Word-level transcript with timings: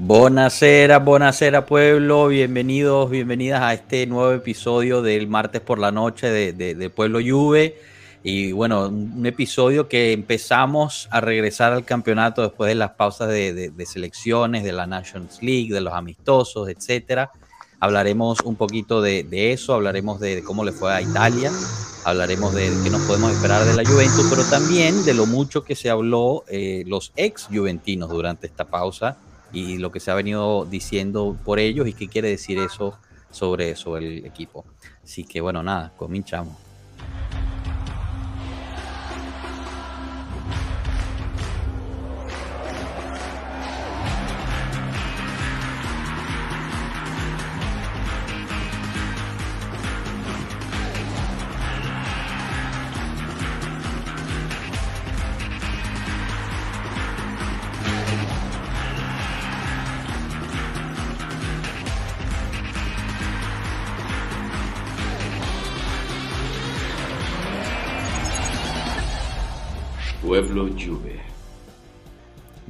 Buonasera, 0.00 1.00
buonasera 1.00 1.66
pueblo, 1.66 2.28
bienvenidos, 2.28 3.10
bienvenidas 3.10 3.62
a 3.62 3.74
este 3.74 4.06
nuevo 4.06 4.30
episodio 4.30 5.02
del 5.02 5.26
martes 5.26 5.60
por 5.60 5.80
la 5.80 5.90
noche 5.90 6.30
de, 6.30 6.90
Pueblo 6.90 7.18
Juve. 7.18 7.76
Y 8.22 8.52
bueno, 8.52 8.86
un 8.86 9.26
episodio 9.26 9.88
que 9.88 10.12
empezamos 10.12 11.08
a 11.10 11.20
regresar 11.20 11.72
al 11.72 11.84
campeonato 11.84 12.42
después 12.42 12.68
de 12.68 12.76
las 12.76 12.92
pausas 12.92 13.28
de, 13.28 13.72
selecciones, 13.86 14.62
de 14.62 14.70
la 14.70 14.86
Nations 14.86 15.42
League, 15.42 15.74
de 15.74 15.80
los 15.80 15.92
amistosos, 15.92 16.68
etcétera. 16.68 17.32
Hablaremos 17.80 18.38
un 18.42 18.54
poquito 18.54 19.02
de, 19.02 19.26
eso, 19.52 19.74
hablaremos 19.74 20.20
de, 20.20 20.44
cómo 20.44 20.64
le 20.64 20.70
fue 20.70 20.94
a 20.94 21.02
Italia, 21.02 21.50
hablaremos 22.04 22.54
de 22.54 22.70
qué 22.84 22.90
nos 22.90 23.02
podemos 23.02 23.32
esperar 23.32 23.64
de 23.64 23.74
la 23.74 23.84
Juventus, 23.84 24.28
pero 24.30 24.44
también 24.44 25.04
de 25.04 25.14
lo 25.14 25.26
mucho 25.26 25.64
que 25.64 25.74
se 25.74 25.90
habló 25.90 26.44
eh, 26.46 26.84
los 26.86 27.12
ex 27.16 27.48
juventinos 27.50 28.10
durante 28.10 28.46
esta 28.46 28.64
pausa 28.64 29.18
y 29.52 29.78
lo 29.78 29.90
que 29.92 30.00
se 30.00 30.10
ha 30.10 30.14
venido 30.14 30.64
diciendo 30.64 31.36
por 31.44 31.58
ellos 31.58 31.86
y 31.88 31.92
qué 31.92 32.08
quiere 32.08 32.28
decir 32.28 32.58
eso 32.58 32.98
sobre, 33.30 33.76
sobre 33.76 34.18
el 34.18 34.26
equipo. 34.26 34.64
Así 35.02 35.24
que 35.24 35.40
bueno, 35.40 35.62
nada, 35.62 35.92
cominchamos. 35.96 36.56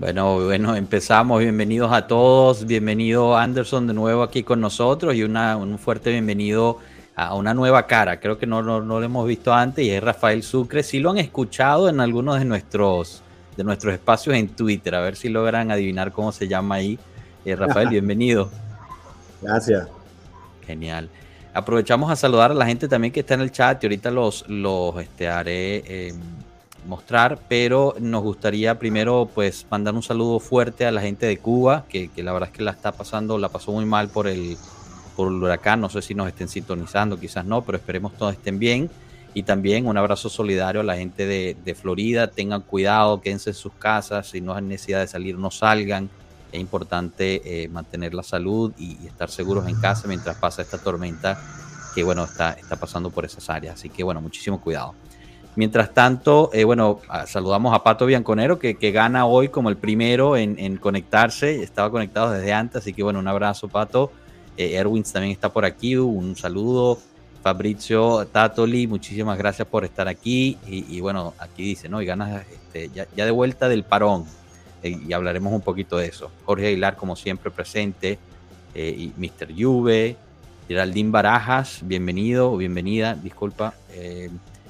Bueno, 0.08 0.42
bueno, 0.42 0.74
empezamos. 0.74 1.38
Bienvenidos 1.38 1.92
a 1.92 2.06
todos. 2.06 2.66
Bienvenido 2.66 3.36
Anderson 3.36 3.86
de 3.86 3.92
nuevo 3.92 4.22
aquí 4.22 4.42
con 4.42 4.58
nosotros 4.58 5.14
y 5.14 5.22
una, 5.22 5.58
un 5.58 5.78
fuerte 5.78 6.10
bienvenido 6.10 6.78
a 7.14 7.34
una 7.34 7.52
nueva 7.52 7.86
cara. 7.86 8.18
Creo 8.18 8.38
que 8.38 8.46
no, 8.46 8.62
no, 8.62 8.80
lo 8.80 9.02
hemos 9.02 9.28
visto 9.28 9.52
antes 9.52 9.84
y 9.84 9.90
es 9.90 10.02
Rafael 10.02 10.42
Sucre. 10.42 10.82
Sí 10.82 10.98
lo 10.98 11.10
han 11.10 11.18
escuchado 11.18 11.90
en 11.90 12.00
algunos 12.00 12.38
de 12.38 12.46
nuestros, 12.46 13.22
de 13.54 13.64
nuestros 13.64 13.92
espacios 13.92 14.34
en 14.34 14.48
Twitter. 14.48 14.94
A 14.94 15.02
ver 15.02 15.14
si 15.14 15.28
logran 15.28 15.70
adivinar 15.70 16.10
cómo 16.10 16.32
se 16.32 16.48
llama 16.48 16.76
ahí. 16.76 16.98
Eh, 17.44 17.54
Rafael, 17.54 17.88
bienvenido. 17.90 18.48
Gracias. 19.42 19.88
Genial. 20.66 21.10
Aprovechamos 21.52 22.10
a 22.10 22.16
saludar 22.16 22.50
a 22.50 22.54
la 22.54 22.64
gente 22.64 22.88
también 22.88 23.12
que 23.12 23.20
está 23.20 23.34
en 23.34 23.42
el 23.42 23.52
chat 23.52 23.84
y 23.84 23.86
ahorita 23.88 24.10
los, 24.10 24.48
los 24.48 24.98
este, 25.02 25.28
haré. 25.28 26.08
Em, 26.08 26.16
mostrar, 26.86 27.38
pero 27.48 27.94
nos 28.00 28.22
gustaría 28.22 28.78
primero 28.78 29.28
pues 29.34 29.66
mandar 29.70 29.94
un 29.94 30.02
saludo 30.02 30.40
fuerte 30.40 30.86
a 30.86 30.92
la 30.92 31.00
gente 31.00 31.26
de 31.26 31.38
Cuba, 31.38 31.84
que, 31.88 32.10
la 32.16 32.32
verdad 32.32 32.48
es 32.50 32.56
que 32.56 32.62
la 32.62 32.70
está 32.70 32.92
pasando, 32.92 33.38
la 33.38 33.48
pasó 33.48 33.72
muy 33.72 33.84
mal 33.84 34.08
por 34.08 34.26
el, 34.26 34.56
por 35.16 35.28
el 35.28 35.42
huracán, 35.42 35.80
no 35.80 35.88
sé 35.88 36.02
si 36.02 36.14
nos 36.14 36.28
estén 36.28 36.48
sintonizando, 36.48 37.18
quizás 37.18 37.44
no, 37.44 37.62
pero 37.62 37.78
esperemos 37.78 38.14
todos 38.16 38.34
estén 38.34 38.58
bien. 38.58 38.90
Y 39.34 39.42
también 39.42 39.86
un 39.86 39.96
abrazo 39.96 40.30
solidario 40.30 40.80
a 40.80 40.84
la 40.84 40.96
gente 40.96 41.26
de, 41.26 41.74
Florida, 41.74 42.28
tengan 42.28 42.62
cuidado, 42.62 43.20
quédense 43.20 43.50
en 43.50 43.54
sus 43.54 43.74
casas, 43.74 44.30
si 44.30 44.40
no 44.40 44.54
hay 44.54 44.62
necesidad 44.62 45.00
de 45.00 45.06
salir, 45.06 45.36
no 45.36 45.50
salgan. 45.50 46.08
Es 46.50 46.60
importante 46.60 47.42
eh, 47.44 47.68
mantener 47.68 48.14
la 48.14 48.22
salud 48.22 48.72
y, 48.78 48.96
y, 49.02 49.06
estar 49.06 49.30
seguros 49.30 49.68
en 49.68 49.78
casa 49.78 50.08
mientras 50.08 50.36
pasa 50.38 50.62
esta 50.62 50.78
tormenta 50.78 51.38
que 51.94 52.02
bueno, 52.02 52.24
está, 52.24 52.52
está 52.52 52.76
pasando 52.76 53.10
por 53.10 53.24
esas 53.24 53.50
áreas. 53.50 53.74
Así 53.74 53.90
que 53.90 54.02
bueno, 54.02 54.20
muchísimo 54.20 54.60
cuidado. 54.60 54.94
Mientras 55.56 55.92
tanto, 55.92 56.50
eh, 56.52 56.62
bueno, 56.62 57.00
saludamos 57.26 57.74
a 57.74 57.82
Pato 57.82 58.06
Bianconero, 58.06 58.58
que, 58.58 58.74
gana 58.92 59.26
hoy 59.26 59.48
como 59.48 59.68
el 59.70 59.76
primero 59.76 60.36
en, 60.36 60.76
conectarse. 60.76 61.62
Estaba 61.62 61.90
conectado 61.90 62.30
desde 62.30 62.52
antes, 62.52 62.82
así 62.82 62.92
que 62.92 63.02
bueno, 63.02 63.18
un 63.18 63.26
abrazo, 63.26 63.66
Pato. 63.68 64.12
Eh, 64.56 64.74
Erwins 64.74 65.12
también 65.12 65.32
está 65.32 65.48
por 65.52 65.64
aquí, 65.64 65.96
un 65.96 66.36
saludo. 66.36 66.98
Fabrizio 67.42 68.26
Tatoli, 68.26 68.86
muchísimas 68.86 69.38
gracias 69.38 69.66
por 69.66 69.84
estar 69.84 70.06
aquí. 70.06 70.58
Y, 70.66 71.00
bueno, 71.00 71.34
aquí 71.38 71.62
dice, 71.62 71.88
¿no? 71.88 72.00
Y 72.02 72.06
ganas 72.06 72.44
este, 72.52 72.90
ya, 72.90 73.06
de 73.24 73.30
vuelta 73.30 73.68
del 73.68 73.84
parón. 73.84 74.26
Eh, 74.82 74.96
y 75.08 75.12
hablaremos 75.12 75.52
un 75.52 75.60
poquito 75.60 75.96
de 75.96 76.06
eso. 76.06 76.30
Jorge 76.44 76.68
Aguilar, 76.68 76.96
como 76.96 77.16
siempre, 77.16 77.50
presente. 77.50 78.18
y 78.74 79.12
Mr. 79.16 79.48
Juve. 79.56 80.16
Geraldine 80.68 81.10
Barajas, 81.10 81.80
bienvenido 81.82 82.52
o 82.52 82.58
bienvenida, 82.58 83.14
disculpa. 83.14 83.72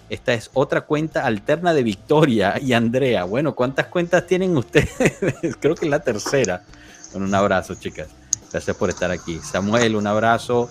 Esta 0.08 0.32
es 0.32 0.50
otra 0.54 0.82
cuenta 0.82 1.26
alterna 1.26 1.74
de 1.74 1.82
Victoria 1.82 2.58
y 2.60 2.72
Andrea. 2.72 3.24
Bueno, 3.24 3.54
¿cuántas 3.54 3.86
cuentas 3.86 4.26
tienen 4.26 4.56
ustedes? 4.56 4.90
Creo 5.60 5.74
que 5.74 5.84
es 5.84 5.90
la 5.90 6.00
tercera. 6.00 6.62
Con 7.12 7.22
un 7.22 7.34
abrazo, 7.34 7.74
chicas. 7.74 8.08
Gracias 8.50 8.76
por 8.76 8.88
estar 8.88 9.10
aquí. 9.10 9.38
Samuel, 9.38 9.96
un 9.96 10.06
abrazo. 10.06 10.70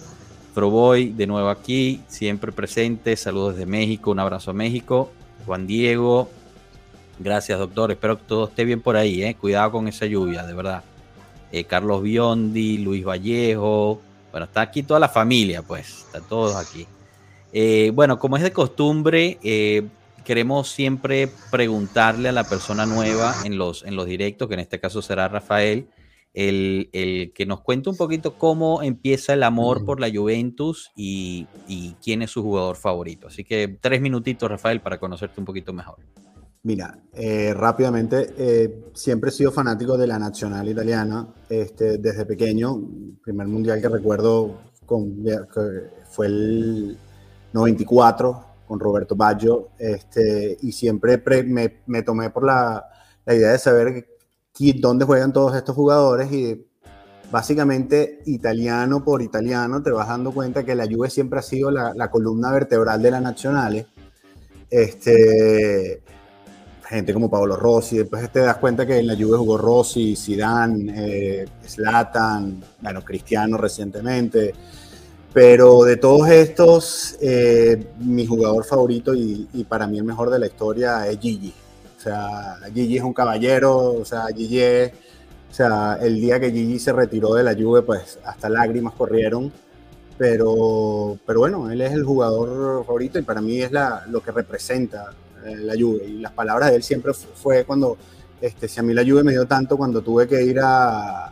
Proboy, 0.56 1.10
de 1.10 1.28
nuevo 1.28 1.50
aquí, 1.50 2.02
siempre 2.08 2.52
presente. 2.52 3.16
Saludos 3.16 3.58
de 3.58 3.68
México, 3.68 4.10
un 4.10 4.20
abrazo 4.20 4.50
a 4.52 4.54
México. 4.56 5.12
Juan 5.46 5.68
Diego, 5.68 6.30
gracias, 7.20 7.60
doctor. 7.60 7.92
Espero 7.92 8.18
que 8.18 8.24
todo 8.24 8.46
esté 8.46 8.66
bien 8.66 8.82
por 8.82 8.98
ahí. 8.98 9.24
¿eh? 9.24 9.36
Cuidado 9.36 9.72
con 9.72 9.88
esa 9.88 10.08
lluvia, 10.08 10.44
de 10.44 10.54
verdad. 10.56 10.84
Eh, 11.52 11.66
Carlos 11.66 12.02
Biondi, 12.02 12.80
Luis 12.80 13.06
Vallejo. 13.06 14.02
Bueno, 14.32 14.46
está 14.46 14.62
aquí 14.62 14.82
toda 14.82 15.00
la 15.00 15.10
familia, 15.10 15.62
pues. 15.62 16.06
Está 16.08 16.22
todos 16.22 16.56
aquí. 16.56 16.88
Eh, 17.60 17.90
bueno, 17.90 18.20
como 18.20 18.38
es 18.38 18.44
de 18.44 18.52
costumbre, 18.52 19.40
eh, 19.42 19.88
queremos 20.24 20.70
siempre 20.70 21.28
preguntarle 21.50 22.30
a 22.30 22.32
la 22.32 22.44
persona 22.44 22.86
nueva 22.86 23.34
en 23.46 23.58
los, 23.58 23.84
en 23.84 23.96
los 23.96 24.06
directos, 24.06 24.48
que 24.48 24.54
en 24.54 24.60
este 24.60 24.80
caso 24.80 25.02
será 25.02 25.28
Rafael, 25.28 25.88
el, 26.36 26.92
que 27.34 27.46
nos 27.48 27.62
cuente 27.62 27.90
un 27.90 27.98
poquito 27.98 28.38
cómo 28.38 28.84
empieza 28.84 29.34
el 29.34 29.42
amor 29.42 29.86
por 29.86 30.00
la 30.00 30.08
Juventus 30.08 30.92
y, 30.96 31.48
quién 32.04 32.22
es 32.22 32.30
su 32.30 32.44
jugador 32.44 32.76
favorito. 32.76 33.26
Así 33.26 33.44
que 33.44 33.80
tres 33.82 34.02
minutitos, 34.02 34.48
Rafael, 34.48 34.80
para 34.80 35.00
conocerte 35.00 35.40
un 35.42 35.46
poquito 35.46 35.74
mejor. 35.74 35.98
Mira, 36.62 37.00
eh, 37.12 37.56
rápidamente, 37.56 38.92
siempre 38.94 39.32
he 39.32 39.34
sido 39.34 39.52
fanático 39.52 39.98
de 39.98 40.06
la 40.06 40.20
nacional 40.20 40.70
italiana. 40.70 41.28
Este, 41.50 41.98
desde 41.98 42.28
pequeño, 42.28 42.76
el 42.76 43.18
primer 43.24 43.48
mundial 43.48 43.82
que 43.82 43.90
recuerdo 43.90 44.62
con, 44.86 45.26
fue 46.12 46.28
el 46.28 46.98
94 47.54 48.46
con 48.68 48.80
Roberto 48.80 49.16
Baggio, 49.16 49.70
este, 49.80 50.58
y 50.62 50.72
siempre 50.72 51.22
me, 51.44 51.82
me, 51.86 52.02
tomé 52.02 52.30
por 52.30 52.44
la, 52.44 52.86
la, 53.26 53.34
idea 53.34 53.52
de 53.52 53.60
saber 53.60 54.08
dónde 54.76 55.06
juegan 55.06 55.32
todos 55.32 55.56
estos 55.56 55.76
jugadores 55.76 56.32
y 56.32 56.68
básicamente 57.32 58.22
italiano 58.26 59.04
por 59.04 59.22
italiano 59.22 59.82
te 59.84 59.92
vas 59.92 60.08
dando 60.08 60.32
cuenta 60.32 60.64
que 60.64 60.76
la 60.76 60.86
Juve 60.86 61.10
siempre 61.10 61.40
ha 61.40 61.44
sido 61.44 61.72
la, 61.72 61.94
la 61.94 62.10
columna 62.10 62.52
vertebral 62.52 63.02
de 63.02 63.12
la 63.12 63.22
Nacionales. 63.22 63.86
Este, 64.70 66.02
gente 66.88 67.14
como 67.14 67.30
Paolo 67.30 67.56
Rossi, 67.56 67.98
después 67.98 68.32
te 68.32 68.40
das 68.40 68.58
cuenta 68.58 68.86
que 68.86 68.98
en 68.98 69.08
la 69.08 69.16
Juve 69.16 69.38
jugó 69.38 69.58
Rossi, 69.58 70.16
Zidane, 70.16 70.94
eh, 70.96 71.46
Zlatan, 71.66 72.64
bueno, 72.82 73.04
Cristiano 73.04 73.58
recientemente, 73.58 74.54
pero 75.38 75.84
de 75.84 75.98
todos 75.98 76.30
estos, 76.30 77.16
eh, 77.22 77.90
mi 78.00 78.26
jugador 78.26 78.66
favorito 78.66 79.14
y, 79.14 79.48
para 79.70 79.86
mí 79.86 80.00
el 80.00 80.04
mejor 80.04 80.32
de 80.32 80.40
la 80.40 80.48
historia 80.48 81.08
es 81.08 81.20
Gigi. 81.20 81.54
O 81.96 82.02
sea, 82.02 82.58
Gigi 82.74 82.98
es 82.98 83.04
un 83.04 83.14
caballero, 83.14 83.94
o 83.94 84.04
sea, 84.04 84.26
Gigi 84.36 84.60
es, 84.60 84.94
o 85.52 85.54
sea, 85.54 86.00
el 86.02 86.20
día 86.20 86.40
que 86.40 86.50
Gigi 86.50 86.80
se 86.80 86.92
retiró 86.92 87.36
de 87.36 87.44
la 87.44 87.54
Juve, 87.54 87.84
pues 87.84 88.18
hasta 88.26 88.50
lágrimas 88.50 88.96
corrieron. 88.96 89.52
Pero, 90.18 91.20
pero 91.24 91.42
bueno, 91.42 91.70
él 91.70 91.82
es 91.82 91.92
el 91.92 92.04
jugador 92.04 92.84
favorito 92.84 93.20
y 93.20 93.22
para 93.22 93.40
mí 93.40 93.62
es 93.62 93.72
la, 93.72 94.06
lo 94.10 94.22
que 94.22 94.32
representa 94.32 95.14
eh, 95.46 95.56
la 95.56 95.76
Juve. 95.76 96.04
Y 96.08 96.18
las 96.18 96.32
palabras 96.32 96.72
de 96.72 96.78
él 96.78 96.84
siempre 96.84 97.14
fue 97.14 97.64
cuando, 97.64 97.96
este, 98.42 98.68
si 98.68 98.80
a 98.80 98.84
mí 98.84 98.92
la 98.92 99.04
Juve 99.04 99.22
me 99.22 99.34
dio 99.34 99.46
tanto 99.46 99.78
cuando 99.78 100.02
tuve 100.02 100.28
que 100.28 100.42
ir 100.42 100.60
a, 100.64 101.32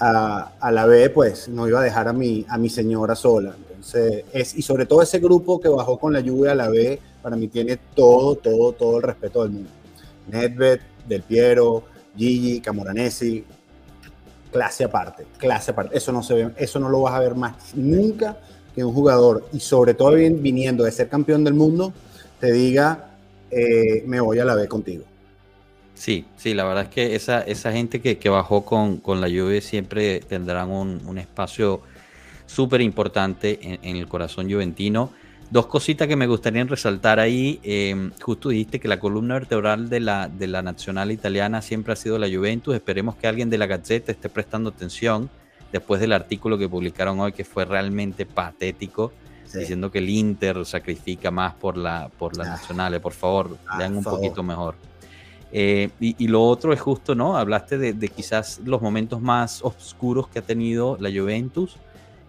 a, 0.00 0.70
la 0.70 0.86
B, 0.86 1.10
pues 1.10 1.48
no 1.48 1.68
iba 1.68 1.80
a 1.80 1.82
dejar 1.82 2.08
a 2.08 2.12
mi, 2.12 2.44
a 2.48 2.58
mi 2.58 2.68
señora 2.68 3.14
sola. 3.14 3.54
Entonces, 3.56 4.24
es, 4.32 4.56
y 4.56 4.62
sobre 4.62 4.86
todo 4.86 5.02
ese 5.02 5.18
grupo 5.18 5.60
que 5.60 5.68
bajó 5.68 5.98
con 5.98 6.12
la 6.12 6.20
lluvia 6.20 6.52
a 6.52 6.54
la 6.54 6.68
B, 6.68 7.00
para 7.22 7.36
mí 7.36 7.48
tiene 7.48 7.78
todo, 7.94 8.36
todo, 8.36 8.72
todo 8.72 8.96
el 8.98 9.02
respeto 9.02 9.42
del 9.42 9.52
mundo. 9.52 9.70
Nedved, 10.30 10.80
Del 11.08 11.22
Piero, 11.22 11.84
Gigi, 12.16 12.60
Camoranesi, 12.60 13.44
clase 14.52 14.84
aparte, 14.84 15.26
clase 15.36 15.70
aparte. 15.70 15.96
Eso 15.96 16.12
no 16.12 16.22
se 16.22 16.34
ve, 16.34 16.50
eso 16.56 16.78
no 16.78 16.88
lo 16.88 17.02
vas 17.02 17.14
a 17.14 17.20
ver 17.20 17.34
más 17.34 17.74
nunca 17.74 18.38
que 18.74 18.84
un 18.84 18.92
jugador, 18.92 19.48
y 19.52 19.60
sobre 19.60 19.94
todo 19.94 20.12
viniendo 20.12 20.84
de 20.84 20.92
ser 20.92 21.08
campeón 21.08 21.42
del 21.42 21.54
mundo, 21.54 21.92
te 22.38 22.52
diga, 22.52 23.10
eh, 23.50 24.04
me 24.06 24.20
voy 24.20 24.38
a 24.38 24.44
la 24.44 24.54
B 24.54 24.68
contigo. 24.68 25.04
Sí, 25.98 26.24
sí, 26.36 26.54
la 26.54 26.62
verdad 26.62 26.84
es 26.84 26.90
que 26.90 27.16
esa, 27.16 27.40
esa 27.40 27.72
gente 27.72 28.00
que, 28.00 28.18
que 28.18 28.28
bajó 28.28 28.64
con, 28.64 28.98
con, 28.98 29.20
la 29.20 29.26
Juve 29.26 29.60
siempre 29.60 30.20
tendrán 30.20 30.70
un, 30.70 31.02
un 31.04 31.18
espacio 31.18 31.82
súper 32.46 32.82
importante 32.82 33.58
en, 33.60 33.80
en, 33.82 33.96
el 33.96 34.06
corazón 34.06 34.48
juventino. 34.48 35.10
Dos 35.50 35.66
cositas 35.66 36.06
que 36.06 36.14
me 36.14 36.28
gustaría 36.28 36.62
resaltar 36.62 37.18
ahí. 37.18 37.58
Eh, 37.64 38.10
justo 38.22 38.50
dijiste 38.50 38.78
que 38.78 38.86
la 38.86 39.00
columna 39.00 39.34
vertebral 39.34 39.88
de 39.88 39.98
la, 39.98 40.28
de 40.28 40.46
la 40.46 40.62
nacional 40.62 41.10
italiana 41.10 41.62
siempre 41.62 41.94
ha 41.94 41.96
sido 41.96 42.16
la 42.16 42.28
Juventus. 42.28 42.76
Esperemos 42.76 43.16
que 43.16 43.26
alguien 43.26 43.50
de 43.50 43.58
la 43.58 43.66
Gazzetta 43.66 44.12
esté 44.12 44.28
prestando 44.28 44.70
atención 44.70 45.28
después 45.72 46.00
del 46.00 46.12
artículo 46.12 46.58
que 46.58 46.68
publicaron 46.68 47.18
hoy, 47.18 47.32
que 47.32 47.44
fue 47.44 47.64
realmente 47.64 48.24
patético, 48.24 49.12
sí. 49.46 49.58
diciendo 49.58 49.90
que 49.90 49.98
el 49.98 50.08
Inter 50.10 50.64
sacrifica 50.64 51.32
más 51.32 51.54
por 51.54 51.76
la, 51.76 52.08
por 52.18 52.36
la 52.36 52.44
ah, 52.44 52.50
nacional. 52.50 53.00
Por 53.00 53.14
favor, 53.14 53.58
ah, 53.66 53.78
lean 53.78 53.96
un 53.96 54.04
favor. 54.04 54.20
poquito 54.20 54.44
mejor. 54.44 54.87
Eh, 55.52 55.88
y, 55.98 56.14
y, 56.22 56.28
lo 56.28 56.42
otro 56.44 56.72
es 56.72 56.80
justo, 56.80 57.14
¿no? 57.14 57.36
Hablaste 57.36 57.78
de, 57.78 57.92
de, 57.94 58.08
quizás 58.08 58.60
los 58.64 58.82
momentos 58.82 59.20
más 59.20 59.62
oscuros 59.62 60.28
que 60.28 60.40
ha 60.40 60.42
tenido 60.42 60.98
la 61.00 61.10
Juventus, 61.10 61.76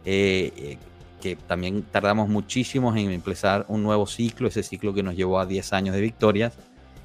eh, 0.05 0.77
que 1.21 1.35
también 1.35 1.83
tardamos 1.83 2.29
muchísimos 2.29 2.95
en 2.95 3.11
empezar 3.11 3.65
un 3.67 3.83
nuevo 3.83 4.07
ciclo, 4.07 4.47
ese 4.47 4.63
ciclo 4.63 4.93
que 4.93 5.03
nos 5.03 5.15
llevó 5.15 5.39
a 5.39 5.45
10 5.45 5.73
años 5.73 5.95
de 5.95 6.01
victorias. 6.01 6.53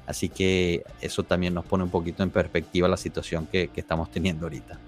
Así 0.07 0.29
que 0.29 0.83
eso 1.01 1.23
también 1.23 1.53
nos 1.53 1.65
pone 1.65 1.83
un 1.83 1.89
poquito 1.89 2.23
en 2.23 2.29
perspectiva 2.29 2.87
la 2.87 2.97
situación 2.97 3.47
que, 3.47 3.67
que 3.69 3.81
estamos 3.81 4.09
teniendo 4.11 4.45
ahorita. 4.45 4.79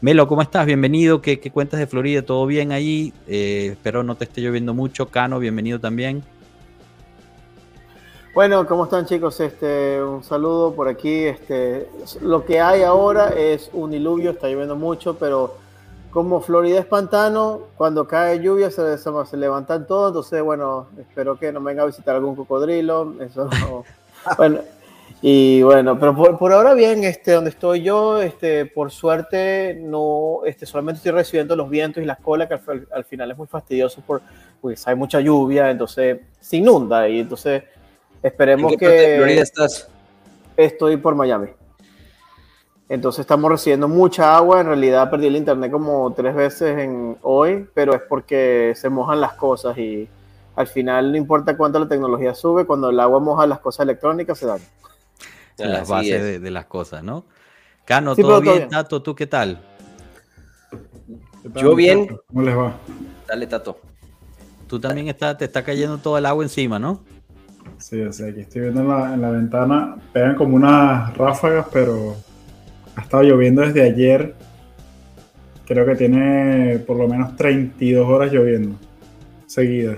Melo, 0.00 0.26
¿cómo 0.26 0.42
estás? 0.42 0.66
Bienvenido. 0.66 1.20
¿Qué, 1.20 1.38
qué 1.38 1.50
cuentas 1.50 1.78
de 1.78 1.86
Florida? 1.86 2.22
¿Todo 2.22 2.46
bien 2.46 2.72
ahí? 2.72 3.12
Eh, 3.28 3.68
espero 3.72 4.02
no 4.02 4.14
te 4.14 4.24
esté 4.24 4.40
lloviendo 4.40 4.74
mucho. 4.74 5.08
Cano, 5.08 5.38
bienvenido 5.38 5.78
también. 5.78 6.24
Bueno, 8.34 8.66
¿cómo 8.66 8.84
están 8.84 9.04
chicos? 9.04 9.38
Este, 9.40 10.02
un 10.02 10.24
saludo 10.24 10.74
por 10.74 10.88
aquí. 10.88 11.24
Este, 11.24 11.86
lo 12.22 12.46
que 12.46 12.62
hay 12.62 12.82
ahora 12.82 13.28
es 13.28 13.68
un 13.74 13.90
diluvio, 13.90 14.30
está 14.30 14.48
lloviendo 14.48 14.74
mucho, 14.74 15.18
pero 15.18 15.56
como 16.10 16.40
Florida 16.40 16.78
es 16.78 16.86
pantano, 16.86 17.60
cuando 17.76 18.08
cae 18.08 18.40
lluvia 18.40 18.70
se, 18.70 19.36
levantan 19.36 19.86
todos, 19.86 20.08
entonces 20.08 20.42
bueno, 20.42 20.86
espero 20.98 21.38
que 21.38 21.52
no 21.52 21.60
venga 21.62 21.82
a 21.82 21.86
visitar 21.86 22.14
algún 22.14 22.34
cocodrilo, 22.34 23.14
eso 23.20 23.50
no. 23.60 23.84
bueno, 24.38 24.60
y 25.20 25.62
bueno, 25.62 25.98
pero 25.98 26.16
por, 26.16 26.38
por, 26.38 26.52
ahora 26.54 26.72
bien, 26.72 27.04
este, 27.04 27.32
donde 27.32 27.50
estoy 27.50 27.82
yo, 27.82 28.20
este, 28.22 28.64
por 28.64 28.90
suerte 28.90 29.78
no, 29.82 30.40
este, 30.46 30.64
solamente 30.64 30.98
estoy 30.98 31.12
recibiendo 31.12 31.54
los 31.54 31.68
vientos 31.68 32.02
y 32.02 32.06
las 32.06 32.18
colas, 32.18 32.48
que 32.48 32.54
al, 32.54 32.88
al 32.92 33.04
final 33.04 33.30
es 33.30 33.36
muy 33.36 33.46
fastidioso 33.46 34.00
por, 34.06 34.22
pues 34.62 34.88
hay 34.88 34.94
mucha 34.94 35.20
lluvia, 35.20 35.70
entonces 35.70 36.20
se 36.40 36.56
inunda 36.56 37.08
y 37.08 37.20
entonces 37.20 37.62
Esperemos 38.22 38.72
¿En 38.72 38.78
qué 38.78 38.84
que. 38.84 38.90
Parte 38.90 39.08
de 39.08 39.16
Florida 39.16 39.42
estás? 39.42 39.88
Estoy 40.56 40.96
por 40.96 41.14
Miami. 41.14 41.48
Entonces 42.88 43.20
estamos 43.20 43.50
recibiendo 43.50 43.88
mucha 43.88 44.36
agua. 44.36 44.60
En 44.60 44.66
realidad 44.66 45.10
perdí 45.10 45.26
el 45.26 45.36
internet 45.36 45.70
como 45.72 46.12
tres 46.12 46.34
veces 46.34 46.78
en 46.78 47.16
hoy, 47.22 47.66
pero 47.74 47.94
es 47.94 48.02
porque 48.08 48.74
se 48.76 48.90
mojan 48.90 49.20
las 49.20 49.32
cosas 49.32 49.78
y 49.78 50.08
al 50.54 50.66
final 50.66 51.10
no 51.10 51.16
importa 51.16 51.56
cuánto 51.56 51.78
la 51.78 51.88
tecnología 51.88 52.34
sube, 52.34 52.66
cuando 52.66 52.90
el 52.90 53.00
agua 53.00 53.18
moja 53.18 53.46
las 53.46 53.60
cosas 53.60 53.84
electrónicas 53.84 54.38
se 54.38 54.46
dañan. 54.46 54.68
Las 55.56 55.88
bases 55.88 56.22
de, 56.22 56.38
de, 56.38 56.50
las 56.50 56.66
cosas, 56.66 57.02
¿no? 57.02 57.24
Cano, 57.84 58.14
sí, 58.14 58.22
¿todo, 58.22 58.40
bien? 58.40 58.56
bien? 58.56 58.68
Tato, 58.68 59.02
¿tú 59.02 59.14
qué 59.14 59.26
tal? 59.26 59.62
Yo 61.54 61.74
bien. 61.74 62.18
¿Cómo 62.26 62.42
les 62.42 62.56
va? 62.56 62.74
Dale, 63.26 63.46
Tato. 63.46 63.78
Tú 64.66 64.80
también 64.80 65.08
está, 65.08 65.36
te 65.36 65.44
está 65.44 65.62
cayendo 65.62 65.98
todo 65.98 66.18
el 66.18 66.26
agua 66.26 66.44
encima, 66.44 66.78
¿no? 66.78 67.04
Sí, 67.82 68.00
o 68.00 68.12
sea, 68.12 68.28
aquí 68.28 68.40
estoy 68.40 68.62
viendo 68.62 68.80
en 68.82 68.88
la, 68.88 69.12
en 69.14 69.20
la, 69.20 69.30
ventana, 69.30 69.96
pegan 70.12 70.36
como 70.36 70.54
unas 70.54 71.16
ráfagas, 71.16 71.66
pero 71.72 72.16
ha 72.94 73.00
estado 73.00 73.24
lloviendo 73.24 73.62
desde 73.62 73.82
ayer. 73.82 74.34
Creo 75.66 75.84
que 75.84 75.96
tiene 75.96 76.78
por 76.86 76.96
lo 76.96 77.08
menos 77.08 77.34
32 77.34 78.08
horas 78.08 78.32
lloviendo 78.32 78.76
seguida. 79.46 79.96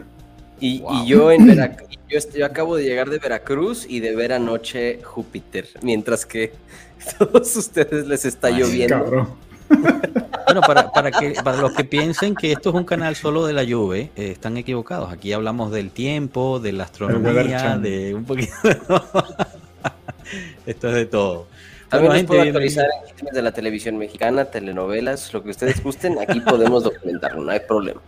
Y, 0.60 0.80
wow. 0.80 0.94
y 1.04 1.06
yo 1.06 1.30
en 1.30 1.46
Veracruz, 1.46 1.90
yo, 2.08 2.18
yo, 2.34 2.46
acabo 2.46 2.74
de 2.74 2.84
llegar 2.84 3.10
de 3.10 3.18
Veracruz 3.18 3.84
y 3.86 4.00
de 4.00 4.16
ver 4.16 4.32
anoche 4.32 5.02
Júpiter, 5.02 5.66
mientras 5.82 6.24
que 6.24 6.54
todos 7.18 7.54
ustedes 7.54 8.06
les 8.06 8.24
está 8.24 8.48
Ay, 8.48 8.60
lloviendo. 8.60 8.94
Cabrón. 8.94 9.28
Bueno, 10.46 10.60
para, 10.60 10.90
para, 10.90 11.10
que, 11.10 11.34
para 11.42 11.56
los 11.58 11.72
que 11.72 11.84
piensen 11.84 12.34
que 12.34 12.52
esto 12.52 12.70
es 12.70 12.74
un 12.74 12.84
canal 12.84 13.16
solo 13.16 13.46
de 13.46 13.52
la 13.52 13.64
lluvia, 13.64 14.10
eh, 14.16 14.32
están 14.32 14.56
equivocados. 14.56 15.12
Aquí 15.12 15.32
hablamos 15.32 15.72
del 15.72 15.90
tiempo, 15.90 16.60
de 16.60 16.72
la 16.72 16.84
astronomía, 16.84 17.78
de 17.78 18.14
un 18.14 18.24
poquito 18.24 18.52
de 18.62 18.70
Esto 20.66 20.88
es 20.88 20.94
de 20.94 21.06
todo. 21.06 21.46
También 21.88 22.12
bueno, 22.12 22.28
puedo 22.28 22.42
actualizar 22.42 22.86
en 23.18 23.34
de 23.34 23.42
la 23.42 23.52
televisión 23.52 23.96
mexicana, 23.96 24.46
telenovelas, 24.46 25.32
lo 25.32 25.42
que 25.42 25.50
ustedes 25.50 25.82
gusten, 25.82 26.18
aquí 26.18 26.40
podemos 26.40 26.82
documentarlo, 26.82 27.42
no 27.42 27.50
hay 27.50 27.60
problema. 27.60 28.00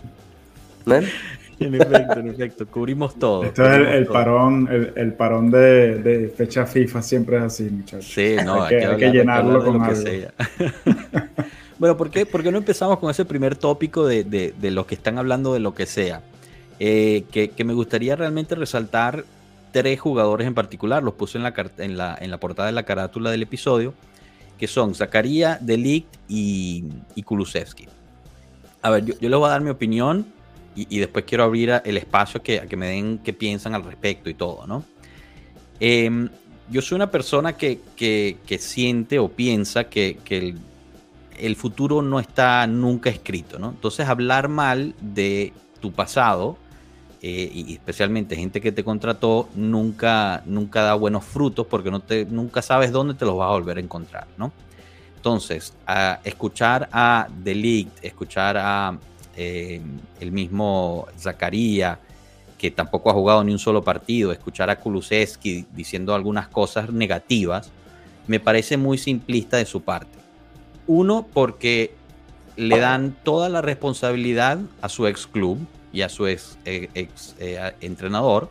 ¿No? 0.84 0.96
En 1.58 1.74
efecto, 1.74 2.20
en 2.20 2.28
efecto, 2.28 2.66
cubrimos 2.66 3.18
todo. 3.18 3.44
Esto 3.44 3.64
es 3.64 3.76
el, 3.76 3.86
el 3.86 4.06
parón, 4.06 4.68
el, 4.70 4.92
el 4.94 5.12
parón 5.14 5.50
de, 5.50 5.98
de, 5.98 6.28
fecha 6.28 6.66
FIFA 6.66 7.00
siempre 7.00 7.36
es 7.38 7.42
así, 7.44 7.64
muchachos. 7.64 8.12
Sí, 8.12 8.36
no, 8.44 8.64
hay, 8.64 8.76
que, 8.76 8.86
hay 8.86 8.96
que, 8.98 9.10
llenarlo 9.10 9.64
con 9.64 9.82
algo. 9.82 9.96
Sea. 9.96 10.32
bueno, 11.78 11.96
¿por 11.96 12.10
qué, 12.10 12.24
¿por 12.24 12.42
qué, 12.42 12.50
no 12.50 12.58
empezamos 12.58 12.98
con 12.98 13.10
ese 13.10 13.24
primer 13.24 13.56
tópico 13.56 14.06
de, 14.06 14.24
de, 14.24 14.70
los 14.70 14.86
que 14.86 14.94
están 14.94 15.18
hablando 15.18 15.52
de 15.52 15.60
lo 15.60 15.74
que 15.74 15.86
sea? 15.86 16.22
Eh, 16.78 17.24
que, 17.30 17.64
me 17.64 17.74
gustaría 17.74 18.16
realmente 18.16 18.54
resaltar 18.54 19.24
tres 19.72 20.00
jugadores 20.00 20.46
en 20.46 20.54
particular, 20.54 21.02
los 21.02 21.14
puse 21.14 21.38
en 21.38 21.44
la, 21.44 21.54
en 21.78 21.96
la, 21.96 22.16
en 22.20 22.30
la 22.30 22.38
portada 22.38 22.66
de 22.66 22.72
la 22.72 22.84
carátula 22.84 23.30
del 23.30 23.42
episodio, 23.42 23.92
que 24.58 24.66
son 24.66 24.94
Zakaria, 24.94 25.58
Delict 25.60 26.14
y, 26.28 26.84
y 27.14 27.22
Kulusevski. 27.22 27.86
A 28.80 28.90
ver, 28.90 29.04
yo, 29.04 29.14
yo 29.20 29.28
les 29.28 29.38
voy 29.38 29.48
a 29.48 29.50
dar 29.50 29.60
mi 29.60 29.70
opinión 29.70 30.26
y, 30.74 30.86
y, 30.94 30.98
después 30.98 31.24
quiero 31.26 31.44
abrir 31.44 31.82
el 31.84 31.96
espacio 31.98 32.42
que, 32.42 32.60
a 32.60 32.66
que 32.66 32.76
me 32.76 32.88
den 32.88 33.18
qué 33.18 33.32
piensan 33.32 33.74
al 33.74 33.84
respecto 33.84 34.30
y 34.30 34.34
todo, 34.34 34.66
¿no? 34.66 34.84
Eh, 35.80 36.28
yo 36.70 36.82
soy 36.82 36.96
una 36.96 37.10
persona 37.10 37.56
que, 37.56 37.80
que, 37.96 38.38
que 38.46 38.58
siente 38.58 39.18
o 39.18 39.28
piensa 39.28 39.84
que, 39.84 40.18
que 40.24 40.38
el, 40.38 40.58
el, 41.38 41.56
futuro 41.56 42.02
no 42.02 42.20
está 42.20 42.66
nunca 42.66 43.10
escrito, 43.10 43.58
¿no? 43.58 43.70
Entonces 43.70 44.08
hablar 44.08 44.48
mal 44.48 44.94
de 45.00 45.52
tu 45.80 45.92
pasado, 45.92 46.56
eh, 47.22 47.50
y 47.52 47.72
especialmente 47.72 48.36
gente 48.36 48.60
que 48.60 48.72
te 48.72 48.84
contrató, 48.84 49.48
nunca, 49.54 50.42
nunca 50.46 50.82
da 50.82 50.94
buenos 50.94 51.24
frutos 51.24 51.66
porque 51.66 51.90
no 51.90 52.00
te, 52.00 52.24
nunca 52.26 52.62
sabes 52.62 52.92
dónde 52.92 53.14
te 53.14 53.24
los 53.24 53.36
vas 53.36 53.48
a 53.48 53.52
volver 53.52 53.78
a 53.78 53.80
encontrar, 53.80 54.26
¿no? 54.36 54.52
Entonces, 55.16 55.74
escuchar 56.22 56.88
a 56.92 57.26
Delict, 57.42 58.04
escuchar 58.04 58.56
a 58.56 58.96
eh, 59.36 59.80
el 60.20 60.30
mismo 60.30 61.08
Zacarías, 61.18 61.98
que 62.56 62.70
tampoco 62.70 63.10
ha 63.10 63.12
jugado 63.12 63.42
ni 63.42 63.52
un 63.52 63.58
solo 63.58 63.82
partido, 63.82 64.30
escuchar 64.30 64.70
a 64.70 64.78
Kulusevski 64.78 65.66
diciendo 65.72 66.14
algunas 66.14 66.48
cosas 66.48 66.92
negativas, 66.92 67.70
me 68.26 68.40
parece 68.40 68.76
muy 68.76 68.98
simplista 68.98 69.56
de 69.56 69.66
su 69.66 69.82
parte. 69.82 70.15
Uno, 70.86 71.26
porque 71.32 71.92
le 72.56 72.78
dan 72.78 73.16
toda 73.22 73.48
la 73.48 73.60
responsabilidad 73.60 74.58
a 74.80 74.88
su 74.88 75.06
ex 75.06 75.26
club 75.26 75.58
y 75.92 76.02
a 76.02 76.08
su 76.08 76.26
ex, 76.26 76.58
eh, 76.64 76.88
ex 76.94 77.34
eh, 77.38 77.72
entrenador, 77.80 78.48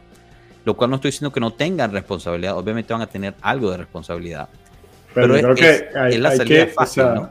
lo 0.64 0.76
cual 0.76 0.90
no 0.90 0.98
estoy 0.98 1.12
diciendo 1.12 1.32
que 1.32 1.40
no 1.40 1.54
tengan 1.54 1.92
responsabilidad, 1.92 2.58
obviamente 2.58 2.94
van 2.94 3.02
a 3.02 3.08
tener 3.08 3.34
algo 3.42 3.72
de 3.72 3.78
responsabilidad. 3.78 4.50
Pero, 5.14 5.34
pero 5.34 5.36
es, 5.36 5.42
creo 5.42 5.56
que 5.56 5.98
hay, 5.98 6.14
es 6.14 6.20
la 6.20 6.36
salida 6.36 6.66
que, 6.66 6.72
fácil, 6.72 7.04
o 7.04 7.06
sea, 7.06 7.16
¿no? 7.16 7.30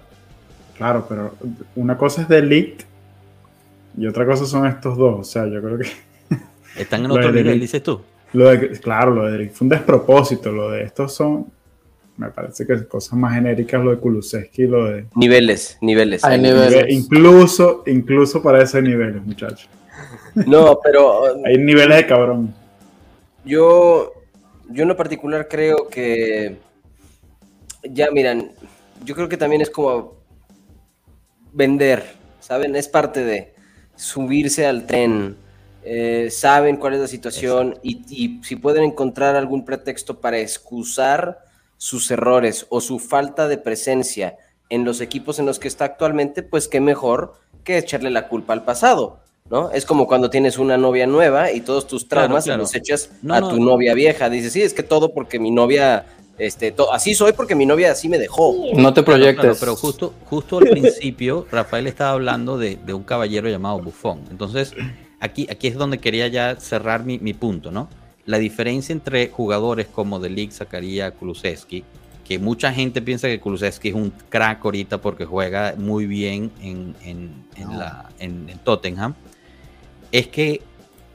Claro, 0.76 1.06
pero 1.08 1.34
una 1.76 1.96
cosa 1.96 2.22
es 2.22 2.28
de 2.28 2.38
elite 2.38 2.84
y 3.96 4.06
otra 4.06 4.26
cosa 4.26 4.44
son 4.46 4.66
estos 4.66 4.96
dos. 4.96 5.20
O 5.20 5.24
sea, 5.24 5.46
yo 5.46 5.62
creo 5.62 5.78
que. 5.78 5.88
Están 6.76 7.04
en 7.04 7.10
otro 7.10 7.30
nivel, 7.30 7.60
dices 7.60 7.82
tú. 7.82 8.00
Lo 8.32 8.48
de, 8.48 8.70
claro, 8.80 9.12
lo 9.12 9.30
de 9.30 9.48
fue 9.50 9.66
un 9.66 9.68
despropósito. 9.68 10.50
Lo 10.50 10.70
de 10.70 10.82
estos 10.82 11.14
son. 11.14 11.46
Me 12.16 12.30
parece 12.30 12.66
que 12.66 12.86
cosas 12.86 13.18
más 13.18 13.34
genéricas, 13.34 13.82
lo 13.82 13.90
de 13.90 13.98
Kulusevski, 13.98 14.66
lo 14.66 14.86
de. 14.86 15.06
Niveles, 15.16 15.78
niveles. 15.80 16.24
Hay 16.24 16.40
niveles. 16.40 16.86
Incluso, 16.88 17.82
incluso 17.86 18.42
para 18.42 18.62
ese 18.62 18.80
niveles, 18.80 19.22
muchachos. 19.24 19.68
No, 20.34 20.78
pero. 20.82 21.24
Hay 21.44 21.58
niveles 21.58 21.96
de 21.96 22.06
cabrón. 22.06 22.54
Yo. 23.44 24.12
Yo 24.70 24.82
en 24.82 24.88
lo 24.88 24.96
particular 24.96 25.48
creo 25.48 25.88
que. 25.88 26.56
Ya, 27.82 28.10
miran. 28.10 28.52
Yo 29.04 29.14
creo 29.14 29.28
que 29.28 29.36
también 29.36 29.60
es 29.62 29.70
como. 29.70 30.14
Vender. 31.52 32.04
¿Saben? 32.40 32.76
Es 32.76 32.88
parte 32.88 33.24
de 33.24 33.54
subirse 33.96 34.66
al 34.66 34.86
tren, 34.86 35.36
eh, 35.84 36.28
saben 36.30 36.76
cuál 36.76 36.94
es 36.94 37.00
la 37.00 37.06
situación 37.06 37.78
y, 37.82 38.02
y, 38.08 38.42
si 38.42 38.56
pueden 38.56 38.84
encontrar 38.84 39.36
algún 39.36 39.64
pretexto 39.64 40.20
para 40.20 40.38
excusar 40.38 41.43
sus 41.84 42.10
errores 42.10 42.64
o 42.70 42.80
su 42.80 42.98
falta 42.98 43.46
de 43.46 43.58
presencia 43.58 44.38
en 44.70 44.86
los 44.86 45.02
equipos 45.02 45.38
en 45.38 45.44
los 45.44 45.58
que 45.58 45.68
está 45.68 45.84
actualmente, 45.84 46.42
pues 46.42 46.66
qué 46.66 46.80
mejor 46.80 47.34
que 47.62 47.76
echarle 47.76 48.08
la 48.08 48.28
culpa 48.28 48.54
al 48.54 48.64
pasado. 48.64 49.20
¿No? 49.50 49.70
Es 49.70 49.84
como 49.84 50.06
cuando 50.06 50.30
tienes 50.30 50.56
una 50.56 50.78
novia 50.78 51.06
nueva 51.06 51.52
y 51.52 51.60
todos 51.60 51.86
tus 51.86 52.08
traumas 52.08 52.44
claro, 52.44 52.44
claro. 52.44 52.62
los 52.62 52.74
echas 52.74 53.10
no, 53.20 53.34
a 53.34 53.40
tu 53.40 53.58
no. 53.58 53.72
novia 53.72 53.92
vieja. 53.92 54.30
Dices, 54.30 54.54
sí, 54.54 54.62
es 54.62 54.72
que 54.72 54.82
todo 54.82 55.12
porque 55.12 55.38
mi 55.38 55.50
novia 55.50 56.06
Este, 56.38 56.74
así 56.90 57.14
soy 57.14 57.34
porque 57.34 57.54
mi 57.54 57.66
novia 57.66 57.92
así 57.92 58.08
me 58.08 58.18
dejó. 58.18 58.54
No 58.74 58.94
te 58.94 59.02
proyectes. 59.02 59.58
pero 59.60 59.76
justo, 59.76 60.14
justo 60.24 60.56
al 60.56 60.70
principio, 60.70 61.46
Rafael 61.52 61.86
estaba 61.86 62.12
hablando 62.12 62.56
de, 62.56 62.78
un 62.94 63.02
caballero 63.02 63.50
llamado 63.50 63.78
Bufón. 63.80 64.22
Entonces, 64.30 64.72
aquí, 65.20 65.46
aquí 65.50 65.66
es 65.66 65.74
donde 65.74 65.98
quería 65.98 66.28
ya 66.28 66.56
cerrar 66.56 67.04
mi, 67.04 67.34
punto, 67.34 67.70
¿no? 67.70 67.90
La 68.26 68.38
diferencia 68.38 68.92
entre 68.92 69.28
jugadores 69.28 69.86
como 69.86 70.18
Delic, 70.18 70.50
Zakaria, 70.50 71.10
Kulusevski, 71.10 71.84
que 72.24 72.38
mucha 72.38 72.72
gente 72.72 73.02
piensa 73.02 73.28
que 73.28 73.38
Kulusevski 73.38 73.90
es 73.90 73.94
un 73.94 74.10
crack 74.30 74.64
ahorita 74.64 74.98
porque 74.98 75.26
juega 75.26 75.74
muy 75.76 76.06
bien 76.06 76.50
en, 76.60 76.94
en 78.18 78.58
Tottenham, 78.64 79.14
es 80.10 80.28
que 80.28 80.62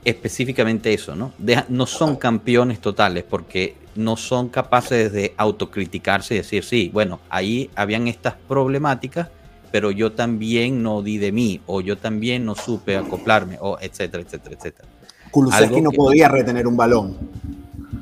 específicamente 0.03 0.93
eso, 0.93 1.15
¿no? 1.15 1.33
no 1.67 1.85
son 1.85 2.15
campeones 2.15 2.79
totales 2.79 3.23
porque 3.23 3.75
no 3.95 4.15
son 4.15 4.49
capaces 4.49 5.11
de 5.11 5.33
autocriticarse 5.37 6.35
y 6.35 6.37
decir, 6.37 6.63
sí, 6.63 6.89
bueno, 6.93 7.19
ahí 7.29 7.69
habían 7.75 8.07
estas 8.07 8.35
problemáticas, 8.47 9.29
pero 9.71 9.91
yo 9.91 10.13
también 10.13 10.81
no 10.81 11.01
di 11.01 11.17
de 11.17 11.31
mí, 11.31 11.61
o 11.65 11.81
yo 11.81 11.97
también 11.97 12.45
no 12.45 12.55
supe 12.55 12.97
acoplarme, 12.97 13.57
o 13.59 13.77
etcétera, 13.79 14.23
etcétera, 14.23 14.55
etcétera. 14.55 14.87
Kulusevski 15.31 15.81
no 15.81 15.91
podía 15.91 16.27
retener 16.27 16.67
un 16.67 16.77
balón. 16.77 17.17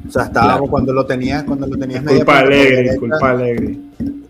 O 0.07 0.12
sea, 0.12 0.24
estaba 0.24 0.60
cuando 0.60 0.93
lo 0.93 1.05
tenías, 1.05 1.43
cuando 1.43 1.67
lo 1.67 1.77
tenías 1.77 2.03
Culpa 2.03 2.39
alegre, 2.39 2.96
culpa 2.98 3.31
alegre 3.31 3.77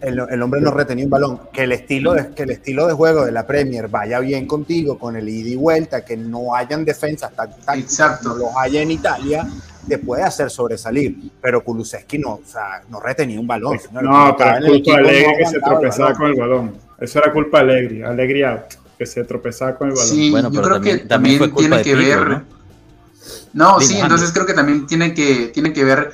el, 0.01 0.41
hombre 0.41 0.61
no 0.61 0.71
retenía 0.71 1.05
un 1.05 1.11
balón. 1.11 1.39
Que 1.51 1.63
el, 1.63 1.71
estilo 1.71 2.13
de, 2.13 2.29
que 2.29 2.43
el 2.43 2.51
estilo 2.51 2.87
de 2.87 2.93
juego 2.93 3.25
de 3.25 3.31
la 3.31 3.45
Premier 3.45 3.87
vaya 3.87 4.19
bien 4.19 4.45
contigo 4.45 4.97
con 4.97 5.15
el 5.15 5.27
ida 5.27 5.49
y 5.49 5.55
vuelta, 5.55 6.05
que 6.05 6.17
no 6.17 6.55
hayan 6.55 6.85
defensas 6.85 7.31
tan, 7.33 7.79
Exacto. 7.79 8.29
como 8.29 8.45
los 8.45 8.49
haya 8.57 8.81
en 8.81 8.91
Italia, 8.91 9.47
te 9.87 9.97
puede 9.97 10.23
hacer 10.23 10.49
sobresalir. 10.49 11.31
Pero 11.41 11.63
Kulusevski 11.63 12.17
no, 12.19 12.33
o 12.35 12.41
sea, 12.45 12.81
no 12.89 12.99
retenía 12.99 13.39
un 13.39 13.47
balón. 13.47 13.79
No, 13.91 14.35
pero 14.37 14.57
es 14.57 14.71
culpa 14.71 14.97
Alegre 14.97 15.35
que 15.37 15.45
se 15.45 15.59
tropezaba 15.59 16.13
con 16.13 16.27
el 16.27 16.35
balón. 16.35 16.73
Eso 16.99 17.19
era 17.19 17.33
culpa 17.33 17.59
Alegre, 17.59 18.05
Alegría 18.05 18.65
que 18.97 19.05
se 19.05 19.23
tropezaba 19.23 19.75
con 19.75 19.89
el 19.89 19.93
balón. 19.93 20.07
Sí, 20.07 20.31
bueno, 20.31 20.51
yo 20.51 20.61
creo 20.61 20.81
que 20.81 20.97
también, 20.99 21.53
tiene 21.55 21.81
que 21.81 21.95
ver. 21.95 22.27
¿no? 22.27 22.56
Sí, 23.79 23.97
entonces 23.97 24.31
creo 24.31 24.45
que 24.45 24.53
también 24.53 24.87
tiene 24.87 25.13
que, 25.13 25.51
tiene 25.53 25.73
que 25.73 25.83
ver 25.83 26.13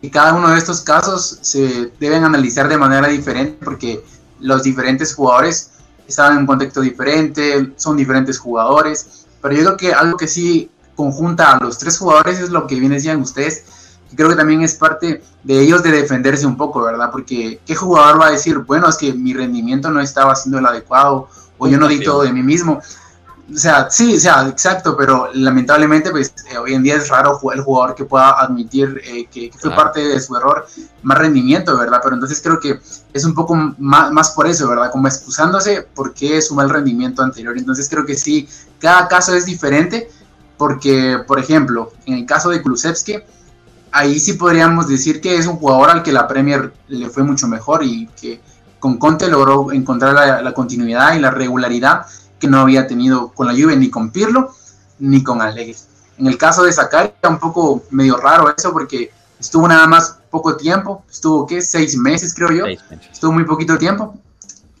que 0.00 0.10
cada 0.10 0.34
uno 0.34 0.48
de 0.48 0.58
estos 0.58 0.80
casos 0.80 1.38
se 1.42 1.92
deben 2.00 2.24
analizar 2.24 2.68
de 2.68 2.76
manera 2.76 3.08
diferente 3.08 3.64
porque 3.64 4.02
los 4.40 4.62
diferentes 4.62 5.14
jugadores 5.14 5.70
están 6.06 6.32
en 6.32 6.38
un 6.38 6.46
contexto 6.46 6.80
diferente, 6.80 7.72
son 7.76 7.96
diferentes 7.96 8.38
jugadores, 8.38 9.26
pero 9.40 9.54
yo 9.54 9.64
creo 9.64 9.76
que 9.76 9.92
algo 9.92 10.16
que 10.16 10.28
sí 10.28 10.70
conjunta 10.94 11.52
a 11.52 11.62
los 11.62 11.78
tres 11.78 11.98
jugadores 11.98 12.40
es 12.40 12.50
lo 12.50 12.66
que 12.66 12.78
bien 12.78 12.92
decían 12.92 13.20
ustedes, 13.20 13.64
y 14.10 14.16
creo 14.16 14.28
que 14.28 14.36
también 14.36 14.62
es 14.62 14.74
parte 14.74 15.22
de 15.42 15.60
ellos 15.60 15.82
de 15.82 15.90
defenderse 15.90 16.46
un 16.46 16.56
poco, 16.56 16.82
¿verdad? 16.82 17.10
Porque 17.10 17.60
¿qué 17.66 17.74
jugador 17.74 18.20
va 18.20 18.28
a 18.28 18.30
decir, 18.30 18.58
bueno, 18.58 18.88
es 18.88 18.96
que 18.96 19.12
mi 19.12 19.34
rendimiento 19.34 19.90
no 19.90 20.00
estaba 20.00 20.34
siendo 20.36 20.58
el 20.58 20.66
adecuado 20.66 21.28
o 21.58 21.68
yo 21.68 21.78
no 21.78 21.88
di 21.88 22.02
todo 22.02 22.22
de 22.22 22.32
mí 22.32 22.42
mismo? 22.42 22.80
O 23.48 23.56
sea, 23.56 23.88
sí, 23.90 24.16
o 24.16 24.18
sea, 24.18 24.48
exacto, 24.48 24.96
pero 24.96 25.28
lamentablemente, 25.32 26.10
pues 26.10 26.34
eh, 26.50 26.58
hoy 26.58 26.74
en 26.74 26.82
día 26.82 26.96
es 26.96 27.08
raro 27.08 27.38
el 27.54 27.60
jugador 27.60 27.94
que 27.94 28.04
pueda 28.04 28.40
admitir 28.40 29.00
eh, 29.04 29.26
que, 29.26 29.52
fue 29.56 29.70
parte 29.70 30.00
de 30.00 30.20
su 30.20 30.36
error, 30.36 30.66
más 31.02 31.18
rendimiento, 31.18 31.78
¿verdad? 31.78 32.00
Pero 32.02 32.16
entonces 32.16 32.40
creo 32.42 32.58
que 32.58 32.80
es 33.12 33.24
un 33.24 33.34
poco 33.34 33.54
más, 33.78 34.10
más 34.10 34.30
por 34.30 34.48
eso, 34.48 34.68
¿verdad? 34.68 34.90
Como 34.90 35.06
excusándose 35.06 35.82
por 35.82 36.12
qué 36.12 36.42
su 36.42 36.56
mal 36.56 36.68
rendimiento 36.68 37.22
anterior. 37.22 37.56
Entonces 37.56 37.88
creo 37.88 38.04
que 38.04 38.16
sí, 38.16 38.48
cada 38.80 39.06
caso 39.06 39.32
es 39.32 39.46
diferente, 39.46 40.10
porque, 40.56 41.20
por 41.24 41.38
ejemplo, 41.38 41.92
en 42.06 42.14
el 42.14 42.26
caso 42.26 42.50
de 42.50 42.60
Kulusevski, 42.60 43.18
ahí 43.92 44.18
sí 44.18 44.32
podríamos 44.32 44.88
decir 44.88 45.20
que 45.20 45.36
es 45.36 45.46
un 45.46 45.56
jugador 45.56 45.90
al 45.90 46.02
que 46.02 46.12
la 46.12 46.26
Premier 46.26 46.72
le 46.88 47.08
fue 47.10 47.22
mucho 47.22 47.46
mejor 47.46 47.84
y 47.84 48.08
que 48.20 48.40
con 48.80 48.98
Conte 48.98 49.28
logró 49.28 49.70
encontrar 49.70 50.14
la, 50.14 50.42
la 50.42 50.52
continuidad 50.52 51.14
y 51.14 51.20
la 51.20 51.30
regularidad 51.30 52.06
que 52.38 52.48
no 52.48 52.60
había 52.60 52.86
tenido 52.86 53.28
con 53.28 53.46
la 53.46 53.52
Juve 53.52 53.76
ni 53.76 53.90
con 53.90 54.10
Pirlo 54.10 54.50
ni 54.98 55.22
con 55.22 55.42
Allegri. 55.42 55.76
En 56.18 56.26
el 56.26 56.38
caso 56.38 56.64
de 56.64 56.72
Sakari, 56.72 57.12
un 57.28 57.38
poco 57.38 57.82
medio 57.90 58.16
raro 58.16 58.54
eso 58.56 58.72
porque 58.72 59.10
estuvo 59.38 59.68
nada 59.68 59.86
más 59.86 60.18
poco 60.30 60.56
tiempo, 60.56 61.04
estuvo 61.10 61.46
¿qué? 61.46 61.60
Seis 61.60 61.96
meses 61.96 62.34
creo 62.34 62.50
yo, 62.50 62.64
estuvo 63.12 63.32
muy 63.32 63.44
poquito 63.44 63.76
tiempo 63.76 64.14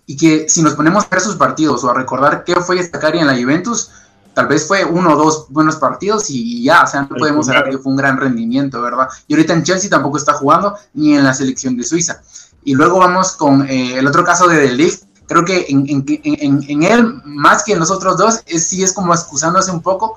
y 0.06 0.16
que 0.16 0.48
si 0.48 0.62
nos 0.62 0.74
ponemos 0.74 1.04
a 1.04 1.08
ver 1.08 1.20
sus 1.20 1.36
partidos 1.36 1.84
o 1.84 1.90
a 1.90 1.94
recordar 1.94 2.44
qué 2.44 2.54
fue 2.56 2.82
Sakari 2.82 3.18
en 3.18 3.26
la 3.26 3.34
Juventus, 3.34 3.90
tal 4.34 4.46
vez 4.46 4.66
fue 4.66 4.84
uno 4.84 5.14
o 5.14 5.16
dos 5.16 5.46
buenos 5.48 5.76
partidos 5.76 6.30
y 6.30 6.62
ya, 6.62 6.82
o 6.82 6.86
sea, 6.86 7.02
no 7.02 7.16
podemos 7.16 7.48
hablar 7.48 7.70
que 7.70 7.78
fue 7.78 7.90
un 7.90 7.96
gran 7.96 8.18
rendimiento, 8.18 8.80
¿verdad? 8.80 9.08
Y 9.26 9.34
ahorita 9.34 9.54
en 9.54 9.62
Chelsea 9.64 9.90
tampoco 9.90 10.18
está 10.18 10.34
jugando 10.34 10.76
ni 10.94 11.14
en 11.14 11.24
la 11.24 11.34
selección 11.34 11.76
de 11.76 11.84
Suiza. 11.84 12.22
Y 12.62 12.74
luego 12.74 12.98
vamos 12.98 13.32
con 13.32 13.66
eh, 13.68 13.98
el 13.98 14.06
otro 14.06 14.24
caso 14.24 14.48
de 14.48 14.58
De 14.58 14.72
creo 15.26 15.44
que 15.44 15.66
en, 15.68 16.82
él, 16.82 17.22
más 17.24 17.64
que 17.64 17.72
en 17.72 17.78
los 17.78 17.90
otros 17.90 18.16
dos, 18.16 18.42
es, 18.46 18.66
sí 18.68 18.82
es 18.82 18.92
como 18.92 19.12
excusándose 19.14 19.70
un 19.70 19.82
poco 19.82 20.16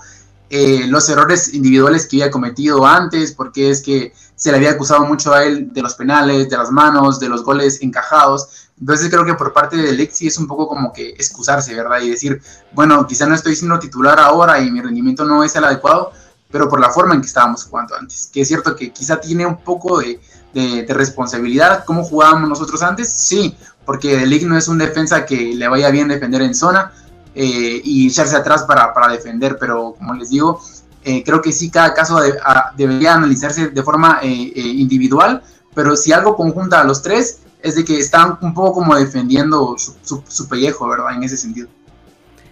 eh, 0.49 0.85
los 0.87 1.07
errores 1.09 1.53
individuales 1.53 2.07
que 2.07 2.17
había 2.17 2.31
cometido 2.31 2.85
antes, 2.85 3.33
porque 3.33 3.69
es 3.69 3.81
que 3.81 4.13
se 4.35 4.51
le 4.51 4.57
había 4.57 4.71
acusado 4.71 5.05
mucho 5.05 5.33
a 5.33 5.43
él 5.43 5.71
de 5.73 5.81
los 5.81 5.93
penales, 5.95 6.49
de 6.49 6.57
las 6.57 6.71
manos, 6.71 7.19
de 7.19 7.29
los 7.29 7.43
goles 7.43 7.81
encajados. 7.81 8.69
Entonces 8.79 9.09
creo 9.09 9.25
que 9.25 9.33
por 9.33 9.53
parte 9.53 9.75
de 9.77 9.91
Lexi 9.91 10.27
es 10.27 10.37
un 10.37 10.47
poco 10.47 10.67
como 10.67 10.93
que 10.93 11.09
excusarse, 11.09 11.75
¿verdad? 11.75 11.99
Y 12.01 12.11
decir, 12.11 12.41
bueno, 12.71 13.05
quizá 13.05 13.27
no 13.27 13.35
estoy 13.35 13.55
siendo 13.55 13.77
titular 13.77 14.19
ahora 14.19 14.59
y 14.59 14.71
mi 14.71 14.81
rendimiento 14.81 15.25
no 15.25 15.43
es 15.43 15.55
el 15.55 15.65
adecuado, 15.65 16.13
pero 16.49 16.69
por 16.69 16.79
la 16.79 16.89
forma 16.89 17.13
en 17.13 17.21
que 17.21 17.27
estábamos 17.27 17.65
jugando 17.65 17.95
antes. 17.95 18.29
Que 18.33 18.41
es 18.41 18.47
cierto 18.47 18.75
que 18.75 18.91
quizá 18.91 19.19
tiene 19.19 19.45
un 19.45 19.57
poco 19.57 19.99
de, 19.99 20.19
de, 20.53 20.83
de 20.83 20.93
responsabilidad, 20.93 21.83
cómo 21.85 22.03
jugábamos 22.03 22.49
nosotros 22.49 22.81
antes, 22.81 23.11
sí, 23.11 23.55
porque 23.89 24.17
De 24.17 24.45
no 24.45 24.55
es 24.55 24.67
un 24.67 24.77
defensa 24.77 25.25
que 25.25 25.55
le 25.55 25.67
vaya 25.67 25.89
bien 25.89 26.09
defender 26.09 26.43
en 26.43 26.53
zona 26.53 26.91
eh, 27.33 27.81
y 27.83 28.07
echarse 28.07 28.35
atrás 28.35 28.63
para, 28.67 28.93
defender, 29.11 29.57
pero 29.59 29.95
como 29.97 30.13
les 30.13 30.29
digo, 30.29 30.61
eh, 31.03 31.23
creo 31.23 31.41
que 31.41 31.51
sí, 31.51 31.71
cada 31.71 31.91
caso 31.95 32.19
debería 32.77 33.15
analizarse 33.15 33.69
de 33.69 33.81
forma 33.81 34.19
eh, 34.21 34.27
individual, 34.55 35.41
pero 35.73 35.95
si 35.95 36.11
algo 36.11 36.35
conjunta 36.35 36.81
a 36.81 36.83
los 36.83 37.01
tres 37.01 37.39
es 37.63 37.77
de 37.77 37.83
que 37.83 37.97
están 37.97 38.37
un 38.41 38.53
poco 38.53 38.73
como 38.73 38.95
defendiendo 38.95 39.75
su, 39.79 40.47
pellejo, 40.47 40.87
¿verdad? 40.87 41.15
En 41.15 41.23
ese 41.23 41.37
sentido. 41.37 41.67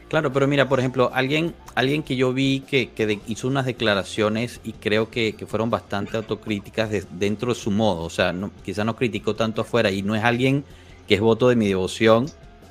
Claro, 0.10 0.34
pero 0.34 0.48
mira, 0.48 0.67
por 0.67 0.79
ejemplo, 0.79 1.12
alguien, 1.13 1.53
alguien 1.75 2.01
que 2.01 2.15
yo 2.15 2.34
vi 2.34 2.62
que, 2.62 3.22
hizo 3.27 3.48
unas 3.48 3.67
declaraciones 3.67 4.60
y 4.63 4.74
creo 4.74 5.12
que, 5.12 5.36
fueron 5.48 5.70
bastante 5.70 6.17
autocríticas 6.17 6.89
dentro 7.12 7.53
de 7.53 7.60
su 7.60 7.70
modo, 7.70 8.06
o 8.06 8.10
sea, 8.10 8.34
no, 8.34 8.50
quizá 8.65 8.84
no 8.84 8.96
criticó 8.96 9.36
tanto 9.36 9.62
afuera 9.62 9.91
y 9.91 10.01
no 10.01 10.15
es 10.15 10.24
alguien 10.24 10.65
que 11.07 11.15
es 11.15 11.21
voto 11.21 11.49
de 11.49 11.55
mi 11.55 11.67
devoción, 11.67 12.27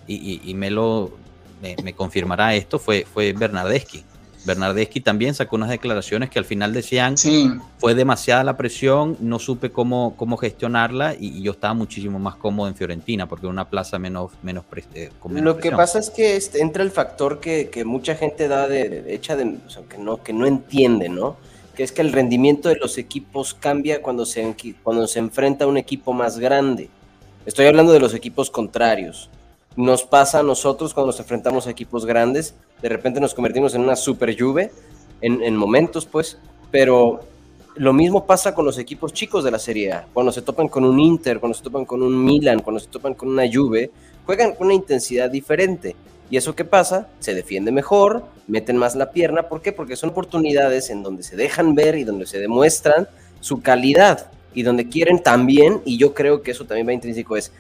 y, 0.08 0.54
me 0.54 0.70
lo 0.70 1.12
me, 1.60 1.92
confirmará 1.94 2.54
esto, 2.54 2.78
fue, 2.78 3.06
fue 3.12 3.32
Bernardeschi. 3.32 4.04
Bernardeschi 4.44 5.00
también 5.00 5.34
sacó 5.34 5.56
unas 5.56 5.70
declaraciones 5.70 6.30
que 6.30 6.38
al 6.38 6.44
final 6.44 6.72
decían 6.72 7.18
sí. 7.18 7.50
fue 7.78 7.96
demasiada 7.96 8.44
la 8.44 8.56
presión, 8.56 9.16
no 9.20 9.40
supe 9.40 9.70
cómo, 9.70 10.14
cómo 10.16 10.36
gestionarla 10.36 11.16
y, 11.18 11.42
yo 11.42 11.50
estaba 11.52 11.74
muchísimo 11.74 12.18
más 12.20 12.36
cómodo 12.36 12.68
en 12.68 12.76
Fiorentina 12.76 13.28
porque 13.28 13.46
era 13.46 13.50
una 13.50 13.68
plaza 13.68 13.98
menos, 13.98 14.30
menos, 14.42 14.64
eh, 14.94 15.10
Lo 15.28 15.58
que 15.58 15.72
pasa 15.72 15.98
es 15.98 16.10
que 16.10 16.36
este, 16.36 16.62
entra 16.62 16.84
el 16.84 16.92
factor 16.92 17.40
que, 17.40 17.84
mucha 17.84 18.14
gente 18.14 18.46
da 18.46 18.68
de, 18.68 19.12
hecha 19.12 19.36
de, 19.36 19.58
que, 19.90 19.98
no, 19.98 20.22
que 20.22 20.32
no 20.32 20.46
entiende, 20.46 21.08
¿no? 21.08 21.36
Que 21.74 21.82
es 21.82 21.92
que 21.92 22.00
el 22.00 22.12
rendimiento 22.12 22.68
de 22.68 22.76
los 22.76 22.96
equipos 22.96 23.52
cambia 23.52 24.00
cuando 24.00 24.24
se, 24.24 24.54
cuando 24.82 25.06
se 25.08 25.18
enfrenta 25.18 25.64
a 25.64 25.68
un 25.68 25.76
equipo 25.76 26.12
más 26.12 26.38
grande. 26.38 26.88
Estoy 27.46 27.66
hablando 27.66 27.92
de 27.92 28.00
los 28.00 28.12
equipos 28.12 28.50
contrarios. 28.50 29.30
Nos 29.76 30.02
pasa 30.02 30.40
a 30.40 30.42
nosotros 30.42 30.92
cuando 30.92 31.12
nos 31.12 31.20
enfrentamos 31.20 31.68
a 31.68 31.70
equipos 31.70 32.04
grandes, 32.04 32.56
de 32.82 32.88
repente 32.88 33.20
nos 33.20 33.34
convertimos 33.34 33.72
en 33.76 33.82
una 33.82 33.94
super 33.94 34.34
lluvia, 34.34 34.68
en, 35.20 35.56
momentos 35.56 36.06
pues, 36.06 36.38
pero 36.72 37.20
lo 37.76 37.92
mismo 37.92 38.26
pasa 38.26 38.52
con 38.52 38.64
los 38.64 38.78
equipos 38.78 39.12
chicos 39.12 39.44
de 39.44 39.52
la 39.52 39.60
Serie 39.60 39.92
A. 39.92 40.08
Cuando 40.12 40.32
se 40.32 40.42
topan 40.42 40.66
con 40.66 40.84
un 40.84 40.98
Inter, 40.98 41.38
cuando 41.38 41.56
se 41.56 41.62
topan 41.62 41.84
con 41.84 42.02
un 42.02 42.24
Milan, 42.24 42.62
cuando 42.62 42.80
se 42.80 42.88
topan 42.88 43.14
con 43.14 43.28
una 43.28 43.44
Juve, 43.50 43.92
juegan 44.24 44.56
con 44.56 44.66
una 44.66 44.74
intensidad 44.74 45.30
diferente. 45.30 45.94
¿Y 46.28 46.38
eso 46.38 46.56
qué 46.56 46.64
pasa? 46.64 47.06
Se 47.20 47.32
defiende 47.32 47.70
mejor, 47.70 48.24
meten 48.48 48.76
más 48.76 48.96
la 48.96 49.12
pierna. 49.12 49.44
¿Por 49.44 49.62
qué? 49.62 49.70
Porque 49.70 49.94
son 49.94 50.10
oportunidades 50.10 50.90
en 50.90 51.04
donde 51.04 51.22
se 51.22 51.36
dejan 51.36 51.76
ver 51.76 51.94
y 51.94 52.02
donde 52.02 52.26
se 52.26 52.40
demuestran 52.40 53.06
su 53.38 53.62
calidad 53.62 54.32
y 54.56 54.62
donde 54.62 54.88
quieren 54.88 55.22
también, 55.22 55.82
y 55.84 55.98
yo 55.98 56.14
creo 56.14 56.42
que 56.42 56.52
eso 56.52 56.64
también 56.64 56.88
va 56.88 56.94
intrínseco, 56.94 57.36
es, 57.36 57.52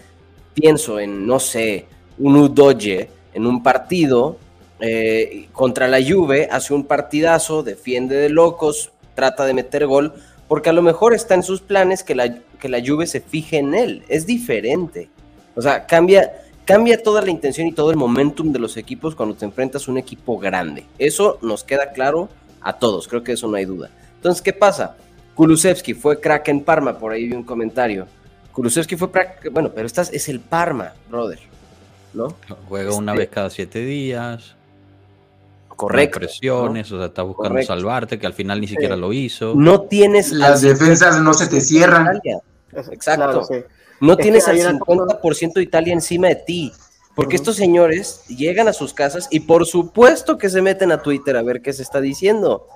pienso 0.54 0.98
en, 0.98 1.26
no 1.26 1.38
sé, 1.38 1.84
un 2.18 2.36
Udoye 2.36 3.10
en 3.34 3.46
un 3.46 3.62
partido 3.62 4.38
eh, 4.80 5.46
contra 5.52 5.88
la 5.88 5.98
Juve, 6.02 6.48
hace 6.50 6.72
un 6.72 6.84
partidazo, 6.84 7.62
defiende 7.62 8.16
de 8.16 8.30
locos, 8.30 8.92
trata 9.14 9.44
de 9.44 9.52
meter 9.52 9.86
gol, 9.86 10.14
porque 10.48 10.70
a 10.70 10.72
lo 10.72 10.80
mejor 10.80 11.12
está 11.12 11.34
en 11.34 11.42
sus 11.42 11.60
planes 11.60 12.02
que 12.02 12.14
la, 12.14 12.38
que 12.58 12.70
la 12.70 12.80
Juve 12.84 13.06
se 13.06 13.20
fije 13.20 13.58
en 13.58 13.74
él, 13.74 14.02
es 14.08 14.24
diferente. 14.24 15.10
O 15.54 15.60
sea, 15.60 15.84
cambia, 15.84 16.32
cambia 16.64 17.02
toda 17.02 17.20
la 17.20 17.30
intención 17.30 17.66
y 17.66 17.72
todo 17.72 17.90
el 17.90 17.98
momentum 17.98 18.52
de 18.52 18.58
los 18.58 18.78
equipos 18.78 19.14
cuando 19.14 19.34
te 19.34 19.44
enfrentas 19.44 19.86
a 19.86 19.90
un 19.90 19.98
equipo 19.98 20.38
grande. 20.38 20.86
Eso 20.98 21.38
nos 21.42 21.62
queda 21.62 21.92
claro 21.92 22.30
a 22.62 22.72
todos, 22.72 23.06
creo 23.06 23.22
que 23.22 23.32
eso 23.32 23.48
no 23.48 23.56
hay 23.58 23.66
duda. 23.66 23.90
Entonces, 24.14 24.40
¿qué 24.40 24.54
pasa? 24.54 24.96
Kulusevski 25.36 25.94
fue 25.94 26.18
crack 26.18 26.48
en 26.48 26.62
Parma, 26.62 26.98
por 26.98 27.12
ahí 27.12 27.28
vi 27.28 27.34
un 27.34 27.44
comentario. 27.44 28.08
Kulusevski 28.52 28.96
fue 28.96 29.10
bueno, 29.52 29.70
pero 29.72 29.86
estás 29.86 30.10
es 30.12 30.28
el 30.28 30.40
Parma, 30.40 30.94
brother, 31.08 31.38
¿no? 32.14 32.34
Juega 32.68 32.94
una 32.94 33.12
este 33.12 33.20
vez 33.20 33.28
cada 33.28 33.50
siete 33.50 33.80
días. 33.80 34.56
Correcto. 35.68 36.20
Presiones, 36.20 36.90
o 36.90 36.96
sea, 36.96 37.08
está 37.08 37.22
buscando 37.22 37.62
salvarte, 37.62 38.18
que 38.18 38.26
al 38.26 38.32
final 38.32 38.62
ni 38.62 38.66
siquiera 38.66 38.96
lo 38.96 39.12
hizo. 39.12 39.54
No 39.54 39.82
tienes 39.82 40.32
las 40.32 40.62
defensas 40.62 41.20
no 41.20 41.34
se 41.34 41.48
te 41.48 41.60
cierran. 41.60 42.18
Exacto. 42.72 43.46
No 44.00 44.16
tienes 44.16 44.48
al 44.48 44.58
50% 44.58 45.52
de 45.52 45.62
Italia 45.62 45.92
encima 45.92 46.28
de 46.28 46.36
ti. 46.36 46.72
Porque 47.14 47.36
estos 47.36 47.56
señores 47.56 48.26
llegan 48.28 48.68
a 48.68 48.74
sus 48.74 48.92
casas 48.92 49.28
y 49.30 49.40
por 49.40 49.64
supuesto 49.66 50.36
que 50.36 50.50
se 50.50 50.60
meten 50.60 50.92
a 50.92 51.00
Twitter 51.00 51.36
a 51.36 51.42
ver 51.42 51.62
qué 51.62 51.72
se 51.72 51.82
está 51.82 52.00
diciendo. 52.00 52.66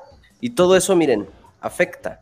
Y 0.40 0.50
todo 0.50 0.76
eso, 0.76 0.96
miren, 0.96 1.26
afecta. 1.60 2.20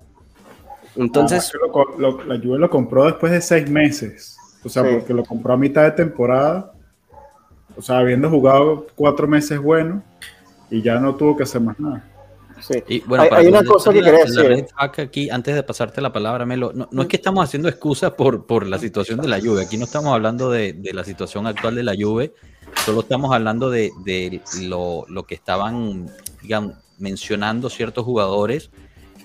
Entonces. 0.97 1.52
la 1.99 2.38
Juve 2.38 2.59
lo 2.59 2.71
compró 2.71 3.04
después 3.04 3.33
de 3.33 3.40
seis 3.40 3.68
meses. 3.68 4.37
O 4.64 4.68
sea, 4.68 4.83
porque 4.83 5.14
lo 5.14 5.25
compró 5.25 5.54
a 5.54 5.57
mitad 5.57 5.85
de 5.85 5.92
temporada. 5.92 6.73
O 7.76 7.83
sea, 7.83 7.99
habiendo 7.99 8.28
jugado 8.28 8.87
cuatro 8.97 9.28
meses 9.28 9.59
bueno 9.61 10.02
y 10.71 10.83
ya 10.83 10.99
no 10.99 11.14
tuvo 11.14 11.37
que 11.37 11.45
hacer 11.45 11.61
más 11.61 11.78
nada. 11.78 12.04
Sí. 12.61 12.83
Y 12.88 13.00
bueno, 13.00 13.25
hay, 13.30 13.47
una 13.47 13.62
cosa 13.62 13.92
que 13.92 14.02
quería 14.02 14.25
decir. 14.25 14.66
aquí, 14.76 15.30
antes 15.30 15.54
de 15.54 15.62
pasarte 15.62 16.00
la 16.00 16.12
palabra, 16.12 16.45
Melo, 16.45 16.73
no, 16.75 16.88
no 16.90 17.02
es 17.02 17.09
que 17.09 17.16
estamos 17.16 17.45
haciendo 17.45 17.68
excusas 17.68 18.12
por, 18.12 18.47
por 18.47 18.66
la 18.66 18.78
situación 18.78 19.21
de 19.21 19.28
la 19.28 19.38
lluvia. 19.38 19.64
Aquí 19.64 19.76
no 19.76 19.85
estamos 19.85 20.12
hablando 20.12 20.50
de, 20.50 20.73
de 20.73 20.92
la 20.92 21.04
situación 21.04 21.47
actual 21.47 21.76
de 21.76 21.85
la 21.85 21.95
lluvia, 21.95 22.33
solo 22.85 23.00
estamos 23.00 23.33
hablando 23.33 23.71
de, 23.71 23.92
de 24.04 24.40
lo, 24.62 25.04
lo, 25.09 25.25
que 25.25 25.37
estaban 25.37 26.11
digamos, 26.42 26.75
mencionando 26.99 27.71
ciertos 27.71 28.04
jugadores. 28.04 28.71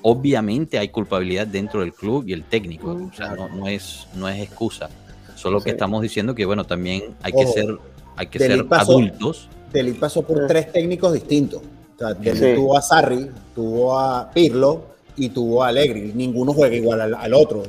Obviamente 0.03 0.77
hay 0.77 0.89
culpabilidad 0.89 1.48
dentro 1.48 1.79
del 1.79 1.93
club 1.93 2.25
y 2.27 2.33
el 2.33 2.43
técnico. 2.43 2.91
O 2.91 3.15
sea, 3.15 3.36
no, 3.36 3.48
no 3.50 3.67
es, 3.67 4.07
no 4.15 4.27
es 4.27 4.41
excusa. 4.41 4.89
Solo 5.36 5.62
que 5.62 5.72
estamos 5.72 6.01
diciendo 6.01 6.36
que, 6.36 6.45
bueno, 6.45 6.65
también 6.65 7.15
hay 7.22 7.31
que 7.31 7.48
ser, 7.48 7.77
hay 8.15 8.27
que 8.27 8.39
ser 8.39 8.65
adultos. 8.69 9.50
Delit 9.72 10.00
pasó 10.00 10.22
por 10.22 10.45
tres 10.48 10.72
técnicos 10.72 11.13
distintos. 11.13 11.62
Tuvo 11.98 12.77
a 12.77 12.81
Sarri, 12.81 13.29
tuvo 13.55 13.98
a 13.98 14.29
Pirlo 14.31 14.83
y 15.15 15.29
tuvo 15.29 15.63
a 15.63 15.67
Allegri. 15.67 16.12
Ninguno 16.13 16.53
juega 16.53 16.75
igual 16.75 17.13
al, 17.15 17.33
otro. 17.33 17.63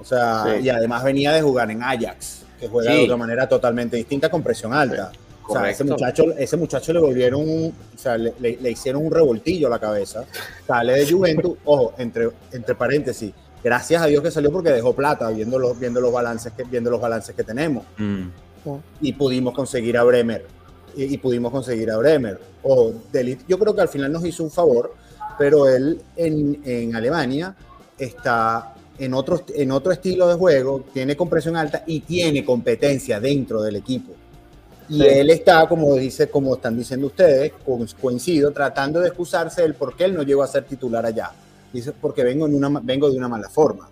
O 0.00 0.04
sea, 0.04 0.58
y 0.60 0.68
además 0.68 1.04
venía 1.04 1.32
de 1.32 1.42
jugar 1.42 1.70
en 1.70 1.82
Ajax, 1.82 2.44
que 2.58 2.68
juega 2.68 2.92
de 2.92 3.04
otra 3.04 3.16
manera 3.16 3.48
totalmente 3.48 3.96
distinta 3.96 4.28
con 4.30 4.42
presión 4.42 4.72
alta. 4.72 5.12
O 5.48 5.52
sea, 5.54 5.70
ese 5.70 5.84
muchacho, 5.84 6.24
ese 6.36 6.56
muchacho 6.56 6.92
le 6.92 7.00
volvieron, 7.00 7.42
o 7.42 7.98
sea, 7.98 8.18
le, 8.18 8.70
hicieron 8.70 9.04
un 9.04 9.10
revoltillo 9.10 9.66
a 9.66 9.70
la 9.70 9.78
cabeza. 9.78 10.24
Sale 10.66 10.92
de 10.92 11.10
Juventus, 11.10 11.56
ojo, 11.64 11.94
entre, 11.98 12.28
entre 12.52 12.74
paréntesis, 12.74 13.32
gracias 13.64 14.02
a 14.02 14.06
Dios 14.06 14.22
que 14.22 14.30
salió 14.30 14.52
porque 14.52 14.70
dejó 14.70 14.94
plata 14.94 15.30
viendo 15.30 15.58
los, 15.58 15.78
viendo 15.78 16.00
los 16.00 16.12
balances 16.12 16.52
que, 16.52 16.64
viendo 16.64 16.90
los 16.90 17.00
balances 17.00 17.34
que 17.34 17.44
tenemos. 17.44 17.84
Mm. 17.96 18.26
Y 19.00 19.12
pudimos 19.14 19.54
conseguir 19.54 19.96
a 19.96 20.04
Bremer 20.04 20.44
y, 20.96 21.18
pudimos 21.18 21.52
conseguir 21.52 21.90
a 21.90 21.96
Bremer. 21.96 22.38
O 22.62 22.92
Delit, 23.12 23.40
yo 23.46 23.58
creo 23.58 23.74
que 23.74 23.80
al 23.80 23.88
final 23.88 24.12
nos 24.12 24.24
hizo 24.24 24.42
un 24.42 24.50
favor, 24.50 24.94
pero 25.38 25.68
él 25.68 26.00
en, 26.16 26.60
en 26.64 26.96
Alemania 26.96 27.54
está 27.96 28.74
en 28.98 29.14
otro, 29.14 29.44
en 29.54 29.70
otro 29.70 29.92
estilo 29.92 30.28
de 30.28 30.34
juego, 30.34 30.84
tiene 30.92 31.16
compresión 31.16 31.56
alta 31.56 31.84
y 31.86 32.00
tiene 32.00 32.44
competencia 32.44 33.20
dentro 33.20 33.62
del 33.62 33.76
equipo. 33.76 34.12
Y 34.88 35.04
él 35.04 35.30
está, 35.30 35.66
como 35.66 35.94
dice, 35.94 36.30
como 36.30 36.54
están 36.54 36.76
diciendo 36.76 37.08
ustedes, 37.08 37.52
coincido, 38.00 38.52
tratando 38.52 39.00
de 39.00 39.08
excusarse 39.08 39.62
del 39.62 39.74
por 39.74 39.94
qué 39.96 40.04
él 40.04 40.14
no 40.14 40.22
llegó 40.22 40.42
a 40.42 40.46
ser 40.46 40.64
titular 40.64 41.04
allá. 41.04 41.30
Dice, 41.72 41.92
porque 41.92 42.24
vengo, 42.24 42.46
en 42.46 42.54
una, 42.54 42.80
vengo 42.82 43.10
de 43.10 43.16
una 43.16 43.28
mala 43.28 43.48
forma. 43.48 43.88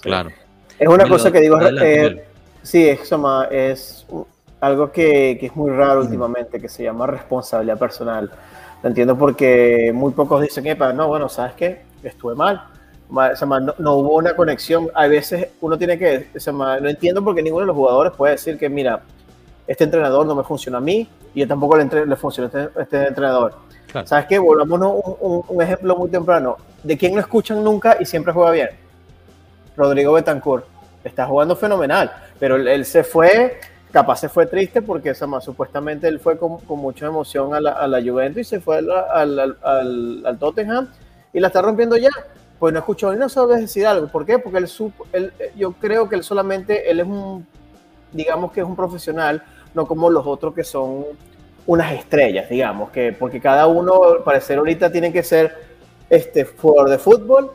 Claro. 0.00 0.30
Es 0.78 0.88
una 0.88 1.08
cosa 1.08 1.30
que 1.30 1.40
digo, 1.40 1.58
eh, 1.60 2.24
sí, 2.62 2.88
es, 2.88 3.10
es 3.50 4.06
algo 4.60 4.92
que, 4.92 5.36
que 5.38 5.46
es 5.46 5.56
muy 5.56 5.70
raro 5.70 6.02
últimamente, 6.02 6.60
que 6.60 6.68
se 6.68 6.84
llama 6.84 7.06
responsabilidad 7.06 7.78
personal. 7.78 8.30
Lo 8.82 8.88
entiendo 8.88 9.16
porque 9.16 9.92
muy 9.94 10.12
pocos 10.12 10.42
dicen, 10.42 10.64
no, 10.94 11.08
bueno, 11.08 11.28
¿sabes 11.28 11.54
qué? 11.54 11.82
Estuve 12.02 12.34
mal. 12.34 12.64
No, 13.10 13.74
no, 13.78 13.94
hubo 13.96 14.16
una 14.16 14.34
conexión. 14.34 14.88
A 14.94 15.06
veces 15.06 15.48
uno 15.60 15.76
tiene 15.76 15.98
que, 15.98 16.28
no 16.52 16.88
entiendo 16.88 17.22
porque 17.22 17.42
ninguno 17.42 17.62
de 17.62 17.66
los 17.66 17.76
jugadores 17.76 18.12
puede 18.16 18.32
decir 18.32 18.58
que, 18.58 18.68
mira, 18.68 19.02
este 19.72 19.84
entrenador 19.84 20.26
no 20.26 20.34
me 20.34 20.44
funciona 20.44 20.76
a 20.76 20.80
mí 20.82 21.08
y 21.32 21.40
yo 21.40 21.48
tampoco 21.48 21.78
le, 21.78 22.04
le 22.04 22.16
funciona 22.16 22.50
a 22.52 22.60
este, 22.60 22.82
este, 22.82 23.08
entrenador. 23.08 23.54
¿Sabes 24.04 24.26
qué? 24.26 24.38
Volvamos 24.38 24.78
un, 25.18 25.44
un, 25.48 25.62
ejemplo 25.62 25.96
muy 25.96 26.10
temprano. 26.10 26.58
¿De 26.82 26.98
quién 26.98 27.14
no 27.14 27.20
escuchan 27.20 27.64
nunca 27.64 27.96
y 27.98 28.04
siempre 28.04 28.34
juega 28.34 28.50
bien? 28.50 28.68
Rodrigo 29.74 30.12
Betancourt. 30.12 30.66
Está 31.02 31.24
jugando 31.24 31.56
fenomenal, 31.56 32.12
pero 32.38 32.56
él 32.56 32.84
se 32.84 33.02
fue 33.02 33.58
capaz 33.90 34.16
se 34.16 34.28
fue 34.28 34.44
triste 34.44 34.82
porque 34.82 35.14
supuestamente 35.14 36.06
él 36.06 36.20
fue 36.20 36.36
con, 36.36 36.58
mucha 36.68 37.06
emoción 37.06 37.54
a 37.54 37.60
la, 37.60 37.70
a 37.72 37.86
la, 37.86 38.02
Juventus 38.02 38.42
y 38.42 38.44
se 38.44 38.60
fue 38.60 38.78
al, 38.78 38.90
al, 38.90 39.56
al, 39.62 40.38
Tottenham 40.38 40.88
y 41.32 41.40
la 41.40 41.46
está 41.46 41.62
rompiendo 41.62 41.96
ya. 41.96 42.10
Pues 42.58 42.74
no 42.74 42.78
escuchó 42.78 43.12
y 43.14 43.16
no 43.16 43.30
sabes 43.30 43.60
decir 43.60 43.86
algo. 43.86 44.06
¿Por 44.08 44.26
qué? 44.26 44.38
Porque 44.38 44.58
él, 44.58 44.68
él, 45.12 45.32
yo 45.56 45.72
creo 45.72 46.08
que 46.10 46.16
él 46.16 46.22
solamente, 46.22 46.90
él 46.90 47.00
es 47.00 47.06
un, 47.06 47.46
digamos 48.12 48.52
que 48.52 48.60
es 48.60 48.66
un 48.66 48.76
profesional, 48.76 49.42
no 49.74 49.86
como 49.86 50.10
los 50.10 50.26
otros 50.26 50.54
que 50.54 50.64
son 50.64 51.04
unas 51.66 51.92
estrellas, 51.92 52.48
digamos, 52.48 52.90
que 52.90 53.12
porque 53.12 53.40
cada 53.40 53.66
uno, 53.66 54.04
al 54.04 54.22
parecer 54.22 54.58
ahorita 54.58 54.90
tiene 54.90 55.12
que 55.12 55.22
ser 55.22 55.54
este 56.10 56.44
jugador 56.44 56.90
de 56.90 56.98
fútbol 56.98 57.50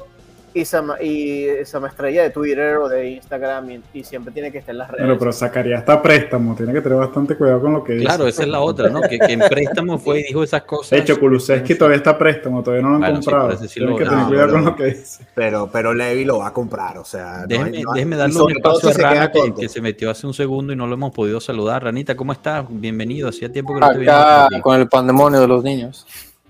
y 0.57 0.61
esa, 0.61 0.83
y 1.01 1.43
esa 1.43 1.79
de 1.79 2.29
Twitter 2.31 2.77
o 2.77 2.89
de 2.89 3.11
Instagram 3.11 3.81
y, 3.93 4.03
siempre 4.03 4.33
tiene 4.33 4.51
que 4.51 4.57
estar 4.57 4.73
en 4.73 4.79
las 4.79 4.89
redes. 4.89 5.03
Pero, 5.03 5.19
pero 5.19 5.31
sacaría 5.31 5.77
hasta 5.77 6.01
préstamo, 6.01 6.55
tiene 6.55 6.73
que 6.73 6.81
tener 6.81 6.97
bastante 6.97 7.35
cuidado 7.35 7.61
con 7.61 7.73
lo 7.73 7.83
que 7.83 7.93
dice. 7.93 8.05
Claro, 8.05 8.27
esa 8.27 8.43
es 8.43 8.49
la 8.49 8.59
otra, 8.61 8.89
¿no? 8.89 9.01
Que, 9.01 9.17
en 9.21 9.39
préstamo 9.39 9.99
fue 9.99 10.21
y 10.21 10.23
dijo 10.23 10.43
esas 10.43 10.63
cosas. 10.63 10.91
De 10.91 10.99
hecho, 10.99 11.19
Kulusevski 11.19 11.75
todavía 11.75 11.97
está 11.97 12.17
préstamo, 12.17 12.63
todavía 12.63 12.83
no 12.87 12.97
lo 12.97 13.05
han 13.05 13.13
comprado. 13.13 13.55
tiene 13.57 13.97
que 13.97 14.05
tener 14.05 14.25
cuidado 14.25 14.51
con 14.51 14.65
lo 14.65 14.75
que 14.75 14.85
dice. 14.85 15.25
Pero, 15.35 15.69
pero 15.71 15.93
Levi 15.93 16.25
lo 16.25 16.39
va 16.39 16.47
a 16.47 16.53
comprar, 16.53 16.97
o 16.97 17.05
sea. 17.05 17.45
Déjeme, 17.45 17.83
déjeme 17.93 18.15
darle 18.15 18.41
un 18.41 18.51
espacio 18.51 18.89
a 18.89 18.93
Rana 18.93 19.31
que, 19.31 19.53
que, 19.53 19.69
se 19.69 19.81
metió 19.81 20.09
hace 20.09 20.25
un 20.25 20.33
segundo 20.33 20.73
y 20.73 20.75
no 20.75 20.87
lo 20.87 20.95
hemos 20.95 21.11
podido 21.11 21.39
saludar. 21.39 21.83
Ranita, 21.83 22.15
¿cómo 22.15 22.31
estás? 22.31 22.65
Bienvenido, 22.67 23.29
hacía 23.29 23.51
tiempo 23.51 23.73
que 23.73 23.79
no 23.79 23.91
te 23.91 24.09
Acá, 24.09 24.49
con 24.61 24.79
el 24.79 24.87
pandemonio 24.87 25.39
de 25.39 25.47
los 25.47 25.63
niños. 25.63 26.07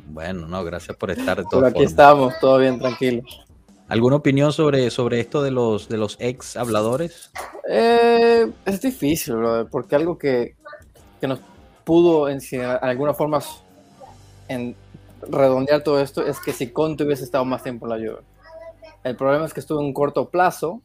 Bueno, 0.10 0.48
no, 0.48 0.63
gracias 0.63 0.96
por 0.96 1.12
estar. 1.12 1.43
Pero 1.50 1.65
aquí 1.65 1.84
estamos, 1.84 2.34
todo 2.39 2.60
bien, 2.60 2.80
tranquilo. 2.80 3.24
¿Alguna 3.89 4.17
opinión 4.17 4.52
sobre, 4.52 4.89
sobre 4.91 5.19
esto 5.21 5.41
de 5.41 5.52
los, 5.52 5.88
de 5.88 5.97
los 5.97 6.17
ex 6.19 6.58
habladores? 6.58 7.32
Eh, 7.69 8.52
es 8.65 8.82
difícil, 8.82 9.36
porque 9.71 9.95
algo 9.95 10.17
que, 10.17 10.56
que 11.21 11.28
nos 11.28 11.39
pudo 11.86 12.28
en, 12.28 12.41
alguna 12.82 13.13
forma 13.13 13.39
en 14.50 14.76
redondear 15.21 15.84
todo 15.84 16.02
esto 16.02 16.26
es 16.26 16.39
que 16.39 16.52
si 16.52 16.67
Conte 16.71 17.06
hubiese 17.06 17.23
estado 17.23 17.45
más 17.45 17.63
tiempo 17.63 17.86
en 17.86 17.89
la 17.89 18.10
Juve. 18.10 18.23
El 19.04 19.15
problema 19.15 19.45
es 19.45 19.54
que 19.54 19.62
estuvo 19.62 19.80
en 19.80 19.86
un 19.86 19.93
corto 19.93 20.30
plazo 20.30 20.82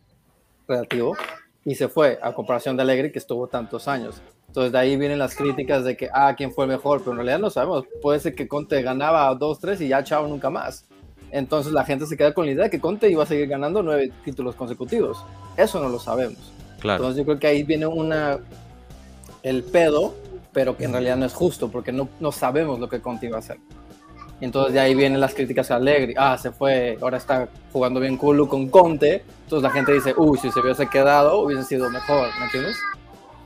relativo 0.69 1.17
y 1.65 1.75
se 1.75 1.89
fue 1.89 2.21
a 2.23 2.33
comparación 2.33 2.77
de 2.77 2.83
Alegre 2.83 3.11
que 3.11 3.19
estuvo 3.19 3.49
tantos 3.49 3.89
años. 3.89 4.23
Entonces 4.47 4.71
de 4.71 4.79
ahí 4.79 4.97
vienen 4.97 5.19
las 5.19 5.35
críticas 5.35 5.83
de 5.85 5.97
que, 5.97 6.09
ah, 6.13 6.35
¿quién 6.37 6.53
fue 6.53 6.69
mejor? 6.69 7.01
Pero 7.01 7.13
en 7.13 7.17
realidad 7.17 7.39
no 7.41 7.51
sabemos. 7.51 7.85
Puede 8.01 8.21
ser 8.21 8.35
que 8.35 8.47
Conte 8.47 8.81
ganaba 8.83 9.33
2-3 9.35 9.81
y 9.81 9.89
ya 9.89 10.05
chao, 10.05 10.29
nunca 10.29 10.51
más. 10.51 10.87
Entonces 11.33 11.73
la 11.73 11.85
gente 11.85 12.07
se 12.07 12.17
queda 12.17 12.33
con 12.35 12.47
la 12.47 12.53
idea 12.53 12.65
de 12.65 12.71
que 12.71 12.79
Conte 12.79 13.11
iba 13.11 13.23
a 13.23 13.27
seguir 13.27 13.49
ganando 13.49 13.83
nueve 13.83 14.13
títulos 14.25 14.55
consecutivos. 14.55 15.25
Eso 15.57 15.81
no 15.83 15.89
lo 15.89 15.99
sabemos. 15.99 16.53
Entonces 16.83 17.17
yo 17.17 17.25
creo 17.25 17.39
que 17.39 17.47
ahí 17.47 17.63
viene 17.63 17.87
una 17.87 18.39
el 19.43 19.65
pedo, 19.65 20.15
pero 20.53 20.77
que 20.77 20.85
en 20.85 20.93
realidad 20.93 21.17
no 21.17 21.25
es 21.25 21.33
justo 21.33 21.71
porque 21.71 21.91
no, 21.91 22.09
no 22.21 22.33
sabemos 22.33 22.79
lo 22.79 22.89
que 22.89 23.01
Conte 23.01 23.27
iba 23.27 23.37
a 23.37 23.41
hacer. 23.41 23.59
Entonces 24.43 24.75
de 24.75 24.81
ahí 24.81 24.95
vienen 24.95 25.21
las 25.21 25.35
críticas 25.35 25.71
a 25.71 25.77
Allegri. 25.77 26.15
Ah, 26.19 26.37
se 26.37 26.51
fue, 26.51 26.99
ahora 27.01 27.17
está 27.17 27.49
jugando 27.73 27.99
bien 27.99 28.17
Kulu 28.17 28.47
con 28.49 28.69
Conte. 28.69 29.25
Entonces 29.45 29.63
la 29.63 29.71
gente 29.71 29.93
dice, 29.93 30.15
uy, 30.17 30.37
si 30.39 30.51
se 30.51 30.61
hubiese 30.61 30.87
quedado 30.89 31.39
hubiese 31.39 31.65
sido 31.65 31.89
mejor, 31.89 32.29
¿me 32.39 32.45
entiendes? 32.45 32.77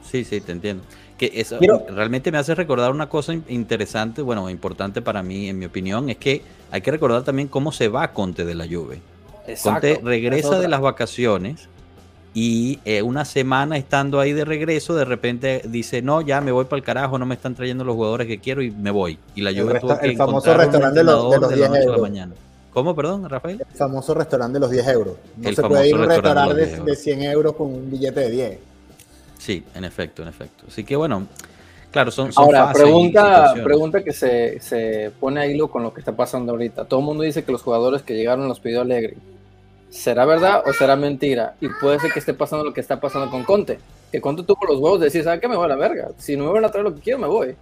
Sí, 0.02 0.24
sí, 0.24 0.40
te 0.40 0.52
entiendo. 0.52 0.82
Que 1.18 1.32
eso 1.34 1.58
realmente 1.88 2.30
me 2.30 2.38
hace 2.38 2.54
recordar 2.54 2.90
una 2.90 3.08
cosa 3.08 3.32
interesante, 3.48 4.20
bueno, 4.20 4.50
importante 4.50 5.00
para 5.00 5.22
mí, 5.22 5.48
en 5.48 5.58
mi 5.58 5.64
opinión, 5.64 6.10
es 6.10 6.18
que 6.18 6.42
hay 6.70 6.82
que 6.82 6.90
recordar 6.90 7.22
también 7.22 7.48
cómo 7.48 7.72
se 7.72 7.88
va 7.88 8.12
Conte 8.12 8.44
de 8.44 8.54
la 8.54 8.66
Juve. 8.66 9.00
Conte 9.62 10.00
regresa 10.02 10.58
de 10.58 10.68
las 10.68 10.80
vacaciones 10.80 11.68
y 12.34 12.80
eh, 12.84 13.00
una 13.00 13.24
semana 13.24 13.78
estando 13.78 14.20
ahí 14.20 14.34
de 14.34 14.44
regreso, 14.44 14.94
de 14.94 15.06
repente 15.06 15.62
dice, 15.64 16.02
no, 16.02 16.20
ya 16.20 16.42
me 16.42 16.52
voy 16.52 16.66
para 16.66 16.76
el 16.76 16.84
carajo, 16.84 17.18
no 17.18 17.24
me 17.24 17.34
están 17.34 17.54
trayendo 17.54 17.82
los 17.82 17.94
jugadores 17.94 18.26
que 18.26 18.38
quiero 18.38 18.60
y 18.60 18.70
me 18.70 18.90
voy. 18.90 19.18
Y 19.34 19.40
la 19.40 19.52
Juve 19.52 19.80
tuvo 19.80 19.98
que 19.98 20.06
el 20.08 20.18
famoso 20.18 20.54
restaurante 20.54 20.98
de 20.98 21.04
los, 21.04 21.30
de 21.30 21.38
los 21.40 21.54
10 21.54 21.70
euros. 21.86 22.00
mañana. 22.02 22.34
¿Cómo, 22.74 22.94
perdón, 22.94 23.26
Rafael? 23.26 23.64
El 23.66 23.76
famoso 23.78 24.12
restaurante 24.12 24.52
de 24.52 24.60
los 24.60 24.70
10 24.70 24.88
euros. 24.88 25.14
No 25.38 25.50
se 25.50 25.62
puede 25.62 25.88
ir 25.88 25.94
a 25.94 25.98
un 25.98 26.08
restaurante 26.08 26.66
de, 26.66 26.80
de 26.80 26.96
100 26.96 27.22
euros 27.22 27.54
con 27.54 27.72
un 27.72 27.90
billete 27.90 28.20
de 28.20 28.30
10. 28.30 28.58
Sí, 29.38 29.64
en 29.74 29.84
efecto, 29.84 30.22
en 30.22 30.28
efecto. 30.28 30.64
Así 30.68 30.84
que 30.84 30.96
bueno, 30.96 31.26
claro, 31.90 32.10
son, 32.10 32.30
Ahora, 32.36 32.72
pregunta, 32.72 33.54
pregunta 33.62 34.02
que 34.02 34.12
se, 34.12 34.60
se, 34.60 35.12
pone 35.20 35.40
a 35.40 35.46
hilo 35.46 35.70
con 35.70 35.82
lo 35.82 35.92
que 35.92 36.00
está 36.00 36.16
pasando 36.16 36.52
ahorita. 36.52 36.84
Todo 36.84 37.00
el 37.00 37.06
mundo 37.06 37.22
dice 37.22 37.44
que 37.44 37.52
los 37.52 37.62
jugadores 37.62 38.02
que 38.02 38.14
llegaron 38.14 38.48
los 38.48 38.60
pidió 38.60 38.80
Alegre. 38.80 39.16
¿será 39.96 40.24
verdad 40.24 40.62
o 40.66 40.72
será 40.72 40.96
mentira? 40.96 41.54
Y 41.60 41.68
puede 41.68 41.98
ser 41.98 42.12
que 42.12 42.18
esté 42.18 42.34
pasando 42.34 42.64
lo 42.64 42.74
que 42.74 42.80
está 42.80 43.00
pasando 43.00 43.30
con 43.30 43.44
Conte. 43.44 43.78
Que 44.12 44.20
Conte 44.20 44.42
tuvo 44.42 44.66
los 44.68 44.78
huevos 44.78 45.00
de 45.00 45.06
decir, 45.06 45.24
¿sabes 45.24 45.40
qué? 45.40 45.48
Me 45.48 45.56
voy 45.56 45.64
a 45.64 45.68
la 45.68 45.76
verga. 45.76 46.08
Si 46.18 46.36
no 46.36 46.44
me 46.44 46.52
van 46.52 46.64
a 46.64 46.70
traer 46.70 46.84
lo 46.84 46.94
que 46.94 47.00
quiero, 47.00 47.18
me 47.18 47.26
voy. 47.26 47.56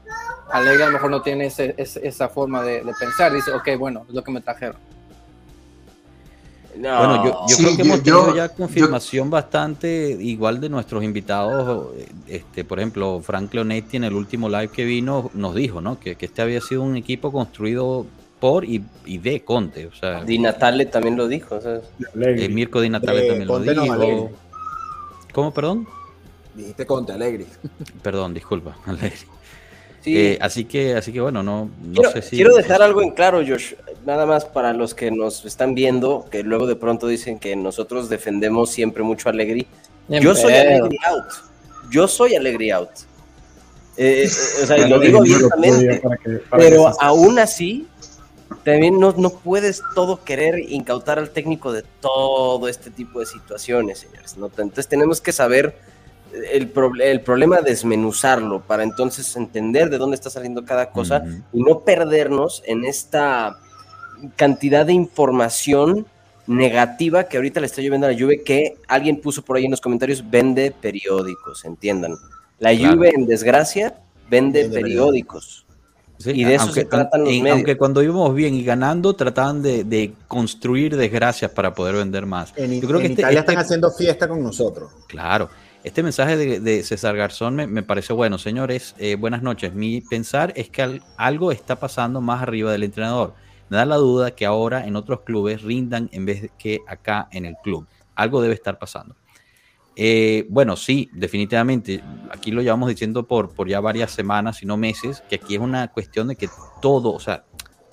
Alegre 0.50 0.84
a 0.84 0.86
lo 0.86 0.92
mejor 0.92 1.10
no 1.10 1.22
tiene 1.22 1.46
esa 1.46 2.28
forma 2.28 2.62
de, 2.62 2.82
pensar. 2.98 3.32
Dice, 3.32 3.52
ok, 3.52 3.78
bueno, 3.78 4.04
es 4.08 4.14
lo 4.14 4.22
que 4.22 4.32
me 4.32 4.40
trajeron. 4.40 4.76
Bueno, 6.76 7.46
yo, 7.48 7.56
creo 7.56 7.76
que 7.76 7.82
hemos 7.82 8.02
tenido 8.02 8.34
ya 8.34 8.48
confirmación 8.48 9.30
bastante 9.30 10.16
igual 10.20 10.60
de 10.60 10.68
nuestros 10.68 11.04
invitados. 11.04 11.88
Este, 12.26 12.64
por 12.64 12.78
ejemplo, 12.78 13.20
Frank 13.20 13.52
Leonetti 13.54 13.96
en 13.96 14.04
el 14.04 14.14
último 14.14 14.48
live 14.48 14.68
que 14.68 14.84
vino 14.84 15.30
nos 15.34 15.54
dijo, 15.54 15.80
¿no? 15.80 15.98
Que, 16.00 16.16
que 16.16 16.26
este 16.26 16.42
había 16.42 16.60
sido 16.60 16.82
un 16.82 16.96
equipo 16.96 17.30
construido 17.30 18.06
por 18.40 18.64
y, 18.64 18.82
de 19.06 19.42
Conte. 19.42 19.86
O 19.86 19.94
sea, 19.94 20.22
Di 20.22 20.38
Natale 20.38 20.86
también 20.86 21.16
lo 21.16 21.28
dijo. 21.28 21.58
Eh, 21.64 22.48
Mirko 22.50 22.80
Di 22.80 22.90
Natale 22.90 23.26
también 23.26 23.48
lo 23.48 23.58
dijo. 23.60 24.30
¿Cómo, 25.32 25.52
perdón? 25.52 25.88
Dijiste 26.54 26.84
Conte, 26.84 27.12
Alegre. 27.12 27.46
Perdón, 28.02 28.34
disculpa, 28.34 28.76
Alegre. 30.10 30.32
Eh, 30.32 30.38
así 30.40 30.64
que, 30.64 30.94
así 30.94 31.12
que 31.12 31.20
bueno, 31.20 31.42
no, 31.42 31.70
quiero, 31.92 32.10
sé 32.10 32.22
si. 32.22 32.36
Quiero 32.36 32.54
dejar 32.54 32.82
algo 32.82 33.02
en 33.02 33.10
claro, 33.10 33.42
Josh. 33.46 33.74
Nada 34.04 34.26
más 34.26 34.44
para 34.44 34.72
los 34.72 34.94
que 34.94 35.10
nos 35.10 35.44
están 35.44 35.74
viendo, 35.74 36.26
que 36.30 36.42
luego 36.42 36.66
de 36.66 36.76
pronto 36.76 37.06
dicen 37.06 37.38
que 37.38 37.56
nosotros 37.56 38.08
defendemos 38.08 38.70
siempre 38.70 39.02
mucho 39.02 39.28
a 39.28 39.32
Alegri. 39.32 39.66
Yo 40.08 40.34
soy 40.34 40.52
Alegri 40.52 40.98
out. 41.06 41.24
Yo 41.90 42.08
soy 42.08 42.34
Alegri 42.34 42.70
out. 42.70 42.90
Eh, 43.96 44.28
o 44.62 44.66
sea, 44.66 44.86
lo 44.88 44.98
digo 44.98 45.20
abiertamente. 45.20 46.02
pero 46.50 46.92
aún 47.00 47.38
así, 47.38 47.86
también 48.64 48.98
no, 48.98 49.12
no, 49.16 49.30
puedes 49.30 49.82
todo 49.94 50.22
querer 50.24 50.58
incautar 50.58 51.18
al 51.18 51.30
técnico 51.30 51.72
de 51.72 51.84
todo 52.00 52.68
este 52.68 52.90
tipo 52.90 53.20
de 53.20 53.26
situaciones, 53.26 54.00
señores. 54.00 54.36
Entonces 54.36 54.88
tenemos 54.88 55.20
que 55.20 55.32
saber 55.32 55.76
el, 56.52 56.72
el 57.00 57.20
problema, 57.20 57.60
desmenuzarlo 57.60 58.60
para 58.60 58.82
entonces 58.82 59.34
entender 59.36 59.90
de 59.90 59.98
dónde 59.98 60.16
está 60.16 60.30
saliendo 60.30 60.64
cada 60.64 60.90
cosa 60.90 61.24
y 61.52 61.62
no 61.62 61.80
perdernos 61.80 62.62
en 62.66 62.84
esta 62.84 63.58
cantidad 64.36 64.86
de 64.86 64.92
información 64.92 66.06
negativa 66.46 67.24
que 67.24 67.38
ahorita 67.38 67.60
le 67.60 67.66
está 67.66 67.80
lloviendo 67.80 68.06
a 68.06 68.10
la 68.10 68.16
lluvia 68.16 68.38
que 68.44 68.76
alguien 68.86 69.20
puso 69.20 69.42
por 69.42 69.56
ahí 69.56 69.64
en 69.64 69.70
los 69.70 69.80
comentarios, 69.80 70.28
vende 70.28 70.72
periódicos, 70.72 71.64
entiendan. 71.64 72.16
La 72.58 72.72
lluvia 72.72 73.10
en 73.14 73.26
desgracia 73.26 73.94
vende, 74.28 74.68
periódicos 74.68 75.64
y 76.24 76.44
de 76.44 76.54
eso 76.54 76.72
se 76.72 76.84
tratan 76.84 77.20
los 77.22 77.30
medios. 77.30 77.50
Aunque 77.50 77.76
cuando 77.76 78.02
íbamos 78.02 78.34
bien 78.34 78.54
y 78.54 78.64
ganando, 78.64 79.14
trataban 79.14 79.62
de, 79.62 80.12
construir 80.28 80.96
desgracias 80.96 81.50
para 81.50 81.74
poder 81.74 81.96
vender 81.96 82.26
más. 82.26 82.52
En, 82.56 82.80
Yo 82.80 82.88
creo 82.88 83.00
que 83.00 83.06
este, 83.06 83.22
Italia 83.22 83.40
están 83.40 83.54
este 83.54 83.64
haciendo 83.64 83.90
fiesta 83.90 84.28
con 84.28 84.42
nosotros. 84.42 84.92
Claro. 85.08 85.48
Este 85.84 86.02
mensaje 86.02 86.38
de, 86.38 86.82
César 86.82 87.14
Garzón 87.14 87.56
me, 87.56 87.82
parece 87.82 88.14
bueno. 88.14 88.38
Señores, 88.38 88.94
eh, 88.98 89.16
buenas 89.16 89.42
noches. 89.42 89.74
Mi 89.74 90.00
pensar 90.00 90.50
es 90.56 90.70
que 90.70 91.02
algo 91.18 91.52
está 91.52 91.76
pasando 91.78 92.22
más 92.22 92.42
arriba 92.42 92.72
del 92.72 92.84
entrenador. 92.84 93.34
Me 93.68 93.76
da 93.76 93.84
la 93.84 93.96
duda 93.96 94.30
que 94.30 94.46
ahora 94.46 94.86
en 94.86 94.96
otros 94.96 95.20
clubes 95.20 95.60
rindan 95.60 96.08
en 96.12 96.24
vez 96.24 96.40
de 96.40 96.50
que 96.58 96.80
acá 96.88 97.28
en 97.32 97.44
el 97.44 97.56
club. 97.62 97.86
Algo 98.14 98.40
debe 98.40 98.54
estar 98.54 98.78
pasando. 98.78 99.14
Eh, 99.94 100.46
bueno, 100.48 100.74
sí, 100.74 101.10
definitivamente. 101.12 102.02
Aquí 102.30 102.50
lo 102.50 102.62
llevamos 102.62 102.88
diciendo 102.88 103.28
por, 103.28 103.52
por 103.52 103.68
ya 103.68 103.80
varias 103.80 104.10
semanas, 104.10 104.56
si 104.56 104.66
no 104.66 104.78
meses, 104.78 105.22
que 105.28 105.34
aquí 105.34 105.56
es 105.56 105.60
una 105.60 105.88
cuestión 105.88 106.28
de 106.28 106.36
que 106.36 106.48
todo, 106.80 107.12
o 107.12 107.20
sea, 107.20 107.44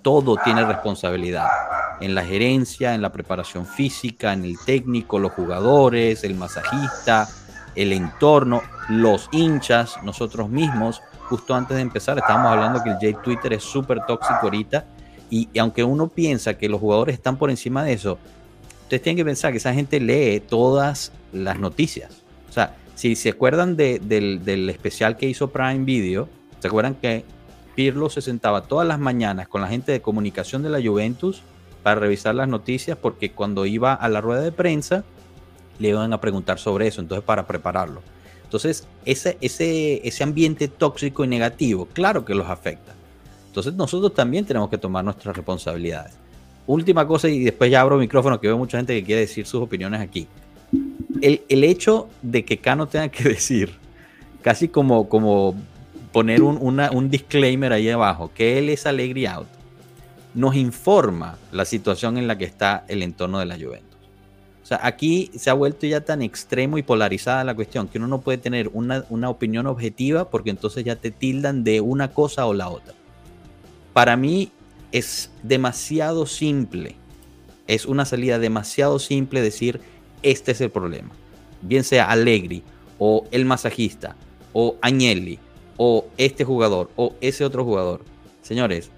todo 0.02 0.38
tiene 0.42 0.64
responsabilidad. 0.64 1.48
En 2.00 2.16
la 2.16 2.24
gerencia, 2.24 2.96
en 2.96 3.02
la 3.02 3.12
preparación 3.12 3.66
física, 3.66 4.32
en 4.32 4.46
el 4.46 4.56
técnico, 4.66 5.20
los 5.20 5.34
jugadores, 5.34 6.24
el 6.24 6.36
masajista, 6.36 7.28
el 7.76 7.94
entorno, 7.94 8.62
los 8.90 9.30
hinchas, 9.32 9.96
nosotros 10.04 10.50
mismos. 10.50 11.02
Justo 11.30 11.56
antes 11.56 11.78
de 11.78 11.82
empezar 11.82 12.18
estábamos 12.18 12.52
hablando 12.52 12.84
que 12.84 12.90
el 12.90 12.96
J 12.96 13.24
Twitter 13.24 13.54
es 13.54 13.64
súper 13.64 14.06
tóxico 14.06 14.40
ahorita. 14.42 14.86
Y, 15.30 15.48
aunque 15.58 15.84
uno 15.84 16.10
piensa 16.10 16.58
que 16.58 16.68
los 16.68 16.82
jugadores 16.82 17.16
están 17.16 17.38
por 17.38 17.50
encima 17.50 17.84
de 17.84 17.94
eso, 17.94 18.18
ustedes 18.84 19.02
tienen 19.02 19.18
que 19.18 19.26
pensar 19.26 19.52
que 19.52 19.58
esa 19.58 19.74
gente 19.74 20.00
lee 20.00 20.42
todas 20.42 21.14
las 21.32 21.58
noticias. 21.58 22.22
O 22.50 22.52
sea, 22.52 22.76
si 22.96 23.16
se 23.16 23.30
acuerdan 23.30 23.78
del, 23.78 24.70
especial 24.70 25.16
que 25.16 25.28
hizo 25.28 25.50
Prime 25.50 25.86
Video, 25.86 26.28
¿se 26.60 26.68
acuerdan 26.68 26.96
que 26.96 27.24
Pirlo 27.76 28.10
se 28.10 28.22
sentaba 28.22 28.64
todas 28.64 28.86
las 28.86 29.00
mañanas 29.00 29.48
con 29.48 29.62
la 29.62 29.70
gente 29.70 29.94
de 29.94 30.02
comunicación 30.02 30.62
de 30.64 30.70
la 30.70 30.82
Juventus 30.82 31.42
para 31.82 32.02
revisar 32.02 32.36
las 32.36 32.50
noticias? 32.50 32.98
Porque 32.98 33.32
cuando 33.32 33.66
iba 33.66 33.94
a 33.94 34.10
la 34.10 34.20
rueda 34.20 34.42
de 34.42 34.52
prensa 34.52 35.06
le 35.82 35.90
iban 35.90 36.14
a 36.14 36.22
preguntar 36.22 36.60
sobre 36.60 36.88
eso, 36.88 37.02
entonces 37.02 37.26
para 37.26 37.46
prepararlo. 37.46 38.02
Entonces, 38.44 38.88
ese, 39.06 39.38
ese, 39.42 40.08
ese 40.08 40.24
ambiente 40.24 40.68
tóxico 40.68 41.24
y 41.24 41.28
negativo, 41.28 41.88
claro 41.94 42.26
que 42.26 42.36
los 42.36 42.50
afecta. 42.50 42.94
Entonces, 43.48 43.74
nosotros 43.74 44.14
también 44.14 44.46
tenemos 44.46 44.70
que 44.70 44.78
tomar 44.78 45.04
nuestras 45.04 45.36
responsabilidades. 45.36 46.14
Última 46.68 47.08
cosa, 47.08 47.28
y 47.28 47.44
después 47.44 47.72
ya 47.72 47.82
abro 47.82 47.96
el 47.96 48.02
micrófono, 48.02 48.40
que 48.40 48.48
veo 48.48 48.58
mucha 48.58 48.78
gente 48.78 48.94
que 48.94 49.04
quiere 49.04 49.22
decir 49.22 49.46
sus 49.46 49.62
opiniones 49.62 50.00
aquí 50.00 50.28
el, 51.22 51.64
hecho 51.64 52.10
de 52.22 52.46
que 52.46 52.58
Cano 52.58 52.88
tenga 52.88 53.10
que 53.10 53.24
decir, 53.30 53.74
casi 54.42 54.68
como, 54.68 55.10
como 55.10 55.56
poner 56.12 56.42
un, 56.42 57.10
disclaimer 57.10 57.74
ahí 57.74 57.90
abajo, 57.90 58.32
que 58.34 58.58
él 58.58 58.70
es 58.70 58.86
Alegri 58.86 59.26
Out, 59.26 59.48
nos 60.34 60.56
informa 60.56 61.38
la 61.52 61.66
situación 61.66 62.18
en 62.18 62.28
la 62.28 62.38
que 62.38 62.46
está 62.46 62.86
el 62.88 63.04
entorno 63.04 63.40
de 63.40 63.46
la 63.46 63.56
Juventus. 63.56 63.91
Aquí 64.82 65.32
se 65.36 65.50
ha 65.50 65.54
vuelto 65.54 65.86
ya 65.86 66.02
tan 66.02 66.22
extremo 66.22 66.78
y 66.78 66.84
polarizada 66.84 67.44
la 67.44 67.56
cuestión 67.56 67.88
que 67.88 67.98
uno 67.98 68.08
no 68.08 68.22
puede 68.22 68.38
tener 68.38 68.70
una, 68.74 69.06
una 69.10 69.30
opinión 69.30 69.68
objetiva 69.68 70.30
porque 70.30 70.50
entonces 70.50 70.84
ya 70.86 70.96
te 70.96 71.12
tildan 71.12 71.64
de 71.64 71.82
una 71.82 72.10
cosa 72.14 72.46
o 72.46 72.54
la 72.54 72.70
otra. 72.70 72.94
Para 73.94 74.16
mí 74.16 74.52
es 74.92 75.32
demasiado 75.44 76.26
simple, 76.26 76.96
es 77.68 77.86
una 77.86 78.06
salida 78.06 78.40
demasiado 78.40 79.00
simple 79.00 79.42
decir 79.42 79.82
este 80.24 80.52
es 80.52 80.62
el 80.62 80.70
problema. 80.70 81.12
Bien 81.62 81.84
sea 81.84 82.10
Allegri 82.10 82.64
o 83.00 83.26
el 83.32 83.46
masajista 83.46 84.16
o 84.54 84.76
Agnelli 84.82 85.40
o 85.78 86.06
este 86.18 86.44
jugador 86.44 86.92
o 86.96 87.16
ese 87.22 87.44
otro 87.44 87.64
jugador. 87.64 88.02
Señores, 88.42 88.92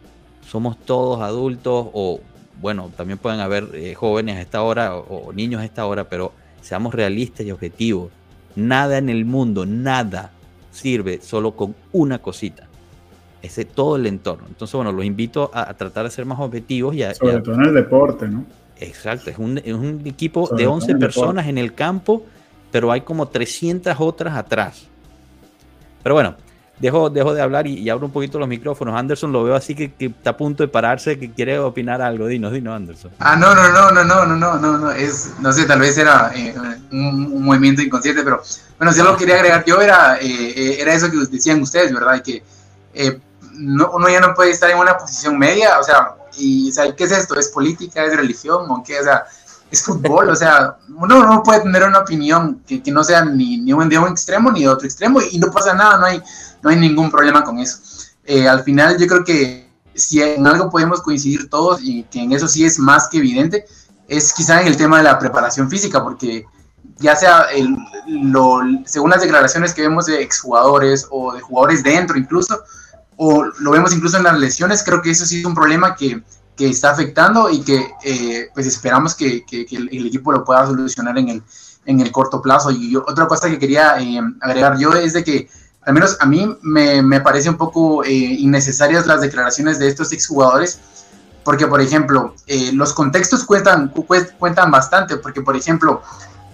somos 0.50 0.78
todos 0.78 1.22
adultos 1.22 1.88
o 1.94 2.20
bueno, 2.63 2.89
también 2.95 3.19
pueden 3.19 3.41
haber 3.41 3.67
eh, 3.73 3.93
jóvenes 3.93 4.38
a 4.38 4.41
esta 4.41 4.62
hora 4.62 4.95
o, 4.95 5.34
niños 5.34 5.60
a 5.60 5.65
esta 5.65 5.86
hora, 5.86 6.06
pero 6.06 6.32
seamos 6.62 6.95
realistas 6.95 7.45
y 7.45 7.52
objetivos. 7.52 8.10
Nada 8.56 8.97
en 8.97 9.10
el 9.10 9.26
mundo, 9.26 9.65
nada 9.65 10.32
sirve 10.71 11.19
solo 11.21 11.58
con 11.58 11.76
una 11.91 12.19
cosita. 12.19 12.69
Ese 13.41 13.65
todo 13.65 13.97
el 13.97 14.08
entorno. 14.08 14.45
Entonces, 14.47 14.73
bueno, 14.76 14.93
los 14.93 15.04
invito 15.04 15.52
a, 15.54 15.73
tratar 15.73 16.06
de 16.06 16.12
ser 16.12 16.26
más 16.26 16.39
objetivos 16.39 16.95
y 16.95 17.04
a, 17.04 17.13
Sobre 17.13 17.41
todo 17.41 17.56
en 17.56 17.65
el 17.65 17.73
deporte, 17.73 18.30
¿no? 18.30 18.45
Exacto, 18.80 19.30
es 19.30 19.38
un, 19.38 19.58
es 19.58 19.73
un 19.73 20.02
equipo 20.06 20.47
de 20.56 20.65
11 20.65 20.95
personas 20.95 21.47
en 21.47 21.58
el 21.58 21.73
campo, 21.73 22.23
pero 22.71 22.93
hay 22.93 23.02
como 23.02 23.28
300 23.28 23.93
otras 23.99 24.38
atrás. 24.38 24.88
Pero 26.02 26.15
bueno, 26.15 26.38
dejo, 26.80 27.10
dejo 27.10 27.34
de 27.34 27.42
hablar 27.42 27.68
y, 27.68 27.90
abro 27.90 28.06
un 28.06 28.12
poquito 28.12 28.40
los 28.40 28.48
micrófonos. 28.48 28.96
Anderson 28.96 29.32
lo 29.32 29.44
veo 29.44 29.56
así 29.56 29.76
que, 29.76 29.94
está 30.00 30.32
a 30.32 30.38
punto 30.38 30.64
de 30.64 30.68
pararse, 30.68 31.20
que 31.20 31.32
quiere 31.32 31.60
opinar 31.60 32.02
algo. 32.02 32.28
Dinos, 32.28 32.52
dinos, 32.52 32.76
Anderson. 32.76 33.12
Ah, 33.20 33.36
no, 33.36 33.54
no, 33.56 33.70
no, 33.70 33.92
no, 33.92 34.04
no, 34.04 34.26
no, 34.26 34.58
no, 34.58 34.78
no, 34.78 34.92
es, 34.92 35.32
no 35.40 35.52
sé, 35.52 35.66
tal 35.66 35.80
vez 35.80 35.98
era 35.98 36.32
eh, 36.36 36.56
un, 36.92 37.44
movimiento 37.44 37.82
inconsciente, 37.82 38.24
pero 38.24 38.42
bueno, 38.78 38.94
si 38.94 39.00
algo 39.00 39.18
quería 39.18 39.36
agregar 39.36 39.64
yo 39.66 39.82
era, 39.82 40.18
eh, 40.18 40.54
eh, 40.56 40.78
era 40.80 40.94
eso 40.94 41.10
que 41.10 41.18
decían 41.30 41.62
ustedes, 41.62 41.94
¿verdad? 41.94 42.16
Y 42.16 42.22
que 42.22 42.44
no, 43.54 43.92
uno 43.92 44.10
ya 44.10 44.20
no 44.20 44.34
puede 44.34 44.52
estar 44.52 44.70
en 44.70 44.78
una 44.78 44.98
posición 44.98 45.38
media, 45.38 45.80
o 45.80 45.84
sea, 45.84 46.16
y, 46.38 46.72
o 46.72 46.96
¿qué 46.96 47.04
es 47.04 47.12
esto? 47.12 47.36
¿Es 47.36 47.50
política? 47.50 48.04
¿Es 48.04 48.16
religión? 48.16 48.66
¿O 48.70 48.84
qué? 48.84 49.00
O 49.00 49.04
sea, 49.04 49.26
es 49.74 49.84
fútbol, 49.84 50.30
o 50.30 50.36
sea, 50.36 50.78
uno 50.98 51.26
no 51.26 51.42
puede 51.42 51.62
tener 51.62 51.84
una 51.84 52.00
opinión 52.00 52.62
que, 52.68 52.84
que 52.84 52.92
no 52.92 53.04
sea 53.04 53.26
ni, 53.26 53.58
ni 53.58 53.74
un, 53.74 53.90
de 53.90 53.98
un 53.98 54.10
extremo 54.10 54.52
ni 54.52 54.62
de 54.62 54.70
otro 54.70 54.86
extremo 54.86 55.20
y 55.20 55.40
no 55.40 55.52
pasa 55.52 55.74
nada, 55.74 55.98
no 55.98 56.06
hay, 56.06 56.22
no 56.63 56.69
hay 56.69 56.78
ningún 56.78 57.12
problema 57.12 57.43
con 57.43 57.60
eso. 57.60 57.78
Eh, 58.26 58.47
al 58.47 58.63
final 58.63 58.97
yo 58.97 59.06
creo 59.06 59.23
que 59.23 59.69
si 59.93 60.21
en 60.21 60.47
algo 60.47 60.69
podemos 60.69 61.02
coincidir 61.02 61.49
todos 61.49 61.82
y 61.84 62.04
que 62.04 62.21
en 62.21 62.32
eso 62.32 62.47
sí 62.47 62.65
es 62.65 62.80
más 62.80 63.10
que 63.10 63.17
evidente, 63.17 63.65
es 64.08 64.34
quizá 64.34 64.62
en 64.62 64.67
el 64.67 64.78
tema 64.78 64.97
de 64.97 65.04
la 65.04 65.19
preparación 65.19 65.69
física, 65.69 66.04
porque 66.04 66.45
ya 66.97 67.15
sea 67.15 67.43
el, 67.54 67.76
lo, 68.08 68.62
según 68.86 69.12
las 69.12 69.21
declaraciones 69.21 69.73
que 69.73 69.82
vemos 69.82 70.06
de 70.06 70.21
exjugadores 70.21 71.08
o 71.12 71.34
de 71.34 71.41
jugadores 71.41 71.84
dentro 71.84 72.17
incluso, 72.17 72.63
o 73.17 73.43
lo 73.60 73.71
vemos 73.71 73.93
incluso 73.93 74.17
en 74.17 74.23
las 74.23 74.39
lesiones, 74.39 74.84
creo 74.84 75.02
que 75.02 75.12
eso 75.12 75.26
sí 75.26 75.39
es 75.39 75.45
un 75.45 75.54
problema 75.54 75.95
que, 75.95 76.23
que 76.56 76.69
está 76.69 76.91
afectando 76.91 77.49
y 77.49 77.62
que 77.62 77.88
eh, 78.04 78.49
pues 78.54 78.67
esperamos 78.67 79.15
que, 79.15 79.45
que, 79.45 79.65
el, 79.71 80.08
equipo 80.08 80.32
lo 80.32 80.43
pueda 80.43 80.65
solucionar 80.65 81.17
en 81.17 81.30
el, 81.30 81.43
en 81.86 81.99
el 81.99 82.12
corto 82.12 82.41
plazo. 82.41 82.71
Y 82.71 82.95
otra 82.95 83.28
cosa 83.28 83.49
que 83.49 83.60
quería 83.60 83.99
eh, 83.99 84.21
agregar 84.41 84.78
yo 84.78 84.93
es 84.93 85.13
de 85.13 85.23
que 85.23 85.49
al 85.86 85.93
menos 85.93 86.17
a 86.19 86.26
mí 86.26 86.56
me, 86.62 87.02
me 87.02 87.22
parece 87.22 87.50
un 87.50 87.58
poco 87.58 88.04
eh, 88.04 88.12
innecesarias 88.12 89.06
las 89.06 89.22
declaraciones 89.22 89.80
de 89.80 89.88
estos 89.88 90.12
exjugadores 90.13 90.80
porque 91.43 91.67
por 91.67 91.82
ejemplo, 91.82 92.34
eh, 92.48 92.72
los 92.74 92.93
contextos 92.93 93.43
cuentan, 93.43 93.93
cuentan 94.39 94.72
bastante, 94.72 95.17
porque 95.17 95.41
por 95.41 95.56
ejemplo, 95.56 96.02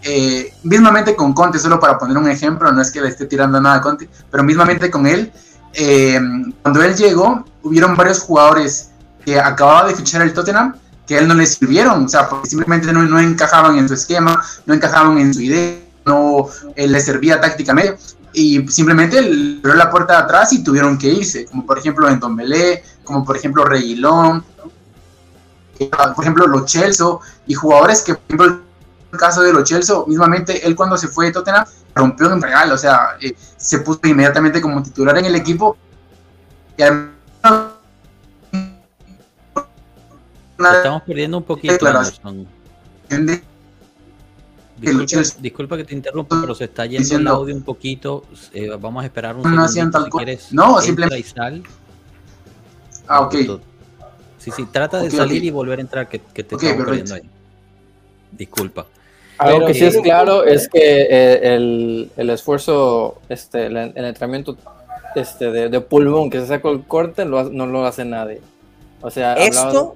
eh, 0.02 0.54
mismamente 0.63 1.15
con 1.15 1.34
Conte, 1.34 1.60
solo 1.60 1.80
para 1.80 1.98
poner 1.98 2.18
un 2.18 2.28
ejemplo, 2.28 2.72
no 2.72 2.82
es 2.82 2.92
que 2.92 3.02
le 3.02 3.10
esté 3.10 3.26
tirando 3.26 3.62
nada 3.62 3.76
a 3.76 3.82
Conte, 3.82 4.10
pero 4.32 4.44
mismamente 4.44 4.89
con 4.89 5.06
él, 5.06 5.32
eh, 5.74 6.20
cuando 6.62 6.82
él 6.84 6.96
llegó, 6.96 7.46
hubieron 7.63 7.96
varios 7.96 8.20
jugadores 8.20 8.89
que 9.24 9.39
acababa 9.39 9.88
de 9.88 9.96
fichar 9.96 10.22
el 10.22 10.34
Tottenham 10.34 10.76
que 11.06 11.15
a 11.15 11.20
él 11.20 11.28
no 11.28 11.34
le 11.34 11.46
sirvieron, 11.48 12.06
o 12.06 12.08
sea, 12.08 12.30
porque 12.30 12.50
simplemente 12.50 12.94
no, 12.94 13.02
no 13.04 13.20
encajaban 13.20 13.78
en 13.80 13.88
su 13.88 13.96
esquema, 13.96 14.44
no 14.68 14.76
encajaban 14.76 15.18
en 15.18 15.34
su 15.34 15.42
idea, 15.42 15.80
no 16.06 16.48
le 16.76 17.02
servía 17.02 17.42
tácticamente, 17.42 17.98
y 18.34 18.68
simplemente 18.68 19.22
le 19.22 19.60
abrió 19.60 19.76
la 19.76 19.89
puerta 19.89 20.13
de 20.13 20.20
atrás 20.24 20.54
y 20.54 20.63
tuvieron 20.63 20.98
que 20.98 21.08
irse, 21.08 21.46
como 21.46 21.65
por 21.65 21.78
ejemplo 21.78 22.08
en 22.10 22.36
Belé, 22.36 22.84
como 23.04 23.26
por 23.26 23.38
ejemplo 23.38 23.65
Reguilón, 23.65 24.44
por 26.15 26.24
ejemplo 26.24 26.48
Los 26.48 26.65
Chelsea, 26.65 27.06
y 27.48 27.54
jugadores 27.54 28.02
que, 28.02 28.15
por 28.15 28.24
ejemplo, 28.28 28.62
el 29.12 29.18
caso 29.20 29.42
de 29.42 29.54
Los 29.54 29.63
Chelsea, 29.63 29.96
mismamente 30.08 30.65
él 30.65 30.76
cuando 30.76 30.98
se 30.98 31.08
fue 31.08 31.28
de 31.28 31.32
Tottenham 31.32 31.65
rompió 31.96 32.32
un 32.32 32.42
regalo, 32.42 32.76
o 32.76 32.78
sea, 32.78 33.18
eh, 33.22 33.36
se 33.58 33.80
puso 33.80 34.00
inmediatamente 34.04 34.62
como 34.62 34.84
titular 34.84 35.18
en 35.18 35.26
el 35.26 35.36
equipo. 35.36 35.78
Y 36.78 36.84
Estamos 40.60 41.04
perdiendo 41.04 41.38
un 41.38 41.44
poquito. 41.44 41.74
Disculpa, 44.80 45.22
disculpa, 45.39 45.78
que 45.78 45.84
te 45.84 45.94
interrumpa, 45.94 46.39
pero 46.39 46.56
se 46.56 46.65
está 46.65 46.86
yendo 46.86 47.18
el 47.18 47.28
audio 47.28 47.56
un 47.56 47.63
poquito. 47.63 48.24
Eh, 48.54 48.70
vamos 48.80 49.04
a 49.04 49.06
esperar 49.06 49.36
un 49.36 49.44
no 49.44 49.63
hacían 49.63 49.92
tal 49.92 50.06
si 50.06 50.10
quieres, 50.12 50.54
No, 50.54 50.80
simplemente. 50.80 51.26
Ah, 53.08 53.22
ok. 53.22 53.36
Sí, 54.38 54.52
sí, 54.52 54.65
trata 54.72 55.02
de 55.02 55.12
salir 55.12 55.44
y 55.44 55.50
volver 55.52 55.80
a 55.80 55.82
entrar, 55.82 56.08
que, 56.08 56.20
que 56.20 56.44
te 56.44 56.56
estamos 56.56 56.86
perdiendo 56.86 57.15
ahí. 57.15 57.30
Disculpa. 58.32 58.86
Algo 59.38 59.68
que 59.68 59.74
sí 59.74 59.86
es 59.86 59.98
claro 59.98 60.44
es 60.44 60.68
que 60.68 60.80
eh, 60.80 61.56
el, 61.56 62.12
el, 62.15 62.30
esfuerzo, 62.30 63.22
este, 63.30 63.68
el, 63.68 63.78
entrenamiento 63.78 64.58
este, 65.15 65.52
de, 65.52 65.70
de, 65.70 65.82
pulmón 65.82 66.30
que 66.30 66.42
se 66.42 66.48
sacó 66.48 66.72
el 66.72 66.84
corte 66.84 67.26
no 67.26 67.44
lo 67.44 67.86
hace 67.86 68.06
nadie. 68.06 68.42
O 69.02 69.10
sea, 69.10 69.34
esto. 69.36 69.96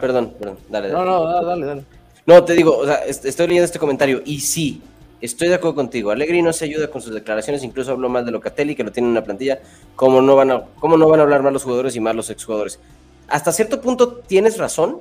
perdón, 0.00 0.34
perdón, 0.38 0.58
dale, 0.68 0.88
dale. 0.88 1.04
No, 1.04 1.04
no, 1.04 1.44
dale, 1.44 1.66
dale. 1.66 1.84
No, 2.26 2.44
te 2.44 2.54
digo, 2.54 2.76
o 2.76 2.84
sea, 2.84 2.96
estoy 3.06 3.46
leyendo 3.46 3.64
este 3.64 3.78
comentario 3.78 4.20
y 4.24 4.40
sí, 4.40 4.82
estoy 5.20 5.48
de 5.48 5.54
acuerdo 5.54 5.76
contigo. 5.76 6.10
Allegri 6.10 6.42
no 6.42 6.52
se 6.52 6.64
ayuda 6.64 6.88
con 6.88 7.00
sus 7.00 7.14
declaraciones, 7.14 7.62
incluso 7.62 7.92
habló 7.92 8.08
mal 8.08 8.24
de 8.24 8.32
Locatelli, 8.32 8.74
que 8.74 8.82
lo 8.82 8.90
tiene 8.90 9.06
en 9.06 9.12
una 9.12 9.22
plantilla. 9.22 9.60
¿Cómo 9.94 10.20
no 10.20 10.34
van 10.34 10.50
a, 10.50 10.64
cómo 10.80 10.96
no 10.96 11.08
van 11.08 11.20
a 11.20 11.22
hablar 11.22 11.42
mal 11.44 11.52
los 11.52 11.62
jugadores 11.62 11.94
y 11.94 12.00
mal 12.00 12.16
los 12.16 12.28
exjugadores? 12.28 12.80
Hasta 13.28 13.52
cierto 13.52 13.80
punto 13.80 14.22
tienes 14.26 14.58
razón 14.58 15.00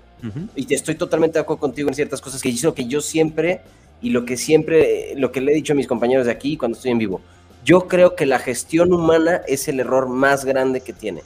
y 0.56 0.74
estoy 0.74 0.96
totalmente 0.96 1.38
de 1.38 1.42
acuerdo 1.42 1.60
contigo 1.60 1.90
en 1.90 1.96
ciertas 1.96 2.22
cosas 2.22 2.42
que 2.42 2.50
hizo 2.50 2.74
que 2.74 2.86
yo 2.86 3.02
siempre 3.02 3.62
y 4.02 4.10
lo 4.10 4.26
que 4.26 4.36
siempre, 4.36 5.14
lo 5.16 5.32
que 5.32 5.42
le 5.42 5.52
he 5.52 5.56
dicho 5.56 5.74
a 5.74 5.76
mis 5.76 5.88
compañeros 5.88 6.26
de 6.26 6.32
aquí 6.32 6.58
cuando 6.58 6.76
estoy 6.76 6.92
en 6.92 6.98
vivo. 6.98 7.22
Yo 7.64 7.88
creo 7.88 8.16
que 8.16 8.26
la 8.26 8.40
gestión 8.40 8.94
humana 8.94 9.42
es 9.48 9.68
el 9.68 9.80
error 9.80 10.08
más 10.08 10.46
grande 10.46 10.82
que 10.82 10.94
tiene. 10.94 11.22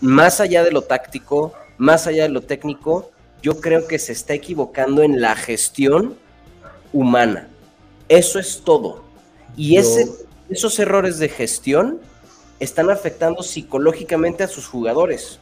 Más 0.00 0.40
allá 0.40 0.62
de 0.64 0.72
lo 0.72 0.82
táctico, 0.82 1.52
más 1.78 2.06
allá 2.06 2.24
de 2.24 2.28
lo 2.28 2.40
técnico, 2.40 3.10
yo 3.42 3.60
creo 3.60 3.86
que 3.86 3.98
se 3.98 4.12
está 4.12 4.34
equivocando 4.34 5.02
en 5.02 5.20
la 5.20 5.36
gestión 5.36 6.16
humana. 6.92 7.48
Eso 8.08 8.38
es 8.38 8.62
todo. 8.64 9.04
Y 9.56 9.76
ese, 9.76 10.08
esos 10.48 10.78
errores 10.78 11.18
de 11.18 11.28
gestión 11.28 12.00
están 12.60 12.90
afectando 12.90 13.42
psicológicamente 13.42 14.44
a 14.44 14.48
sus 14.48 14.66
jugadores. 14.66 15.38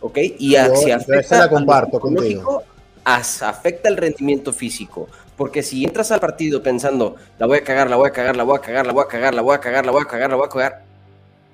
¿Ok? 0.00 0.18
Y 0.38 0.56
si 0.76 0.90
afecta 0.90 1.38
la 1.38 1.48
comparto 1.48 2.00
contigo. 2.00 2.62
afecta 3.04 3.88
el 3.88 3.96
rendimiento 3.96 4.52
físico. 4.52 5.08
Porque 5.36 5.62
si 5.62 5.84
entras 5.84 6.10
al 6.10 6.20
partido 6.20 6.62
pensando, 6.62 7.16
la 7.38 7.46
voy 7.46 7.58
a 7.58 7.64
cagar, 7.64 7.88
la 7.88 7.96
voy 7.96 8.08
a 8.08 8.12
cagar, 8.12 8.36
la 8.36 8.44
voy 8.44 8.58
a 8.58 8.60
cagar, 8.60 8.86
la 8.86 8.92
voy 8.92 9.04
a 9.04 9.08
cagar, 9.08 9.34
la 9.34 9.42
voy 9.42 9.54
a 9.54 9.60
cagar, 9.60 9.86
la 9.86 9.92
voy 9.92 10.02
a 10.02 10.06
cagar, 10.06 10.30
la 10.30 10.36
voy 10.36 10.46
a 10.46 10.48
cagar, 10.48 10.82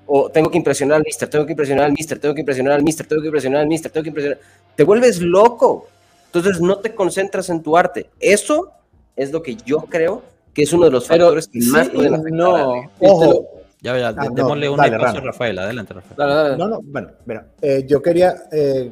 o 0.07 0.31
tengo 0.31 0.51
que 0.51 0.59
impresionar 0.59 0.97
al 0.97 1.03
mister, 1.05 1.29
tengo 1.29 1.45
que 1.45 1.53
impresionar 1.53 1.87
al 1.87 1.93
mister, 1.93 2.19
tengo 2.19 2.35
que 2.35 2.41
impresionar 2.41 2.75
al 2.75 2.83
mister, 2.83 3.07
tengo 3.07 3.23
que 3.23 3.29
impresionar 3.29 3.61
al 3.61 3.67
mister, 3.67 3.91
tengo 3.91 4.05
que 4.05 4.11
impresionar. 4.11 4.39
Te 4.75 4.85
vuelves 4.85 5.21
loco. 5.21 5.89
Entonces 6.27 6.61
no 6.61 6.79
te 6.79 6.95
concentras 6.95 7.49
en 7.49 7.63
tu 7.63 7.77
arte. 7.77 8.11
Eso 8.21 8.73
es 9.17 9.33
lo 9.33 9.43
que 9.43 9.57
yo 9.57 9.79
creo 9.89 10.23
que 10.53 10.63
es 10.63 10.73
uno 10.73 10.87
de 10.87 10.91
los 10.91 11.07
factores 11.07 11.49
que 11.49 11.61
más 11.67 11.89
pueden 11.89 12.15
afectar. 12.15 12.33
No, 12.33 12.91
ojo. 13.01 13.49
Ya, 13.83 13.97
ya, 13.99 14.09
ah, 14.09 14.29
démosle 14.33 14.69
un 14.69 14.83
espacio 14.83 15.21
a 15.21 15.23
Rafael. 15.23 15.59
Adelante, 15.59 15.95
Rafael. 15.95 16.59
No, 16.59 16.67
no, 16.67 16.81
bueno, 16.83 17.11
mira, 17.25 17.47
eh, 17.61 17.85
yo 17.87 18.03
quería 18.03 18.35
eh, 18.51 18.91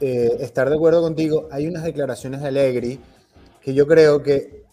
eh, 0.00 0.36
estar 0.40 0.68
de 0.68 0.74
acuerdo 0.74 1.02
contigo. 1.02 1.48
Hay 1.50 1.66
unas 1.66 1.84
declaraciones 1.84 2.42
de 2.42 2.48
Allegri 2.48 3.00
que 3.60 3.72
yo 3.74 3.86
creo 3.86 4.22
que 4.22 4.63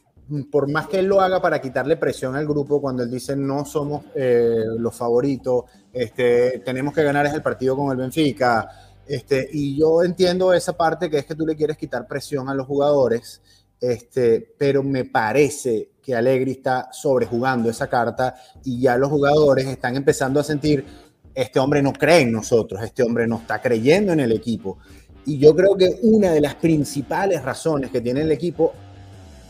por 0.52 0.70
más 0.70 0.88
que 0.88 1.00
él 1.00 1.08
lo 1.08 1.22
haga 1.22 1.42
para 1.42 1.62
quitarle 1.62 1.98
presión 1.98 2.36
al 2.36 2.48
grupo, 2.48 2.82
cuando 2.82 3.04
él 3.04 3.12
dice 3.12 3.36
no 3.36 3.66
somos 3.66 4.04
los 4.16 4.96
favoritos, 4.96 5.66
este, 5.92 6.60
tenemos 6.60 6.94
que 6.94 7.04
ganar 7.04 7.26
el 7.28 7.42
partido 7.42 7.76
con 7.76 7.92
el 7.92 7.98
Benfica, 7.98 8.70
este, 9.08 9.50
y 9.52 9.78
yo 9.78 10.04
entiendo 10.04 10.54
esa 10.54 10.74
parte 10.78 11.10
que 11.10 11.18
es 11.18 11.26
que 11.26 11.36
tú 11.36 11.46
le 11.46 11.56
quieres 11.56 11.78
quitar 11.78 12.08
presión 12.08 12.48
a 12.50 12.54
los 12.54 12.66
jugadores, 12.66 13.42
este, 13.80 14.56
pero 14.58 14.84
me 14.84 15.06
parece 15.06 15.90
que 16.02 16.16
Allegri 16.16 16.52
está 16.52 16.90
sobrejugando 16.92 17.70
esa 17.70 17.90
carta 17.90 18.36
y 18.64 18.80
ya 18.80 18.98
los 18.98 19.10
jugadores 19.10 19.68
están 19.68 19.96
empezando 19.96 20.40
a 20.40 20.44
sentir, 20.44 20.86
este 21.34 21.60
hombre 21.60 21.82
no 21.82 21.92
cree 21.94 22.22
en 22.22 22.32
nosotros, 22.32 22.82
este 22.84 23.04
hombre 23.04 23.28
no 23.28 23.38
está 23.38 23.62
creyendo 23.62 24.14
en 24.14 24.20
el 24.20 24.32
equipo. 24.32 24.78
Y 25.26 25.38
yo 25.38 25.56
creo 25.56 25.76
que 25.76 26.00
una 26.04 26.32
de 26.32 26.42
las 26.42 26.56
principales 26.56 27.44
razones 27.44 27.92
que 27.92 28.02
tiene 28.02 28.22
el 28.22 28.32
equipo, 28.32 28.74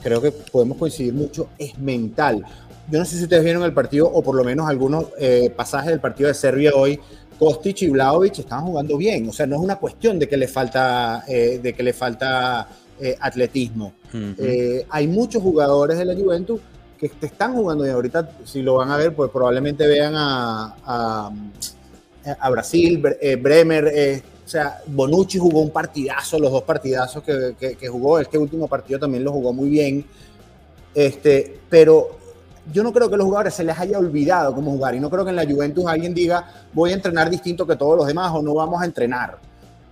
creo 0.02 0.22
que 0.22 0.32
podemos 0.32 0.78
coincidir 0.78 1.14
mucho, 1.14 1.50
es 1.58 1.78
mental. 1.78 2.44
Yo 2.90 3.00
no 3.00 3.06
sé 3.06 3.18
si 3.18 3.24
ustedes 3.24 3.44
vieron 3.44 3.64
el 3.64 3.74
partido 3.74 4.10
o 4.12 4.22
por 4.22 4.36
lo 4.36 4.44
menos 4.44 4.68
algunos 4.68 5.06
eh, 5.18 5.52
pasajes 5.56 5.92
del 5.92 6.00
partido 6.00 6.28
de 6.28 6.34
Serbia 6.34 6.72
hoy, 6.76 7.00
Kostic 7.40 7.84
y 7.84 7.90
Vlaovic 7.90 8.40
estaban 8.40 8.66
jugando 8.66 8.98
bien. 8.98 9.30
O 9.30 9.34
sea, 9.34 9.46
no 9.46 9.56
es 9.56 9.62
una 9.62 9.78
cuestión 9.78 10.20
de 10.20 10.28
que 10.28 10.38
le 10.38 10.48
falta, 10.48 11.24
eh, 11.28 11.60
de 11.62 11.74
que 11.74 11.84
le 11.84 11.94
falta 11.94 12.68
eh, 13.00 13.16
atletismo. 13.20 13.94
Hay 14.90 15.08
muchos 15.08 15.42
jugadores 15.42 15.98
de 15.98 16.06
la 16.06 16.16
Juventus 16.16 16.60
que 17.00 17.10
te 17.10 17.28
están 17.28 17.54
jugando 17.54 17.84
bien. 17.84 17.96
Ahorita, 17.96 18.30
si 18.44 18.62
lo 18.62 18.76
van 18.76 18.92
a 18.92 18.98
ver, 18.98 19.16
pues 19.16 19.32
probablemente 19.32 19.88
vean 19.88 20.14
a, 20.16 21.32
a, 22.38 22.50
Brasil, 22.50 23.02
Bremer. 23.40 24.22
O 24.46 24.50
sea, 24.52 24.82
Bonucci 24.88 25.38
jugó 25.38 25.62
un 25.62 25.72
partidazo, 25.72 26.38
los 26.40 26.52
dos 26.52 26.64
partidazos 26.64 27.24
que, 27.24 27.56
que, 27.60 27.76
que 27.76 27.88
jugó. 27.88 28.20
Este 28.20 28.38
último 28.38 28.68
partido 28.68 29.00
también 29.00 29.24
lo 29.24 29.32
jugó 29.32 29.54
muy 29.54 29.70
bien. 29.70 30.06
Este, 30.94 31.60
pero 31.70 32.20
yo 32.72 32.84
no 32.84 32.94
creo 32.94 33.10
que 33.10 33.18
los 33.18 33.26
jugadores 33.26 33.54
se 33.54 33.64
les 33.64 33.78
haya 33.80 33.98
olvidado 33.98 34.54
cómo 34.54 34.72
jugar 34.72 34.96
y 34.96 35.00
no 35.00 35.10
creo 35.10 35.24
que 35.24 35.32
en 35.32 35.36
la 35.36 35.46
Juventus 35.46 35.86
alguien 35.88 36.14
diga 36.14 36.66
voy 36.74 36.92
a 36.92 36.94
entrenar 36.94 37.30
distinto 37.30 37.66
que 37.66 37.76
todos 37.76 37.98
los 37.98 38.08
demás 38.08 38.32
o 38.34 38.42
no 38.42 38.54
vamos 38.54 38.82
a 38.82 38.86
entrenar. 38.86 39.38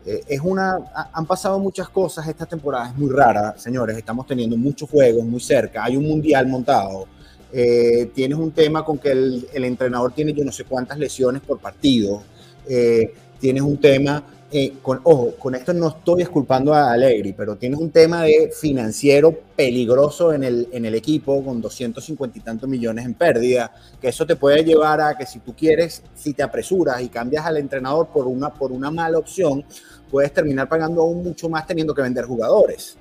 Eh, 0.05 0.23
es 0.27 0.39
una, 0.41 0.77
han 1.13 1.25
pasado 1.25 1.59
muchas 1.59 1.89
cosas 1.89 2.27
esta 2.27 2.45
temporada, 2.45 2.89
es 2.89 2.97
muy 2.97 3.11
rara, 3.11 3.55
señores, 3.57 3.97
estamos 3.97 4.25
teniendo 4.25 4.55
muchos 4.55 4.89
juegos 4.89 5.25
muy 5.25 5.41
cerca, 5.41 5.83
hay 5.83 5.97
un 5.97 6.07
mundial 6.07 6.47
montado, 6.47 7.05
eh, 7.51 8.09
tienes 8.15 8.37
un 8.37 8.51
tema 8.51 8.85
con 8.85 8.97
que 8.97 9.11
el, 9.11 9.45
entrenador 9.53 10.13
tiene 10.13 10.31
yo 10.31 10.45
no 10.45 10.53
sé 10.53 10.63
cuántas 10.63 10.97
lesiones 10.97 11.41
por 11.41 11.59
partido, 11.59 12.23
eh, 12.67 13.13
tienes 13.39 13.61
un 13.61 13.77
tema 13.77 14.23
eh, 14.51 14.73
con, 14.81 14.99
ojo, 15.03 15.35
con 15.37 15.53
esto 15.53 15.73
no 15.73 15.89
estoy 15.89 16.23
esculpando 16.23 16.73
a 16.73 16.91
Allegri, 16.91 17.33
pero 17.33 17.55
tienes 17.55 17.79
un 17.79 17.91
tema 17.91 18.23
de 18.23 18.51
financiero 18.51 19.31
peligroso 19.55 20.33
en 20.33 20.43
el, 20.43 20.67
en 20.71 20.85
el 20.85 20.95
equipo 20.95 21.43
con 21.43 21.61
250 21.61 22.37
y 22.37 22.41
tantos 22.41 22.67
millones 22.67 23.05
en 23.05 23.13
pérdida, 23.13 23.71
que 24.01 24.07
eso 24.07 24.25
te 24.25 24.35
puede 24.35 24.63
llevar 24.63 25.01
a 25.01 25.15
que 25.15 25.25
si 25.27 25.39
tú 25.39 25.53
quieres, 25.55 26.01
si 26.15 26.33
te 26.33 26.41
apresuras 26.41 26.99
y 27.01 27.09
cambias 27.09 27.45
al 27.45 27.57
entrenador 27.57 28.07
por 28.07 28.25
una, 28.25 28.49
por 28.49 28.71
una 28.71 28.89
mala 28.89 29.19
opción, 29.19 29.63
puedes 30.09 30.33
terminar 30.33 30.67
pagando 30.67 31.01
aún 31.01 31.23
mucho 31.23 31.47
más 31.47 31.67
teniendo 31.67 31.93
que 31.93 32.01
vender 32.01 32.25
jugadores. 32.25 32.97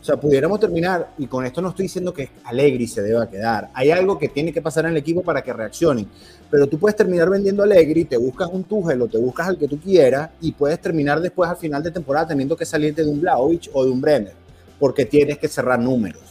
O 0.00 0.04
sea, 0.04 0.16
pudiéramos 0.16 0.58
terminar, 0.58 1.10
y 1.18 1.26
con 1.26 1.44
esto 1.44 1.60
no 1.60 1.68
estoy 1.68 1.82
diciendo 1.82 2.14
que 2.14 2.30
Allegri 2.44 2.86
se 2.86 3.02
deba 3.02 3.28
quedar. 3.28 3.68
Hay 3.74 3.90
algo 3.90 4.18
que 4.18 4.28
tiene 4.28 4.50
que 4.50 4.62
pasar 4.62 4.86
en 4.86 4.92
el 4.92 4.96
equipo 4.96 5.22
para 5.22 5.42
que 5.42 5.52
reaccionen. 5.52 6.08
Pero 6.50 6.66
tú 6.66 6.78
puedes 6.78 6.96
terminar 6.96 7.28
vendiendo 7.28 7.62
a 7.62 7.66
Allegri, 7.66 8.06
te 8.06 8.16
buscas 8.16 8.48
un 8.50 8.64
Tuchel 8.64 9.02
o 9.02 9.08
te 9.08 9.18
buscas 9.18 9.48
al 9.48 9.58
que 9.58 9.68
tú 9.68 9.78
quieras, 9.78 10.30
y 10.40 10.52
puedes 10.52 10.80
terminar 10.80 11.20
después 11.20 11.50
al 11.50 11.58
final 11.58 11.82
de 11.82 11.90
temporada 11.90 12.28
teniendo 12.28 12.56
que 12.56 12.64
salirte 12.64 13.04
de 13.04 13.10
un 13.10 13.20
Blaovic 13.20 13.68
o 13.74 13.84
de 13.84 13.90
un 13.90 14.00
Brenner, 14.00 14.32
porque 14.78 15.04
tienes 15.04 15.36
que 15.36 15.48
cerrar 15.48 15.78
números. 15.78 16.22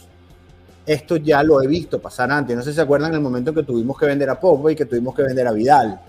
Esto 0.84 1.16
ya 1.16 1.40
lo 1.44 1.62
he 1.62 1.68
visto 1.68 2.00
pasar 2.00 2.32
antes. 2.32 2.56
No 2.56 2.62
sé 2.62 2.70
si 2.70 2.76
se 2.76 2.80
acuerdan 2.80 3.14
el 3.14 3.20
momento 3.20 3.50
en 3.50 3.56
que 3.56 3.62
tuvimos 3.62 3.96
que 3.96 4.06
vender 4.06 4.28
a 4.30 4.40
Pogba 4.40 4.72
y 4.72 4.74
que 4.74 4.86
tuvimos 4.86 5.14
que 5.14 5.22
vender 5.22 5.46
a 5.46 5.52
Vidal. 5.52 6.00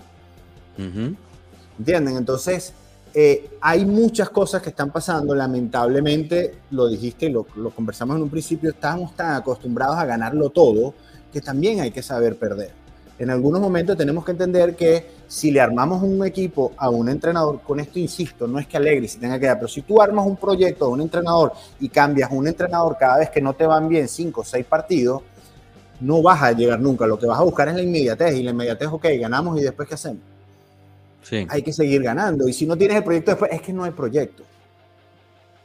¿Entienden? 1.78 2.16
Entonces, 2.16 2.74
eh, 3.14 3.58
hay 3.60 3.84
muchas 3.84 4.30
cosas 4.30 4.62
que 4.62 4.70
están 4.70 4.90
pasando, 4.90 5.34
lamentablemente, 5.34 6.54
lo 6.70 6.88
dijiste, 6.88 7.28
lo, 7.28 7.44
conversamos 7.74 8.16
en 8.16 8.22
un 8.22 8.30
principio, 8.30 8.70
estamos 8.70 9.14
tan 9.14 9.34
acostumbrados 9.34 9.96
a 9.96 10.06
ganarlo 10.06 10.48
todo 10.50 10.94
que 11.30 11.40
también 11.40 11.80
hay 11.80 11.90
que 11.90 12.02
saber 12.02 12.36
perder. 12.36 12.70
En 13.18 13.28
algunos 13.30 13.60
momentos 13.60 13.96
tenemos 13.96 14.24
que 14.24 14.32
entender 14.32 14.74
que 14.74 15.06
si 15.28 15.50
le 15.50 15.60
armamos 15.60 16.02
un 16.02 16.24
equipo 16.26 16.72
a 16.76 16.88
un 16.88 17.08
entrenador, 17.08 17.60
con 17.60 17.80
esto 17.80 17.98
insisto, 17.98 18.46
no 18.46 18.58
es 18.58 18.66
que 18.66 18.78
Alegre 18.78 19.06
se 19.06 19.18
tenga 19.18 19.38
que 19.38 19.46
dar, 19.46 19.58
pero 19.58 19.68
si 19.68 19.82
tú 19.82 20.00
armas 20.00 20.26
un 20.26 20.36
proyecto 20.36 20.86
a 20.86 20.88
un 20.88 21.02
entrenador 21.02 21.52
y 21.80 21.88
cambias 21.90 22.30
un 22.32 22.48
entrenador 22.48 22.96
cada 22.98 23.18
vez 23.18 23.30
que 23.30 23.42
no 23.42 23.52
te 23.52 23.66
van 23.66 23.88
bien 23.88 24.08
cinco 24.08 24.40
o 24.40 24.44
seis 24.44 24.64
partidos, 24.64 25.22
no 26.00 26.22
vas 26.22 26.42
a 26.42 26.52
llegar 26.52 26.80
nunca. 26.80 27.06
Lo 27.06 27.18
que 27.18 27.26
vas 27.26 27.38
a 27.38 27.42
buscar 27.42 27.68
es 27.68 27.74
la 27.74 27.82
inmediatez 27.82 28.34
y 28.34 28.42
la 28.42 28.50
inmediatez, 28.50 28.88
ok, 28.88 29.04
ganamos 29.20 29.60
y 29.60 29.62
después 29.62 29.86
¿qué 29.86 29.94
hacemos? 29.94 30.31
Sí. 31.22 31.46
Hay 31.48 31.62
que 31.62 31.72
seguir 31.72 32.02
ganando. 32.02 32.48
Y 32.48 32.52
si 32.52 32.66
no 32.66 32.76
tienes 32.76 32.96
el 32.96 33.04
proyecto 33.04 33.30
después, 33.30 33.50
es 33.52 33.62
que 33.62 33.72
no 33.72 33.84
hay 33.84 33.92
proyecto. 33.92 34.44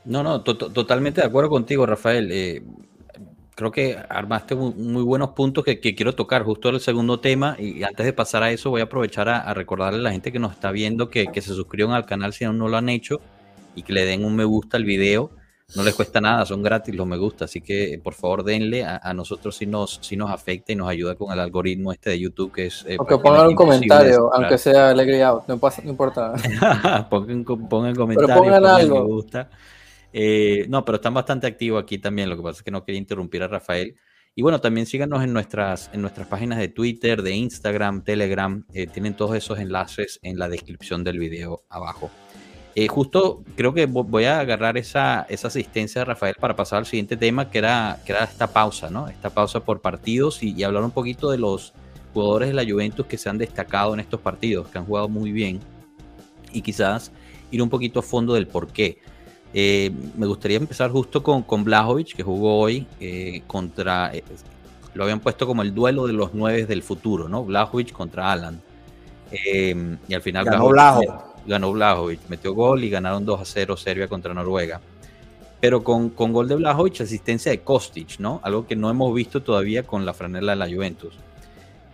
No, 0.05 0.23
no, 0.23 0.41
totalmente 0.41 1.21
de 1.21 1.27
acuerdo 1.27 1.49
contigo, 1.49 1.85
Rafael. 1.85 2.29
Eh, 2.31 2.63
creo 3.55 3.71
que 3.71 3.97
armaste 4.07 4.55
muy, 4.55 5.01
buenos 5.01 5.31
puntos 5.31 5.65
que, 5.65 5.79
quiero 5.79 6.13
tocar 6.13 6.43
justo 6.43 6.69
el 6.69 6.79
segundo 6.79 7.19
tema 7.19 7.57
y 7.59 7.81
antes 7.81 8.05
de 8.05 8.13
pasar 8.13 8.43
a 8.43 8.51
eso 8.51 8.69
voy 8.69 8.81
a 8.81 8.83
aprovechar 8.83 9.27
a, 9.27 9.53
recordarle 9.55 9.99
a 9.99 10.03
la 10.03 10.11
gente 10.11 10.31
que 10.31 10.37
nos 10.37 10.53
está 10.53 10.71
viendo 10.71 11.09
que, 11.09 11.27
se 11.33 11.53
suscriban 11.53 11.95
al 11.95 12.05
canal 12.05 12.33
si 12.33 12.45
aún 12.45 12.59
no 12.59 12.67
lo 12.67 12.77
han 12.77 12.87
hecho 12.87 13.19
y 13.75 13.81
que 13.81 13.93
le 13.93 14.05
den 14.05 14.23
un 14.23 14.35
me 14.35 14.45
gusta 14.45 14.77
al 14.77 14.85
video. 14.85 15.31
No 15.75 15.83
les 15.83 15.95
cuesta 15.95 16.21
nada, 16.21 16.45
son 16.45 16.63
gratis 16.63 16.95
los 16.95 17.05
me 17.05 17.17
gusta, 17.17 17.43
así 17.45 17.59
que 17.59 17.99
por 18.01 18.13
favor 18.13 18.43
denle, 18.45 18.85
a, 18.85 19.13
nosotros 19.13 19.57
si 19.57 19.65
nos, 19.65 19.99
si 20.01 20.15
nos 20.15 20.31
afecta 20.31 20.71
y 20.71 20.75
nos 20.75 20.87
ayuda 20.87 21.15
con 21.15 21.31
el 21.33 21.39
algoritmo 21.39 21.91
este 21.91 22.11
de 22.11 22.19
YouTube 22.19 22.53
que 22.53 22.67
es... 22.67 22.85
Eh, 22.87 22.95
o 22.97 23.05
que 23.05 23.17
pongan 23.17 23.47
un 23.47 23.55
comentario, 23.55 24.33
aunque 24.33 24.57
sea 24.57 24.91
alegría, 24.91 25.33
no, 25.45 25.57
pasa, 25.57 25.81
no 25.83 25.89
importa. 25.89 26.33
pongan, 27.09 27.43
pongan 27.43 27.95
comentarios, 27.95 28.37
pongan 28.37 28.65
algo. 28.65 28.95
me 28.95 29.05
gusta. 29.07 29.49
Eh, 30.13 30.65
no, 30.69 30.85
pero 30.85 30.95
están 30.95 31.13
bastante 31.13 31.47
activos 31.47 31.83
aquí 31.83 31.97
también. 31.97 32.29
Lo 32.29 32.37
que 32.37 32.43
pasa 32.43 32.59
es 32.59 32.63
que 32.63 32.71
no 32.71 32.85
quería 32.85 32.99
interrumpir 32.99 33.43
a 33.43 33.47
Rafael. 33.47 33.95
Y 34.35 34.43
bueno, 34.43 34.61
también 34.61 34.85
síganos 34.85 35.23
en 35.23 35.33
nuestras, 35.33 35.89
en 35.93 36.01
nuestras 36.01 36.27
páginas 36.27 36.59
de 36.59 36.69
Twitter, 36.69 37.21
de 37.23 37.31
Instagram, 37.31 38.03
Telegram. 38.03 38.65
Eh, 38.73 38.87
tienen 38.87 39.15
todos 39.15 39.35
esos 39.35 39.59
enlaces 39.59 40.19
en 40.21 40.39
la 40.39 40.47
descripción 40.47 41.03
del 41.03 41.19
video 41.19 41.63
abajo. 41.69 42.09
Eh, 42.79 42.87
justo 42.87 43.41
creo 43.55 43.73
que 43.73 43.87
voy 43.87 44.25
a 44.25 44.39
agarrar 44.39 44.77
esa, 44.77 45.25
esa 45.29 45.47
asistencia 45.47 46.01
de 46.01 46.05
Rafael 46.05 46.35
para 46.39 46.55
pasar 46.55 46.77
al 46.77 46.85
siguiente 46.85 47.17
tema, 47.17 47.49
que 47.49 47.57
era, 47.57 47.99
que 48.05 48.11
era 48.11 48.23
esta 48.23 48.45
pausa, 48.45 48.91
¿no? 48.91 49.07
Esta 49.07 49.31
pausa 49.31 49.61
por 49.61 49.81
partidos 49.81 50.43
y, 50.43 50.53
y 50.53 50.63
hablar 50.63 50.83
un 50.83 50.91
poquito 50.91 51.31
de 51.31 51.39
los 51.39 51.73
jugadores 52.13 52.49
de 52.49 52.53
la 52.53 52.63
Juventus 52.63 53.07
que 53.07 53.17
se 53.17 53.29
han 53.29 53.39
destacado 53.39 53.95
en 53.95 53.99
estos 53.99 54.19
partidos, 54.21 54.67
que 54.67 54.77
han 54.77 54.85
jugado 54.85 55.09
muy 55.09 55.31
bien 55.31 55.59
y 56.53 56.61
quizás 56.61 57.11
ir 57.49 57.63
un 57.63 57.69
poquito 57.69 57.99
a 57.99 58.03
fondo 58.03 58.35
del 58.35 58.45
por 58.45 58.67
qué. 58.67 58.99
Eh, 59.55 59.91
me 60.15 60.27
gustaría 60.27 60.57
empezar 60.57 60.91
justo 60.91 61.23
con, 61.23 61.41
con 61.41 61.63
Blajovic, 61.63 62.15
que 62.15 62.21
jugó 62.21 62.59
hoy 62.59 62.85
eh, 62.99 63.41
contra. 63.47 64.13
Eh, 64.13 64.23
lo 64.93 65.03
habían 65.03 65.19
puesto 65.19 65.47
como 65.47 65.63
el 65.63 65.73
duelo 65.73 66.05
de 66.05 66.13
los 66.13 66.35
nueve 66.35 66.67
del 66.67 66.83
futuro, 66.83 67.27
¿no? 67.27 67.43
Blajovic 67.43 67.91
contra 67.91 68.31
Alan. 68.31 68.61
y 69.31 70.13
al 70.13 70.21
final 70.21 70.45
ganó 70.45 70.67
Blajovic, 70.69 71.11
ganó 71.47 71.71
Blajovic, 71.71 72.19
metió 72.29 72.53
gol 72.53 72.83
y 72.83 72.89
ganaron 72.89 73.25
2 73.25 73.41
a 73.41 73.45
0 73.45 73.77
Serbia 73.77 74.07
contra 74.07 74.33
Noruega. 74.33 74.81
Pero 75.59 75.83
con, 75.83 76.09
con 76.09 76.33
gol 76.33 76.47
de 76.47 76.55
Blajovic, 76.55 77.01
asistencia 77.01 77.51
de 77.51 77.61
Kostic, 77.61 78.19
¿no? 78.19 78.39
Algo 78.43 78.67
que 78.67 78.75
no 78.75 78.89
hemos 78.89 79.13
visto 79.13 79.41
todavía 79.41 79.83
con 79.83 80.05
la 80.05 80.13
franela 80.13 80.51
de 80.51 80.57
la 80.57 80.67
Juventus. 80.67 81.15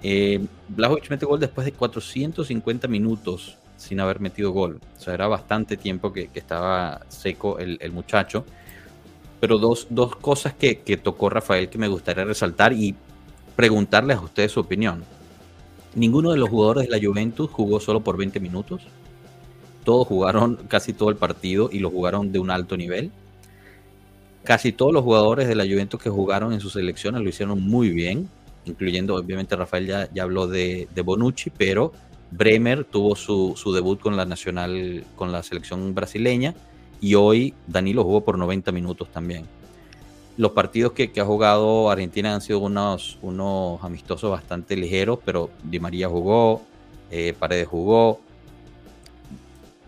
Eh, 0.02 0.46
Blajovic 0.68 1.10
mete 1.10 1.26
gol 1.26 1.40
después 1.40 1.64
de 1.64 1.72
450 1.72 2.90
minutos 2.90 3.58
sin 3.78 4.00
haber 4.00 4.20
metido 4.20 4.52
gol. 4.52 4.80
O 4.98 5.02
sea, 5.02 5.14
era 5.14 5.28
bastante 5.28 5.78
tiempo 5.78 6.12
que, 6.12 6.30
estaba 6.34 7.02
seco 7.08 7.58
el, 7.60 7.92
muchacho. 7.92 8.46
Pero 9.40 9.58
dos, 9.58 9.88
cosas 10.22 10.54
que, 10.54 10.76
tocó 11.02 11.30
Rafael 11.30 11.70
que 11.70 11.78
me 11.78 11.88
gustaría 11.88 12.24
resaltar 12.24 12.74
y 12.74 12.96
preguntarles 13.56 14.18
a 14.18 14.22
ustedes 14.22 14.52
su 14.52 14.60
opinión. 14.60 15.04
Ninguno 15.96 16.32
de 16.32 16.38
los 16.38 16.50
jugadores 16.50 16.90
de 16.90 16.98
la 16.98 17.06
Juventus 17.06 17.50
jugó 17.52 17.80
solo 17.80 18.02
por 18.02 18.18
20 18.18 18.40
minutos. 18.40 18.82
Todos 19.84 20.08
jugaron 20.08 20.60
casi 20.68 20.94
todo 20.94 21.10
el 21.10 21.16
partido 21.16 21.70
y 21.72 21.80
lo 21.80 21.90
jugaron 21.90 22.32
de 22.32 22.40
un 22.40 22.52
alto 22.52 22.78
nivel. 22.78 23.12
Casi 24.44 24.72
todos 24.72 24.94
los 24.94 25.04
jugadores 25.04 25.48
de 25.48 25.56
la 25.56 25.64
Juventus 25.64 26.02
que 26.02 26.10
jugaron 26.10 26.54
en 26.54 26.60
sus 26.60 26.74
selecciones 26.74 27.22
lo 27.22 27.30
hicieron 27.30 27.62
muy 27.62 27.90
bien, 27.90 28.30
incluyendo 28.66 29.16
obviamente 29.16 29.56
Rafael 29.56 29.88
ya, 29.88 30.10
ya 30.14 30.24
habló 30.24 30.48
de, 30.48 30.88
de 30.94 31.02
Bonucci, 31.02 31.50
pero 31.50 31.94
Bremer 32.36 32.84
tuvo 32.84 33.16
su, 33.16 33.74
debut 33.74 34.00
con 34.00 34.18
la 34.18 34.26
nacional, 34.26 35.04
con 35.16 35.32
la 35.32 35.44
selección 35.44 35.94
brasileña, 35.94 36.56
y 37.00 37.16
hoy 37.16 37.54
Danilo 37.68 38.04
jugó 38.04 38.22
por 38.22 38.38
90 38.38 38.72
minutos 38.72 39.10
también. 39.10 39.46
Los 40.36 40.52
partidos 40.52 40.94
que, 40.94 41.12
ha 41.20 41.26
jugado 41.26 41.92
Argentina 41.92 42.34
han 42.34 42.42
sido 42.42 42.60
unos, 42.60 43.20
unos 43.22 43.84
amistosos 43.84 44.32
bastante 44.32 44.76
ligeros, 44.76 45.20
pero 45.24 45.52
Di 45.64 45.80
María 45.80 46.10
jugó, 46.10 46.64
eh, 47.12 47.36
Paredes 47.38 47.68
jugó. 47.68 48.20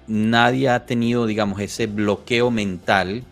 Nadie 0.07 0.69
ha 0.69 0.85
tenido, 0.85 1.25
digamos, 1.25 1.59
ese 1.59 1.87
bloqueo 1.87 2.51
mental 2.51 3.23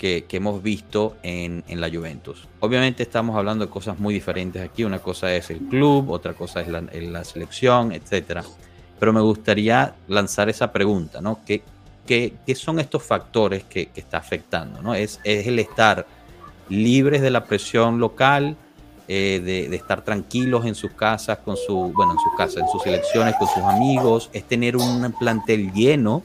que, 0.00 0.24
hemos 0.30 0.62
visto 0.62 1.16
en, 1.22 1.62
la 1.68 1.90
Juventus. 1.90 2.48
Obviamente 2.60 3.02
estamos 3.02 3.36
hablando 3.36 3.66
de 3.66 3.70
cosas 3.70 3.98
muy 3.98 4.14
diferentes 4.14 4.62
aquí. 4.62 4.82
Una 4.84 4.98
cosa 4.98 5.34
es 5.34 5.50
el 5.50 5.58
club, 5.58 6.10
otra 6.10 6.32
cosa 6.32 6.62
es 6.62 6.68
la, 6.68 7.24
selección, 7.24 7.92
etc. 7.92 8.40
Pero 8.98 9.12
me 9.12 9.20
gustaría 9.20 9.94
lanzar 10.08 10.48
esa 10.48 10.72
pregunta, 10.72 11.20
¿no? 11.20 11.40
¿Qué, 11.44 11.62
qué, 12.06 12.34
son 12.54 12.80
estos 12.80 13.02
factores 13.02 13.64
que, 13.64 13.90
está 13.94 14.16
afectando? 14.16 14.80
¿no? 14.80 14.94
¿Es, 14.94 15.20
¿Es, 15.22 15.46
el 15.46 15.58
estar 15.58 16.06
libres 16.70 17.20
de 17.20 17.30
la 17.30 17.44
presión 17.44 17.98
local, 17.98 18.56
eh, 19.12 19.40
de, 19.44 19.68
de, 19.68 19.76
estar 19.76 20.04
tranquilos 20.04 20.64
en 20.66 20.76
sus 20.76 20.92
casas, 20.92 21.38
con 21.38 21.56
su, 21.56 21.92
bueno, 21.92 22.12
en 22.12 22.18
sus 22.18 22.32
casas, 22.36 22.62
en 22.62 22.68
sus 22.68 22.82
selecciones, 22.82 23.34
con 23.36 23.48
sus 23.48 23.64
amigos, 23.64 24.30
es 24.32 24.44
tener 24.44 24.76
un 24.76 25.12
plantel 25.18 25.72
lleno 25.72 26.22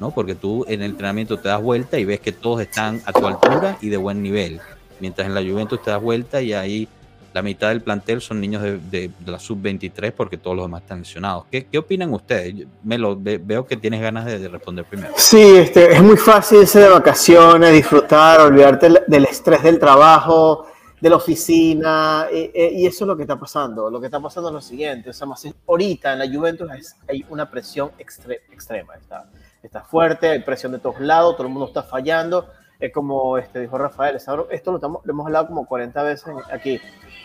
¿no? 0.00 0.10
Porque 0.10 0.34
tú 0.34 0.64
en 0.68 0.82
el 0.82 0.90
entrenamiento 0.90 1.38
te 1.38 1.48
das 1.48 1.62
vuelta 1.62 1.98
y 1.98 2.04
ves 2.04 2.20
que 2.20 2.32
todos 2.32 2.60
están 2.60 3.00
a 3.04 3.12
tu 3.12 3.26
altura 3.26 3.78
y 3.80 3.88
de 3.88 3.96
buen 3.96 4.22
nivel. 4.22 4.60
Mientras 5.00 5.26
en 5.26 5.34
la 5.34 5.42
Juventus 5.42 5.82
te 5.82 5.90
das 5.90 6.00
vuelta 6.00 6.40
y 6.40 6.52
ahí 6.52 6.88
la 7.32 7.42
mitad 7.42 7.68
del 7.70 7.80
plantel 7.80 8.20
son 8.20 8.40
niños 8.40 8.62
de, 8.62 9.10
la 9.26 9.40
sub-23 9.40 10.12
porque 10.12 10.38
todos 10.38 10.56
los 10.56 10.66
demás 10.66 10.82
están 10.82 11.00
lesionados. 11.00 11.46
¿Qué, 11.50 11.66
qué 11.66 11.78
opinan 11.78 12.12
ustedes? 12.12 12.66
Me 12.84 12.96
lo, 12.96 13.16
veo 13.16 13.66
que 13.66 13.76
tienes 13.76 14.00
ganas 14.00 14.24
de, 14.24 14.48
responder 14.48 14.84
primero. 14.84 15.14
Sí, 15.16 15.42
este, 15.56 15.92
es 15.92 16.02
muy 16.02 16.16
fácil 16.16 16.60
irse 16.60 16.78
de 16.78 16.88
vacaciones, 16.88 17.72
disfrutar, 17.72 18.40
olvidarte 18.40 18.88
del 19.08 19.24
estrés 19.24 19.64
del 19.64 19.80
trabajo, 19.80 20.66
de 21.04 21.10
la 21.10 21.16
oficina, 21.16 22.28
eh, 22.32 22.50
eh, 22.54 22.70
y 22.72 22.86
eso 22.86 23.04
es 23.04 23.08
lo 23.08 23.14
que 23.14 23.24
está 23.24 23.38
pasando. 23.38 23.90
Lo 23.90 24.00
que 24.00 24.06
está 24.06 24.20
pasando 24.20 24.48
es 24.48 24.54
lo 24.54 24.60
siguiente, 24.62 25.10
o 25.10 25.12
sea, 25.12 25.26
más, 25.26 25.46
ahorita 25.68 26.14
en 26.14 26.18
la 26.18 26.26
Juventus 26.26 26.66
hay 27.06 27.26
una 27.28 27.50
presión 27.50 27.90
extrema. 27.98 28.94
Está, 28.94 29.28
está 29.62 29.82
fuerte, 29.82 30.30
hay 30.30 30.38
presión 30.38 30.72
de 30.72 30.78
todos 30.78 30.98
lados, 31.00 31.36
todo 31.36 31.46
el 31.46 31.52
mundo 31.52 31.66
está 31.66 31.82
fallando. 31.82 32.48
Es 32.80 32.90
como 32.90 33.36
este, 33.36 33.60
dijo 33.60 33.76
Rafael, 33.76 34.16
esto 34.16 34.34
lo, 34.34 34.50
estamos, 34.50 35.02
hemos 35.06 35.26
hablado 35.26 35.48
como 35.48 35.66
40 35.66 36.02
veces 36.04 36.34
aquí 36.50 36.80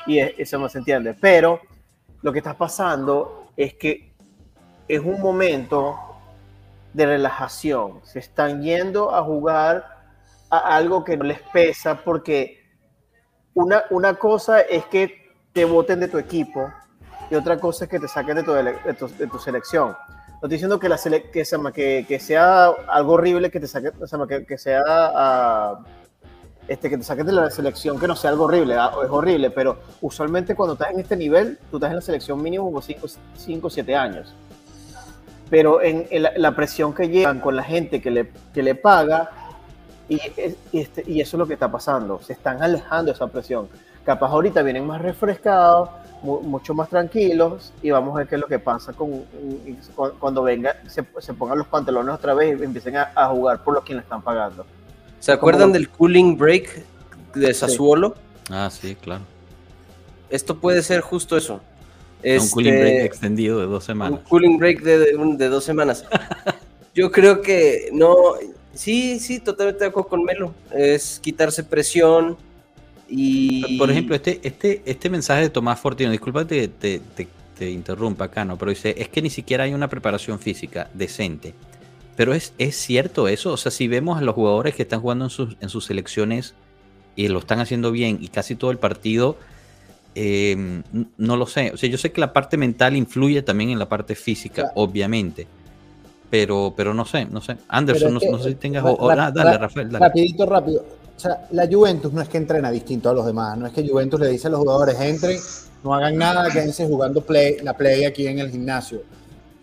y 0.05 0.19
eso 0.19 0.57
no 0.57 0.67
se 0.67 0.79
entiende. 0.79 1.13
Pero 1.13 1.61
lo 2.21 2.33
que 2.33 2.39
está 2.39 2.57
pasando 2.57 3.47
es 3.55 3.75
que 3.75 4.11
es 4.89 4.99
un 4.99 5.21
momento 5.21 5.97
de 6.91 7.05
relajación. 7.05 8.01
Se 8.03 8.19
están 8.19 8.61
yendo 8.61 9.15
a 9.15 9.23
jugar 9.23 9.85
a 10.49 10.75
algo 10.75 11.05
que 11.05 11.15
no 11.15 11.23
les 11.23 11.39
pesa 11.53 11.95
porque 12.03 12.58
una, 13.53 13.83
una 13.89 14.13
cosa 14.15 14.61
es 14.61 14.85
que 14.85 15.33
te 15.53 15.65
voten 15.65 15.99
de 15.99 16.07
tu 16.07 16.17
equipo 16.17 16.71
y 17.29 17.35
otra 17.35 17.59
cosa 17.59 17.85
es 17.85 17.89
que 17.89 17.99
te 17.99 18.07
saquen 18.07 18.37
de 18.37 18.43
tu, 18.43 18.53
de 18.53 19.27
tu 19.27 19.39
selección. 19.39 19.95
No 20.41 20.47
estoy 20.47 20.51
diciendo 20.51 20.79
que, 20.79 20.87
la 20.87 20.97
que, 20.97 21.41
que, 21.73 22.05
que, 22.07 22.19
sea 22.19 22.67
algo 22.87 23.13
horrible 23.13 23.51
que 23.51 23.59
te 23.59 23.67
saque, 23.67 23.91
que, 23.91 24.45
que, 24.45 24.57
sea 24.57 24.81
uh, 24.81 25.83
este, 26.69 26.89
que 26.89 26.97
te 26.97 27.03
saques 27.03 27.25
de 27.25 27.33
la 27.33 27.51
selección, 27.51 27.99
que 27.99 28.07
no 28.07 28.15
sea 28.15 28.29
algo 28.29 28.45
horrible, 28.45 28.75
ah, 28.75 28.91
es 29.03 29.09
horrible, 29.09 29.49
pero 29.49 29.79
usualmente 29.99 30.55
cuando 30.55 30.73
estás 30.73 30.91
en 30.91 31.01
este 31.01 31.17
nivel, 31.17 31.59
tú 31.69 31.75
estás 31.75 31.89
en 31.89 31.97
la 31.97 32.01
selección 32.01 32.41
mínimo 32.41 32.71
por 32.71 32.83
5 32.83 33.07
o 33.63 33.69
7 33.69 33.95
años. 33.95 34.33
Pero 35.49 35.81
en, 35.81 36.07
la, 36.37 36.55
presión 36.55 36.93
que 36.93 37.09
llevan 37.09 37.41
con 37.41 37.55
la 37.55 37.63
gente 37.63 38.01
que 38.01 38.11
le, 38.11 38.31
que 38.53 38.63
le 38.63 38.75
paga, 38.75 39.31
y, 40.09 40.15
y, 40.71 40.79
este, 40.79 41.03
y 41.07 41.21
eso 41.21 41.37
es 41.37 41.39
lo 41.39 41.47
que 41.47 41.53
está 41.53 41.71
pasando, 41.71 42.19
se 42.21 42.33
están 42.33 42.61
alejando 42.61 43.11
de 43.11 43.15
esa 43.15 43.27
presión. 43.27 43.69
Capaz 44.03 44.31
ahorita 44.31 44.63
vienen 44.63 44.85
más 44.87 45.01
refrescados, 45.01 45.89
mucho 46.21 46.73
más 46.73 46.89
tranquilos 46.89 47.71
y 47.81 47.91
vamos 47.91 48.15
a 48.15 48.19
ver 48.19 48.27
qué 48.27 48.35
es 48.35 48.41
lo 48.41 48.47
que 48.47 48.59
pasa 48.59 48.93
con, 48.93 49.23
cuando 50.19 50.43
venga, 50.43 50.75
se, 50.87 51.03
pongan 51.33 51.57
los 51.57 51.67
pantalones 51.67 52.15
otra 52.15 52.33
vez 52.33 52.59
y 52.59 52.63
empiecen 52.63 52.97
a, 52.97 53.27
jugar 53.27 53.63
por 53.63 53.73
los 53.73 53.83
que 53.83 53.93
le 53.93 54.01
están 54.01 54.21
pagando. 54.21 54.65
¿Se 55.19 55.31
acuerdan 55.31 55.71
del 55.71 55.89
cooling 55.89 56.37
break 56.37 56.83
de 57.33 57.53
Sassuolo? 57.53 58.15
Ah, 58.49 58.69
sí, 58.71 58.95
claro. 58.95 59.23
Esto 60.29 60.57
puede 60.57 60.81
ser 60.81 61.01
justo 61.01 61.37
eso. 61.37 61.61
un 62.23 62.49
cooling 62.49 62.73
break 62.73 62.93
este, 62.93 63.05
extendido 63.05 63.59
de 63.59 63.65
dos 63.65 63.83
semanas. 63.83 64.19
Un 64.19 64.25
cooling 64.25 64.57
break 64.57 64.81
de, 64.81 65.17
de, 65.17 65.49
dos 65.49 65.63
semanas. 65.63 66.05
Yo 66.93 67.11
creo 67.11 67.41
que 67.41 67.89
no, 67.93 68.15
sí, 68.73 69.19
sí, 69.19 69.39
totalmente 69.39 69.83
de 69.83 69.89
acuerdo 69.89 70.09
con 70.09 70.23
Melo. 70.23 70.53
Es 70.71 71.19
quitarse 71.19 71.63
presión, 71.63 72.37
y... 73.11 73.77
Por 73.79 73.89
ejemplo, 73.89 74.15
este, 74.15 74.39
este, 74.43 74.83
este 74.85 75.09
mensaje 75.09 75.41
de 75.41 75.49
Tomás 75.49 75.79
Fortino, 75.79 76.11
disculpa 76.11 76.45
que 76.45 76.67
te, 76.67 77.01
te 77.59 77.69
interrumpa 77.69 78.25
acá, 78.25 78.45
¿no? 78.45 78.57
Pero 78.57 78.71
dice, 78.71 78.95
es 78.97 79.09
que 79.09 79.21
ni 79.21 79.29
siquiera 79.29 79.65
hay 79.65 79.73
una 79.73 79.89
preparación 79.89 80.39
física 80.39 80.89
decente. 80.93 81.53
Pero 82.15 82.33
es, 82.33 82.53
es 82.57 82.75
cierto 82.75 83.27
eso, 83.27 83.51
o 83.51 83.57
sea, 83.57 83.71
si 83.71 83.87
vemos 83.87 84.17
a 84.17 84.21
los 84.21 84.33
jugadores 84.33 84.75
que 84.75 84.83
están 84.83 85.01
jugando 85.01 85.25
en 85.25 85.29
sus, 85.29 85.57
en 85.59 85.69
sus 85.69 85.85
selecciones 85.85 86.53
y 87.15 87.27
lo 87.27 87.39
están 87.39 87.59
haciendo 87.59 87.91
bien 87.91 88.17
y 88.21 88.29
casi 88.29 88.55
todo 88.55 88.71
el 88.71 88.77
partido, 88.77 89.37
em, 90.15 90.83
no 91.17 91.37
lo 91.37 91.45
sé. 91.47 91.71
O 91.73 91.77
sea, 91.77 91.89
yo 91.89 91.97
sé 91.97 92.11
que 92.11 92.21
la 92.21 92.31
parte 92.31 92.55
mental 92.57 92.95
influye 92.95 93.41
también 93.41 93.71
en 93.71 93.79
la 93.79 93.89
parte 93.89 94.15
física, 94.15 94.71
obviamente. 94.75 95.47
Pero, 96.29 96.73
pero 96.75 96.93
no 96.93 97.05
sé, 97.05 97.25
no 97.25 97.41
sé. 97.41 97.57
Anderson, 97.67 98.13
no, 98.13 98.19
sé 98.19 98.49
si 98.49 98.55
tengas... 98.55 98.83
Ah, 98.85 99.31
dale, 99.33 99.57
Rafael, 99.57 99.89
dale. 99.89 100.05
Rapidito, 100.05 100.45
rápido. 100.45 100.85
O 101.19 101.19
sea, 101.19 101.47
la 101.51 101.67
Juventus 101.67 102.13
no 102.13 102.21
es 102.21 102.29
que 102.29 102.37
entrena 102.37 102.71
distinto 102.71 103.09
a 103.09 103.13
los 103.13 103.25
demás, 103.25 103.57
no 103.57 103.67
es 103.67 103.73
que 103.73 103.85
Juventus 103.85 104.19
le 104.21 104.29
dice 104.29 104.47
a 104.47 104.51
los 104.51 104.61
jugadores, 104.61 104.97
entren, 105.01 105.37
no 105.83 105.93
hagan 105.93 106.17
nada, 106.17 106.49
quédense 106.49 106.87
jugando 106.87 107.21
play, 107.21 107.57
la 107.61 107.75
play 107.75 108.05
aquí 108.05 108.27
en 108.27 108.39
el 108.39 108.49
gimnasio. 108.49 109.01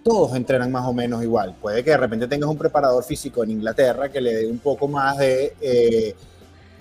Todos 0.03 0.37
entrenan 0.37 0.71
más 0.71 0.87
o 0.87 0.93
menos 0.93 1.23
igual. 1.23 1.55
Puede 1.61 1.83
que 1.83 1.91
de 1.91 1.97
repente 1.97 2.29
tengas 2.29 2.51
un 2.51 2.59
preparador 2.59 3.03
físico 3.05 3.43
en 3.43 3.53
Inglaterra 3.53 4.11
que 4.11 4.21
le 4.21 4.35
dé 4.35 4.47
un 4.47 4.59
poco 4.59 4.87
más 4.87 5.19
de 5.19 5.55
eh, 5.61 6.14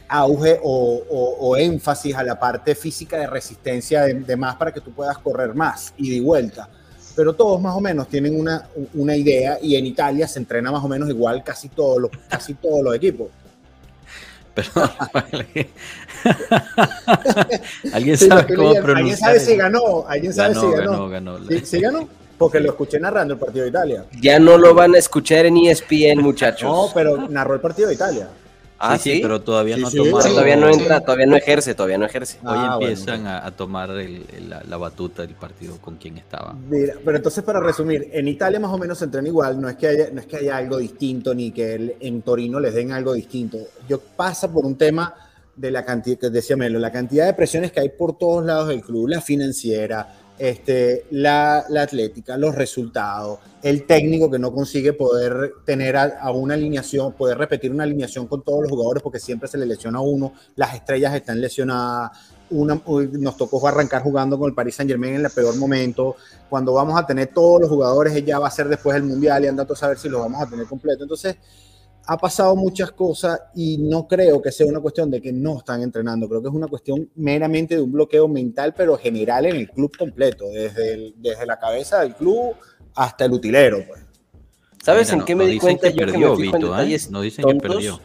auge 0.07 0.59
o, 0.61 1.55
énfasis 1.57 2.15
a 2.15 2.23
la 2.23 2.39
parte 2.39 2.75
física 2.75 3.17
de 3.17 3.27
resistencia 3.27 4.03
de, 4.03 4.35
más 4.35 4.55
para 4.57 4.71
que 4.71 4.81
tú 4.81 4.91
puedas 4.91 5.17
correr 5.19 5.55
más 5.55 5.93
y 5.97 6.15
de 6.15 6.21
vuelta. 6.21 6.69
Pero 7.15 7.33
todos 7.33 7.61
más 7.61 7.75
o 7.75 7.81
menos 7.81 8.07
tienen 8.09 8.39
una, 8.39 8.67
una 8.93 9.15
idea 9.15 9.57
y 9.61 9.75
en 9.75 9.85
Italia 9.85 10.27
se 10.27 10.39
entrena 10.39 10.71
más 10.71 10.83
o 10.83 10.87
menos 10.87 11.09
igual 11.09 11.43
casi 11.43 11.69
todos 11.69 12.01
los, 12.01 12.11
casi 12.27 12.55
todos 12.55 12.83
los 12.83 12.95
equipos. 12.95 13.29
Perdón, 14.53 14.89
¿Alguien 17.93 18.17
sabe 18.17 18.55
cómo 18.55 18.73
pronunciar? 18.75 18.97
¿Alguien 18.97 19.17
sabe 19.17 19.39
si 19.39 19.55
ganó? 19.57 20.05
¿Alguien 20.07 20.33
sabe 20.33 20.55
si 20.55 20.71
ganó? 20.71 21.09
ganó, 21.09 21.39
¿Sí, 21.63 21.79
ganó? 21.81 22.07
Porque 22.37 22.59
lo 22.59 22.69
escuché 22.69 22.99
narrando 22.99 23.33
el 23.33 23.39
partido 23.39 23.63
de 23.63 23.69
Italia. 23.69 24.05
Ya 24.19 24.39
no 24.39 24.57
lo 24.57 24.73
van 24.73 24.95
a 24.95 24.97
escuchar 24.97 25.45
en 25.45 25.57
ESPN, 25.57 26.21
muchachos. 26.21 26.69
No, 26.69 26.89
pero 26.93 27.27
narró 27.29 27.53
el 27.53 27.59
partido 27.61 27.89
de 27.89 27.95
Italia. 27.95 28.29
Ah, 28.77 28.97
sí, 28.97 29.19
pero 29.21 29.41
todavía 29.41 29.77
no 29.77 29.89
Todavía 29.89 30.55
no 30.55 30.69
entra, 30.69 30.99
todavía 31.01 31.25
no 31.25 31.35
ejerce, 31.35 31.75
todavía 31.75 31.97
no 31.97 32.05
ejerce. 32.05 32.37
Hoy 32.43 32.57
ah, 32.57 32.77
empiezan 32.79 33.25
a, 33.25 33.49
tomar 33.51 33.89
la, 33.89 34.77
batuta 34.77 35.21
del 35.21 35.35
partido 35.35 35.77
con 35.77 35.95
quien 35.95 36.17
estaba. 36.17 36.53
Mira, 36.69 36.95
pero 37.03 37.17
entonces 37.17 37.43
para 37.43 37.59
resumir, 37.59 38.09
en 38.11 38.27
Italia 38.27 38.59
más 38.59 38.71
o 38.71 38.77
menos 38.77 38.97
se 38.97 39.05
entrena 39.05 39.27
igual, 39.27 39.59
no 39.61 39.69
es 39.69 39.77
que 39.77 39.87
haya, 39.87 40.09
no 40.11 40.19
es 40.19 40.27
que 40.27 40.37
haya 40.37 40.57
algo 40.57 40.77
distinto 40.77 41.33
ni 41.33 41.51
que 41.51 41.95
en 41.99 42.21
Torino 42.21 42.59
les 42.59 42.73
den 42.73 42.91
algo 42.91 43.13
distinto. 43.13 43.57
Yo 43.87 43.99
pasa 43.99 44.51
por 44.51 44.65
un 44.65 44.75
tema 44.75 45.13
de 45.55 45.71
la 45.71 45.85
cantidad, 45.85 46.17
que 46.17 46.29
decía 46.29 46.57
Melo, 46.57 46.79
la 46.79 46.91
cantidad 46.91 47.25
de 47.25 47.33
presiones 47.33 47.71
que 47.71 47.79
hay 47.79 47.89
por 47.89 48.17
todos 48.17 48.43
lados 48.45 48.67
del 48.67 48.81
club, 48.81 49.07
la 49.07 49.21
financiera, 49.21 50.13
este, 50.37 51.05
la, 51.11 51.59
atlética, 51.59 52.37
los 52.37 52.55
resultados, 52.55 53.39
el 53.61 53.85
técnico 53.85 54.29
que 54.29 54.39
no 54.39 54.53
consigue 54.53 54.93
poder 54.93 55.53
tener 55.65 55.95
a, 55.95 56.31
una 56.31 56.55
alineación, 56.55 57.13
poder 57.13 57.37
repetir 57.37 57.71
una 57.71 57.83
alineación 57.83 58.27
con 58.27 58.43
todos 58.43 58.61
los 58.61 58.69
jugadores 58.69 59.01
porque 59.01 59.19
siempre 59.19 59.47
se 59.47 59.57
le 59.57 59.65
lesiona 59.65 60.01
uno, 60.01 60.33
las 60.55 60.75
estrellas 60.75 61.15
están 61.15 61.39
lesionadas, 61.39 62.11
una, 62.49 62.79
nos 63.13 63.37
tocó 63.37 63.65
arrancar 63.67 64.03
jugando 64.03 64.37
con 64.37 64.49
el 64.49 64.55
Paris 64.55 64.75
Saint 64.75 64.89
Germain 64.89 65.15
en 65.15 65.25
el 65.25 65.31
peor 65.31 65.55
momento, 65.57 66.15
cuando 66.49 66.73
vamos 66.73 66.99
a 66.99 67.05
tener 67.05 67.27
todos 67.27 67.61
los 67.61 67.69
jugadores, 67.69 68.23
ya 68.25 68.37
va 68.37 68.47
a 68.47 68.51
ser 68.51 68.67
después 68.67 68.93
del 68.93 69.03
Mundial 69.03 69.43
y 69.43 69.47
anda 69.47 69.65
a 69.69 69.75
saber 69.75 69.97
si 69.97 70.09
los 70.09 70.21
vamos 70.21 70.41
a 70.41 70.49
tener 70.49 70.65
completo. 70.65 71.03
Entonces, 71.03 71.37
ha 72.07 72.17
pasado 72.17 72.55
muchas 72.55 72.91
cosas 72.91 73.39
y 73.55 73.77
no 73.77 74.07
creo 74.07 74.41
que 74.41 74.51
sea 74.51 74.67
una 74.67 74.79
cuestión 74.79 75.09
de 75.09 75.21
que 75.21 75.33
no 75.33 75.57
están 75.57 75.81
entrenando, 75.81 76.27
creo 76.27 76.41
que 76.41 76.49
es 76.49 76.53
una 76.53 76.67
cuestión 76.67 77.09
meramente 77.15 77.75
de 77.75 77.81
un 77.81 77.91
bloqueo 77.91 78.27
mental, 78.27 78.73
pero 78.75 78.97
general 78.97 79.45
en 79.45 79.55
el 79.55 79.69
club 79.69 79.95
completo, 79.97 80.45
desde, 80.49 81.13
desde 81.17 81.45
la 81.45 81.57
cabeza 81.57 82.01
del 82.01 82.15
club 82.15 82.55
hasta 82.93 83.25
el 83.25 83.31
utilero. 83.31 83.83
Pues. 83.87 84.01
¿Sabes 84.83 85.11
en 85.11 85.23
qué 85.23 85.35
me 85.35 85.47
di 85.47 85.59
cuenta? 85.59 85.91
Que 85.91 85.97
perdió, 85.97 86.35
Vito, 86.35 86.79
¿eh? 86.79 86.97
No 87.09 87.21
dicen 87.21 87.45
que 87.45 87.55
perdió. 87.55 87.99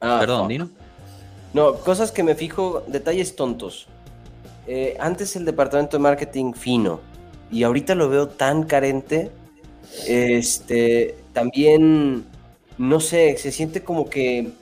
Ah, 0.00 0.18
Perdón, 0.20 0.48
Dino. 0.48 0.70
No, 1.52 1.76
cosas 1.76 2.10
que 2.10 2.24
me 2.24 2.34
fijo, 2.34 2.82
detalles 2.88 3.36
tontos. 3.36 3.86
Eh, 4.66 4.96
antes 4.98 5.36
el 5.36 5.44
departamento 5.44 5.96
de 5.96 6.02
marketing 6.02 6.54
fino 6.54 7.00
y 7.52 7.62
ahorita 7.62 7.94
lo 7.94 8.08
veo 8.08 8.28
tan 8.28 8.64
carente. 8.64 9.30
Este, 10.08 11.16
también 11.32 12.24
no 12.78 13.00
sé, 13.00 13.36
se 13.36 13.52
siente 13.52 13.82
como 13.82 14.08
que 14.08 14.52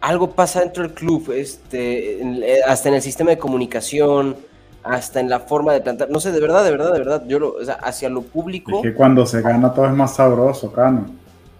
algo 0.00 0.30
pasa 0.30 0.60
dentro 0.60 0.82
del 0.84 0.92
club, 0.92 1.32
este, 1.32 2.20
eh, 2.22 2.60
hasta 2.66 2.88
en 2.88 2.94
el 2.96 3.02
sistema 3.02 3.30
de 3.30 3.38
comunicación, 3.38 4.36
hasta 4.82 5.20
en 5.20 5.28
la 5.28 5.40
forma 5.40 5.72
de 5.72 5.80
plantar. 5.80 6.10
No 6.10 6.20
sé, 6.20 6.32
de 6.32 6.40
verdad, 6.40 6.64
de 6.64 6.70
verdad, 6.70 6.92
de 6.92 6.98
verdad, 6.98 7.24
yo 7.26 7.38
lo, 7.38 7.54
o 7.54 7.64
sea, 7.64 7.74
hacia 7.74 8.08
lo 8.08 8.22
público. 8.22 8.76
Es 8.76 8.82
que 8.82 8.94
cuando 8.94 9.26
se 9.26 9.42
gana 9.42 9.72
todo 9.72 9.86
es 9.86 9.92
más 9.92 10.14
sabroso, 10.14 10.72
Cano. 10.72 11.06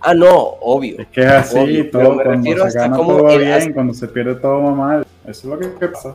Ah, 0.01 0.14
no, 0.14 0.30
obvio. 0.61 1.01
Es 1.01 1.09
que 1.09 1.22
es 1.22 1.26
así, 1.26 1.84
todo, 1.91 2.22
cuando 2.22 2.70
se 2.70 2.78
gana 2.78 2.97
todo 2.97 3.24
va 3.24 3.36
bien, 3.36 3.72
cuando 3.72 3.95
se 3.95 4.07
pierde 4.09 4.36
todo 4.36 4.62
va 4.62 4.70
mal. 4.70 5.07
Eso 5.26 5.30
es 5.30 5.45
lo 5.45 5.78
que, 5.78 5.89
pasa. 5.89 6.14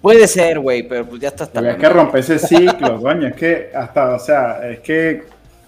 Puede 0.00 0.28
ser, 0.28 0.60
güey, 0.60 0.86
pero 0.88 1.04
pues 1.04 1.20
ya 1.20 1.28
está 1.28 1.44
hasta 1.44 1.70
Es 1.70 1.76
que 1.76 1.88
rompe 1.88 2.20
ese 2.20 2.38
ciclo, 2.38 3.00
coño, 3.02 3.28
es 3.28 3.34
que 3.34 3.70
hasta, 3.74 4.14
o 4.14 4.18
sea, 4.20 4.70
es 4.70 4.78
que 4.80 5.24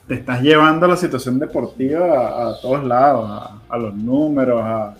te 0.08 0.14
estás 0.14 0.40
llevando 0.40 0.86
la 0.86 0.96
situación 0.96 1.38
deportiva 1.38 2.48
a, 2.48 2.60
todos 2.60 2.82
lados, 2.82 3.30
a, 3.68 3.78
los 3.78 3.94
números, 3.94 4.60
a, 4.64 4.94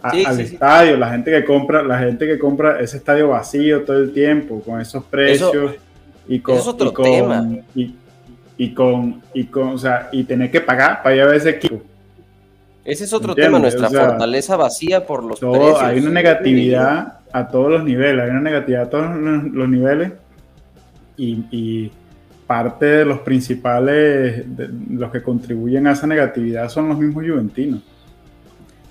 al 0.00 0.40
estadio, 0.40 0.96
la 0.96 1.10
gente 1.10 1.32
que 1.32 1.44
compra, 1.44 1.82
la 1.82 1.98
gente 1.98 2.24
que 2.24 2.38
compra 2.38 2.78
ese 2.80 2.98
estadio 2.98 3.30
vacío 3.30 3.82
todo 3.82 3.98
el 3.98 4.12
tiempo, 4.12 4.62
con 4.62 4.80
esos 4.80 5.02
precios 5.04 5.74
y 6.28 6.38
con, 6.38 6.56
es 6.56 6.66
otro 6.68 6.92
tema. 6.92 7.48
Y, 8.60 8.74
con 8.74 9.22
y 9.34 9.44
con 9.44 9.68
o 9.68 9.78
sea, 9.78 10.08
y 10.12 10.24
tener 10.24 10.50
que 10.50 10.60
pagar 10.60 11.02
para 11.02 11.16
ir 11.16 11.22
a 11.22 11.26
ver 11.26 11.36
ese 11.36 11.50
equipo. 11.50 11.80
Ese 12.84 13.04
es 13.04 13.12
otro 13.12 13.34
tema, 13.34 13.58
nuestra 13.58 13.90
fortaleza 13.90 14.56
vacía 14.56 15.04
por 15.04 15.24
los 15.24 15.40
precios. 15.40 15.82
Hay 15.82 15.98
una 15.98 16.10
negatividad 16.10 17.18
a 17.32 17.48
todos 17.48 17.72
los 17.72 17.84
niveles, 17.84 18.24
hay 18.24 18.30
una 18.30 18.40
negatividad 18.40 18.82
a 18.82 18.90
todos 18.90 19.16
los 19.16 19.68
niveles 19.68 20.12
y 21.16 21.90
parte 22.48 22.86
de 22.86 23.04
los 23.04 23.20
principales, 23.20 24.42
los 24.90 25.12
que 25.12 25.22
contribuyen 25.22 25.86
a 25.86 25.92
esa 25.92 26.06
negatividad 26.06 26.70
son 26.70 26.88
los 26.88 26.98
mismos 26.98 27.22
juventinos. 27.24 27.82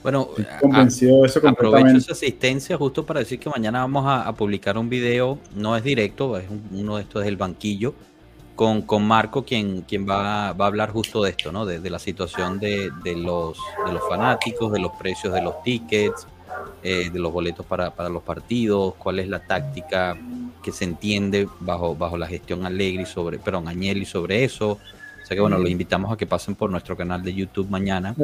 Bueno, 0.04 0.30
convencido 0.62 1.22
de 1.22 1.28
eso 1.28 1.46
aprovecho 1.46 1.98
esa 1.98 2.14
asistencia 2.14 2.78
justo 2.78 3.04
para 3.04 3.20
decir 3.20 3.40
que 3.40 3.50
mañana 3.50 3.80
vamos 3.80 4.06
a, 4.08 4.32
publicar 4.34 4.78
un 4.78 4.88
video, 4.88 5.40
no 5.56 5.76
es 5.76 5.84
directo, 5.84 6.38
es 6.38 6.46
uno 6.72 6.98
de 6.98 7.02
estos 7.02 7.26
del 7.26 7.36
banquillo, 7.36 7.96
con, 8.56 8.84
con 8.84 9.06
Marco, 9.06 9.44
quien, 9.44 9.82
quien 9.82 10.08
va, 10.08 10.54
va, 10.54 10.66
a 10.66 10.68
hablar 10.68 10.92
justo 10.92 11.24
de 11.24 11.32
esto, 11.32 11.52
¿no? 11.52 11.66
De, 11.66 11.90
la 11.90 12.00
situación 12.00 12.60
de, 12.60 12.92
de, 13.04 13.16
los, 13.16 13.58
de 13.88 13.92
los 13.92 14.08
fanáticos, 14.08 14.72
de 14.72 14.80
los 14.80 14.92
precios 14.94 15.34
de 15.34 15.42
los 15.42 15.64
tickets, 15.64 16.28
eh, 16.84 17.10
de 17.12 17.20
los 17.20 17.32
boletos 17.32 17.66
para, 17.66 17.92
para, 17.92 18.10
los 18.10 18.24
partidos, 18.24 18.96
cuál 18.96 19.20
es 19.20 19.28
la 19.28 19.40
táctica 19.40 20.18
que 20.64 20.72
se 20.72 20.86
entiende 20.86 21.48
bajo, 21.60 21.96
bajo 21.96 22.18
la 22.18 22.28
gestión 22.28 22.66
Allegri 22.66 23.06
sobre, 23.06 23.40
perdón, 23.40 23.68
Agnelli 23.68 24.06
sobre 24.06 24.44
eso. 24.44 24.72
O 24.72 25.26
sea 25.26 25.36
que 25.36 25.42
bueno, 25.42 25.58
los 25.58 25.70
invitamos 25.70 26.12
a 26.12 26.18
que 26.18 26.26
pasen 26.26 26.56
por 26.56 26.70
nuestro 26.70 26.96
canal 26.96 27.22
de 27.22 27.34
YouTube 27.34 27.70
mañana 27.70 28.16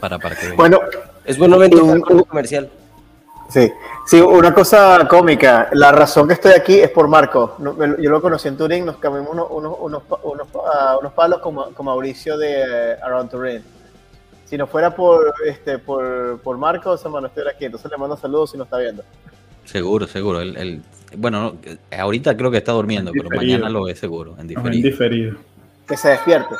para, 0.00 0.18
para 0.18 0.36
que 0.36 0.52
Bueno, 0.52 0.80
es 1.24 1.38
bueno 1.38 1.58
ver 1.58 1.74
un, 1.74 2.00
comercial. 2.00 2.70
Sí, 3.48 3.72
sí, 4.06 4.20
una 4.20 4.54
cosa 4.54 5.06
cómica. 5.08 5.68
La 5.72 5.90
razón 5.90 6.28
que 6.28 6.34
estoy 6.34 6.52
aquí 6.52 6.78
es 6.78 6.90
por 6.90 7.08
Marco. 7.08 7.56
Yo 7.58 8.10
lo 8.10 8.20
conocí 8.20 8.48
en 8.48 8.56
Turín, 8.56 8.86
nos 8.86 8.98
cambiamos 8.98 9.32
unos, 9.32 9.46
unos, 9.50 9.76
unos, 9.80 10.02
unos, 10.22 10.48
ah, 10.72 10.98
palos 11.14 11.40
con, 11.40 11.72
con 11.72 11.86
Mauricio 11.86 12.36
de 12.36 12.94
Around 13.02 13.30
Turín 13.30 13.79
si 14.50 14.58
no 14.58 14.66
fuera 14.66 14.94
por 14.96 15.32
este 15.46 15.78
por, 15.78 16.40
por 16.40 16.58
Marcos, 16.58 17.04
hermano, 17.04 17.28
estuviera 17.28 17.52
aquí. 17.52 17.66
Entonces 17.66 17.88
le 17.88 17.96
mando 17.96 18.16
saludos 18.16 18.50
si 18.50 18.58
no 18.58 18.64
está 18.64 18.78
viendo. 18.78 19.04
Seguro, 19.64 20.08
seguro. 20.08 20.40
El, 20.40 20.82
bueno, 21.16 21.56
ahorita 21.96 22.36
creo 22.36 22.50
que 22.50 22.56
está 22.56 22.72
durmiendo, 22.72 23.12
pero 23.12 23.28
mañana 23.30 23.70
lo 23.70 23.84
ve 23.84 23.94
seguro, 23.94 24.34
en 24.40 24.48
diferido. 24.48 25.38
Que 25.86 25.96
se 25.96 26.08
despierte. 26.08 26.56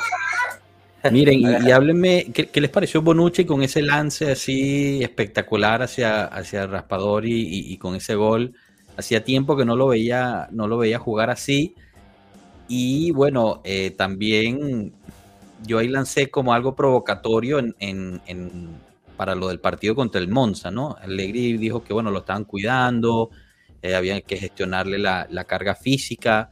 Miren, 1.11 1.41
y, 1.41 1.71
háblenme, 1.71 2.27
¿qué, 2.33 2.61
les 2.61 2.71
pareció 2.71 3.03
Bonucci 3.03 3.45
con 3.45 3.63
ese 3.63 3.83
lance 3.83 4.31
así 4.31 5.03
espectacular 5.03 5.83
hacia, 5.83 6.27
hacia 6.27 6.67
Raspador 6.67 7.25
y, 7.27 7.77
con 7.79 7.97
ese 7.97 8.15
gol? 8.15 8.55
Hacía 8.97 9.25
tiempo 9.25 9.57
que 9.57 9.65
no 9.65 9.75
lo 9.75 9.89
veía, 9.89 10.47
no 10.53 10.69
lo 10.69 10.79
veía 10.79 10.99
jugar 11.01 11.31
así. 11.31 11.75
Y 12.69 13.11
bueno, 13.11 13.63
eh, 13.65 13.91
también 13.91 14.93
yo 15.67 15.79
ahí 15.79 15.89
lancé 15.89 16.31
como 16.31 16.53
algo 16.53 16.75
provocatorio 16.75 17.59
en, 17.79 18.21
para 19.17 19.35
lo 19.35 19.49
del 19.49 19.61
partido 19.61 19.95
contra 19.95 20.21
el 20.21 20.29
Monza, 20.29 20.71
¿no? 20.71 20.97
Allegri 21.01 21.57
dijo 21.57 21.83
que, 21.85 21.93
bueno, 21.93 22.11
lo 22.11 22.21
estaban 22.21 22.45
cuidando, 22.45 23.31
eh, 23.83 23.95
había 23.95 24.21
que 24.23 24.37
gestionarle 24.37 24.99
la, 24.99 25.45
carga 25.47 25.75
física. 25.75 26.51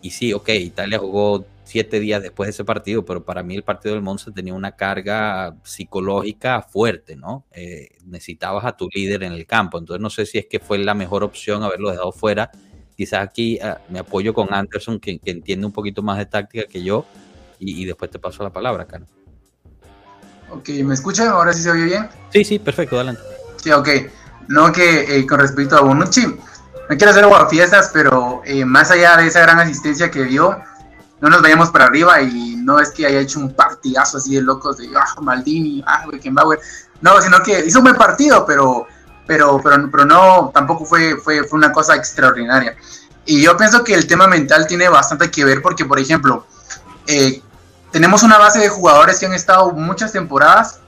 Y 0.00 0.10
sí, 0.10 0.32
ok, 0.32 0.48
Italia 0.50 0.98
jugó 0.98 1.44
siete 1.64 2.00
días 2.00 2.22
después 2.22 2.46
de 2.46 2.50
ese 2.52 2.64
partido, 2.64 3.04
pero 3.04 3.24
para 3.24 3.42
mí 3.42 3.56
el 3.56 3.64
partido 3.64 3.94
del 3.94 4.02
Monza 4.02 4.30
tenía 4.30 4.54
una 4.54 4.72
carga 4.72 5.56
psicológica 5.64 6.62
fuerte, 6.62 7.16
¿no? 7.16 7.44
Eh, 7.52 7.88
necesitabas 8.04 8.64
a 8.64 8.76
tu 8.76 8.88
líder 8.94 9.24
en 9.24 9.32
el 9.32 9.46
campo, 9.46 9.78
entonces 9.78 10.00
no 10.00 10.10
sé 10.10 10.26
si 10.26 10.38
es 10.38 10.46
que 10.46 10.60
fue 10.60 10.78
la 10.78 10.94
mejor 10.94 11.24
opción 11.24 11.62
haberlo 11.62 11.90
dejado 11.90 12.12
fuera 12.12 12.50
quizás 12.96 13.20
aquí 13.20 13.58
ah, 13.60 13.80
me 13.88 13.98
apoyo 13.98 14.34
con 14.34 14.52
Anderson, 14.52 14.98
que, 14.98 15.20
entiende 15.24 15.66
un 15.66 15.72
poquito 15.72 16.02
más 16.02 16.18
de 16.18 16.26
táctica 16.26 16.66
que 16.66 16.82
yo, 16.82 17.04
y, 17.58 17.84
después 17.84 18.10
te 18.10 18.18
paso 18.18 18.42
la 18.42 18.50
palabra, 18.50 18.86
Cano. 18.86 19.06
Ok, 20.50 20.68
¿me 20.84 20.94
escucha? 20.94 21.30
¿Ahora 21.30 21.52
sí 21.52 21.62
se 21.62 21.70
oye 21.70 21.84
bien? 21.84 22.08
Sí, 22.32 22.44
sí, 22.44 22.58
perfecto, 22.58 22.96
adelante. 22.96 23.22
Sí, 23.62 23.72
ok. 23.72 23.88
No 24.48 24.72
que 24.72 25.18
eh, 25.18 25.26
con 25.26 25.40
respecto 25.40 25.76
a 25.76 25.80
Bonucci, 25.80 26.24
no 26.88 26.96
quiero 26.96 27.10
hacer 27.10 27.26
fiestas, 27.50 27.90
pero 27.92 28.42
eh, 28.44 28.64
más 28.64 28.90
allá 28.90 29.16
de 29.16 29.26
esa 29.26 29.40
gran 29.40 29.58
asistencia 29.58 30.10
que 30.10 30.24
dio, 30.24 30.56
no 31.20 31.30
nos 31.30 31.42
vayamos 31.42 31.70
para 31.70 31.86
arriba 31.86 32.22
y 32.22 32.56
no 32.56 32.78
es 32.78 32.90
que 32.90 33.06
haya 33.06 33.20
hecho 33.20 33.40
un 33.40 33.54
partidazo 33.54 34.18
así 34.18 34.34
de 34.34 34.42
locos 34.42 34.76
de 34.78 34.88
ah, 34.94 35.20
Maldini, 35.20 35.82
ah, 35.86 36.04
Beckenbauer. 36.10 36.60
No, 37.00 37.20
sino 37.20 37.42
que 37.42 37.64
hizo 37.66 37.78
un 37.78 37.84
buen 37.84 37.96
partido, 37.96 38.44
pero, 38.46 38.86
pero, 39.26 39.60
pero, 39.62 39.90
pero 39.90 40.04
no, 40.04 40.50
tampoco 40.54 40.84
fue, 40.84 41.16
fue, 41.16 41.42
fue 41.44 41.58
una 41.58 41.72
cosa 41.72 41.96
extraordinaria. 41.96 42.76
Y 43.24 43.42
yo 43.42 43.56
pienso 43.56 43.82
que 43.82 43.94
el 43.94 44.06
tema 44.06 44.28
mental 44.28 44.66
tiene 44.66 44.88
bastante 44.88 45.30
que 45.30 45.44
ver 45.44 45.60
porque, 45.60 45.84
por 45.84 45.98
ejemplo, 45.98 46.46
eh, 47.06 47.42
tenemos 47.92 48.22
una 48.22 48.38
base 48.38 48.60
de 48.60 48.68
jugadores 48.68 49.18
que 49.18 49.26
han 49.26 49.32
estado 49.32 49.70
muchas 49.72 50.12
temporadas, 50.12 50.80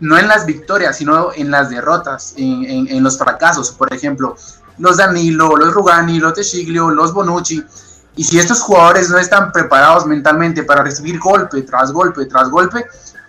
no 0.00 0.18
en 0.18 0.28
las 0.28 0.44
victorias, 0.46 0.96
sino 0.96 1.32
en 1.34 1.50
las 1.50 1.70
derrotas, 1.70 2.34
en, 2.36 2.86
en, 2.88 3.02
los 3.02 3.16
fracasos. 3.16 3.70
Por 3.70 3.92
ejemplo, 3.94 4.36
los 4.78 4.98
Danilo, 4.98 5.56
los 5.56 5.72
Rugani, 5.72 6.18
los 6.18 6.34
Teshiglio, 6.34 6.90
los 6.90 7.14
Bonucci 7.14 7.64
y 8.16 8.24
si 8.24 8.38
estos 8.38 8.60
jugadores 8.62 9.10
no 9.10 9.18
están 9.18 9.52
preparados 9.52 10.06
mentalmente 10.06 10.62
para 10.62 10.82
recibir 10.82 11.18
golpe 11.18 11.62
tras 11.62 11.92
golpe 11.92 12.24
tras 12.24 12.48
golpe, 12.48 12.86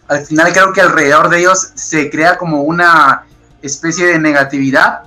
al 0.08 0.26
final 0.26 0.54
creo 0.54 0.72
que 0.72 0.80
alrededor 0.80 1.30
de 1.30 1.40
ellos 1.40 1.72
se 1.76 2.10
crea 2.10 2.38
como 2.38 2.64
una 2.64 3.26
especie 3.62 4.08
de 4.08 4.20
negatividad 4.20 5.02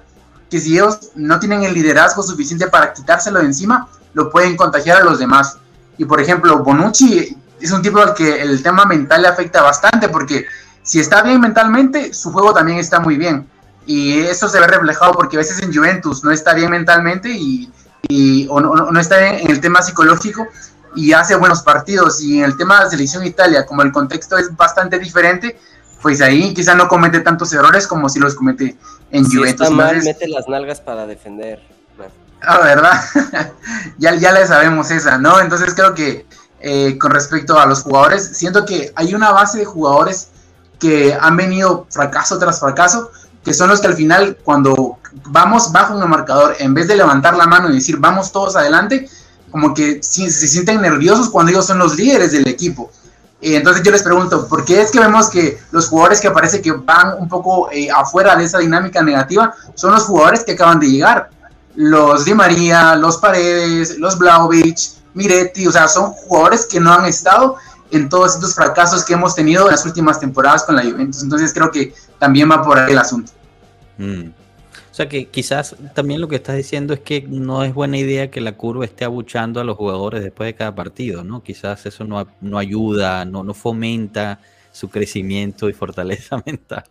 que 0.50 0.60
si 0.60 0.74
ellos 0.74 1.10
no 1.14 1.38
tienen 1.40 1.62
el 1.62 1.72
liderazgo 1.72 2.22
suficiente 2.22 2.66
para 2.66 2.92
quitárselo 2.92 3.38
de 3.38 3.46
encima, 3.46 3.88
lo 4.12 4.30
pueden 4.30 4.56
contagiar 4.56 5.00
a 5.00 5.04
los 5.04 5.18
demás. 5.18 5.56
Y 5.96 6.04
por 6.04 6.20
ejemplo, 6.20 6.58
Bonucci 6.62 7.38
es 7.60 7.70
un 7.72 7.82
tipo 7.82 8.00
al 8.00 8.14
que 8.14 8.40
el 8.42 8.62
tema 8.62 8.84
mental 8.84 9.22
le 9.22 9.28
afecta 9.28 9.62
bastante 9.62 10.08
porque 10.08 10.46
si 10.82 11.00
está 11.00 11.22
bien 11.22 11.40
mentalmente, 11.40 12.12
su 12.14 12.32
juego 12.32 12.52
también 12.52 12.78
está 12.78 13.00
muy 13.00 13.16
bien. 13.16 13.46
Y 13.86 14.20
eso 14.20 14.48
se 14.48 14.60
ve 14.60 14.66
reflejado 14.66 15.12
porque 15.12 15.36
a 15.36 15.40
veces 15.40 15.60
en 15.62 15.74
Juventus 15.74 16.22
no 16.22 16.30
está 16.30 16.54
bien 16.54 16.70
mentalmente 16.70 17.30
y 17.30 17.70
y, 18.08 18.46
o, 18.48 18.60
no, 18.60 19.00
está 19.00 19.34
en, 19.34 19.50
el 19.50 19.60
tema 19.60 19.82
psicológico 19.82 20.46
y 20.94 21.12
hace 21.12 21.36
buenos 21.36 21.62
partidos. 21.62 22.22
Y 22.22 22.38
en 22.38 22.44
el 22.44 22.56
tema 22.56 22.78
de 22.78 22.84
la 22.84 22.90
selección 22.90 23.24
Italia, 23.24 23.66
como 23.66 23.82
el 23.82 23.92
contexto 23.92 24.36
es 24.38 24.54
bastante 24.56 24.98
diferente, 24.98 25.58
pues 26.02 26.20
ahí 26.20 26.54
quizá 26.54 26.74
no 26.74 26.88
comete 26.88 27.20
tantos 27.20 27.52
errores 27.52 27.86
como 27.86 28.08
si 28.08 28.18
los 28.18 28.34
comete 28.34 28.76
en 29.10 29.24
si 29.24 29.36
Juventus. 29.36 29.66
Está 29.68 29.74
mal, 29.74 30.02
mete 30.02 30.28
las 30.28 30.48
nalgas 30.48 30.80
para 30.80 31.06
defender. 31.06 31.60
Ah, 32.42 32.58
¿verdad? 32.60 32.98
ya, 33.98 34.14
ya 34.14 34.32
le 34.32 34.46
sabemos 34.46 34.90
esa, 34.90 35.18
¿no? 35.18 35.40
Entonces 35.40 35.74
creo 35.74 35.94
que 35.94 36.24
eh, 36.60 36.98
con 36.98 37.10
respecto 37.10 37.58
a 37.58 37.66
los 37.66 37.82
jugadores, 37.82 38.30
siento 38.34 38.66
que 38.66 38.92
hay 38.94 39.14
una 39.14 39.32
base 39.32 39.58
de 39.58 39.64
jugadores 39.64 40.28
que 40.78 41.16
han 41.18 41.36
venido 41.36 41.86
fracaso 41.90 42.38
tras 42.38 42.60
fracaso, 42.60 43.10
que 43.44 43.54
son 43.54 43.70
los 43.70 43.80
que 43.80 43.86
al 43.86 43.94
final, 43.94 44.36
cuando 44.44 44.98
vamos 45.26 45.72
bajo 45.72 45.94
un 45.96 46.08
marcador, 46.08 46.56
en 46.58 46.74
vez 46.74 46.88
de 46.88 46.96
levantar 46.96 47.36
la 47.36 47.46
mano 47.46 47.70
y 47.70 47.74
decir 47.74 47.96
vamos 47.98 48.30
todos 48.30 48.56
adelante, 48.56 49.08
como 49.50 49.74
que 49.74 50.02
se, 50.02 50.30
sienten 50.30 50.80
nerviosos 50.80 51.30
cuando 51.30 51.50
ellos 51.50 51.66
son 51.66 51.78
los 51.78 51.96
líderes 51.96 52.32
del 52.32 52.46
equipo. 52.46 52.90
Entonces 53.42 53.82
yo 53.82 53.90
les 53.90 54.02
pregunto, 54.02 54.46
¿por 54.46 54.66
qué 54.66 54.82
es 54.82 54.90
que 54.90 55.00
vemos 55.00 55.30
que 55.30 55.58
los 55.70 55.88
jugadores 55.88 56.20
que 56.20 56.30
parece 56.30 56.60
que 56.60 56.72
van 56.72 57.14
un 57.18 57.26
poco 57.26 57.70
eh, 57.72 57.88
afuera 57.90 58.36
de 58.36 58.44
esa 58.44 58.58
dinámica 58.58 59.02
negativa 59.02 59.54
son 59.74 59.92
los 59.92 60.04
jugadores 60.04 60.44
que 60.44 60.52
acaban 60.52 60.78
de 60.78 60.90
llegar? 60.90 61.30
Los 61.74 62.26
Di 62.26 62.34
María, 62.34 62.96
los 62.96 63.16
Paredes, 63.16 63.98
los 63.98 64.18
Blaovic, 64.18 64.99
Miretti, 65.14 65.66
o 65.66 65.72
sea, 65.72 65.88
son 65.88 66.12
jugadores 66.12 66.66
que 66.66 66.80
no 66.80 66.92
han 66.92 67.06
estado 67.06 67.56
en 67.90 68.08
todos 68.08 68.34
estos 68.34 68.54
fracasos 68.54 69.04
que 69.04 69.14
hemos 69.14 69.34
tenido 69.34 69.64
en 69.64 69.72
las 69.72 69.84
últimas 69.84 70.20
temporadas 70.20 70.64
con 70.64 70.76
la 70.76 70.82
Juventus. 70.82 71.22
Entonces 71.22 71.52
creo 71.52 71.70
que 71.70 71.92
también 72.18 72.50
va 72.50 72.62
por 72.62 72.78
ahí 72.78 72.92
el 72.92 72.98
asunto. 72.98 73.32
Mm. 73.98 74.28
O 74.90 74.94
sea 74.94 75.08
que 75.08 75.28
quizás 75.28 75.76
también 75.94 76.20
lo 76.20 76.28
que 76.28 76.36
estás 76.36 76.56
diciendo 76.56 76.92
es 76.92 77.00
que 77.00 77.22
no 77.22 77.62
es 77.64 77.72
buena 77.72 77.96
idea 77.96 78.30
que 78.30 78.40
la 78.40 78.56
curva 78.56 78.84
esté 78.84 79.04
abuchando 79.04 79.60
a 79.60 79.64
los 79.64 79.76
jugadores 79.76 80.22
después 80.22 80.48
de 80.48 80.54
cada 80.54 80.74
partido, 80.74 81.22
¿no? 81.22 81.42
Quizás 81.42 81.86
eso 81.86 82.04
no, 82.04 82.26
no 82.40 82.58
ayuda, 82.58 83.24
no, 83.24 83.44
no 83.44 83.54
fomenta 83.54 84.40
su 84.72 84.90
crecimiento 84.90 85.68
y 85.68 85.72
fortaleza 85.72 86.42
mental. 86.46 86.84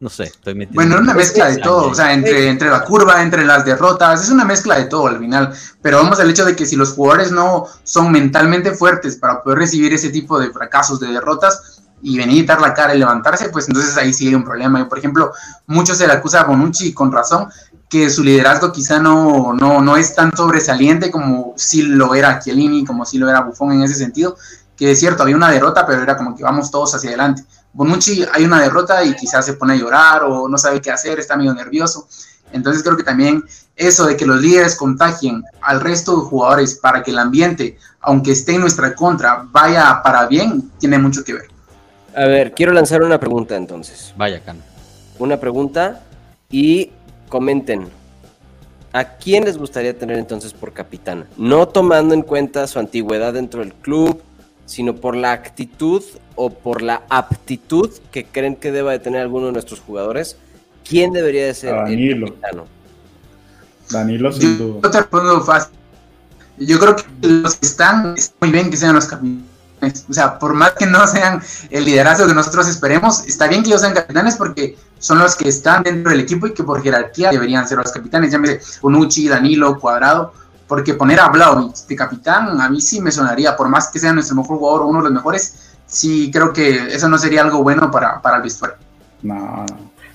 No 0.00 0.08
sé, 0.08 0.24
estoy 0.24 0.54
metiendo. 0.54 0.74
Bueno, 0.76 0.94
es 0.94 1.00
una 1.00 1.14
mezcla 1.14 1.50
de 1.50 1.56
todo, 1.56 1.88
o 1.90 1.94
sea, 1.94 2.12
entre, 2.12 2.48
entre 2.48 2.70
la 2.70 2.84
curva, 2.84 3.20
entre 3.20 3.44
las 3.44 3.64
derrotas, 3.64 4.22
es 4.22 4.30
una 4.30 4.44
mezcla 4.44 4.76
de 4.76 4.84
todo 4.84 5.08
al 5.08 5.18
final. 5.18 5.52
Pero 5.82 5.98
vamos 5.98 6.20
al 6.20 6.30
hecho 6.30 6.44
de 6.44 6.54
que 6.54 6.66
si 6.66 6.76
los 6.76 6.92
jugadores 6.92 7.32
no 7.32 7.66
son 7.82 8.12
mentalmente 8.12 8.72
fuertes 8.72 9.16
para 9.16 9.42
poder 9.42 9.58
recibir 9.58 9.92
ese 9.92 10.10
tipo 10.10 10.38
de 10.38 10.50
fracasos, 10.50 11.00
de 11.00 11.08
derrotas, 11.08 11.82
y 12.00 12.16
venir 12.16 12.44
a 12.44 12.54
dar 12.54 12.60
la 12.60 12.74
cara 12.74 12.94
y 12.94 12.98
levantarse, 12.98 13.48
pues 13.48 13.66
entonces 13.68 13.96
ahí 13.96 14.12
sí 14.12 14.28
hay 14.28 14.34
un 14.34 14.44
problema. 14.44 14.80
Y 14.80 14.84
por 14.84 14.98
ejemplo, 14.98 15.32
muchos 15.66 15.98
se 15.98 16.06
le 16.06 16.12
acusa 16.12 16.42
a 16.42 16.44
Bonucci, 16.44 16.92
con 16.92 17.10
razón, 17.10 17.48
que 17.88 18.10
su 18.10 18.22
liderazgo 18.22 18.70
quizá 18.72 18.98
no, 18.98 19.52
no, 19.54 19.80
no 19.80 19.96
es 19.96 20.14
tan 20.14 20.34
sobresaliente 20.36 21.10
como 21.10 21.54
si 21.56 21.82
lo 21.82 22.14
era 22.14 22.38
Chiellini, 22.38 22.84
como 22.84 23.04
si 23.04 23.18
lo 23.18 23.28
era 23.28 23.40
Buffon 23.40 23.72
en 23.72 23.82
ese 23.82 23.94
sentido, 23.94 24.36
que 24.76 24.92
es 24.92 25.00
cierto, 25.00 25.22
había 25.22 25.36
una 25.36 25.50
derrota, 25.50 25.86
pero 25.86 26.02
era 26.02 26.16
como 26.16 26.36
que 26.36 26.44
vamos 26.44 26.70
todos 26.70 26.94
hacia 26.94 27.10
adelante. 27.10 27.44
Bonucci 27.72 28.24
hay 28.32 28.44
una 28.44 28.62
derrota 28.62 29.04
y 29.04 29.14
quizás 29.14 29.46
se 29.46 29.54
pone 29.54 29.74
a 29.74 29.76
llorar 29.76 30.24
o 30.24 30.48
no 30.48 30.58
sabe 30.58 30.80
qué 30.80 30.90
hacer, 30.90 31.18
está 31.18 31.36
medio 31.36 31.54
nervioso. 31.54 32.08
Entonces 32.52 32.82
creo 32.82 32.96
que 32.96 33.02
también 33.02 33.44
eso 33.76 34.06
de 34.06 34.16
que 34.16 34.26
los 34.26 34.40
líderes 34.40 34.74
contagien 34.76 35.44
al 35.60 35.80
resto 35.80 36.16
de 36.16 36.26
jugadores 36.26 36.74
para 36.76 37.02
que 37.02 37.10
el 37.10 37.18
ambiente, 37.18 37.78
aunque 38.00 38.32
esté 38.32 38.54
en 38.54 38.62
nuestra 38.62 38.94
contra, 38.94 39.44
vaya 39.50 40.00
para 40.02 40.26
bien, 40.26 40.70
tiene 40.78 40.98
mucho 40.98 41.22
que 41.22 41.34
ver. 41.34 41.48
A 42.16 42.24
ver, 42.26 42.52
quiero 42.52 42.72
lanzar 42.72 43.02
una 43.02 43.20
pregunta 43.20 43.54
entonces. 43.54 44.12
Vaya, 44.16 44.42
Can. 44.42 44.60
Una 45.18 45.38
pregunta 45.38 46.00
y 46.50 46.90
comenten. 47.28 47.88
¿A 48.92 49.04
quién 49.04 49.44
les 49.44 49.58
gustaría 49.58 49.96
tener 49.96 50.18
entonces 50.18 50.52
por 50.52 50.72
capitán? 50.72 51.26
No 51.36 51.68
tomando 51.68 52.14
en 52.14 52.22
cuenta 52.22 52.66
su 52.66 52.78
antigüedad 52.78 53.34
dentro 53.34 53.60
del 53.60 53.74
club, 53.74 54.22
sino 54.68 54.94
por 54.94 55.16
la 55.16 55.32
actitud 55.32 56.04
o 56.36 56.50
por 56.50 56.82
la 56.82 57.02
aptitud 57.08 57.90
que 58.12 58.26
creen 58.26 58.54
que 58.54 58.70
deba 58.70 58.92
de 58.92 58.98
tener 58.98 59.22
alguno 59.22 59.46
de 59.46 59.52
nuestros 59.52 59.80
jugadores. 59.80 60.36
¿Quién 60.86 61.12
debería 61.12 61.46
de 61.46 61.54
ser 61.54 61.70
el 61.70 62.20
capitán? 62.30 62.64
Danilo, 63.90 64.30
sin 64.30 64.58
duda. 64.58 64.80
Yo 64.84 64.90
te 64.90 64.98
respondo 64.98 65.40
fácil. 65.40 65.72
Yo 66.58 66.78
creo 66.78 66.96
que 66.96 67.04
los 67.26 67.56
que 67.56 67.66
están, 67.66 68.14
muy 68.40 68.50
bien 68.50 68.70
que 68.70 68.76
sean 68.76 68.94
los 68.94 69.06
capitanes 69.06 69.48
o 69.80 70.12
sea, 70.12 70.38
por 70.38 70.54
más 70.54 70.72
que 70.72 70.86
no 70.86 71.06
sean 71.06 71.40
el 71.70 71.84
liderazgo 71.84 72.26
que 72.26 72.34
nosotros 72.34 72.68
esperemos, 72.68 73.24
está 73.26 73.46
bien 73.46 73.62
que 73.62 73.68
ellos 73.68 73.80
sean 73.80 73.94
capitanes 73.94 74.36
porque 74.36 74.76
son 74.98 75.18
los 75.18 75.36
que 75.36 75.48
están 75.48 75.84
dentro 75.84 76.10
del 76.10 76.20
equipo 76.20 76.46
y 76.46 76.54
que 76.54 76.64
por 76.64 76.82
jerarquía 76.82 77.30
deberían 77.30 77.66
ser 77.68 77.78
los 77.78 77.92
capitanes. 77.92 78.32
Llámese 78.32 78.60
Unucci, 78.82 79.28
Danilo, 79.28 79.78
Cuadrado, 79.78 80.32
porque 80.68 80.94
poner 80.94 81.18
a 81.18 81.28
Blau 81.28 81.72
de 81.88 81.96
capitán 81.96 82.60
a 82.60 82.68
mí 82.68 82.80
sí 82.80 83.00
me 83.00 83.10
sonaría, 83.10 83.56
por 83.56 83.68
más 83.68 83.88
que 83.90 83.98
sea 83.98 84.12
nuestro 84.12 84.36
mejor 84.36 84.58
jugador 84.58 84.82
o 84.82 84.86
uno 84.88 84.98
de 84.98 85.04
los 85.04 85.12
mejores, 85.12 85.76
sí 85.86 86.30
creo 86.30 86.52
que 86.52 86.94
eso 86.94 87.08
no 87.08 87.18
sería 87.18 87.42
algo 87.42 87.62
bueno 87.62 87.90
para, 87.90 88.20
para 88.20 88.36
el 88.36 88.42
vestuario. 88.42 88.76
No, 89.22 89.64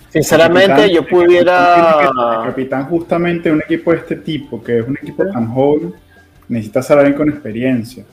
Sinceramente, 0.10 0.94
yo 0.94 1.08
pudiera. 1.08 2.02
El 2.02 2.50
capitán, 2.50 2.86
justamente 2.86 3.52
un 3.52 3.62
equipo 3.62 3.92
de 3.92 3.98
este 3.98 4.16
tipo, 4.18 4.64
que 4.64 4.80
es 4.80 4.88
un 4.88 4.96
equipo 4.96 5.26
tan 5.26 5.52
joven, 5.52 5.94
necesita 6.48 6.84
ser 6.84 7.00
alguien 7.00 7.18
con 7.18 7.30
experiencia 7.30 8.06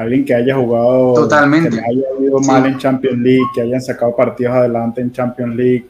alguien 0.00 0.24
que 0.24 0.34
haya 0.34 0.56
jugado, 0.56 1.14
Totalmente. 1.14 1.70
que 1.70 1.78
haya 1.78 2.06
ido 2.20 2.40
mal 2.40 2.66
en 2.66 2.78
Champions 2.78 3.18
League, 3.18 3.44
que 3.54 3.62
hayan 3.62 3.80
sacado 3.80 4.14
partidos 4.16 4.54
adelante 4.54 5.00
en 5.00 5.12
Champions 5.12 5.54
League. 5.54 5.86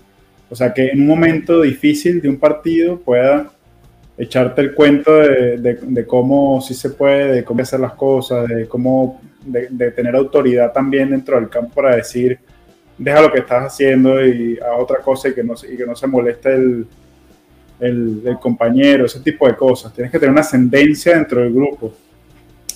O 0.49 0.57
sea, 0.57 0.73
que 0.73 0.89
en 0.89 1.03
un 1.03 1.07
momento 1.07 1.61
difícil 1.61 2.21
de 2.21 2.29
un 2.29 2.37
partido 2.37 2.99
pueda 2.99 3.51
echarte 4.21 4.61
el 4.61 4.75
cuento 4.75 5.17
de, 5.17 6.05
cómo 6.07 6.61
sí 6.61 6.75
se 6.75 6.91
puede, 6.91 7.33
de 7.33 7.45
cómo 7.45 7.63
hacer 7.63 7.81
las 7.81 7.95
cosas, 7.95 8.47
de 8.49 8.69
cómo, 8.69 9.21
de, 9.45 9.91
tener 9.93 10.15
autoridad 10.15 10.73
también 10.73 11.11
dentro 11.11 11.37
del 11.41 11.49
campo 11.49 11.75
para 11.75 11.97
decir, 11.97 12.39
deja 12.99 13.23
lo 13.23 13.33
que 13.33 13.39
estás 13.39 13.65
haciendo 13.65 14.25
y 14.25 14.59
a 14.59 14.77
otra 14.77 14.99
cosa 14.99 15.31
y 15.31 15.35
que 15.35 15.43
no, 15.43 15.55
y 15.55 15.75
que 15.75 15.87
no 15.87 15.97
se 15.97 16.07
moleste 16.07 16.55
el, 16.55 16.87
el, 17.81 18.23
el 18.27 18.39
compañero, 18.39 19.07
ese 19.07 19.21
tipo 19.21 19.47
de 19.47 19.57
cosas. 19.57 19.93
Tienes 19.95 20.13
que 20.13 20.19
tener 20.19 20.33
una 20.33 20.43
ascendencia 20.43 21.15
dentro 21.15 21.41
del 21.41 21.55
grupo 21.55 21.95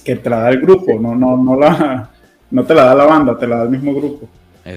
que 0.03 0.17
te 0.17 0.31
la 0.31 0.41
da 0.41 0.51
el 0.51 0.61
grupo, 0.61 0.99
no, 0.99 1.15
no, 1.15 1.37
no, 1.37 1.59
la, 1.59 2.11
no 2.51 2.65
te 2.65 2.75
la 2.75 2.85
da 2.85 2.95
la 2.95 3.05
banda, 3.05 3.39
te 3.39 3.47
la 3.47 3.57
da 3.59 3.63
el 3.65 3.71
mismo 3.71 3.95
grupo. 3.95 4.29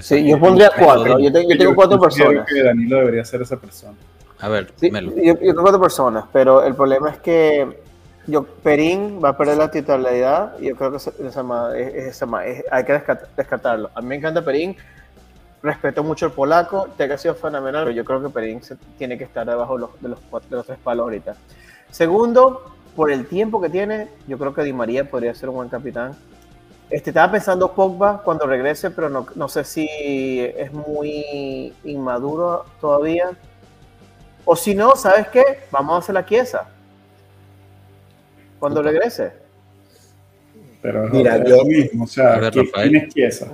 Sí, 0.02 0.28
yo 0.28 0.38
pondría 0.38 0.70
cuatro, 0.78 1.18
yo 1.18 1.32
tengo, 1.32 1.50
yo 1.50 1.56
tengo 1.56 1.74
cuatro 1.74 1.98
personas. 1.98 2.46
que 2.46 2.62
Danilo 2.62 2.98
debería 2.98 3.24
ser 3.24 3.40
esa 3.40 3.58
persona. 3.58 3.96
A 4.40 4.48
ver, 4.48 4.72
sí, 4.76 4.90
yo, 4.90 5.36
tengo 5.36 5.62
cuatro 5.62 5.80
personas, 5.80 6.24
pero 6.32 6.62
el 6.62 6.74
problema 6.74 7.10
es 7.10 7.18
que 7.18 7.82
yo, 8.26 8.44
Perín 8.44 9.20
va 9.24 9.30
a 9.30 9.36
perder 9.36 9.56
la 9.56 9.70
titularidad 9.70 10.58
y 10.60 10.66
yo 10.66 10.76
creo 10.76 10.90
que 10.90 10.98
es, 10.98 11.06
es, 11.08 12.64
hay 12.70 12.84
que 12.84 13.02
descartarlo. 13.36 13.90
A 13.94 14.00
mí 14.00 14.08
me 14.08 14.16
encanta 14.16 14.44
Perín, 14.44 14.76
respeto 15.62 16.04
mucho 16.04 16.26
el 16.26 16.32
polaco, 16.32 16.88
te 16.96 17.04
ha 17.04 17.18
sido 17.18 17.34
fenomenal, 17.34 17.84
pero 17.84 17.96
yo 17.96 18.04
creo 18.04 18.22
que 18.22 18.28
Perín 18.28 18.60
tiene 18.96 19.18
que 19.18 19.24
estar 19.24 19.46
debajo 19.46 19.74
de 19.74 19.80
los, 19.80 20.02
de 20.02 20.08
los, 20.10 20.20
de 20.48 20.56
los 20.56 20.66
tres 20.66 20.78
palos 20.78 21.04
ahorita. 21.04 21.34
Segundo, 21.90 22.74
por 22.94 23.10
el 23.10 23.26
tiempo 23.26 23.60
que 23.60 23.70
tiene, 23.70 24.08
yo 24.26 24.38
creo 24.38 24.54
que 24.54 24.62
Di 24.62 24.72
María 24.72 25.08
podría 25.08 25.34
ser 25.34 25.48
un 25.48 25.56
buen 25.56 25.68
capitán. 25.68 26.16
Este, 26.90 27.10
estaba 27.10 27.32
pensando 27.32 27.72
Pogba 27.72 28.22
cuando 28.22 28.46
regrese, 28.46 28.90
pero 28.90 29.08
no, 29.08 29.26
no 29.34 29.48
sé 29.48 29.64
si 29.64 29.88
es 30.40 30.72
muy 30.72 31.72
inmaduro 31.84 32.64
todavía. 32.80 33.30
O 34.50 34.56
si 34.56 34.74
no, 34.74 34.96
¿sabes 34.96 35.28
qué? 35.28 35.44
Vamos 35.70 35.94
a 35.94 35.98
hacer 35.98 36.14
la 36.14 36.24
quiesa. 36.24 36.70
Cuando 38.58 38.82
regrese. 38.82 39.30
Pero 40.80 41.06
Mira, 41.10 41.36
es 41.36 41.50
yo- 41.50 41.56
lo 41.58 41.64
mismo, 41.66 42.04
o 42.04 42.06
sea, 42.06 42.38
ver, 42.38 42.54
¿quién 42.72 42.96
es 42.96 43.12
Chiesa? 43.12 43.46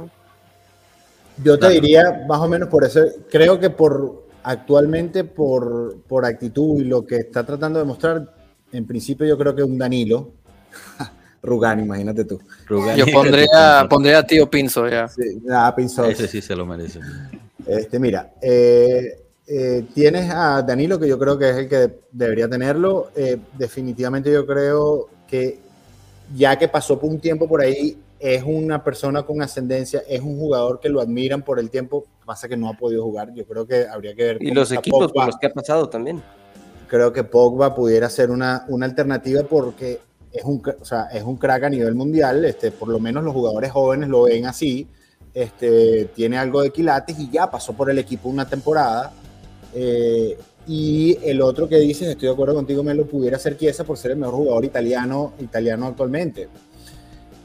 Yo 1.43 1.55
te 1.55 1.59
Claro. 1.59 1.75
diría, 1.75 2.25
más 2.29 2.39
o 2.39 2.47
menos 2.47 2.69
por 2.69 2.85
eso, 2.85 3.01
creo 3.29 3.59
que 3.59 3.71
por 3.71 4.23
actualmente, 4.45 5.25
por, 5.25 5.97
por 6.07 6.25
actitud 6.25 6.79
y 6.81 6.85
lo 6.85 7.05
que 7.05 7.17
está 7.17 7.45
tratando 7.45 7.81
de 7.81 7.87
mostrar, 7.87 8.33
en 8.71 8.87
principio 8.87 9.27
yo 9.27 9.37
creo 9.37 9.53
que 9.57 9.65
un 9.65 9.77
Danilo. 9.77 10.31
Rugani, 11.43 11.83
imagínate 11.83 12.25
tú. 12.25 12.41
Rugani. 12.69 13.01
Yo 13.01 13.07
pondría, 13.13 13.85
pondría 13.91 14.19
a 14.19 14.23
Tío 14.25 14.49
Pinzo 14.49 14.87
ya. 14.89 15.09
Sí, 15.09 15.43
Pinzón. 15.75 16.13
Ese 16.13 16.29
sí 16.29 16.41
se 16.41 16.55
lo 16.55 16.65
merece. 16.65 17.01
Este, 17.67 17.99
mira, 17.99 18.33
eh, 18.41 19.24
eh, 19.47 19.85
tienes 19.95 20.31
a 20.31 20.63
Danilo, 20.63 20.99
que 20.99 21.09
yo 21.09 21.19
creo 21.19 21.39
que 21.39 21.51
es 21.51 21.57
el 21.57 21.69
que 21.69 22.01
debería 22.11 22.49
tenerlo. 22.49 23.11
Eh, 23.15 23.39
definitivamente 23.59 24.33
yo 24.33 24.47
creo 24.47 25.09
que 25.27 25.59
ya 26.35 26.57
que 26.59 26.69
pasó 26.69 26.99
por 26.99 27.11
un 27.11 27.21
tiempo 27.21 27.47
por 27.47 27.61
ahí, 27.61 27.99
es 28.19 28.43
una 28.43 28.83
persona 28.83 29.23
con 29.23 29.43
ascendencia, 29.43 30.03
es 30.09 30.23
un 30.23 30.39
jugador 30.39 30.81
que 30.81 30.89
lo 30.89 31.01
admiran 31.01 31.43
por 31.43 31.59
el 31.59 31.69
tiempo, 31.69 32.07
pasa 32.25 32.49
que 32.49 32.57
no 32.57 32.71
ha 32.71 32.73
podido 32.75 33.03
jugar. 33.03 33.35
Yo 33.35 33.45
creo 33.45 33.67
que 33.67 33.87
habría 33.87 34.15
que 34.15 34.25
ver 34.25 34.43
Y 34.43 34.51
los 34.51 34.73
equipos 34.73 35.13
por 35.13 35.27
los 35.27 35.37
que 35.37 35.49
ha 35.49 35.53
pasado 35.53 35.89
también. 35.91 36.23
Creo 36.89 37.13
que 37.13 37.25
Pogba 37.25 37.75
pudiera 37.75 38.09
ser 38.09 38.31
una, 38.31 38.65
una 38.69 38.87
alternativa 38.87 39.43
porque 39.43 40.01
es 40.33 40.43
un, 40.45 40.63
o 40.81 40.85
sea, 40.85 41.05
es 41.13 41.23
un 41.23 41.37
crack 41.37 41.65
a 41.65 41.69
nivel 41.69 41.95
mundial, 41.95 42.45
este, 42.45 42.71
por 42.71 42.89
lo 42.89 42.99
menos 42.99 43.23
los 43.23 43.35
jugadores 43.35 43.71
jóvenes 43.71 44.09
lo 44.09 44.23
ven 44.23 44.47
así, 44.47 44.89
este, 45.35 46.07
tiene 46.15 46.39
algo 46.39 46.63
de 46.63 46.71
quilates 46.71 47.19
y 47.19 47.31
ya 47.31 47.51
pasó 47.51 47.75
por 47.75 47.91
el 47.91 47.99
equipo 47.99 48.29
una 48.29 48.49
temporada. 48.49 49.13
Eh, 49.75 50.39
y 50.67 51.19
el 51.23 51.43
otro 51.43 51.69
que 51.69 51.77
dices, 51.77 52.09
estoy 52.09 52.29
de 52.29 52.33
acuerdo 52.33 52.55
contigo, 52.55 52.83
Melo, 52.83 53.05
pudiera 53.07 53.39
ser 53.39 53.57
Chiesa 53.59 53.85
por 53.85 53.99
ser 53.99 54.13
el 54.13 54.17
mejor 54.17 54.35
jugador 54.37 54.65
italiano, 54.65 55.35
italiano 55.41 55.87
actualmente. 55.87 56.49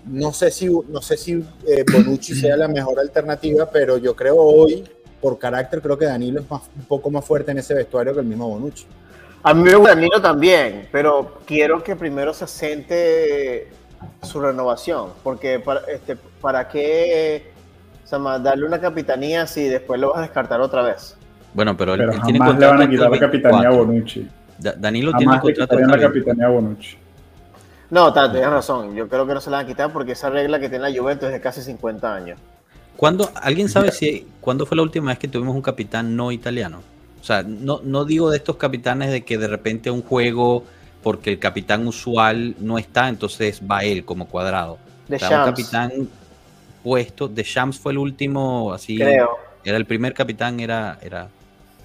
No 0.05 0.31
sé 0.31 0.51
si, 0.51 0.67
no 0.67 1.01
sé 1.01 1.17
si 1.17 1.43
eh, 1.67 1.83
Bonucci 1.91 2.33
sea 2.33 2.55
la 2.55 2.67
mejor 2.67 2.99
alternativa, 2.99 3.69
pero 3.69 3.97
yo 3.97 4.15
creo 4.15 4.37
hoy, 4.37 4.83
por 5.19 5.37
carácter, 5.37 5.81
creo 5.81 5.97
que 5.97 6.05
Danilo 6.05 6.39
es 6.39 6.49
más- 6.49 6.63
un 6.75 6.85
poco 6.85 7.11
más 7.11 7.25
fuerte 7.25 7.51
en 7.51 7.57
ese 7.57 7.73
vestuario 7.73 8.13
que 8.13 8.21
el 8.21 8.25
mismo 8.25 8.47
Bonucci. 8.47 8.85
A 9.43 9.53
mí 9.53 9.63
me 9.63 9.75
gusta 9.75 9.95
Danilo 9.95 10.21
también, 10.21 10.87
pero 10.91 11.39
quiero 11.45 11.83
que 11.83 11.95
primero 11.95 12.33
se 12.33 12.45
asiente 12.45 13.67
su 14.23 14.39
renovación, 14.39 15.09
porque 15.23 15.59
para, 15.59 15.81
este, 15.91 16.15
¿para 16.41 16.67
qué 16.69 17.51
o 18.03 18.07
sea, 18.07 18.17
darle 18.39 18.65
una 18.65 18.79
capitanía 18.79 19.45
si 19.45 19.67
después 19.67 19.99
lo 19.99 20.09
vas 20.09 20.19
a 20.19 20.21
descartar 20.21 20.61
otra 20.61 20.81
vez? 20.81 21.15
Bueno, 21.53 21.75
pero 21.75 21.93
él, 21.93 21.99
Pero 21.99 22.11
él 22.13 22.21
tiene 22.23 22.39
jamás 22.39 22.59
le 22.59 22.65
van 22.67 22.81
a 22.81 22.89
quitar 22.89 23.09
la 23.11 23.19
capitanía 23.19 23.57
a 23.59 23.71
24. 23.71 23.85
Bonucci. 23.85 24.27
Da- 24.59 24.73
Danilo 24.77 25.11
tiene 25.13 25.25
Jamás 25.33 25.43
le 25.45 25.53
contrato 25.55 25.75
hasta 25.75 25.97
la 25.97 26.01
capitanía 26.01 26.45
a 26.45 26.49
Bonucci. 26.49 26.97
No, 27.89 28.13
tal, 28.13 28.31
tienes 28.31 28.49
razón. 28.49 28.95
Yo 28.95 29.07
creo 29.09 29.25
que 29.25 29.33
no 29.33 29.41
se 29.41 29.49
la 29.49 29.57
van 29.57 29.65
a 29.65 29.67
quitar 29.69 29.91
porque 29.91 30.11
esa 30.11 30.29
regla 30.29 30.59
que 30.59 30.69
tiene 30.69 30.89
la 30.91 30.99
Juventus 30.99 31.27
es 31.27 31.33
de 31.33 31.41
casi 31.41 31.61
50 31.61 32.13
años. 32.13 32.39
¿Cuándo, 32.95 33.29
¿Alguien 33.41 33.69
sabe 33.69 33.91
si 33.91 34.27
cuándo 34.41 34.65
fue 34.65 34.75
la 34.77 34.83
última 34.83 35.07
vez 35.11 35.17
que 35.17 35.27
tuvimos 35.27 35.55
un 35.55 35.61
capitán 35.61 36.15
no 36.15 36.31
italiano? 36.31 36.81
O 37.19 37.23
sea, 37.23 37.43
no, 37.43 37.79
no 37.83 38.05
digo 38.05 38.29
de 38.29 38.37
estos 38.37 38.57
capitanes 38.57 39.11
de 39.11 39.23
que 39.23 39.37
de 39.37 39.47
repente 39.47 39.89
un 39.89 40.01
juego, 40.03 40.63
porque 41.01 41.31
el 41.31 41.39
capitán 41.39 41.87
usual 41.87 42.55
no 42.59 42.77
está, 42.77 43.09
entonces 43.09 43.61
va 43.69 43.83
él 43.83 44.05
como 44.05 44.27
cuadrado. 44.27 44.77
De 45.07 45.15
O 45.15 45.19
sea, 45.19 45.29
un 45.29 45.33
Shams, 45.35 45.49
capitán 45.49 45.91
puesto. 46.83 47.27
De 47.27 47.43
Shams 47.43 47.79
fue 47.79 47.93
el 47.93 47.97
último, 47.97 48.71
así. 48.73 48.97
creo. 48.97 49.29
Era 49.63 49.77
el 49.77 49.85
primer 49.85 50.13
capitán, 50.13 50.59
era. 50.59 50.99
era 51.01 51.27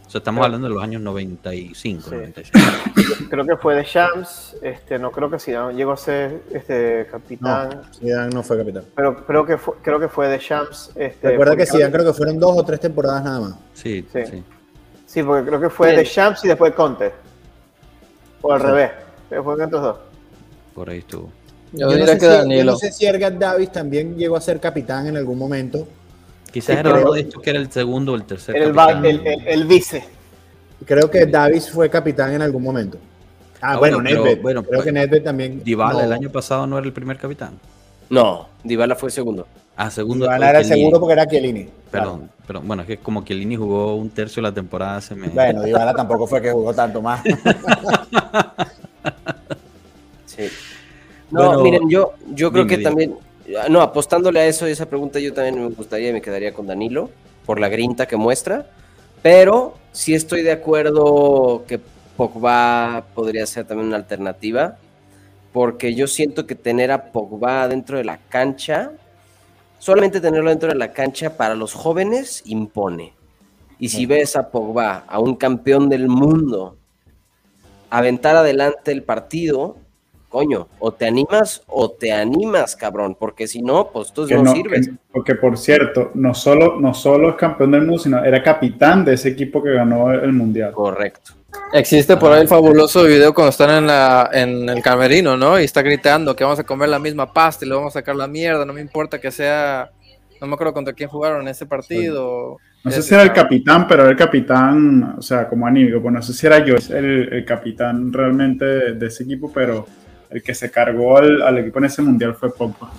o 0.06 0.10
sea, 0.10 0.18
estamos 0.18 0.38
Creo- 0.40 0.44
hablando 0.46 0.68
de 0.68 0.74
los 0.74 0.82
años 0.82 1.02
95, 1.02 2.02
Sí. 2.02 2.10
96. 2.14 2.64
Creo 3.30 3.44
que 3.46 3.56
fue 3.56 3.74
de 3.74 3.84
Shams. 3.84 4.56
Este, 4.62 4.98
no 4.98 5.10
creo 5.10 5.30
que 5.30 5.38
sí, 5.38 5.50
no, 5.52 5.70
llegó 5.70 5.92
a 5.92 5.96
ser 5.96 6.42
este 6.52 7.06
capitán. 7.10 7.70
No, 7.70 7.94
Zidane 7.98 8.30
no 8.34 8.42
fue 8.42 8.58
capitán. 8.58 8.84
Pero 8.94 9.24
creo 9.26 9.44
que 9.46 9.58
fue, 9.58 9.74
creo 9.82 9.98
que 9.98 10.08
fue 10.08 10.28
de 10.28 10.38
Shams. 10.38 10.90
Este, 10.94 11.30
Recuerda 11.30 11.56
que 11.56 11.66
Zidane 11.66 11.92
creo 11.92 12.04
que 12.04 12.12
fueron 12.12 12.38
dos 12.38 12.56
o 12.56 12.64
tres 12.64 12.80
temporadas 12.80 13.24
nada 13.24 13.40
más. 13.40 13.54
Sí, 13.72 14.06
Sí. 14.12 14.20
sí. 14.30 14.44
Sí, 15.06 15.22
porque 15.22 15.46
creo 15.48 15.60
que 15.60 15.70
fue 15.70 15.88
Bien. 15.88 16.00
de 16.00 16.04
Shams 16.04 16.44
y 16.44 16.48
después 16.48 16.72
Conte. 16.74 17.12
O 18.42 18.52
al 18.52 18.60
Sí. 18.60 18.66
revés. 18.66 18.90
Fue 19.42 19.52
entre 19.54 19.70
los 19.70 19.82
dos. 19.82 19.98
Por 20.74 20.90
ahí 20.90 20.98
estuvo. 20.98 21.30
Yo, 21.72 21.86
no 21.86 22.06
sé 22.06 22.18
que 22.18 22.42
si, 22.42 22.56
yo 22.56 22.64
no 22.64 22.76
sé 22.76 22.92
si 22.92 23.06
Edgar 23.06 23.36
Davis 23.38 23.72
también 23.72 24.16
llegó 24.16 24.36
a 24.36 24.40
ser 24.40 24.60
capitán 24.60 25.06
en 25.08 25.16
algún 25.16 25.38
momento. 25.38 25.88
Quizás 26.54 26.76
Sí, 26.76 26.80
era 26.80 26.94
uno 27.00 27.12
de 27.12 27.20
estos 27.22 27.42
que 27.42 27.50
era 27.50 27.58
el 27.58 27.68
segundo 27.72 28.12
o 28.12 28.14
el 28.14 28.22
tercer 28.22 28.54
Era 28.54 28.66
el, 28.92 29.04
el, 29.04 29.26
el- 29.26 29.48
el 29.48 29.64
vice. 29.64 30.04
Creo 30.86 31.10
que 31.10 31.26
Davis 31.26 31.68
fue 31.68 31.90
capitán 31.90 32.32
en 32.32 32.42
algún 32.42 32.62
momento. 32.62 32.96
Ah, 33.60 33.72
Ah, 33.72 33.78
bueno, 33.78 34.00
bueno, 34.00 34.22
pero- 34.22 34.40
bueno, 34.42 34.62
creo 34.62 34.74
pues, 34.78 34.84
que 34.84 34.92
Nedved 34.92 35.24
también. 35.24 35.64
Dybala 35.64 35.94
no, 35.94 36.00
el 36.02 36.12
año 36.12 36.30
pasado 36.30 36.64
no 36.68 36.78
era 36.78 36.86
el 36.86 36.92
primer 36.92 37.16
capitán. 37.18 37.58
No, 38.08 38.48
Dybala 38.62 38.94
fue 38.94 39.10
segundo. 39.10 39.48
Ah, 39.76 39.90
segundo. 39.90 40.26
Dybala 40.26 40.50
era 40.50 40.58
el 40.60 40.64
Chiellini. 40.64 40.80
segundo 40.82 41.00
porque 41.00 41.12
era 41.14 41.26
Chiellini. 41.26 41.68
Perdón, 41.90 42.30
pero 42.46 42.60
bueno, 42.60 42.82
es 42.82 42.86
que 42.88 42.98
como 42.98 43.24
que 43.24 43.34
Lini 43.34 43.56
jugó 43.56 43.96
un 43.96 44.10
tercio 44.10 44.40
de 44.40 44.48
la 44.48 44.54
temporada, 44.54 45.00
se 45.00 45.16
me. 45.16 45.26
Bueno, 45.30 45.60
Dybala 45.64 45.92
tampoco 45.92 46.28
fue 46.28 46.40
que 46.40 46.52
jugó 46.52 46.72
tanto 46.72 47.02
más. 47.02 47.20
Sí. 50.26 50.48
No, 51.30 51.46
Bueno, 51.46 51.62
miren, 51.62 51.88
yo, 51.88 52.12
yo 52.32 52.50
creo 52.52 52.66
que 52.66 52.78
también, 52.78 53.14
no, 53.68 53.80
apostándole 53.80 54.40
a 54.40 54.46
eso, 54.46 54.66
esa 54.66 54.86
pregunta, 54.86 55.18
yo 55.18 55.32
también 55.32 55.62
me 55.62 55.68
gustaría 55.74 56.10
y 56.10 56.12
me 56.12 56.22
quedaría 56.22 56.52
con 56.52 56.66
Danilo, 56.66 57.10
por 57.46 57.60
la 57.60 57.68
grinta 57.68 58.06
que 58.06 58.16
muestra, 58.16 58.66
pero 59.22 59.74
sí 59.92 60.14
estoy 60.14 60.42
de 60.42 60.52
acuerdo 60.52 61.64
que 61.66 61.80
Pogba 62.16 63.06
podría 63.14 63.46
ser 63.46 63.66
también 63.66 63.88
una 63.88 63.96
alternativa, 63.96 64.78
porque 65.52 65.94
yo 65.94 66.06
siento 66.06 66.46
que 66.46 66.54
tener 66.54 66.90
a 66.90 67.12
Pogba 67.12 67.68
dentro 67.68 67.98
de 67.98 68.04
la 68.04 68.18
cancha, 68.18 68.92
solamente 69.78 70.20
tenerlo 70.20 70.50
dentro 70.50 70.68
de 70.68 70.74
la 70.74 70.92
cancha 70.92 71.36
para 71.36 71.54
los 71.54 71.74
jóvenes 71.74 72.42
impone. 72.46 73.14
Y 73.78 73.88
si 73.88 74.06
ves 74.06 74.36
a 74.36 74.50
Pogba, 74.50 75.04
a 75.06 75.18
un 75.18 75.34
campeón 75.34 75.88
del 75.88 76.08
mundo, 76.08 76.78
aventar 77.90 78.36
adelante 78.36 78.92
el 78.92 79.02
partido, 79.02 79.76
coño, 80.34 80.66
o 80.80 80.90
te 80.92 81.06
animas 81.06 81.62
o 81.68 81.92
te 81.92 82.10
animas, 82.12 82.74
cabrón, 82.74 83.16
porque 83.16 83.46
si 83.46 83.62
no, 83.62 83.88
pues 83.92 84.12
tú 84.12 84.26
no, 84.26 84.42
no- 84.42 84.52
sirves. 84.52 84.88
que- 84.88 84.94
porque 85.12 85.36
por 85.36 85.56
cierto, 85.56 86.10
no 86.14 86.34
solo, 86.34 86.80
no 86.80 86.92
solo 86.92 87.30
es 87.30 87.36
campeón 87.36 87.70
del 87.70 87.82
mundo, 87.82 87.98
sino 88.02 88.24
era 88.24 88.42
capitán 88.42 89.04
de 89.04 89.14
ese 89.14 89.28
equipo 89.28 89.62
que 89.62 89.70
ganó 89.70 90.10
el 90.12 90.32
mundial. 90.32 90.72
Correcto. 90.72 91.34
Existe 91.72 92.16
por 92.16 92.32
ahí 92.32 92.42
el 92.42 92.48
fabuloso 92.48 93.04
video 93.04 93.32
cuando 93.32 93.50
están 93.50 93.70
en, 93.70 93.86
la, 93.86 94.28
en 94.32 94.68
el 94.68 94.82
camerino, 94.82 95.36
¿no? 95.36 95.60
Y 95.60 95.62
está 95.62 95.82
gritando 95.82 96.34
que 96.34 96.42
vamos 96.42 96.58
a 96.58 96.64
comer 96.64 96.88
la 96.88 96.98
misma 96.98 97.32
pasta 97.32 97.64
y 97.64 97.68
le 97.68 97.76
vamos 97.76 97.94
a 97.94 98.00
sacar 98.00 98.16
la 98.16 98.26
mierda, 98.26 98.64
no 98.64 98.72
me 98.72 98.80
importa 98.80 99.20
que 99.20 99.30
sea, 99.30 99.88
no 100.40 100.48
me 100.48 100.54
acuerdo 100.54 100.74
contra 100.74 100.92
quién 100.94 101.08
jugaron 101.08 101.42
en 101.42 101.48
ese 101.48 101.64
partido. 101.64 102.56
No 102.82 102.90
sé 102.90 103.02
si 103.02 103.14
era 103.14 103.22
el 103.22 103.32
capitán, 103.32 103.86
pero 103.86 104.02
era 104.02 104.10
el 104.10 104.16
capitán, 104.16 105.14
o 105.16 105.22
sea, 105.22 105.48
como 105.48 105.64
anímico. 105.64 106.02
Pues 106.02 106.12
no 106.12 106.20
sé 106.22 106.32
si 106.34 106.44
era 106.44 106.58
yo 106.58 106.74
el, 106.90 107.32
el 107.32 107.44
capitán 107.44 108.12
realmente 108.12 108.64
de, 108.64 108.92
de 108.94 109.06
ese 109.06 109.22
equipo, 109.22 109.50
pero 109.54 109.86
el 110.34 110.42
que 110.42 110.54
se 110.54 110.70
cargó 110.70 111.16
al, 111.16 111.40
al 111.42 111.58
equipo 111.58 111.78
en 111.78 111.86
ese 111.86 112.02
mundial 112.02 112.34
fue 112.34 112.52
Pogba. 112.52 112.90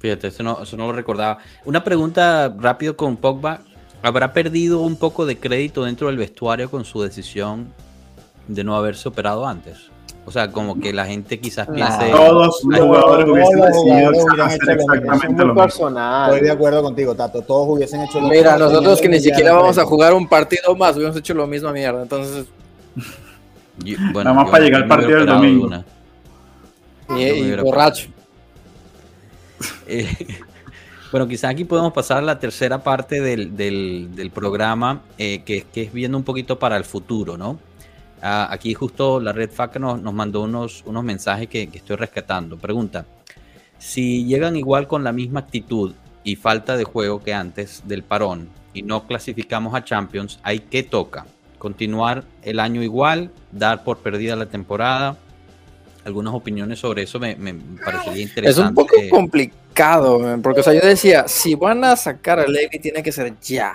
Fíjate, 0.00 0.26
eso 0.28 0.42
no, 0.42 0.62
eso 0.62 0.76
no 0.76 0.86
lo 0.88 0.92
recordaba. 0.92 1.38
Una 1.64 1.82
pregunta 1.82 2.54
rápido 2.58 2.96
con 2.96 3.16
Pogba. 3.16 3.60
¿Habrá 4.02 4.34
perdido 4.34 4.80
un 4.82 4.96
poco 4.96 5.24
de 5.24 5.38
crédito 5.38 5.84
dentro 5.84 6.08
del 6.08 6.18
vestuario 6.18 6.70
con 6.70 6.84
su 6.84 7.00
decisión 7.00 7.68
de 8.48 8.62
no 8.62 8.76
haberse 8.76 9.08
operado 9.08 9.46
antes? 9.46 9.78
O 10.26 10.30
sea, 10.30 10.50
como 10.52 10.78
que 10.80 10.92
la 10.92 11.06
gente 11.06 11.38
quizás 11.38 11.68
piense... 11.68 12.10
Todos 12.10 12.62
los 12.66 12.80
jugadores 12.82 13.26
hubiesen 13.28 13.60
decidido 13.60 14.44
hacer 14.44 14.70
exactamente 14.70 15.28
muy 15.28 15.36
lo 15.38 15.44
mismo. 15.46 15.62
personal. 15.62 16.32
Estoy 16.32 16.46
de 16.48 16.52
acuerdo 16.52 16.82
contigo, 16.82 17.14
Tato. 17.14 17.40
Todos 17.42 17.68
hubiesen 17.76 18.02
hecho 18.02 18.20
lo 18.20 18.28
Mira, 18.28 18.52
mismo, 18.56 18.66
nosotros 18.70 19.00
que 19.00 19.08
ni 19.08 19.20
siquiera 19.20 19.52
vamos 19.54 19.78
a 19.78 19.84
jugar 19.84 20.12
un 20.14 20.28
partido 20.28 20.74
más, 20.76 20.96
hubiéramos 20.96 21.18
hecho 21.18 21.32
lo 21.34 21.46
mismo 21.46 21.70
mierda. 21.72 22.02
Entonces, 22.02 22.46
Yo- 23.78 23.96
Nada 24.12 24.32
más 24.34 24.50
para 24.50 24.64
llegar 24.64 24.82
al 24.82 24.88
partido 24.88 25.18
del 25.18 25.26
domingo. 25.26 25.66
una. 25.66 25.84
Y, 27.10 27.50
borracho. 27.62 28.08
Eh, 29.86 30.08
bueno, 31.12 31.26
quizás 31.28 31.50
aquí 31.50 31.64
podemos 31.64 31.92
pasar 31.92 32.18
a 32.18 32.22
la 32.22 32.38
tercera 32.38 32.82
parte 32.82 33.20
del, 33.20 33.56
del- 33.56 34.10
del 34.14 34.30
programa, 34.30 35.02
eh, 35.18 35.42
que, 35.44 35.62
que 35.72 35.82
es 35.82 35.92
viendo 35.92 36.16
un 36.18 36.24
poquito 36.24 36.58
para 36.58 36.76
el 36.76 36.84
futuro, 36.84 37.36
¿no? 37.36 37.58
Ah, 38.22 38.48
aquí 38.50 38.72
justo 38.74 39.20
la 39.20 39.32
Red 39.32 39.50
FAC 39.50 39.76
nos, 39.78 40.00
nos 40.00 40.14
mandó 40.14 40.42
unos, 40.42 40.82
unos 40.86 41.04
mensajes 41.04 41.46
que, 41.48 41.66
que 41.68 41.78
estoy 41.78 41.96
rescatando. 41.96 42.56
Pregunta, 42.56 43.04
si 43.78 44.24
llegan 44.24 44.56
igual 44.56 44.86
con 44.88 45.04
la 45.04 45.12
misma 45.12 45.40
actitud 45.40 45.92
y 46.22 46.36
falta 46.36 46.76
de 46.78 46.84
juego 46.84 47.22
que 47.22 47.34
antes 47.34 47.82
del 47.86 48.02
parón 48.02 48.48
y 48.72 48.82
no 48.82 49.06
clasificamos 49.06 49.74
a 49.74 49.84
Champions, 49.84 50.40
¿hay 50.42 50.60
qué 50.60 50.82
toca? 50.82 51.26
¿Continuar 51.58 52.24
el 52.42 52.60
año 52.60 52.82
igual? 52.82 53.30
¿Dar 53.52 53.84
por 53.84 53.98
perdida 53.98 54.36
la 54.36 54.46
temporada? 54.46 55.18
Algunas 56.04 56.34
opiniones 56.34 56.78
sobre 56.78 57.02
eso, 57.02 57.18
me, 57.18 57.34
me 57.36 57.54
parecería 57.82 58.22
interesante. 58.22 58.50
Es 58.50 58.58
un 58.58 58.74
poco 58.74 58.94
complicado, 59.10 60.38
porque 60.42 60.60
o 60.60 60.62
sea, 60.62 60.74
yo 60.74 60.80
decía, 60.80 61.26
si 61.26 61.54
van 61.54 61.82
a 61.84 61.96
sacar 61.96 62.38
a 62.38 62.46
Levy, 62.46 62.78
tiene 62.78 63.02
que 63.02 63.12
ser 63.12 63.32
ya. 63.40 63.74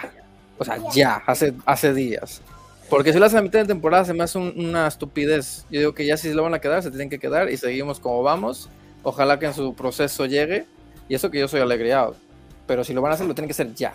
O 0.58 0.66
sea, 0.66 0.78
ya, 0.94 1.24
hace, 1.26 1.54
hace 1.66 1.94
días. 1.94 2.42
Porque 2.90 3.14
si 3.14 3.20
lo 3.20 3.26
hacen 3.26 3.40
a 3.40 3.42
mitad 3.42 3.60
de 3.60 3.66
temporada 3.66 4.04
se 4.04 4.14
me 4.14 4.24
hace 4.24 4.38
una 4.38 4.88
estupidez. 4.88 5.66
Yo 5.70 5.80
digo 5.80 5.94
que 5.94 6.06
ya 6.06 6.18
si 6.18 6.34
lo 6.34 6.44
van 6.44 6.54
a 6.54 6.60
quedar, 6.60 6.82
se 6.82 6.90
tienen 6.90 7.10
que 7.10 7.20
quedar 7.20 7.50
y 7.50 7.58
seguimos 7.58 8.00
como 8.00 8.24
vamos. 8.24 8.70
Ojalá 9.04 9.40
que 9.40 9.46
en 9.46 9.54
su 9.54 9.74
proceso 9.76 10.26
llegue. 10.26 10.66
Y 11.08 11.16
eso 11.16 11.32
que 11.32 11.40
yo 11.40 11.48
soy 11.48 11.62
alegriado. 11.62 12.16
Pero 12.68 12.84
si 12.84 12.94
lo 12.94 13.02
van 13.02 13.12
a 13.12 13.16
hacer, 13.16 13.28
lo 13.28 13.34
tienen 13.34 13.48
que 13.48 13.54
hacer 13.54 13.74
ya. 13.74 13.94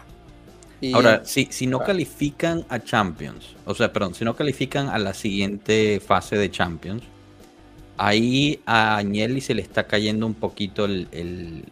Ahora, 0.92 1.24
si, 1.24 1.48
si 1.50 1.66
no 1.66 1.80
califican 1.80 2.64
a 2.68 2.78
Champions, 2.78 3.54
o 3.64 3.74
sea, 3.74 3.92
perdón, 3.92 4.14
si 4.14 4.24
no 4.24 4.34
califican 4.36 4.88
a 4.88 4.98
la 4.98 5.14
siguiente 5.14 6.00
fase 6.04 6.36
de 6.36 6.50
Champions, 6.50 7.04
ahí 7.96 8.60
a 8.66 8.96
Agnelli 8.96 9.40
se 9.40 9.54
le 9.54 9.62
está 9.62 9.84
cayendo 9.84 10.26
un 10.26 10.34
poquito 10.34 10.84
el, 10.84 11.64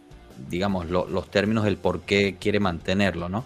digamos, 0.49 0.89
los 0.89 1.29
términos 1.29 1.63
del 1.65 1.77
por 1.77 2.01
qué 2.01 2.37
quiere 2.39 2.59
mantenerlo, 2.59 3.29
¿no? 3.29 3.43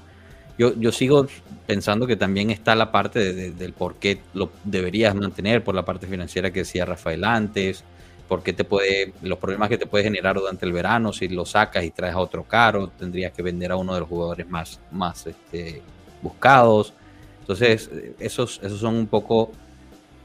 Yo, 0.58 0.74
yo 0.76 0.92
sigo 0.92 1.28
pensando 1.68 2.08
que 2.08 2.16
también 2.16 2.50
está 2.50 2.76
la 2.76 2.92
parte 2.92 3.52
del 3.52 3.74
por 3.74 3.96
qué 3.96 4.20
lo 4.34 4.52
deberías 4.64 5.14
mantener, 5.14 5.64
por 5.64 5.76
la 5.76 5.86
parte 5.86 6.08
financiera 6.08 6.52
que 6.52 6.60
decía 6.60 6.84
Rafael 6.86 7.24
antes, 7.24 7.84
por 8.28 8.44
qué 8.44 8.54
te 8.54 8.64
puede, 8.64 9.14
los 9.22 9.38
problemas 9.38 9.70
que 9.70 9.78
te 9.78 9.86
puede 9.86 10.04
generar 10.04 10.36
durante 10.36 10.66
el 10.66 10.72
verano, 10.72 11.14
si 11.14 11.28
lo 11.28 11.46
sacas 11.46 11.84
y 11.84 11.92
traes 11.92 12.16
a 12.16 12.20
otro 12.20 12.44
caro, 12.44 12.88
tendrías 12.88 13.32
que 13.32 13.42
vender 13.44 13.72
a 13.72 13.76
uno 13.76 13.94
de 13.94 14.00
los 14.02 14.10
jugadores 14.10 14.50
más, 14.50 14.80
más 14.92 15.28
este, 15.28 15.82
buscados. 16.22 16.94
Entonces, 17.42 17.90
esos, 18.20 18.60
esos 18.64 18.80
son 18.80 18.96
un 18.96 19.08
poco, 19.08 19.52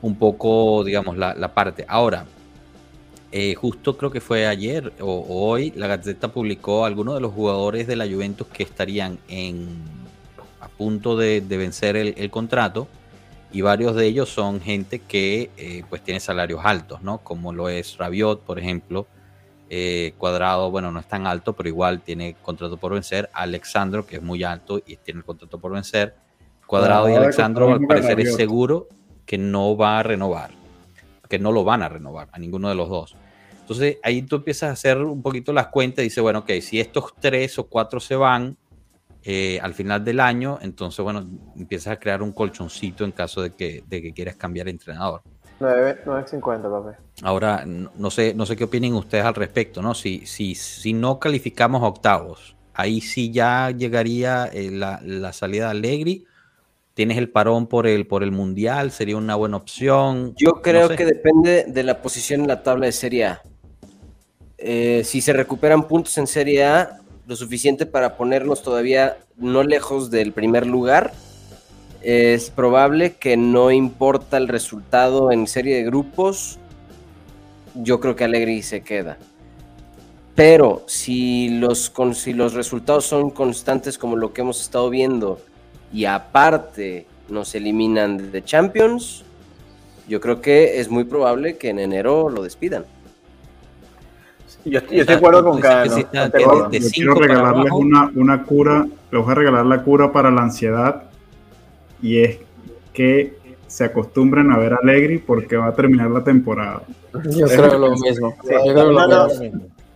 un 0.00 0.16
poco 0.16 0.82
digamos, 0.82 1.16
la, 1.16 1.34
la 1.34 1.52
parte. 1.52 1.84
Ahora, 1.86 2.24
eh, 3.34 3.54
justo 3.54 3.96
creo 3.96 4.10
que 4.10 4.20
fue 4.20 4.46
ayer 4.46 4.92
o, 5.00 5.24
hoy, 5.26 5.72
la 5.74 5.86
Gazeta 5.86 6.28
publicó 6.28 6.84
algunos 6.84 7.14
de 7.14 7.22
los 7.22 7.32
jugadores 7.32 7.86
de 7.86 7.96
la 7.96 8.06
Juventus 8.06 8.46
que 8.48 8.62
estarían 8.62 9.18
en, 9.26 9.68
a 10.60 10.68
punto 10.68 11.16
de, 11.16 11.40
vencer 11.40 11.96
el, 11.96 12.30
contrato 12.30 12.88
y 13.50 13.62
varios 13.62 13.96
de 13.96 14.06
ellos 14.06 14.28
son 14.28 14.60
gente 14.60 14.98
que 14.98 15.50
eh, 15.56 15.82
pues 15.88 16.02
tiene 16.02 16.20
salarios 16.20 16.60
altos, 16.62 17.00
¿no? 17.00 17.18
Como 17.18 17.54
lo 17.54 17.70
es 17.70 17.96
Rabiot, 17.96 18.42
por 18.42 18.58
ejemplo. 18.58 19.06
Eh, 19.70 20.12
Cuadrado, 20.18 20.70
bueno, 20.70 20.92
no 20.92 21.00
es 21.00 21.08
tan 21.08 21.26
alto, 21.26 21.54
pero 21.54 21.70
igual 21.70 22.02
tiene 22.02 22.36
contrato 22.42 22.76
por 22.76 22.92
vencer. 22.92 23.30
Alexandro, 23.32 24.04
que 24.04 24.16
es 24.16 24.22
muy 24.22 24.44
alto 24.44 24.82
y 24.86 24.96
tiene 24.96 25.20
el 25.20 25.24
contrato 25.24 25.58
por 25.58 25.72
vencer. 25.72 26.14
Cuadrado 26.66 27.08
y 27.08 27.14
Alexandro, 27.14 27.72
al 27.72 27.86
parecer, 27.86 28.20
es 28.20 28.34
seguro 28.34 28.88
que 29.24 29.38
no 29.38 29.74
va 29.74 30.00
a 30.00 30.02
renovar, 30.02 30.50
que 31.28 31.38
no 31.38 31.50
lo 31.50 31.64
van 31.64 31.82
a 31.82 31.88
renovar 31.88 32.28
a 32.32 32.38
ninguno 32.38 32.68
de 32.68 32.74
los 32.74 32.90
dos. 32.90 33.16
Entonces 33.62 33.98
ahí 34.02 34.22
tú 34.22 34.36
empiezas 34.36 34.70
a 34.70 34.72
hacer 34.72 34.98
un 34.98 35.22
poquito 35.22 35.52
las 35.52 35.68
cuentas 35.68 36.02
y 36.02 36.08
dices, 36.08 36.22
bueno, 36.22 36.40
ok, 36.40 36.50
si 36.60 36.80
estos 36.80 37.14
tres 37.20 37.58
o 37.58 37.64
cuatro 37.64 38.00
se 38.00 38.16
van 38.16 38.56
eh, 39.24 39.60
al 39.62 39.72
final 39.72 40.04
del 40.04 40.18
año, 40.18 40.58
entonces, 40.62 41.02
bueno, 41.02 41.24
empiezas 41.56 41.92
a 41.92 41.98
crear 41.98 42.22
un 42.22 42.32
colchoncito 42.32 43.04
en 43.04 43.12
caso 43.12 43.40
de 43.40 43.52
que, 43.52 43.84
de 43.86 44.02
que 44.02 44.12
quieras 44.12 44.34
cambiar 44.36 44.66
de 44.66 44.72
entrenador. 44.72 45.22
9.50, 45.60 46.62
papi. 46.62 46.96
Ahora, 47.22 47.64
no 47.64 48.10
sé, 48.10 48.34
no 48.34 48.46
sé 48.46 48.56
qué 48.56 48.64
opinen 48.64 48.94
ustedes 48.94 49.24
al 49.24 49.34
respecto, 49.34 49.80
¿no? 49.80 49.94
Si, 49.94 50.26
si, 50.26 50.56
si 50.56 50.92
no 50.92 51.20
calificamos 51.20 51.84
a 51.84 51.86
octavos, 51.86 52.56
ahí 52.74 53.00
sí 53.00 53.30
ya 53.30 53.70
llegaría 53.70 54.46
eh, 54.46 54.72
la, 54.72 55.00
la, 55.04 55.32
salida 55.32 55.66
de 55.66 55.70
Allegri. 55.70 56.26
Tienes 56.94 57.16
el 57.16 57.30
parón 57.30 57.68
por 57.68 57.86
el, 57.86 58.08
por 58.08 58.24
el 58.24 58.32
Mundial, 58.32 58.90
sería 58.90 59.16
una 59.16 59.36
buena 59.36 59.56
opción. 59.56 60.34
Yo 60.36 60.60
creo 60.62 60.88
que 60.88 61.06
depende 61.06 61.64
de 61.68 61.82
la 61.84 62.02
posición 62.02 62.42
en 62.42 62.48
la 62.48 62.62
tabla 62.64 62.86
de 62.86 62.92
Serie 62.92 63.26
A. 63.26 63.42
Eh, 64.64 65.02
si 65.04 65.20
se 65.20 65.32
recuperan 65.32 65.88
puntos 65.88 66.16
en 66.18 66.28
Serie 66.28 66.64
A, 66.64 67.00
lo 67.26 67.34
suficiente 67.34 67.84
para 67.84 68.16
ponernos 68.16 68.62
todavía 68.62 69.18
no 69.36 69.64
lejos 69.64 70.08
del 70.12 70.32
primer 70.32 70.68
lugar, 70.68 71.12
es 72.00 72.48
probable 72.48 73.14
que 73.14 73.36
no 73.36 73.72
importa 73.72 74.36
el 74.36 74.46
resultado 74.46 75.32
en 75.32 75.48
serie 75.48 75.74
de 75.74 75.82
grupos, 75.82 76.60
yo 77.74 77.98
creo 77.98 78.14
que 78.14 78.22
Alegri 78.22 78.62
se 78.62 78.82
queda. 78.82 79.18
Pero 80.36 80.84
si 80.86 81.48
los, 81.48 81.92
si 82.14 82.32
los 82.32 82.54
resultados 82.54 83.04
son 83.04 83.30
constantes 83.30 83.98
como 83.98 84.14
lo 84.14 84.32
que 84.32 84.42
hemos 84.42 84.60
estado 84.60 84.90
viendo 84.90 85.40
y 85.92 86.04
aparte 86.04 87.06
nos 87.28 87.56
eliminan 87.56 88.30
de 88.30 88.44
Champions, 88.44 89.24
yo 90.06 90.20
creo 90.20 90.40
que 90.40 90.78
es 90.78 90.88
muy 90.88 91.02
probable 91.02 91.56
que 91.56 91.70
en 91.70 91.80
enero 91.80 92.28
lo 92.28 92.44
despidan. 92.44 92.84
Yo, 94.64 94.78
estoy 94.78 95.04
de 95.04 95.12
acuerdo 95.12 95.44
con 95.44 95.60
Cano. 95.60 95.96
quiero 96.92 97.14
regalarles 97.14 97.72
una, 97.72 98.10
una 98.14 98.44
cura, 98.44 98.86
les 99.10 99.22
voy 99.22 99.32
a 99.32 99.34
regalar 99.34 99.66
la 99.66 99.82
cura 99.82 100.12
para 100.12 100.30
la 100.30 100.42
ansiedad 100.42 101.04
y 102.00 102.18
es 102.18 102.38
que 102.92 103.38
se 103.66 103.84
acostumbren 103.84 104.50
a 104.52 104.58
ver 104.58 104.74
a 104.74 104.78
Allegri 104.82 105.18
porque 105.18 105.56
va 105.56 105.68
a 105.68 105.74
terminar 105.74 106.10
la 106.10 106.22
temporada. 106.22 106.82
Yo 107.24 107.46
creo 107.46 107.78
lo 107.78 107.96
mismo. 107.96 108.36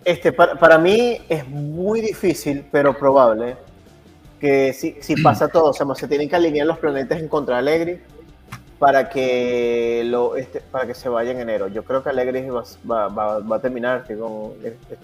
Este, 0.04 0.32
para, 0.32 0.54
para, 0.54 0.78
mí 0.78 1.18
es 1.28 1.46
muy 1.48 2.00
difícil, 2.00 2.64
pero 2.70 2.96
probable, 2.96 3.56
que 4.40 4.72
si, 4.72 4.96
si 5.00 5.20
pasa 5.20 5.48
todo, 5.48 5.70
o 5.70 5.72
sea, 5.72 5.86
se 5.94 6.06
tienen 6.06 6.28
que 6.28 6.36
alinear 6.36 6.66
los 6.66 6.78
planetas 6.78 7.20
en 7.20 7.28
contra 7.28 7.56
de 7.56 7.58
Allegri 7.58 7.98
para 8.78 9.08
que 9.08 10.02
lo 10.04 10.36
este, 10.36 10.60
para 10.60 10.86
que 10.86 10.94
se 10.94 11.08
vaya 11.08 11.30
en 11.30 11.40
enero. 11.40 11.68
Yo 11.68 11.82
creo 11.82 12.02
que 12.02 12.10
Alegre 12.10 12.46
va, 12.50 13.08
va, 13.08 13.38
va, 13.38 13.56
a 13.56 13.60
terminar 13.60 14.04
con, 14.06 14.52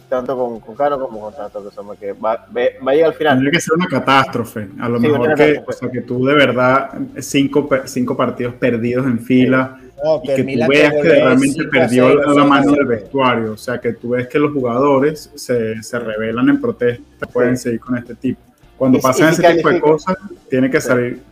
tanto 0.09 0.37
con, 0.37 0.61
con 0.61 0.75
Cano 0.75 0.99
como 1.01 1.21
con 1.21 1.35
Tato, 1.35 1.63
que, 1.99 2.07
que 2.07 2.13
va, 2.13 2.47
va, 2.55 2.91
a 2.91 2.95
llegar 2.95 3.11
al 3.11 3.15
final. 3.15 3.35
Tendría 3.35 3.53
que 3.53 3.61
ser 3.61 3.75
una 3.75 3.87
catástrofe. 3.87 4.69
A 4.79 4.89
lo 4.89 5.01
mejor 5.01 5.35
que, 5.35 5.63
o 5.67 5.73
sea, 5.73 5.91
que 5.91 6.03
tú 6.03 6.25
de 6.27 6.35
verdad 6.35 6.91
cinco, 7.21 7.69
cinco 7.87 8.17
partidos 8.17 8.55
perdidos 8.55 9.07
en 9.07 9.21
fila. 9.21 9.79
y 10.23 10.27
que, 10.27 10.43
tú 10.43 10.69
veas 10.69 10.93
que 10.93 11.03
realmente 11.03 11.65
perdió 11.65 12.15
la, 12.15 12.45
mano 12.45 12.73
del 12.73 12.87
vestuario, 12.87 13.53
o 13.53 13.57
sea, 13.57 13.81
que 13.81 13.95
tú 13.95 14.11
ves 14.11 14.29
que 14.29 14.39
los 14.39 14.53
jugadores 14.53 15.31
se, 15.35 15.83
se 15.83 15.99
rebelan 15.99 16.49
en 16.51 16.61
protesta, 16.61 17.27
pueden 17.27 17.57
seguir 17.57 17.81
con 17.81 17.97
este 17.97 18.15
tipo. 18.17 18.41
Cuando 18.77 18.99
pasan 18.99 19.31
ese 19.31 19.55
tipo 19.55 19.69
de 19.71 19.81
cosas, 19.81 20.17
tiene 20.51 20.69
que 20.69 20.81
salir, 20.81 21.23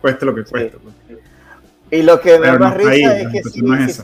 cueste 0.00 0.24
lo 0.24 0.34
que 0.34 0.44
cueste. 0.44 0.78
Pues. 0.78 1.01
Y 1.92 2.00
lo 2.00 2.18
que 2.22 2.38
me 2.38 2.46
da 2.46 2.58
más 2.58 2.74
risa 2.74 3.20
es 3.20 3.28
que 3.28 3.42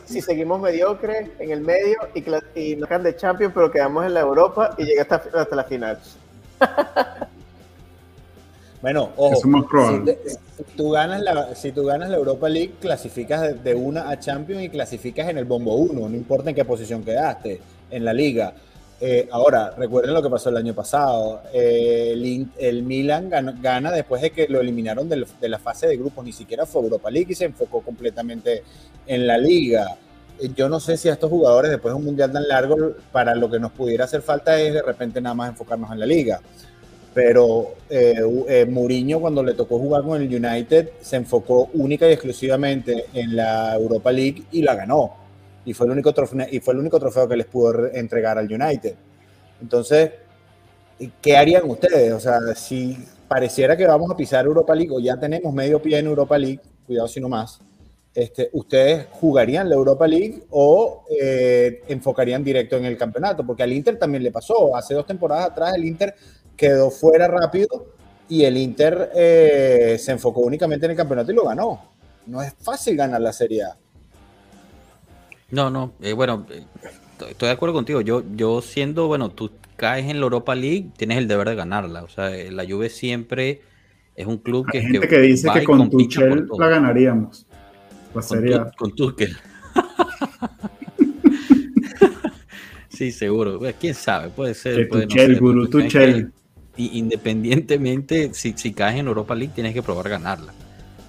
si, 0.04 0.20
seguimos 0.20 0.60
mediocres 0.60 1.30
en 1.38 1.50
el 1.50 1.62
medio 1.62 1.96
y, 2.14 2.22
y 2.54 2.76
nos 2.76 2.86
quedan 2.86 3.02
de 3.02 3.16
Champions, 3.16 3.54
pero 3.54 3.70
quedamos 3.70 4.04
en 4.04 4.12
la 4.12 4.20
Europa 4.20 4.74
y 4.76 4.84
llega 4.84 5.04
hasta, 5.04 5.16
hasta 5.16 5.56
la 5.56 5.64
final. 5.64 5.98
bueno, 8.82 9.08
ojo, 9.16 9.36
si, 9.36 10.66
tú 10.76 10.90
ganas 10.90 11.22
la, 11.22 11.54
si 11.54 11.72
tú 11.72 11.86
ganas 11.86 12.10
la 12.10 12.18
Europa 12.18 12.46
League, 12.50 12.74
clasificas 12.78 13.64
de, 13.64 13.74
una 13.74 14.10
a 14.10 14.20
Champions 14.20 14.64
y 14.64 14.68
clasificas 14.68 15.30
en 15.30 15.38
el 15.38 15.46
bombo 15.46 15.74
1, 15.76 16.10
no 16.10 16.14
importa 16.14 16.50
en 16.50 16.56
qué 16.56 16.66
posición 16.66 17.02
quedaste 17.02 17.58
en 17.90 18.04
la 18.04 18.12
liga. 18.12 18.52
Eh, 19.00 19.28
ahora, 19.30 19.70
recuerden 19.76 20.12
lo 20.12 20.22
que 20.22 20.30
pasó 20.30 20.50
el 20.50 20.56
año 20.56 20.74
pasado. 20.74 21.42
Eh, 21.52 22.12
el, 22.58 22.82
Milan 22.82 23.30
gana, 23.30 23.92
después 23.92 24.22
de 24.22 24.30
que 24.30 24.48
lo 24.48 24.60
eliminaron 24.60 25.08
de, 25.08 25.24
la 25.48 25.58
fase 25.58 25.86
de 25.86 25.96
grupos, 25.96 26.24
ni 26.24 26.32
siquiera 26.32 26.66
fue 26.66 26.82
Europa 26.82 27.10
League 27.10 27.32
y 27.32 27.34
se 27.34 27.44
enfocó 27.44 27.80
completamente 27.80 28.64
en 29.06 29.26
la 29.26 29.38
liga. 29.38 29.96
Eh, 30.40 30.50
yo 30.54 30.68
no 30.68 30.80
sé 30.80 30.96
si 30.96 31.08
a 31.08 31.12
estos 31.12 31.30
jugadores, 31.30 31.70
después 31.70 31.92
de 31.92 31.98
un 31.98 32.04
mundial 32.06 32.32
tan 32.32 32.48
largo, 32.48 32.76
para 33.12 33.34
lo 33.34 33.48
que 33.48 33.60
nos 33.60 33.70
pudiera 33.72 34.04
hacer 34.04 34.22
falta 34.22 34.60
es 34.60 34.74
de 34.74 34.82
repente 34.82 35.20
nada 35.20 35.34
más 35.34 35.50
enfocarnos 35.50 35.92
en 35.92 36.00
la 36.00 36.06
liga. 36.06 36.40
Pero 37.14 37.74
eh, 37.88 38.66
Mourinho, 38.68 39.20
cuando 39.20 39.42
le 39.42 39.54
tocó 39.54 39.78
jugar 39.78 40.02
con 40.02 40.20
el 40.20 40.28
United, 40.28 40.90
se 41.00 41.16
enfocó 41.16 41.70
única 41.74 42.08
y 42.08 42.12
exclusivamente 42.12 43.06
en 43.14 43.36
la 43.36 43.74
Europa 43.74 44.10
League 44.12 44.42
y 44.50 44.62
la 44.62 44.74
ganó 44.74 45.17
y 45.68 45.74
fue 45.74 45.84
el 45.84 45.92
único 45.92 46.14
trofeo, 46.14 46.46
y 46.50 46.60
fue 46.60 46.72
el 46.72 46.80
único 46.80 46.98
trofeo 46.98 47.28
que 47.28 47.36
les 47.36 47.44
pudo 47.44 47.88
entregar 47.92 48.38
al 48.38 48.50
United. 48.50 48.94
Entonces, 49.60 50.12
¿qué 51.20 51.36
harían 51.36 51.68
ustedes? 51.68 52.10
O 52.14 52.20
sea, 52.20 52.38
si 52.54 52.96
pareciera 53.28 53.76
que 53.76 53.86
vamos 53.86 54.10
a 54.10 54.16
pisar 54.16 54.46
Europa 54.46 54.74
League 54.74 54.90
o 54.90 54.98
ya 54.98 55.20
tenemos 55.20 55.52
medio 55.52 55.82
pie 55.82 55.98
en 55.98 56.06
Europa 56.06 56.38
League, 56.38 56.60
cuidado 56.86 57.06
si 57.06 57.20
no 57.20 57.28
más, 57.28 57.60
este, 58.14 58.48
¿ustedes 58.54 59.08
jugarían 59.10 59.68
la 59.68 59.74
Europa 59.74 60.06
League 60.08 60.44
o 60.48 61.04
eh, 61.10 61.82
enfocarían 61.88 62.42
directo 62.42 62.78
en 62.78 62.86
el 62.86 62.96
campeonato? 62.96 63.44
Porque 63.44 63.62
al 63.62 63.72
Inter 63.74 63.98
también 63.98 64.22
le 64.22 64.32
pasó. 64.32 64.74
Hace 64.74 64.94
dos 64.94 65.06
temporadas 65.06 65.50
atrás 65.50 65.74
el 65.74 65.84
Inter 65.84 66.14
quedó 66.56 66.90
fuera 66.90 67.28
rápido 67.28 67.88
y 68.26 68.44
el 68.44 68.56
Inter 68.56 69.10
eh, 69.14 69.96
se 70.00 70.12
enfocó 70.12 70.40
únicamente 70.40 70.86
en 70.86 70.92
el 70.92 70.96
campeonato 70.96 71.30
y 71.30 71.34
lo 71.34 71.44
ganó. 71.44 71.92
No 72.24 72.40
es 72.40 72.54
fácil 72.54 72.96
ganar 72.96 73.20
la 73.20 73.34
Serie 73.34 73.64
A. 73.64 73.76
No, 75.50 75.70
no, 75.70 75.94
eh, 76.02 76.12
bueno, 76.12 76.46
eh, 76.50 76.62
estoy 77.30 77.46
de 77.48 77.52
acuerdo 77.52 77.74
contigo. 77.74 78.00
Yo, 78.02 78.22
yo 78.36 78.60
siendo, 78.60 79.06
bueno, 79.06 79.30
tú 79.30 79.50
caes 79.76 80.06
en 80.06 80.20
la 80.20 80.24
Europa 80.24 80.54
League, 80.54 80.90
tienes 80.96 81.16
el 81.18 81.26
deber 81.26 81.48
de 81.48 81.54
ganarla. 81.54 82.02
O 82.02 82.08
sea, 82.08 82.36
eh, 82.36 82.50
la 82.50 82.66
Juve 82.66 82.90
siempre 82.90 83.62
es 84.14 84.26
un 84.26 84.38
club 84.38 84.66
que... 84.70 84.78
Hay 84.78 84.84
gente 84.84 85.08
que, 85.08 85.18
dice 85.20 85.48
que 85.52 85.64
con 85.64 85.88
Tuchel 85.88 86.46
la 86.58 86.68
ganaríamos. 86.68 87.46
La 88.14 88.22
con, 88.22 88.70
con 88.76 88.94
Tuchel. 88.94 89.36
Sí, 92.90 93.12
seguro. 93.12 93.60
Quién 93.80 93.94
sabe, 93.94 94.28
puede 94.30 94.54
ser. 94.54 94.74
Que 94.74 94.86
puede 94.86 95.06
Tuchel, 95.06 95.34
no 95.34 95.38
gurú 95.38 95.68
Tuchel. 95.68 96.32
Y 96.76 96.98
independientemente, 96.98 98.34
si, 98.34 98.54
si 98.56 98.72
caes 98.72 98.98
en 98.98 99.06
Europa 99.06 99.36
League, 99.36 99.52
tienes 99.54 99.72
que 99.72 99.84
probar 99.84 100.08
ganarla. 100.08 100.52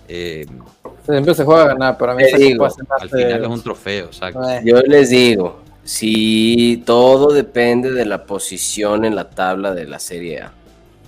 Eh, 0.07 0.45
Siempre 1.05 1.33
se 1.33 1.43
juega 1.43 1.63
a 1.63 1.67
ganar, 1.69 1.97
pero 1.97 2.11
a 2.11 2.15
mí 2.15 2.23
digo, 2.37 2.69
se 2.69 2.81
al 2.89 3.09
final 3.09 3.41
es 3.43 3.49
un 3.49 3.61
trofeo, 3.63 4.05
exacto. 4.07 4.47
Eh, 4.49 4.61
Yo 4.63 4.81
les 4.81 5.09
digo, 5.09 5.61
si 5.83 6.83
todo 6.85 7.33
depende 7.33 7.91
de 7.91 8.05
la 8.05 8.25
posición 8.25 9.05
en 9.05 9.15
la 9.15 9.29
tabla 9.29 9.73
de 9.73 9.85
la 9.85 9.99
Serie 9.99 10.41
A. 10.41 10.51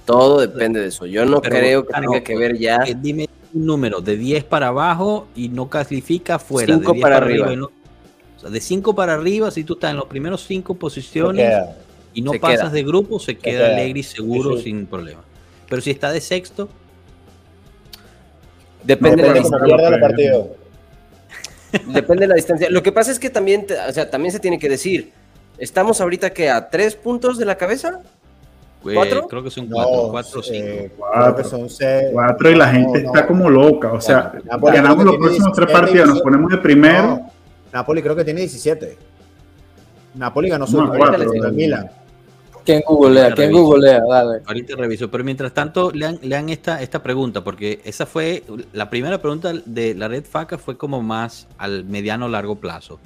Todo 0.05 0.39
depende 0.41 0.79
de 0.79 0.87
eso. 0.87 1.05
Yo 1.05 1.25
no 1.25 1.41
Pero, 1.41 1.55
creo 1.55 1.85
que 1.85 1.93
ah, 1.93 2.01
tenga 2.01 2.17
no, 2.17 2.23
que 2.23 2.35
ver 2.37 2.57
ya. 2.57 2.77
Eh, 2.87 2.95
dime 2.99 3.29
un 3.53 3.65
número 3.65 4.01
de 4.01 4.17
10 4.17 4.43
para 4.45 4.67
abajo 4.69 5.27
y 5.35 5.49
no 5.49 5.69
clasifica 5.69 6.39
fuera. 6.39 6.73
Cinco 6.73 6.91
de 6.93 6.95
10 6.97 7.01
para 7.03 7.17
arriba. 7.17 7.53
y 7.53 7.57
no- 7.57 7.65
o 7.67 8.39
sea, 8.41 8.49
de 8.49 8.59
5 8.59 8.95
para 8.95 9.13
arriba, 9.13 9.51
si 9.51 9.63
tú 9.63 9.73
estás 9.73 9.91
en 9.91 9.97
los 9.97 10.05
primeros 10.07 10.43
5 10.47 10.73
Se 10.73 10.79
posiciones 10.79 11.53
y 12.13 12.21
no 12.23 12.31
Se 12.31 12.39
pasas 12.39 12.59
queda. 12.61 12.69
de 12.71 12.83
grupo, 12.83 13.19
se 13.19 13.37
queda 13.37 13.59
queda. 13.59 13.73
alegre 13.73 13.99
y 13.99 14.03
seguro 14.03 14.51
Sí, 14.53 14.57
sí. 14.57 14.63
sin 14.63 14.87
problema. 14.87 15.21
Pero 15.69 15.81
si 15.81 15.91
está 15.91 16.11
de 16.11 16.19
sexto, 16.21 16.67
Depende, 18.83 19.21
de 19.23 19.27
la 19.29 19.33
distancia, 19.35 19.65
pierda 19.65 19.87
el 19.95 19.99
partido. 20.01 20.55
depende 21.87 22.21
de 22.23 22.27
la 22.27 22.35
distancia. 22.35 22.69
Lo 22.69 22.83
que 22.83 22.91
pasa 22.91 23.11
es 23.11 23.19
que 23.19 23.29
también, 23.29 23.65
te- 23.65 23.77
o 23.79 23.91
sea, 23.93 24.09
también 24.09 24.31
se 24.31 24.39
tiene 24.39 24.59
que 24.59 24.69
decir. 24.69 25.11
Estamos 25.57 26.01
ahorita 26.01 26.31
que 26.31 26.49
a 26.49 26.69
tres 26.69 26.95
puntos 26.95 27.37
de 27.37 27.45
la 27.45 27.55
cabeza. 27.55 27.99
¿Cuatro? 28.81 29.27
creo 29.27 29.43
que 29.43 29.51
son 29.51 29.69
No, 29.69 29.75
4, 29.75 30.07
4 30.09 30.39
o 30.39 30.43
5. 30.43 30.67
eh, 30.67 30.91
Cuatro. 30.97 31.21
creo 31.21 31.35
que 31.35 31.43
son 31.43 31.69
seis. 31.69 32.07
Cuatro 32.13 32.49
y 32.49 32.55
la 32.55 32.67
gente 32.69 33.03
No, 33.03 33.09
está 33.09 33.21
no. 33.21 33.27
como 33.27 33.49
loca. 33.49 33.93
O 33.93 34.01
sea, 34.01 34.33
Napoli 34.43 34.75
ganamos 34.77 35.05
los 35.05 35.17
próximos 35.17 35.51
tres 35.53 35.67
17 35.67 35.71
partidos, 35.73 36.09
nos 36.09 36.21
ponemos 36.23 36.49
de 36.51 36.57
primero. 36.57 37.03
No, 37.07 37.31
Napoli 37.71 38.01
creo 38.01 38.15
que 38.15 38.23
tiene 38.25 38.39
17. 38.39 38.97
Napoli 40.15 40.49
ganó 40.49 40.65
su 40.65 40.81
No, 40.81 40.91
cuatro. 40.97 41.31
Milan. 41.53 41.91
¿Quién 42.65 42.81
googlea? 42.85 43.33
¿Quién 43.33 43.51
googlea? 43.51 44.01
Dale. 44.07 44.41
Ahorita 44.45 44.75
reviso, 44.75 45.09
pero 45.09 45.23
mientras 45.23 45.53
tanto 45.53 45.91
lean, 45.91 46.19
lean 46.21 46.49
esta, 46.49 46.81
esta 46.81 47.01
pregunta, 47.01 47.43
porque 47.43 47.81
esa 47.85 48.05
fue 48.05 48.43
la 48.73 48.89
primera 48.89 49.21
pregunta 49.21 49.51
de 49.65 49.93
la 49.95 50.07
red 50.07 50.23
FACA 50.25 50.57
fue 50.57 50.77
como 50.77 51.01
más 51.01 51.47
al 51.57 51.85
mediano 51.85 52.27
largo 52.27 52.55
plazo. 52.55 52.99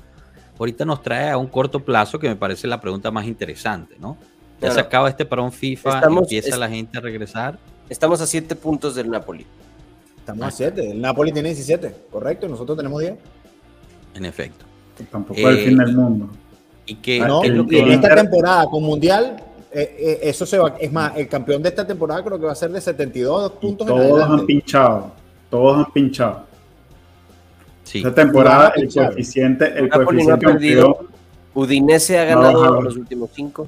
Ahorita 0.60 0.86
nos 0.86 1.02
trae 1.02 1.30
a 1.30 1.38
un 1.38 1.48
corto 1.48 1.82
plazo 1.82 2.18
que 2.20 2.28
me 2.30 2.36
parece 2.36 2.68
la 2.68 2.80
pregunta 2.82 3.12
más 3.12 3.26
interesante, 3.26 3.96
¿no? 4.00 4.18
Ya 4.62 4.72
se 4.72 4.80
acaba 4.80 5.10
este 5.10 5.26
parón 5.26 5.52
FIFA, 5.52 5.96
Estamos- 5.96 6.24
empieza 6.24 6.50
es- 6.50 6.58
la 6.58 6.70
gente 6.70 6.98
a 6.98 7.02
regresar. 7.02 7.58
Estamos 7.90 8.22
a 8.22 8.26
siete 8.28 8.56
puntos 8.56 8.96
del 8.96 9.10
Napoli. 9.12 9.46
Estamos 10.18 10.46
a 10.48 10.50
7. 10.52 10.90
El 10.92 11.02
Napoli 11.02 11.32
tiene 11.32 11.50
17, 11.50 11.94
correcto. 12.10 12.48
Nosotros 12.48 12.76
tenemos 12.76 13.00
10. 13.00 13.14
En 14.16 14.26
efecto. 14.26 14.66
Tampoco 15.12 15.40
Eh, 15.40 15.44
es 15.44 15.50
el 15.60 15.66
fin 15.66 15.78
del 15.78 15.94
mundo. 15.96 16.30
Y 16.86 16.96
que, 16.96 17.20
No, 17.20 17.44
y 17.44 17.66
que- 17.68 17.80
en 17.80 17.92
esta 17.92 18.16
temporada 18.16 18.66
con 18.68 18.84
Mundial, 18.84 19.38
eh, 19.72 19.96
eh, 20.00 20.20
eso 20.24 20.46
se 20.46 20.58
va. 20.58 20.76
Es 20.80 20.92
más, 20.92 21.18
el 21.18 21.28
campeón 21.28 21.62
de 21.64 21.70
esta 21.70 21.86
temporada 21.86 22.24
creo 22.24 22.40
que 22.40 22.46
va 22.46 22.52
a 22.52 22.56
ser 22.56 22.72
de 22.72 22.80
72 22.82 23.52
Y 23.56 23.62
puntos 23.62 23.88
en 23.90 23.96
todos 23.96 24.24
han 24.30 24.46
pinchado. 24.46 25.12
Todos 25.50 25.78
han 25.86 25.92
pinchado. 25.92 26.44
sí. 27.84 28.00
Esta 28.00 28.14
temporada, 28.14 28.74
el 28.76 28.94
coeficiente, 28.94 29.66
el 29.78 29.90
Napoli 29.90 30.26
no 30.26 30.34
ha 30.34 30.38
coeficiente 30.38 30.46
perdido. 30.48 30.94
campeón, 30.96 31.16
Udinese 31.56 32.20
ha 32.20 32.36
No, 32.36 32.42
ganado 32.42 32.66
no. 32.76 32.82
los 32.82 32.98
últimos 32.98 33.30
cinco. 33.34 33.68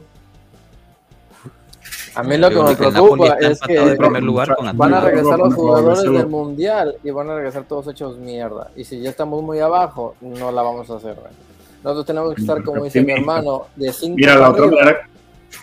A 2.16 2.24
mí 2.24 2.36
lo 2.38 2.50
que 2.50 2.56
me 2.64 2.76
preocupa 2.76 3.38
es 3.40 3.60
que 3.62 3.80
de 3.80 3.96
primer 3.96 4.24
lugar 4.24 4.56
con 4.56 4.76
van 4.76 4.94
a 4.94 5.02
regresar 5.02 5.38
los 5.38 5.50
No, 5.52 5.56
jugadores 5.56 6.00
no, 6.04 6.12
no, 6.12 6.18
del 6.18 6.30
no. 6.32 6.38
mundial 6.38 6.96
y 7.04 7.12
van 7.12 7.30
a 7.30 7.36
regresar 7.36 7.64
todos 7.66 7.88
hechos 7.88 8.18
mierda. 8.18 8.72
Y 8.76 8.84
si 8.84 9.00
ya 9.00 9.12
estamos 9.12 9.42
muy 9.44 9.60
abajo, 9.60 10.16
no 10.22 10.52
la 10.52 10.62
vamos 10.64 10.90
a 10.90 10.96
hacer. 10.96 11.14
güey. 11.16 11.47
Nosotros 11.88 12.06
tenemos 12.06 12.36
que 12.36 12.42
estar, 12.42 12.62
como 12.64 12.84
dice 12.84 13.02
mi 13.02 13.14
hermano, 13.14 13.68
de 13.78 13.94
5 13.94 14.16
Mira, 14.18 14.36
la 14.36 14.50
otra 14.50 14.66
manera, 14.66 15.08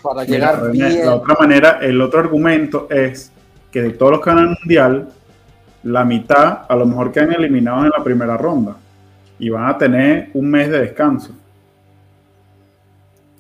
para 0.03 0.25
llegar 0.25 0.71
bien. 0.71 1.05
la 1.05 1.17
otra 1.17 1.37
manera, 1.39 1.79
el 1.83 2.01
otro 2.01 2.21
argumento 2.21 2.87
es 2.89 3.31
que 3.71 3.83
de 3.83 3.91
todos 3.91 4.13
los 4.13 4.21
que 4.23 4.31
ganan 4.31 4.57
mundial, 4.59 5.07
la 5.83 6.03
mitad 6.03 6.61
a 6.67 6.77
lo 6.77 6.87
mejor 6.87 7.13
quedan 7.13 7.35
eliminados 7.35 7.85
en 7.85 7.91
la 7.91 8.03
primera 8.03 8.39
ronda 8.39 8.75
y 9.39 9.51
van 9.51 9.69
a 9.69 9.77
tener 9.77 10.31
un 10.33 10.51
mes 10.51 10.71
de 10.71 10.81
descanso. 10.81 11.33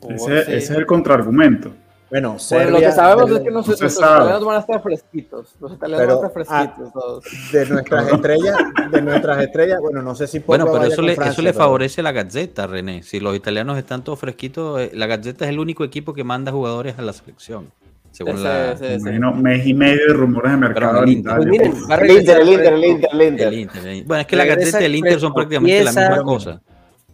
Ese, 0.07 0.45
Sí. 0.45 0.51
ese 0.53 0.57
es 0.59 0.70
el 0.72 0.85
contraargumento. 0.85 1.70
Bueno, 2.14 2.28
Bueno, 2.28 2.38
Serbia, 2.38 2.70
lo 2.70 2.78
que 2.78 2.92
sabemos 2.92 3.30
de, 3.30 3.36
es 3.38 3.42
que 3.42 3.50
no 3.50 3.62
se 3.64 3.76
sabe. 3.90 4.14
italianos 4.14 4.44
van 4.44 4.56
a 4.56 4.60
estar 4.60 4.82
fresquitos. 4.84 5.54
Los 5.58 5.72
italianos 5.72 6.06
Pero, 6.06 6.16
van 6.20 6.24
a 6.24 6.28
estar 6.28 6.44
fresquitos 6.46 6.92
todos. 6.92 7.24
de 7.50 7.66
nuestras 7.66 8.12
estrellas, 8.12 8.56
de 8.92 9.02
nuestras 9.02 9.42
estrellas, 9.42 9.80
bueno, 9.80 10.00
no 10.00 10.14
sé 10.14 10.28
si 10.28 10.38
Bueno, 10.38 10.66
pero 10.70 10.84
eso 10.84 11.02
le, 11.02 11.14
eso 11.14 11.42
le 11.42 11.50
pero- 11.52 11.64
favorece 11.64 12.02
a 12.02 12.04
la 12.04 12.12
Gazzetta, 12.12 12.68
René. 12.68 13.02
Si 13.02 13.18
los 13.18 13.34
italianos 13.34 13.76
están 13.78 14.04
todos 14.04 14.20
fresquitos, 14.20 14.80
eh, 14.80 14.90
la 14.94 15.08
Gazzetta 15.08 15.44
es 15.46 15.50
el 15.50 15.58
único 15.58 15.82
equipo 15.82 16.14
que 16.14 16.22
manda 16.22 16.52
jugadores 16.52 16.96
a 17.00 17.02
la 17.02 17.12
selección. 17.12 17.72
Según 18.12 18.36
Sí, 18.36 18.44
la, 18.44 18.76
sí, 18.76 18.84
sí. 18.86 18.94
Imagino 18.94 19.32
mes 19.32 19.66
y 19.66 19.74
medio 19.74 20.06
de 20.06 20.12
rumores 20.14 20.52
de 20.52 20.56
mercado 20.58 21.02
el. 21.02 21.20
Pues 21.20 21.46
miren, 21.46 21.72
va 21.90 21.96
a 21.96 21.98
El 21.98 22.10
Inter, 22.12 22.40
el 22.42 22.48
Inter, 22.48 22.72
el. 22.74 22.84
Inter, 22.84 23.10
el 23.12 23.22
Inter. 23.22 23.48
el 23.48 23.54
Inter. 23.58 23.86
el- 23.88 24.04
Bueno, 24.04 24.20
es 24.20 24.26
que 24.28 24.36
la 24.36 24.44
Gazzetta 24.44 24.82
y 24.82 24.84
el 24.84 24.94
Inter 24.94 25.18
son 25.18 25.34
prácticamente 25.34 25.82
la 25.82 25.90
misma 25.90 26.22
cosa. 26.22 26.60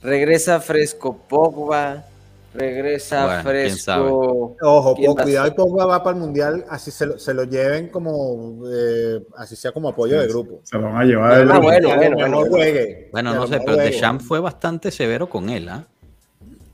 Regresa 0.03 0.61
Fresco 0.61 1.17
Pogba. 1.27 2.05
Regresa 2.53 3.27
Bueno. 3.27 3.43
Fresco. 3.43 4.57
Ojo, 4.61 4.95
¿Quién 4.97 5.07
po- 5.11 5.15
va 5.17 5.21
a 5.21 5.25
cuidado 5.25 5.49
y? 5.49 5.51
Pogba 5.53 5.87
va 5.87 6.03
para 6.03 6.17
el 6.17 6.21
mundial, 6.23 6.65
así 6.69 6.91
se 6.91 7.07
lo, 7.07 7.19
se 7.19 7.33
lo 7.33 7.45
lleven 7.45 7.89
como, 7.89 8.63
eh, 8.73 9.21
así 9.37 9.55
sea 9.55 9.71
como 9.71 9.89
apoyo 9.89 10.21
de 10.21 10.27
grupo. 10.27 10.61
Se 10.65 10.77
lo 10.77 10.85
van 10.85 10.97
a 10.97 11.05
llevar 11.05 11.41
el- 11.41 11.51
Ah, 11.51 11.59
bueno, 11.61 11.95
bueno, 11.97 12.17
bueno. 12.17 12.41
juegue, 12.47 13.09
Bueno, 13.13 13.35
no 13.35 13.47
sé, 13.47 13.61
pero. 13.65 13.77
Deschamps 13.77 14.25
fue 14.25 14.41
bastante 14.41 14.91
severo 14.91 15.29
con 15.29 15.49
él, 15.49 15.69
¿ah? 15.69 15.85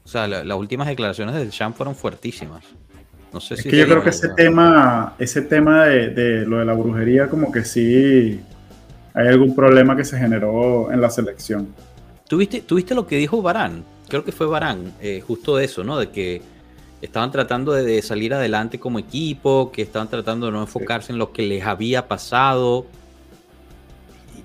O 0.05 0.09
sea, 0.09 0.27
la- 0.27 0.45
las 0.45 0.57
últimas 0.57 0.87
declaraciones 0.89 1.35
de 1.35 1.45
Deschamps 1.45 1.77
fueron 1.77 1.95
fuertísimas. 1.95 2.65
No 3.33 3.41
sé 3.41 3.55
Es 3.55 3.63
si 3.63 3.69
que 3.69 3.77
yo 3.77 3.85
creo 3.87 4.03
que 4.03 4.11
ese 4.11 4.29
¿no? 4.29 4.35
tema, 4.35 5.15
ese 5.19 5.43
tema 5.43 5.85
de, 5.87 6.09
de 6.09 6.47
lo 6.47 6.59
de 6.59 6.65
la 6.65 6.73
brujería, 6.73 7.29
como 7.29 7.53
que 7.53 7.65
sí 7.67 8.41
hay 9.13 9.29
algún 9.29 9.55
problema 9.55 9.95
que 9.95 10.05
se 10.05 10.17
generó 10.17 10.91
en 10.91 11.01
la 11.03 11.11
selección. 11.11 11.69
¿Tuviste, 12.29 12.63
¿Tuviste 12.63 12.95
lo 12.95 13.07
que 13.07 13.17
dijo 13.17 13.43
Barán? 13.43 13.85
Creo 14.09 14.25
que 14.25 14.33
fue 14.33 14.47
Barán, 14.47 14.93
eh, 15.01 15.23
justo 15.27 15.57
de 15.57 15.65
eso, 15.65 15.83
¿no? 15.85 15.99
De 15.99 16.11
que 16.11 16.43
estaban 17.03 17.31
tratando 17.31 17.73
de, 17.73 17.85
de 17.85 18.03
salir 18.03 18.33
adelante 18.35 18.79
como 18.79 18.99
equipo, 18.99 19.71
que 19.73 19.83
estaban 19.83 20.09
tratando 20.09 20.47
de 20.47 20.53
no 20.53 20.61
enfocarse 20.61 21.13
en 21.13 21.19
lo 21.19 21.33
que 21.33 21.43
les 21.43 21.65
había 21.65 22.07
pasado. 22.09 22.87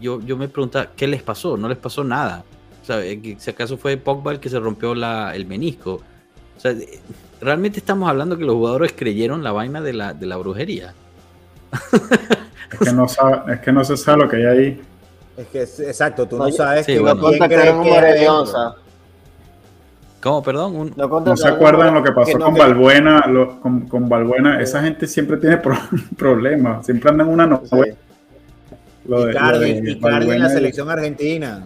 Yo, 0.01 0.19
yo 0.21 0.35
me 0.35 0.47
preguntaba, 0.47 0.89
¿qué 0.95 1.07
les 1.07 1.21
pasó? 1.21 1.57
No 1.57 1.69
les 1.69 1.77
pasó 1.77 2.03
nada. 2.03 2.43
O 2.81 2.85
sea, 2.85 3.03
eh, 3.05 3.35
si 3.37 3.49
acaso 3.51 3.77
fue 3.77 3.97
Pogba 3.97 4.31
el 4.31 4.39
que 4.39 4.49
se 4.49 4.59
rompió 4.59 4.95
la, 4.95 5.35
el 5.35 5.45
menisco. 5.45 6.01
O 6.57 6.59
sea, 6.59 6.71
eh, 6.71 6.99
realmente 7.39 7.77
estamos 7.79 8.09
hablando 8.09 8.37
que 8.37 8.43
los 8.43 8.55
jugadores 8.55 8.93
creyeron 8.95 9.43
la 9.43 9.51
vaina 9.51 9.79
de 9.79 9.93
la, 9.93 10.13
de 10.13 10.25
la 10.25 10.37
brujería. 10.37 10.95
Es 12.71 12.79
que, 12.79 12.93
no 12.93 13.07
sabe- 13.07 13.53
es 13.53 13.59
que 13.59 13.71
no 13.71 13.83
se 13.85 13.95
sabe 13.95 14.23
lo 14.23 14.29
que 14.29 14.37
hay 14.37 14.45
ahí. 14.45 14.81
Es 15.37 15.47
que, 15.47 15.61
exacto, 15.61 16.27
tú 16.27 16.37
no 16.37 16.51
sabes 16.51 16.85
sí, 16.85 16.93
que 16.93 16.99
bueno. 16.99 17.21
Quién 17.29 17.47
que 17.47 18.80
¿Cómo, 20.21 20.43
perdón? 20.43 20.75
Un- 20.75 20.93
No, 20.95 21.07
No 21.19 21.35
se 21.37 21.47
acuerdan 21.47 21.93
lo 21.95 22.03
que 22.03 22.11
pasó 22.11 22.37
no 22.37 22.45
con 22.45 22.53
te- 22.53 22.59
Balbuena, 22.59 23.25
lo- 23.27 23.59
con, 23.59 23.81
con 23.87 24.07
Balbuena, 24.07 24.61
esa 24.61 24.81
gente 24.81 25.07
siempre 25.07 25.37
tiene 25.37 25.57
pro- 25.57 25.75
problemas, 26.17 26.85
siempre 26.85 27.09
andan 27.09 27.27
en 27.27 27.33
una 27.33 27.47
novela. 27.47 27.67
Sí. 27.85 27.91
Lo 29.05 29.21
de- 29.25 29.25
lo 29.25 29.31
Icardi, 29.31 29.59
de 29.59 29.69
Icardi 29.69 29.91
en 29.93 30.01
Balbuena 30.01 30.45
la 30.45 30.51
y- 30.51 30.55
selección 30.55 30.89
argentina. 30.89 31.63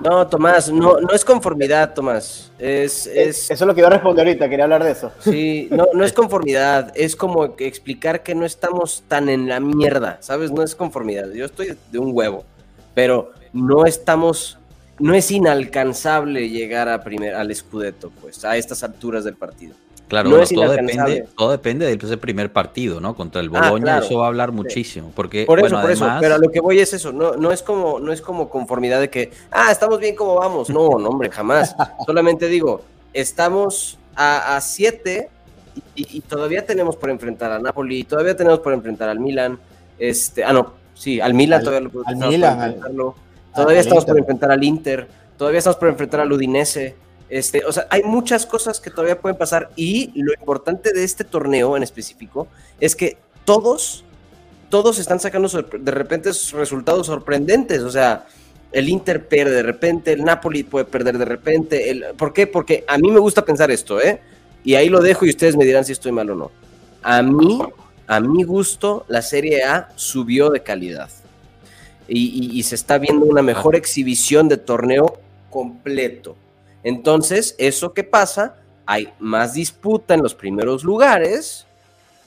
No, 0.00 0.26
Tomás, 0.28 0.72
no, 0.72 0.98
no 0.98 1.10
es 1.12 1.22
conformidad, 1.26 1.92
Tomás. 1.92 2.50
Es, 2.58 3.06
es, 3.06 3.50
Eso 3.50 3.64
es 3.64 3.68
lo 3.68 3.74
que 3.74 3.80
iba 3.80 3.88
a 3.88 3.92
responder 3.92 4.26
ahorita, 4.26 4.48
quería 4.48 4.64
hablar 4.64 4.82
de 4.82 4.92
eso. 4.92 5.12
sí, 5.18 5.68
no, 5.70 5.88
no 5.92 6.04
es 6.04 6.14
conformidad, 6.14 6.90
es 6.94 7.14
como 7.16 7.54
que 7.54 7.66
explicar 7.66 8.22
que 8.22 8.34
no 8.34 8.46
estamos 8.46 9.04
tan 9.08 9.28
en 9.28 9.46
la 9.46 9.60
mierda, 9.60 10.16
¿sabes? 10.20 10.50
No 10.52 10.62
es 10.62 10.74
conformidad. 10.74 11.30
Yo 11.32 11.44
estoy 11.44 11.76
de 11.92 11.98
un 11.98 12.12
huevo, 12.16 12.44
pero 12.94 13.32
no 13.52 13.84
estamos, 13.84 14.58
no 15.00 15.14
es 15.14 15.30
inalcanzable 15.30 16.48
llegar 16.48 16.88
a 16.88 17.02
primer, 17.02 17.34
al 17.34 17.54
Scudetto, 17.54 18.10
pues, 18.20 18.44
a 18.44 18.56
estas 18.56 18.82
alturas 18.84 19.24
del 19.24 19.34
partido. 19.34 19.74
Claro, 20.08 20.24
No 20.28 20.36
bueno, 20.36 20.42
es 20.44 20.50
todo, 20.52 20.70
depende, 20.72 21.28
todo 21.38 21.50
depende 21.52 21.86
del 21.86 21.98
ese 22.02 22.16
primer 22.16 22.52
partido, 22.52 23.00
¿no? 23.00 23.14
Contra 23.14 23.40
el 23.40 23.46
Ah, 23.54 23.68
Boloña, 23.70 23.84
claro. 23.84 24.04
eso 24.06 24.18
va 24.18 24.24
a 24.24 24.28
hablar 24.28 24.50
muchísimo. 24.50 25.12
Porque, 25.14 25.44
Por 25.44 25.60
eso, 25.60 25.68
bueno, 25.68 25.82
por 25.82 25.90
eso, 25.92 26.06
pero 26.20 26.34
a 26.34 26.38
lo 26.38 26.50
que 26.50 26.58
voy 26.60 26.80
es 26.80 26.92
eso, 26.92 27.12
no, 27.12 27.34
no 27.36 27.52
es 27.52 27.62
como, 27.62 28.00
no 28.00 28.12
es 28.12 28.20
como 28.20 28.48
conformidad 28.48 29.00
de 29.00 29.08
que, 29.08 29.30
ah, 29.52 29.70
estamos 29.70 30.00
bien 30.00 30.16
como 30.16 30.34
vamos. 30.34 30.68
No, 30.68 30.98
no, 30.98 31.08
hombre, 31.10 31.30
jamás. 31.30 31.76
Solamente 32.06 32.48
digo, 32.48 32.82
estamos 33.12 33.98
a, 34.16 34.56
a 34.56 34.60
siete 34.60 35.28
y, 35.94 36.16
y 36.18 36.20
todavía 36.22 36.66
tenemos 36.66 36.96
por 36.96 37.10
enfrentar 37.10 37.52
a 37.52 37.60
Napoli, 37.60 38.02
todavía 38.02 38.36
tenemos 38.36 38.58
por 38.58 38.72
enfrentar 38.72 39.08
al 39.08 39.20
Milan. 39.20 39.60
Este, 39.96 40.42
ah, 40.42 40.52
no, 40.52 40.72
sí, 40.92 41.20
al 41.20 41.34
Milan 41.34 41.60
Al- 41.60 41.64
todavía 41.64 41.88
lo- 41.92 42.02
al 42.04 42.16
Milan, 42.16 42.58
al- 42.60 42.66
enfrentarlo. 42.72 43.14
al 43.16 43.29
Todavía 43.54 43.80
estamos 43.80 44.04
por 44.04 44.16
Inter. 44.16 44.22
enfrentar 44.22 44.50
al 44.50 44.64
Inter, 44.64 45.08
todavía 45.36 45.58
estamos 45.58 45.78
por 45.78 45.88
enfrentar 45.88 46.20
al 46.20 46.32
Udinese. 46.32 46.94
Este, 47.28 47.64
o 47.64 47.72
sea, 47.72 47.86
hay 47.90 48.02
muchas 48.02 48.44
cosas 48.44 48.80
que 48.80 48.90
todavía 48.90 49.20
pueden 49.20 49.38
pasar 49.38 49.70
y 49.76 50.10
lo 50.20 50.32
importante 50.32 50.92
de 50.92 51.04
este 51.04 51.22
torneo 51.22 51.76
en 51.76 51.84
específico 51.84 52.48
es 52.80 52.96
que 52.96 53.18
todos, 53.44 54.04
todos 54.68 54.98
están 54.98 55.20
sacando 55.20 55.48
de 55.48 55.90
repente 55.92 56.30
resultados 56.52 57.06
sorprendentes. 57.06 57.82
O 57.82 57.90
sea, 57.90 58.26
el 58.72 58.88
Inter 58.88 59.28
pierde 59.28 59.52
de 59.52 59.62
repente, 59.62 60.12
el 60.12 60.24
Napoli 60.24 60.64
puede 60.64 60.84
perder 60.84 61.18
de 61.18 61.24
repente. 61.24 61.90
El, 61.90 62.04
¿Por 62.16 62.32
qué? 62.32 62.46
Porque 62.46 62.84
a 62.86 62.98
mí 62.98 63.10
me 63.10 63.20
gusta 63.20 63.44
pensar 63.44 63.70
esto, 63.70 64.00
¿eh? 64.00 64.20
Y 64.64 64.74
ahí 64.74 64.88
lo 64.88 65.00
dejo 65.00 65.24
y 65.24 65.30
ustedes 65.30 65.56
me 65.56 65.64
dirán 65.64 65.84
si 65.84 65.92
estoy 65.92 66.12
mal 66.12 66.30
o 66.30 66.34
no. 66.34 66.50
A 67.02 67.22
mí, 67.22 67.62
a 68.06 68.20
mi 68.20 68.42
gusto, 68.42 69.04
la 69.08 69.22
Serie 69.22 69.64
A 69.64 69.88
subió 69.96 70.50
de 70.50 70.62
calidad. 70.62 71.08
Y, 72.12 72.62
se 72.64 72.74
está 72.74 72.98
viendo 72.98 73.24
una 73.24 73.40
mejor 73.40 73.76
exhibición 73.76 74.48
de 74.48 74.56
torneo 74.56 75.20
completo. 75.48 76.36
Entonces, 76.82 77.54
¿eso 77.58 77.94
qué 77.94 78.02
pasa? 78.02 78.56
Hay 78.84 79.10
más 79.20 79.54
disputa 79.54 80.14
en 80.14 80.22
los 80.22 80.34
primeros 80.34 80.82
lugares 80.82 81.66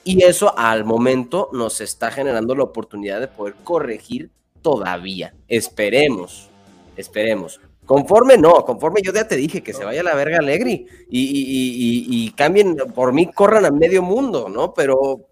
y 0.06 0.24
eso 0.24 0.58
al 0.58 0.86
momento 0.86 1.50
nos 1.52 1.82
está 1.82 2.12
generando 2.12 2.56
la 2.56 2.64
oportunidad 2.64 3.20
de 3.20 3.28
poder 3.28 3.56
corregir 3.64 4.30
todavía. 4.62 5.34
Esperemos, 5.50 6.50
esperemos. 6.96 7.60
Conforme 7.86 8.38
no, 8.38 8.64
conforme 8.64 9.02
yo 9.02 9.12
ya 9.12 9.28
te 9.28 9.36
dije 9.36 9.62
que 9.62 9.74
se 9.74 9.84
vaya 9.84 10.00
a 10.00 10.06
la 10.06 10.16
verga 10.16 10.38
Alegri 10.38 10.88
y, 11.10 12.32
cambien, 12.32 12.78
por 12.96 13.12
mí 13.12 13.30
corran 13.32 13.66
a 13.66 13.72
medio 13.72 14.02
mundo, 14.02 14.48
¿no? 14.48 14.74
Pero 14.74 15.28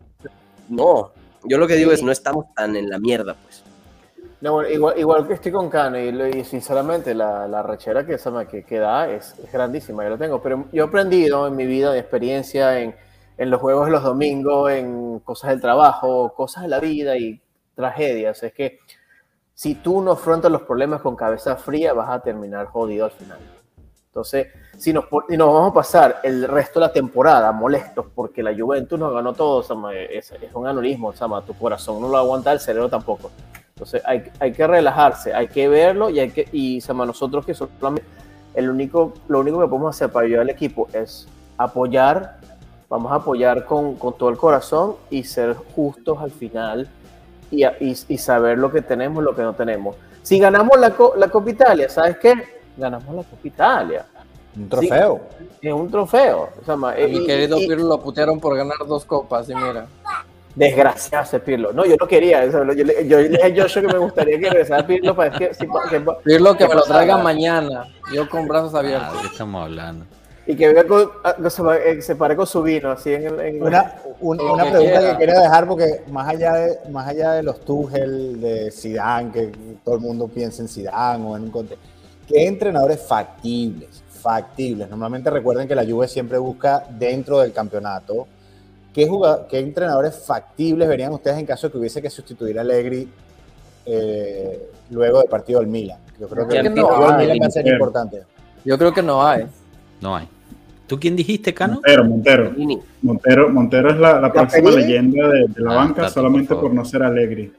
no, 0.68 1.12
yo 1.45 1.58
lo 1.58 1.68
que 1.68 1.78
digo 1.78 1.93
es 1.93 2.04
no 2.04 2.12
estamos 2.12 2.45
tan 2.54 2.76
en 2.76 2.89
la 2.89 2.99
mierda, 2.99 3.38
pues. 3.41 3.64
No, 4.42 4.68
igual, 4.68 4.98
igual 4.98 5.28
que 5.28 5.36
estoy 5.36 5.52
con 5.52 5.70
Cano 5.70 6.00
y, 6.00 6.44
sinceramente 6.44 7.14
la, 7.14 7.48
la, 7.48 7.62
rechera 7.62 8.04
que, 8.04 8.18
que, 8.50 8.64
que 8.64 8.80
da 8.80 9.08
es, 9.08 9.36
grandísima, 9.54 10.04
yo 10.04 10.10
lo 10.10 10.18
tengo, 10.18 10.42
pero 10.42 10.66
yo 10.72 10.84
he 10.84 10.88
aprendido 10.88 11.46
en 11.46 11.56
mi 11.56 11.68
vida 11.68 11.92
de 11.92 12.00
experiencia 12.00 12.80
en, 12.80 12.96
en 13.38 13.50
los 13.52 13.62
juegos 13.62 13.86
de 13.86 13.92
los 13.92 14.04
domingos, 14.04 14.72
en 14.72 15.20
cosas 15.20 15.52
del 15.52 15.62
trabajo, 15.62 16.34
cosas 16.34 16.64
de 16.64 16.70
la 16.70 16.80
vida 16.80 17.16
y 17.18 17.39
tragedias, 17.76 18.42
es 18.42 18.52
que 18.52 18.80
si 19.54 19.76
tú 19.76 20.02
no 20.02 20.14
afrontas 20.14 20.52
los 20.52 20.64
problemas 20.64 21.02
con 21.02 21.16
cabeza 21.16 21.56
fría, 21.56 21.94
vas 21.94 22.10
a 22.10 22.20
terminar 22.20 22.66
jodido 22.66 23.06
al 23.06 23.12
final. 23.12 23.38
Entonces, 24.08 24.48
si 24.76 24.92
nos, 24.92 25.06
nos 25.12 25.54
vamos 25.54 25.72
a 25.72 25.74
pasar 25.74 26.20
el 26.24 26.48
resto 26.48 26.80
de 26.80 26.88
la 26.88 26.92
temporada 26.92 27.52
molestos 27.52 28.08
porque 28.14 28.42
la 28.42 28.54
Juventus 28.58 29.00
nos 29.00 29.14
ganó 29.14 29.34
todo, 29.34 29.62
es, 29.62 30.34
un 30.54 30.68
aneurismo, 30.68 31.14
tu 31.46 31.54
corazón 31.54 32.02
no 32.02 32.10
lo 32.10 32.18
aguanta, 32.18 32.52
el 32.52 32.60
cerebro 32.60 32.89
tampoco. 32.89 33.30
Entonces, 33.82 34.04
hay, 34.06 34.24
hay 34.40 34.52
que 34.52 34.68
relajarse, 34.68 35.34
hay 35.34 35.48
que 35.48 35.68
verlo 35.68 36.12
y 36.12 36.20
hay 36.20 36.30
que, 36.30 36.48
y 36.52 36.84
nosotros 36.88 37.44
que 37.44 37.56
solamente, 37.56 38.04
el 38.54 38.70
único, 38.70 39.12
lo 39.28 39.40
único 39.40 39.60
que 39.60 39.68
podemos 39.68 39.96
hacer 39.96 40.12
para 40.12 40.28
ayudar 40.28 40.42
al 40.42 40.52
equipo 40.52 40.88
es 40.94 41.28
apoyar, 41.58 42.38
vamos 42.88 43.12
a 43.12 43.16
apoyar 43.16 43.66
con, 43.66 43.96
con 43.96 44.16
todo 44.16 44.30
el 44.30 44.38
corazón 44.38 44.98
y 45.10 45.24
ser 45.24 45.56
justos 45.56 46.20
al 46.20 46.30
final 46.30 46.88
y, 47.50 48.18
saber 48.20 48.60
lo 48.60 48.72
que 48.72 48.84
tenemos, 48.84 49.24
lo 49.24 49.36
que 49.36 49.42
no 49.42 49.54
tenemos. 49.54 49.96
Si 50.22 50.38
ganamos 50.38 50.80
la, 50.80 50.94
la 51.18 51.30
Copa 51.30 51.50
Italia, 51.50 51.90
¿sabes 51.90 52.18
qué? 52.20 52.36
Ganamos 52.78 53.16
la 53.16 53.24
Copa 53.24 53.48
Italia. 53.48 54.06
Un 54.56 54.70
trofeo. 54.70 55.22
es 55.60 55.74
un 55.74 55.90
trofeo. 55.90 56.50
mi 57.10 57.26
querido 57.26 57.58
Pirlo 57.58 57.88
lo 57.88 58.00
putearon 58.00 58.40
por 58.40 58.56
ganar 58.56 58.78
dos 58.88 59.06
copas, 59.06 59.50
y 59.50 59.56
mira. 59.56 59.88
Desgraciado 60.56 61.24
ese 61.24 61.39
Pirlo. 61.39 61.72
No, 61.74 61.86
yo 61.86 61.95
no 61.99 62.08
quería. 62.08 62.45
Yo, 62.45 62.64
yo, 62.74 62.84
yo 63.02 63.18
le 63.20 63.30
dije 63.30 63.43
a 63.43 63.64
Joshua 63.64 63.82
que 63.82 63.88
me 63.88 63.97
gustaría 63.99 64.39
que 64.39 64.49
regresara 64.49 64.86
Pirlo 64.86 65.16
para 65.16 65.32
que, 65.32 65.52
Pirlo 66.24 66.58
que 66.58 66.68
me 66.68 66.76
lo 66.76 66.84
traiga 66.84 67.18
mañana. 67.18 67.88
Yo 68.14 68.30
con 68.30 68.47
brazos 68.47 68.76
abiertos. 68.76 69.10
Ah, 69.12 69.16
¿De 69.16 69.22
qué 69.22 69.28
estamos 69.28 69.64
hablando? 69.64 70.06
y 70.47 70.56
que 70.56 70.68
venga 70.68 70.84
con, 70.86 71.10
ah, 71.24 71.36
se, 71.49 72.02
se 72.02 72.16
pare 72.16 72.36
con 72.36 72.47
su 72.47 72.62
vino, 72.64 72.91
así 72.91 73.14
en, 73.14 73.39
en 73.39 73.62
Una, 73.62 73.95
una 74.20 74.70
pregunta 74.70 75.12
que 75.12 75.18
quería 75.18 75.39
dejar, 75.39 75.68
porque 75.68 76.04
más 76.10 76.28
allá 76.28 76.54
de, 76.54 76.89
más 76.89 77.08
allá 77.08 77.34
de 77.34 77.43
los 77.43 77.62
Tuchel, 77.62 78.41
de 78.41 78.72
Zidane, 78.72 79.32
que 79.32 79.52
todo 79.84 79.95
el 79.95 80.02
mundo 80.02 80.28
piensa 80.28 80.62
en 80.62 80.68
Zidane 80.68 81.26
o 81.26 81.38
en 81.38 81.43
un 81.43 81.52
contexto, 81.52 81.88
¿qué 82.28 82.47
entrenadores 82.47 82.99
factibles? 83.02 84.04
Factibles. 84.10 84.89
Normalmente 84.89 85.30
recuerden 85.30 85.68
que 85.68 85.76
la 85.76 85.86
Juve 85.86 86.08
siempre 86.08 86.38
busca 86.38 86.84
dentro 86.89 87.39
del 87.39 87.54
campeonato. 87.54 88.28
¿Qué, 88.94 89.10
qué 89.50 89.60
entrenadores 89.60 90.24
factibles 90.26 90.88
verían 90.88 91.14
ustedes 91.14 91.38
en 91.38 91.46
caso 91.46 91.68
de 91.68 91.72
que 91.72 91.78
hubiese 91.78 92.02
que 92.02 92.10
sustituir 92.10 92.58
a 92.58 92.62
Allegri 92.62 93.08
eh, 93.86 94.70
luego 94.89 95.20
del 95.20 95.30
partido 95.30 95.60
del 95.60 95.70
Milan? 95.70 96.00
Yo 96.20 96.28
creo 96.28 96.48
que, 96.48 96.58
el, 96.58 96.76
no, 96.76 97.10
el 97.10 97.18
Milan 97.18 97.38
va 97.42 97.48
a 97.48 97.52
ser 97.52 97.68
importante. 97.68 98.24
Yo 98.66 98.78
creo 98.78 98.94
que 98.94 99.02
no 99.02 99.26
hay. 99.26 99.46
No 100.02 100.16
hay. 100.16 100.28
¿Tú 100.88 101.00
quién 101.00 101.16
dijiste, 101.16 101.54
Cano? 101.54 101.76
Montero, 101.76 102.04
Montero. 102.04 102.54
Montero, 103.02 103.50
Montero 103.50 103.92
es 103.92 103.98
la, 103.98 104.32
próxima 104.34 104.72
leyenda 104.72 105.30
de, 105.30 105.48
la 105.56 105.72
ah, 105.72 105.76
banca 105.76 106.10
solamente 106.10 106.54
por, 106.54 106.74
no 106.74 106.84
ser 106.84 107.04
Alegri. 107.04 107.54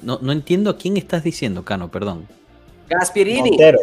No, 0.00 0.18
no 0.22 0.32
entiendo 0.32 0.70
a 0.70 0.78
quién 0.78 0.96
estás 0.96 1.22
diciendo, 1.22 1.62
Cano, 1.62 1.90
perdón. 1.90 2.26
Gasperini. 2.88 3.50
Montero. 3.50 3.78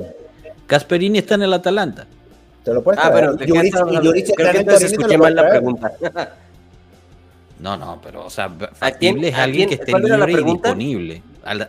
Gasperini 0.68 1.20
está 1.20 1.36
en 1.36 1.43
el 1.43 1.54
Atalanta. 1.54 2.08
Te 2.70 2.76
lo 2.76 2.84
puedes 2.84 3.01
Ah, 3.03 3.11
pero 3.11 3.36
Yuric, 3.36 4.36
creo 4.36 4.53
que 4.53 4.63
te 4.63 4.86
escuché 4.86 5.17
mal 5.17 5.36
la 5.36 5.49
pregunta. 5.49 5.91
No, 7.59 7.76
no, 7.76 7.99
pero, 8.01 8.26
o 8.26 8.30
sea, 8.30 8.49
factible 8.72 9.28
es 9.28 9.36
alguien 9.36 9.67
que 9.67 9.76
esté 9.76 9.91
libre 9.99 10.32
y 10.32 10.43
disponible. 10.45 11.22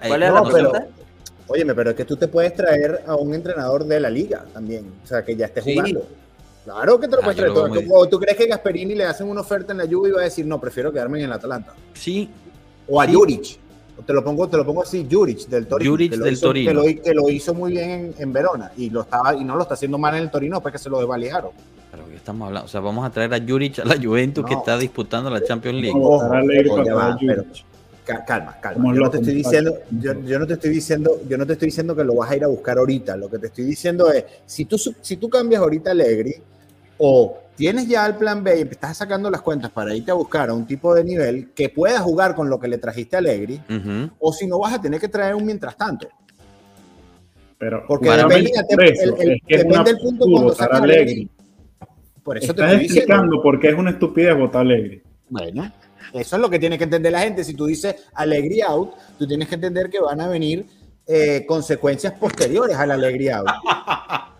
¿Cuál 0.07 0.23
era 0.23 0.31
la 0.31 0.45
pregunta? 0.45 0.87
Óyeme, 1.49 1.75
pero 1.75 1.91
es 1.91 1.97
que 1.97 2.05
tú 2.05 2.17
te 2.17 2.29
puedes 2.29 2.55
traer 2.55 3.03
a 3.09 3.17
un 3.17 3.35
entrenador 3.35 3.85
de 3.85 3.99
la 3.99 4.09
liga 4.09 4.45
también, 4.55 4.87
o 5.03 5.05
sea, 5.05 5.25
que 5.25 5.35
ya 5.35 5.47
esté 5.47 5.63
jugando. 5.63 6.07
Claro 6.65 7.01
que 7.01 7.09
te 7.09 7.17
lo 7.17 7.23
ah, 7.23 7.25
puedes 7.25 7.39
traer. 7.39 7.53
¿Tú, 7.53 8.07
¿Tú, 8.09 8.21
crees 8.21 8.39
que 8.39 8.47
Gasperini 8.47 8.95
le 8.95 9.05
hacen 9.05 9.29
una 9.29 9.41
oferta 9.41 9.73
en 9.73 9.79
la 9.79 9.87
Juve 9.89 10.11
y 10.11 10.13
va 10.13 10.21
a 10.21 10.25
decir, 10.25 10.47
no, 10.47 10.61
prefiero 10.61 10.93
quedarme 10.93 11.19
en 11.19 11.25
el 11.25 11.33
Atalanta? 11.33 11.75
Sí. 11.95 12.31
O 12.87 13.03
a 13.03 13.09
Juric. 13.09 13.59
Te 14.07 14.13
lo 14.13 14.25
pongo, 14.25 14.49
te 14.49 14.57
lo 14.57 14.65
pongo 14.65 14.83
así, 14.83 15.07
Juric 15.11 15.47
del 15.49 15.67
Torino. 15.67 15.91
Juric 15.91 16.13
del 16.17 16.41
Torino. 16.41 16.83
Que 17.03 17.15
lo, 17.15 17.29
hizo 17.29 17.55
muy 17.55 17.73
bien 17.73 18.15
en, 18.19 18.33
Verona 18.33 18.73
y 18.77 18.91
lo 18.91 19.03
estaba 19.03 19.35
y 19.35 19.45
no 19.45 19.57
lo 19.57 19.63
está 19.63 19.75
haciendo 19.75 19.99
mal 19.99 20.15
en 20.17 20.23
el 20.23 20.31
Torino, 20.31 20.61
pues 20.61 20.73
que 20.73 20.79
se 20.79 20.89
lo 20.89 20.99
desvalijaron. 20.99 21.51
Pero 21.91 22.07
que 22.07 22.17
estamos 22.17 22.47
hablando, 22.47 22.67
o 22.67 22.69
sea, 22.69 22.81
vamos 22.81 23.05
a 23.05 23.11
traer 23.11 23.35
a 23.35 23.41
Juric 23.41 23.81
a 23.81 23.85
la 23.85 23.97
Juventus 23.97 24.45
que 24.45 24.55
está 24.55 24.79
disputando 24.79 25.31
la 25.31 25.43
Champions 25.43 25.81
League. 25.81 26.01
calma, 28.27 28.57
calma. 28.61 28.95
Yo 28.95 29.01
no 29.01 29.11
te 29.11 29.19
estoy 29.19 29.35
diciendo, 29.35 29.79
yo, 29.91 30.39
no 30.39 30.47
te 30.47 30.55
estoy 30.55 30.71
diciendo, 30.71 31.21
yo 31.29 31.39
no 31.39 31.47
te 31.47 31.53
estoy 31.55 31.67
diciendo 31.67 31.95
que 31.95 32.05
lo 32.05 32.15
vas 32.15 32.31
a 32.31 32.37
ir 32.37 32.45
a 32.45 32.49
buscar 32.49 32.79
ahorita. 32.79 33.17
Lo 33.17 33.29
que 33.29 33.39
te 33.39 33.49
estoy 33.49 33.65
diciendo 33.65 34.11
es, 34.13 34.25
si 34.47 34.65
tú, 34.65 34.77
si 34.79 35.17
tú 35.17 35.29
cambias 35.29 35.63
ahorita 35.63 35.91
a 35.91 35.93
Allegri, 35.93 36.35
o 37.03 37.39
tienes 37.57 37.89
ya 37.89 38.07
el 38.07 38.15
plan 38.17 38.45
B 38.45 38.59
y 38.59 38.63
estás 38.63 38.99
sacando 38.99 39.31
las 39.31 39.41
cuentas 39.41 39.71
para 39.71 39.95
irte 39.95 40.11
a 40.11 40.15
buscar 40.15 40.51
a 40.51 40.55
un 40.55 40.67
tipo 40.67 40.95
de 40.95 41.03
nivel 41.03 41.51
que 41.55 41.71
pueda 41.71 42.01
jugar 42.01 42.35
con 42.35 42.51
lo 42.51 42.61
que 42.61 42.69
le 42.69 42.79
trajiste 42.79 43.17
a 43.17 43.19
Allegri, 43.21 43.61
o 44.19 44.33
si 44.33 44.47
no 44.47 44.59
vas 44.59 44.75
a 44.75 44.81
tener 44.81 45.01
que 45.01 45.09
traer 45.09 45.35
un 45.35 45.47
mientras 45.47 45.77
tanto. 45.77 46.09
Pero 47.59 47.85
porque 47.87 48.11
depende, 48.11 48.53
del 49.85 49.99
punto 49.99 50.27
cuando 50.27 50.55
sacas 50.55 50.83
Allegri. 50.83 51.29
Por 52.23 52.37
eso 52.37 52.55
te 52.55 52.63
estoy 52.63 52.85
explicando 52.85 53.43
por 53.43 53.59
qué 53.59 53.71
es 53.71 53.75
una 53.75 53.91
estupidez 53.91 54.37
votar 54.37 54.61
Allegri. 54.61 55.03
Bueno, 55.29 55.73
eso 56.13 56.37
es 56.37 56.43
lo 56.43 56.51
que 56.51 56.59
tiene 56.59 56.77
que 56.77 56.85
entender 56.85 57.13
la 57.13 57.21
gente. 57.21 57.45
Si 57.45 57.55
tú 57.55 57.65
dices 57.67 57.97
Allegri 58.15 58.61
out, 58.61 58.93
tú 59.19 59.27
tienes 59.27 59.49
que 59.49 59.55
entender 59.55 59.89
que 59.89 60.01
van 60.01 60.21
a 60.21 60.29
venir 60.29 60.67
eh, 61.07 61.45
consecuencias 61.47 62.13
posteriores 62.15 62.77
a 62.77 62.87
la 62.87 62.95
Allegri 62.95 63.31
out. 63.31 63.47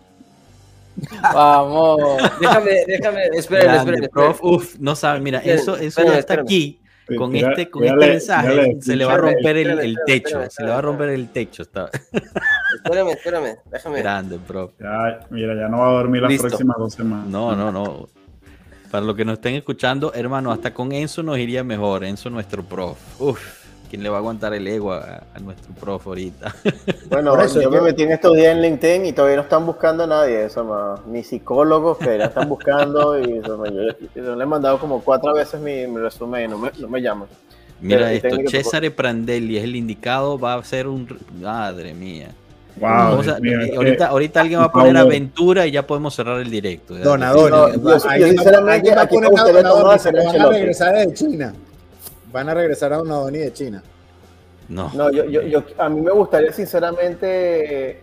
Vamos. 1.21 1.99
Déjame, 2.39 2.71
déjame, 2.87 3.25
esperen, 3.33 3.75
esperen. 3.75 4.09
Prof, 4.11 4.39
uf, 4.43 4.75
no 4.79 4.95
sabe, 4.95 5.19
mira, 5.19 5.39
eso, 5.39 5.75
eso 5.77 6.03
ya 6.03 6.19
está 6.19 6.35
aquí. 6.35 6.79
Con 7.17 7.35
este, 7.35 7.69
con 7.69 7.83
este 7.83 7.97
mensaje 7.97 8.77
se 8.79 8.95
le 8.95 9.03
va 9.03 9.15
a 9.15 9.17
romper 9.17 9.57
el, 9.57 9.79
el 9.79 9.97
techo, 10.05 10.49
se 10.49 10.63
le 10.63 10.69
va 10.69 10.77
a 10.77 10.81
romper 10.81 11.09
el 11.09 11.29
techo. 11.29 11.63
Está. 11.63 11.89
Espérame, 12.75 13.09
espérame, 13.09 13.57
déjame. 13.65 13.99
Grande, 13.99 14.39
prof. 14.39 14.71
Ya, 14.79 15.19
mira, 15.29 15.55
ya 15.55 15.67
no 15.67 15.79
va 15.79 15.89
a 15.89 15.91
dormir 15.93 16.21
las 16.21 16.39
próximas 16.39 16.77
dos 16.77 16.93
semanas. 16.93 17.27
No, 17.27 17.55
no, 17.55 17.71
no. 17.71 18.07
Para 18.89 19.05
los 19.05 19.15
que 19.15 19.25
nos 19.25 19.33
estén 19.33 19.55
escuchando, 19.55 20.13
hermano, 20.13 20.51
hasta 20.51 20.73
con 20.73 20.91
Enzo 20.91 21.23
nos 21.23 21.37
iría 21.37 21.63
mejor. 21.63 22.03
Enzo, 22.03 22.29
nuestro 22.29 22.63
prof. 22.63 22.97
Uf. 23.19 23.60
¿Quién 23.91 24.03
le 24.03 24.09
va 24.09 24.15
a 24.15 24.19
aguantar 24.19 24.53
el 24.53 24.65
ego 24.69 24.93
a, 24.93 25.21
nuestro 25.43 25.73
profe 25.73 26.07
ahorita? 26.07 26.55
Bueno, 27.09 27.37
eso, 27.41 27.61
yo 27.61 27.69
me 27.69 27.81
metí 27.81 28.03
en 28.03 28.13
estos 28.13 28.33
días 28.37 28.55
en 28.55 28.61
LinkedIn 28.61 29.05
y 29.05 29.11
todavía 29.11 29.35
no 29.35 29.41
están 29.41 29.65
buscando 29.65 30.05
a 30.05 30.07
nadie, 30.07 30.45
eso 30.45 30.63
más, 30.63 31.05
ni 31.07 31.23
psicólogos 31.23 31.97
que 31.97 32.17
ya 32.17 32.27
están 32.27 32.47
buscando 32.47 33.19
y 33.19 33.39
eso, 33.39 33.61
yo, 34.15 34.35
le 34.37 34.43
he 34.43 34.47
mandado 34.47 34.79
como 34.79 35.01
cuatro 35.01 35.33
veces 35.33 35.59
mi, 35.59 35.85
resumen 35.87 36.45
y 36.45 36.47
no 36.47 36.57
me, 36.57 36.71
no 36.79 36.87
me 36.87 37.01
llaman. 37.01 37.27
Mira 37.81 38.13
esto, 38.13 38.29
César 38.47 38.89
Prandelli 38.91 39.57
es 39.57 39.65
el 39.65 39.75
indicado, 39.75 40.39
va 40.39 40.53
a 40.53 40.63
ser 40.63 40.87
un... 40.87 41.05
Madre 41.41 41.93
mía. 41.93 42.29
Wow, 42.77 43.21
ahorita, 43.75 44.07
ahorita 44.07 44.39
alguien 44.39 44.61
va 44.61 44.65
a 44.65 44.71
poner 44.71 44.95
aventura 44.95 45.67
y 45.67 45.71
ya 45.71 45.85
podemos 45.85 46.15
cerrar 46.15 46.39
el 46.39 46.49
directo. 46.49 46.95
Donador. 46.95 47.77
No, 47.77 47.99
sinceramente, 47.99 48.95
va 48.95 49.01
a 49.01 49.07
poner 49.09 49.29
donador, 49.29 49.99
se 49.99 50.13
van 50.13 50.41
a 50.41 50.47
regresar 50.47 50.95
de 50.95 51.13
China 51.13 51.53
van 52.31 52.49
a 52.49 52.53
regresar 52.53 52.93
a 52.93 53.01
una 53.01 53.15
Donny 53.15 53.39
de 53.39 53.53
China. 53.53 53.83
No. 54.69 54.91
No, 54.93 55.11
yo, 55.11 55.25
yo, 55.25 55.41
yo, 55.41 55.63
a 55.77 55.89
mí 55.89 56.01
me 56.01 56.11
gustaría 56.11 56.53
sinceramente, 56.53 58.01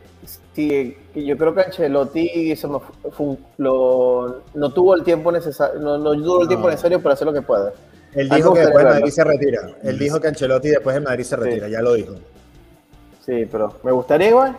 si, 0.54 0.96
yo 1.14 1.38
creo 1.38 1.54
que 1.54 1.62
Ancelotti 1.62 2.54
lo, 3.56 4.42
no 4.54 4.72
tuvo 4.72 4.94
el 4.94 5.02
tiempo 5.02 5.32
necesario, 5.32 5.80
no, 5.80 5.96
no 5.96 6.12
tuvo 6.12 6.42
el 6.42 6.48
tiempo 6.48 6.68
necesario 6.68 7.02
para 7.02 7.14
hacer 7.14 7.26
lo 7.26 7.32
que 7.32 7.42
pueda. 7.42 7.72
Él 8.12 8.28
dijo 8.28 8.52
que 8.52 8.60
después 8.60 8.84
de 8.84 8.90
Madrid 8.90 9.10
se 9.10 9.24
retira. 9.24 9.60
Él 9.82 9.98
dijo 9.98 10.20
que 10.20 10.28
Ancelotti 10.28 10.68
después 10.68 10.94
de 10.94 11.00
Madrid 11.00 11.24
se 11.24 11.36
retira, 11.36 11.68
ya 11.68 11.80
lo 11.80 11.94
dijo. 11.94 12.14
Sí, 13.24 13.46
pero 13.50 13.78
me 13.82 13.92
gustaría 13.92 14.28
igual. 14.28 14.56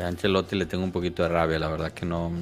A 0.00 0.06
Ancelotti 0.06 0.56
le 0.56 0.66
tengo 0.66 0.84
un 0.84 0.92
poquito 0.92 1.22
de 1.22 1.28
rabia, 1.28 1.58
la 1.58 1.68
verdad 1.68 1.92
que 1.92 2.06
no. 2.06 2.32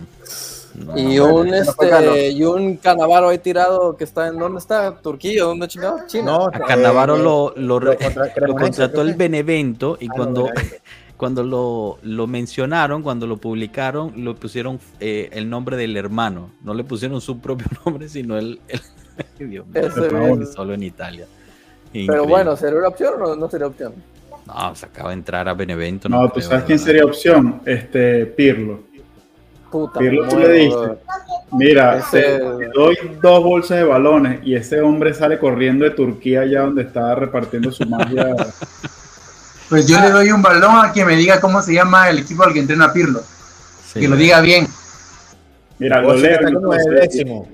Y, 0.97 1.19
un, 1.19 1.55
este, 1.55 2.31
y 2.31 2.43
un 2.45 2.77
Canavaro 2.77 3.29
ahí 3.29 3.39
tirado 3.39 3.97
que 3.97 4.05
está 4.05 4.29
en. 4.29 4.39
¿Dónde 4.39 4.59
está? 4.59 5.01
¿Turquía? 5.01 5.45
¿Dónde 5.45 5.69
chingado? 5.69 6.01
China. 6.07 6.25
No, 6.25 6.47
a 6.47 6.51
Canavaro 6.51 7.17
eh, 7.17 7.23
lo, 7.23 7.53
lo, 7.57 7.81
lo, 7.81 8.55
contrató 8.55 9.03
el 9.03 9.15
Benevento 9.15 9.97
y 10.01 10.07
ah, 10.07 10.13
cuando, 10.15 10.51
cuando 11.17 11.43
lo, 11.43 11.99
lo, 12.03 12.27
mencionaron, 12.27 13.03
cuando 13.03 13.27
lo 13.27 13.37
publicaron, 13.37 14.13
lo 14.25 14.35
pusieron 14.37 14.79
eh, 15.01 15.29
el 15.33 15.49
nombre 15.49 15.77
del 15.77 15.97
hermano. 15.97 16.51
No 16.63 16.75
le 16.75 16.85
pusieron 16.85 17.21
su 17.21 17.39
propio 17.41 17.67
nombre, 17.85 18.09
sino 18.09 18.37
el. 18.39 18.61
el 19.39 20.47
solo 20.55 20.75
en 20.75 20.83
Italia. 20.83 21.27
Pero 21.93 22.27
bueno, 22.27 22.57
¿sería 22.57 22.79
una 22.79 22.89
opción 22.89 23.15
o 23.15 23.19
no, 23.19 23.37
no 23.37 23.49
sería 23.49 23.67
opción? 23.67 23.95
No, 24.49 24.75
se 24.75 24.87
acaba 24.87 25.11
de 25.11 25.15
entrar 25.15 25.47
a 25.49 25.55
Benevento. 25.55 26.09
No, 26.09 26.29
tú 26.31 26.41
sabes 26.41 26.65
quién 26.65 26.79
sería 26.79 27.05
opción. 27.05 27.61
Este, 27.67 28.25
Pirlo. 28.27 28.88
Puta, 29.71 29.99
Pirlo 29.99 30.27
tú 30.27 30.39
le 30.39 30.53
dices, 30.53 30.91
mira, 31.53 32.03
te, 32.11 32.39
doy 32.75 32.97
dos 33.21 33.43
bolsas 33.43 33.79
de 33.79 33.85
balones 33.85 34.41
y 34.43 34.55
ese 34.55 34.81
hombre 34.81 35.13
sale 35.13 35.39
corriendo 35.39 35.85
de 35.85 35.91
Turquía 35.91 36.41
allá 36.41 36.63
donde 36.63 36.83
estaba 36.83 37.15
repartiendo 37.15 37.71
su 37.71 37.87
magia. 37.87 38.35
Pues 39.69 39.87
yo 39.87 40.01
le 40.01 40.09
doy 40.09 40.31
un 40.31 40.41
balón 40.41 40.83
a 40.83 40.93
quien 40.93 41.07
me 41.07 41.15
diga 41.15 41.41
cómo 41.41 41.61
se 41.61 41.75
llama 41.75 42.09
el 42.09 42.21
equipo 42.21 42.43
al 42.43 42.55
que 42.55 42.61
entrena 42.61 42.91
Pirlo. 42.91 43.21
que 43.93 44.09
lo 44.09 44.17
diga 44.17 44.41
bien. 44.41 44.67
Mira, 45.79 46.01
lo 46.01 46.15
leo. 46.15 46.41
Está 46.41 46.53
como 46.53 46.73
de 46.73 46.91
décimo. 47.01 47.49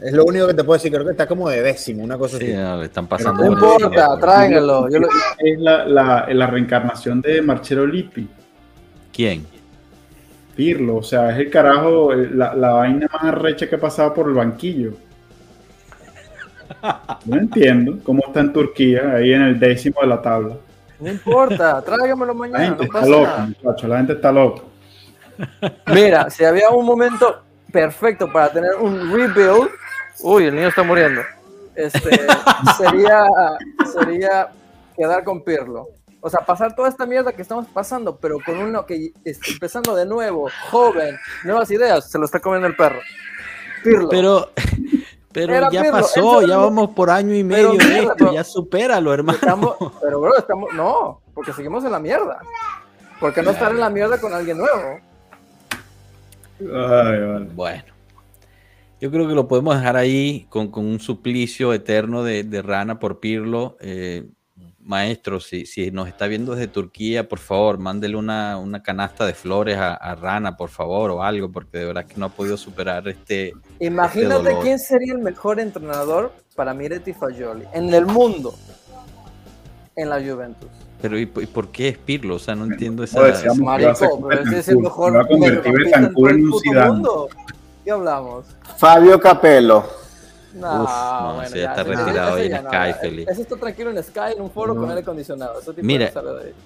Es 0.00 0.12
lo 0.12 0.24
único 0.24 0.46
que 0.46 0.54
te 0.54 0.64
puedo 0.64 0.78
decir, 0.78 0.90
creo 0.90 1.04
que 1.04 1.12
está 1.12 1.28
como 1.28 1.48
de 1.48 1.62
décimo, 1.62 2.02
una 2.02 2.16
cosa 2.16 2.38
sí, 2.38 2.52
así. 2.52 2.84
están 2.84 3.06
pasando. 3.06 3.44
No 3.44 3.52
importa, 3.52 4.18
tráiganlo. 4.18 4.88
Es 4.88 5.60
la, 5.60 5.84
la, 5.84 6.26
la, 6.32 6.46
reencarnación 6.46 7.20
de 7.20 7.42
Marcelo 7.42 7.86
Lippi. 7.86 8.26
¿Quién? 9.12 9.46
Pirlo, 10.54 10.96
o 10.96 11.02
sea, 11.02 11.30
es 11.30 11.38
el 11.38 11.50
carajo, 11.50 12.12
la, 12.12 12.54
la 12.54 12.72
vaina 12.72 13.08
más 13.12 13.24
arrecha 13.24 13.68
que 13.68 13.76
ha 13.76 13.80
pasado 13.80 14.12
por 14.12 14.28
el 14.28 14.34
banquillo. 14.34 14.92
No 17.24 17.36
entiendo 17.36 17.98
cómo 18.02 18.22
está 18.26 18.40
en 18.40 18.52
Turquía, 18.52 19.12
ahí 19.16 19.32
en 19.32 19.42
el 19.42 19.58
décimo 19.58 20.00
de 20.00 20.06
la 20.06 20.22
tabla. 20.22 20.56
No 20.98 21.10
importa, 21.10 21.82
tráigamelo 21.82 22.34
mañana. 22.34 22.58
La 22.58 22.64
gente 22.66 22.84
está 22.84 23.06
loca, 23.06 23.46
muchachos, 23.46 23.88
la 23.88 23.96
gente 23.96 24.12
está 24.12 24.32
loca. 24.32 24.62
Mira, 25.86 26.28
si 26.30 26.44
había 26.44 26.70
un 26.70 26.84
momento 26.84 27.42
perfecto 27.72 28.30
para 28.30 28.52
tener 28.52 28.74
un 28.76 29.10
rebuild, 29.12 29.70
uy, 30.22 30.44
el 30.44 30.54
niño 30.54 30.68
está 30.68 30.82
muriendo. 30.82 31.22
Este, 31.74 32.10
sería, 32.76 33.24
sería 33.92 34.48
quedar 34.96 35.24
con 35.24 35.42
Pirlo. 35.42 35.88
O 36.20 36.28
sea, 36.28 36.40
pasar 36.40 36.74
toda 36.74 36.88
esta 36.88 37.06
mierda 37.06 37.32
que 37.32 37.42
estamos 37.42 37.66
pasando, 37.68 38.16
pero 38.18 38.38
con 38.44 38.58
uno 38.58 38.84
que 38.84 39.12
está 39.24 39.50
empezando 39.50 39.94
de 39.94 40.04
nuevo, 40.04 40.48
joven, 40.70 41.16
nuevas 41.44 41.70
ideas, 41.70 42.10
se 42.10 42.18
lo 42.18 42.26
está 42.26 42.40
comiendo 42.40 42.66
el 42.66 42.76
perro. 42.76 43.00
Pirlo. 43.82 44.08
Pero, 44.10 44.50
pero 45.32 45.70
ya 45.70 45.90
pasó, 45.90 46.42
ya 46.46 46.58
vamos 46.58 46.90
por 46.90 47.10
año 47.10 47.34
y 47.34 47.42
medio 47.42 47.72
esto, 47.72 48.32
ya 48.32 48.44
supéralo, 48.44 49.14
hermano. 49.14 49.38
pero, 50.02 50.20
bro, 50.20 50.36
estamos, 50.36 50.74
no, 50.74 51.22
porque 51.32 51.52
seguimos 51.52 51.84
en 51.84 51.92
la 51.92 51.98
mierda. 51.98 52.38
Porque 53.18 53.42
no 53.42 53.50
estar 53.50 53.70
en 53.70 53.80
la 53.80 53.90
mierda 53.90 54.18
con 54.18 54.32
alguien 54.32 54.58
nuevo. 54.58 55.00
Bueno. 57.54 57.84
Yo 59.00 59.10
creo 59.10 59.26
que 59.26 59.34
lo 59.34 59.48
podemos 59.48 59.76
dejar 59.76 59.96
ahí 59.96 60.46
con, 60.50 60.70
un 60.74 61.00
suplicio 61.00 61.72
eterno 61.72 62.22
de, 62.22 62.62
Rana 62.62 62.98
por 62.98 63.18
Pirlo. 63.18 63.78
Eh, 63.80 64.28
maestro, 64.82 65.40
si, 65.40 65.66
si, 65.66 65.90
nos 65.90 66.08
está 66.08 66.26
viendo 66.26 66.54
desde 66.54 66.68
Turquía, 66.68 67.28
por 67.28 67.38
favor, 67.38 67.78
mándele 67.78 68.16
una, 68.16 68.82
canasta 68.82 69.26
de 69.26 69.34
flores 69.34 69.76
a, 69.78 70.14
Rana, 70.14 70.56
por 70.56 70.70
favor, 70.70 71.10
o 71.10 71.22
algo, 71.22 71.50
porque 71.50 71.78
de 71.78 71.84
verdad 71.86 72.06
que 72.06 72.14
no 72.16 72.26
ha 72.26 72.28
podido 72.30 72.56
superar 72.56 73.06
este. 73.08 73.48
este 73.48 73.84
Imagínate 73.84 74.56
quién 74.62 74.78
sería 74.78 75.12
el 75.12 75.20
mejor 75.20 75.60
entrenador 75.60 76.32
para 76.54 76.74
Miretti 76.74 77.12
Fagioli 77.12 77.64
en 77.72 77.92
el 77.92 78.06
mundo 78.06 78.54
en 79.96 80.08
la 80.08 80.20
Juventus. 80.20 80.68
Pero 81.00 81.18
¿y, 81.18 81.26
por 81.26 81.68
qué 81.68 81.88
es 81.88 81.98
Pirlo? 81.98 82.34
O 82.34 82.38
sea, 82.38 82.54
no 82.54 82.64
entiendo 82.64 83.02
esa... 83.02 83.20
Marico, 83.54 84.26
pero 84.28 84.42
ese 84.42 84.58
es 84.58 84.68
el 84.68 84.78
mejor... 84.78 85.16
Va 85.16 85.22
a 85.22 85.26
convertir 85.26 85.72
Betancourt 85.72 86.34
en 86.34 86.46
un 86.46 87.28
¿Qué 87.84 87.90
hablamos? 87.90 88.44
Fabio 88.76 89.18
Capello. 89.18 89.84
No, 90.54 90.82
no 90.82 91.34
bueno, 91.36 91.54
ya, 91.54 91.70
está 91.70 91.82
retirado 91.84 92.34
ahí 92.36 92.46
en 92.46 92.58
Sky, 92.58 93.00
feliz. 93.00 93.28
Ese 93.28 93.42
está 93.42 93.56
tranquilo 93.56 93.90
en 93.90 94.02
Sky, 94.02 94.34
en 94.36 94.42
un 94.42 94.50
foro 94.50 94.74
con 94.74 94.88
aire 94.88 95.02
acondicionado. 95.02 95.60
Mira, 95.76 96.12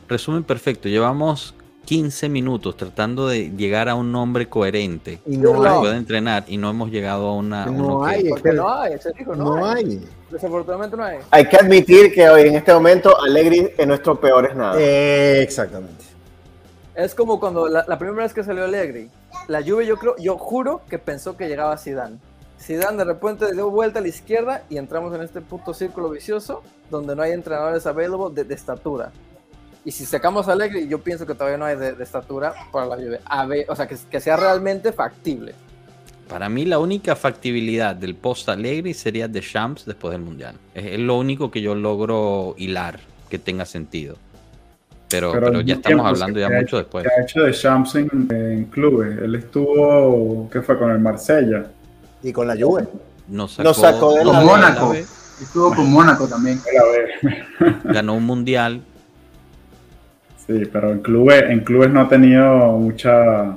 resumen 0.09 0.43
perfecto. 0.45 0.89
Llevamos 0.89 1.55
15 1.85 2.29
minutos 2.29 2.77
tratando 2.77 3.29
de 3.29 3.51
llegar 3.51 3.89
a 3.89 3.95
un 3.95 4.11
nombre 4.11 4.49
coherente 4.49 5.21
y 5.27 5.37
no 5.37 5.63
que 5.63 5.69
pueda 5.69 5.97
entrenar 5.97 6.45
y 6.47 6.57
no 6.57 6.71
hemos 6.71 6.91
llegado 6.91 7.29
a 7.29 7.35
una. 7.35 7.67
No 7.67 8.05
hay, 8.05 8.29
porque 8.29 8.53
no 8.53 8.73
hay, 8.73 8.95
ese 8.95 9.13
no, 9.27 9.35
no 9.35 9.67
hay. 9.67 10.01
Desafortunadamente 10.31 10.97
no 10.97 11.05
hay. 11.05 11.19
Hay 11.31 11.49
que 11.49 11.57
admitir 11.57 12.13
que 12.13 12.29
hoy 12.29 12.49
en 12.49 12.57
este 12.57 12.73
momento 12.73 13.21
Allegri 13.21 13.71
es 13.77 13.87
nuestro 13.87 14.19
peor 14.19 14.47
es 14.47 14.57
nada. 14.57 14.81
exactamente. 14.81 16.05
Es 16.95 17.15
como 17.15 17.41
cuando 17.41 17.69
la, 17.69 17.99
primera 17.99 18.23
vez 18.23 18.33
que 18.33 18.45
salió 18.45 18.65
Allegri, 18.65 19.11
la 19.49 19.63
Juve 19.63 19.85
yo 19.85 19.97
creo, 19.97 20.17
yo 20.17 20.39
juro 20.39 20.81
que 20.89 20.99
pensó 20.99 21.37
que 21.37 21.49
llegaba 21.49 21.77
Zidane. 21.77 22.19
Zidane 22.61 22.99
de 22.99 23.05
repente 23.05 23.53
dio 23.53 23.71
vuelta 23.71 23.99
a 23.99 24.03
la 24.03 24.09
izquierda 24.09 24.65
y 24.71 24.79
entramos 24.79 25.15
en 25.15 25.23
este 25.23 25.41
puto 25.41 25.75
círculo 25.75 26.11
vicioso 26.11 26.63
donde 26.91 27.15
no 27.15 27.23
hay 27.23 27.33
entrenadores 27.33 27.87
available 27.87 28.35
de, 28.35 28.45
de 28.45 28.55
estatura. 28.55 29.13
Y 29.85 29.91
si 29.91 30.07
sacamos 30.07 30.49
a 30.49 30.53
Allegri, 30.53 30.89
yo 30.89 30.99
pienso 30.99 31.27
que 31.27 31.35
todavía 31.35 31.59
no 31.59 31.67
hay 31.67 31.77
de, 31.77 32.03
estatura 32.03 32.55
para 32.73 32.87
la 32.87 32.97
Juve. 32.97 33.21
A 33.27 33.45
ver, 33.45 33.67
o 33.69 33.77
sea, 33.77 33.87
que, 33.87 33.97
que, 34.11 34.19
sea 34.19 34.37
realmente 34.37 34.93
factible. 34.93 35.55
Para 36.29 36.49
mí 36.49 36.65
la 36.65 36.79
única 36.79 37.15
factibilidad 37.15 37.95
del 37.95 38.15
post 38.15 38.49
Allegri 38.49 38.95
sería 38.95 39.29
de 39.29 39.41
Champs 39.41 39.85
después 39.85 40.13
del 40.13 40.23
Mundial. 40.23 40.55
Es, 40.75 40.99
lo 40.99 41.19
único 41.19 41.51
que 41.51 41.61
yo 41.61 41.75
logro 41.75 42.55
hilar 42.57 42.99
que 43.29 43.39
tenga 43.39 43.67
sentido. 43.67 44.17
Pero, 45.11 45.33
pero, 45.33 45.61
ya 45.61 45.75
estamos 45.75 46.07
hablando 46.07 46.41
ya 46.41 46.49
mucho 46.49 46.79
después. 46.79 47.05
¿Qué 47.05 47.21
ha 47.21 47.23
hecho 47.23 47.43
de 47.43 47.53
Champs 47.53 47.95
en, 47.97 48.65
clubes? 48.71 49.19
Él 49.19 49.35
estuvo, 49.35 50.49
¿qué 50.51 50.63
fue? 50.63 50.79
Con 50.79 50.91
el 50.91 50.99
Marsella. 50.99 51.67
Y 52.25 52.33
con 52.33 52.49
la 52.49 52.57
Juve. 52.57 52.89
Nos 53.29 53.53
sacó, 53.53 53.75
sacó 53.75 54.15
de 54.15 54.25
con 54.25 54.45
Mónaco. 54.45 54.95
Estuvo 54.95 55.73
con 55.75 55.93
Mónaco 55.93 56.27
también. 56.27 56.61
Ganó 57.85 58.15
un 58.15 58.25
mundial, 58.25 58.83
Sí, 60.47 60.63
pero 60.71 60.93
en 60.93 60.99
clubes, 61.01 61.45
en 61.49 61.61
clubes 61.61 61.91
no 61.91 62.03
ha 62.03 62.09
tenido 62.09 62.77
mucha. 62.77 63.57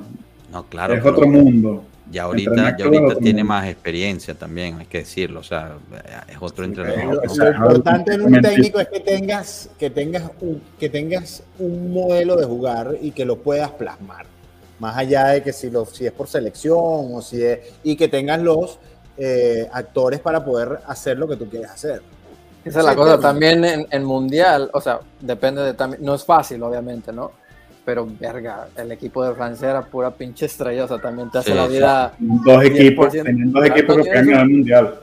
No, 0.50 0.64
claro. 0.68 0.94
Es 0.94 1.04
otro 1.04 1.26
mundo. 1.26 1.84
Ya 2.10 2.22
ahorita, 2.22 2.78
ya 2.78 2.86
ahorita 2.86 3.16
tiene 3.16 3.44
más 3.44 3.68
experiencia 3.68 4.32
también, 4.32 4.78
hay 4.78 4.86
que 4.86 4.98
decirlo. 4.98 5.40
O 5.40 5.42
sea, 5.42 5.72
es 6.26 6.36
otro 6.40 6.64
entrenador. 6.64 7.22
lo 7.36 7.50
importante 7.50 8.14
en 8.14 8.22
un 8.22 8.40
técnico 8.40 8.80
es 8.80 8.88
que 8.88 9.00
tengas, 9.00 9.68
que 9.78 9.90
tengas 9.90 10.30
un, 10.40 10.62
que 10.80 10.88
tengas 10.88 11.42
un 11.58 11.92
modelo 11.92 12.36
de 12.36 12.46
jugar 12.46 12.96
y 13.02 13.10
que 13.10 13.26
lo 13.26 13.36
puedas 13.36 13.70
plasmar. 13.72 14.24
Más 14.78 14.96
allá 14.96 15.28
de 15.28 15.42
que 15.42 15.52
si, 15.52 15.70
lo, 15.70 15.84
si 15.86 16.06
es 16.06 16.12
por 16.12 16.28
selección 16.28 16.76
o 16.78 17.20
si 17.20 17.42
es, 17.42 17.58
y 17.82 17.96
que 17.96 18.08
tengas 18.08 18.40
los 18.40 18.78
eh, 19.16 19.68
actores 19.72 20.20
para 20.20 20.44
poder 20.44 20.78
hacer 20.86 21.18
lo 21.18 21.26
que 21.26 21.36
tú 21.36 21.48
quieres 21.48 21.70
hacer. 21.70 22.00
Esa 22.64 22.80
es 22.80 22.84
la 22.84 22.94
cosa, 22.94 23.18
también 23.18 23.64
en, 23.64 24.04
Mundial, 24.04 24.70
o 24.72 24.80
sea, 24.80 25.00
depende 25.20 25.62
de 25.62 25.74
también, 25.74 26.04
no 26.04 26.14
es 26.14 26.24
fácil, 26.24 26.62
obviamente, 26.62 27.12
¿no? 27.12 27.32
Pero, 27.84 28.06
verga, 28.20 28.68
el 28.76 28.92
equipo 28.92 29.24
de 29.24 29.34
Francia 29.34 29.70
era 29.70 29.82
pura 29.82 30.10
pinche 30.10 30.46
estrella, 30.46 30.84
o 30.84 30.88
sea, 30.88 30.98
también 30.98 31.30
te 31.30 31.38
hace 31.38 31.54
la 31.54 31.66
vida. 31.66 32.12
Dos 32.18 32.62
equipos, 32.64 33.12
dos 33.12 33.66
equipos 33.66 33.96
que 34.04 34.10
han 34.10 34.26
ganado 34.26 34.44
el 34.44 34.50
Mundial. 34.50 34.94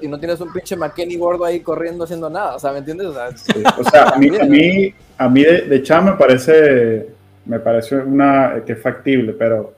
y 0.00 0.08
no 0.08 0.18
tienes 0.18 0.40
un 0.40 0.52
pinche 0.52 0.74
McKenny 0.74 1.16
gordo 1.16 1.44
ahí 1.44 1.60
corriendo 1.60 2.04
haciendo 2.04 2.28
nada, 2.28 2.56
o 2.56 2.58
sea, 2.58 2.72
¿me 2.72 2.78
entiendes? 2.78 3.06
O 3.06 3.14
sea, 3.84 4.08
a 4.08 4.18
mí, 4.18 4.28
a 4.36 4.44
mí, 4.46 4.94
a 5.16 5.28
mí 5.28 5.44
de, 5.44 5.62
de 5.62 6.00
me 6.02 6.12
parece, 6.12 7.10
me 7.46 7.58
parece 7.58 7.96
una 7.96 8.62
que 8.64 8.72
es 8.72 8.82
factible, 8.82 9.32
pero 9.32 9.74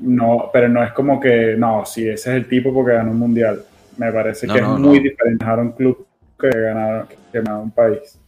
no, 0.00 0.50
pero 0.52 0.68
no 0.68 0.82
es 0.82 0.92
como 0.92 1.20
que, 1.20 1.54
no, 1.56 1.84
sí, 1.84 2.08
ese 2.08 2.30
es 2.30 2.36
el 2.36 2.48
tipo 2.48 2.72
porque 2.72 2.94
ganó 2.94 3.10
un 3.10 3.18
mundial. 3.18 3.62
Me 3.96 4.10
parece 4.12 4.46
que 4.46 4.58
es 4.58 4.66
muy 4.66 4.98
diferente 4.98 5.44
a 5.44 5.54
un 5.54 5.72
club 5.72 6.06
que 6.38 6.48
ganar, 6.48 7.06
que 7.30 7.38
un 7.38 7.70
país. 7.70 8.18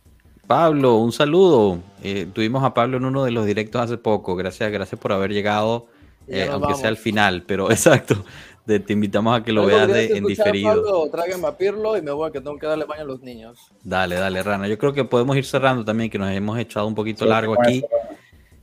Pablo, 0.47 0.97
un 0.97 1.13
saludo. 1.13 1.79
Eh, 2.03 2.27
tuvimos 2.33 2.63
a 2.63 2.75
Pablo 2.75 2.99
en 2.99 3.07
uno 3.07 3.25
de 3.25 3.31
los 3.31 3.47
directos 3.47 3.81
hace 3.81 3.97
poco. 3.97 4.37
Gracias, 4.37 4.71
gracias 4.71 5.01
por 5.01 5.13
haber 5.13 5.33
llegado, 5.33 5.87
eh, 6.29 6.49
aunque 6.51 6.75
sea 6.75 6.89
al 6.89 6.99
final, 6.99 7.45
pero 7.47 7.71
exacto. 7.71 8.23
te 8.67 8.93
invitamos 8.93 9.41
a 9.41 9.43
que 9.43 9.53
lo 9.53 9.65
veas 9.65 9.89
en 9.89 10.25
diferido. 10.25 11.09
Tráiganme 11.11 11.49
a 11.49 11.57
Pirlo 11.57 11.97
y 11.97 12.03
me 12.03 12.11
voy 12.11 12.29
a 12.29 12.33
que 12.33 12.41
tengo 12.41 12.59
que 12.59 12.67
darle 12.67 12.85
baño 12.85 13.03
a 13.03 13.07
los 13.07 13.23
niños. 13.23 13.59
Dale, 13.83 14.17
dale, 14.17 14.43
Rana. 14.43 14.69
Yo 14.69 14.77
creo 14.77 14.93
que 14.93 15.05
podemos 15.05 15.37
ir 15.39 15.47
cerrando 15.47 15.87
también, 15.87 16.11
que 16.11 16.19
nos 16.19 16.31
hemos 16.31 16.59
echado 16.59 16.87
un 16.87 16.95
poquito 16.95 17.25
largo 17.25 17.55
aquí. 17.59 17.83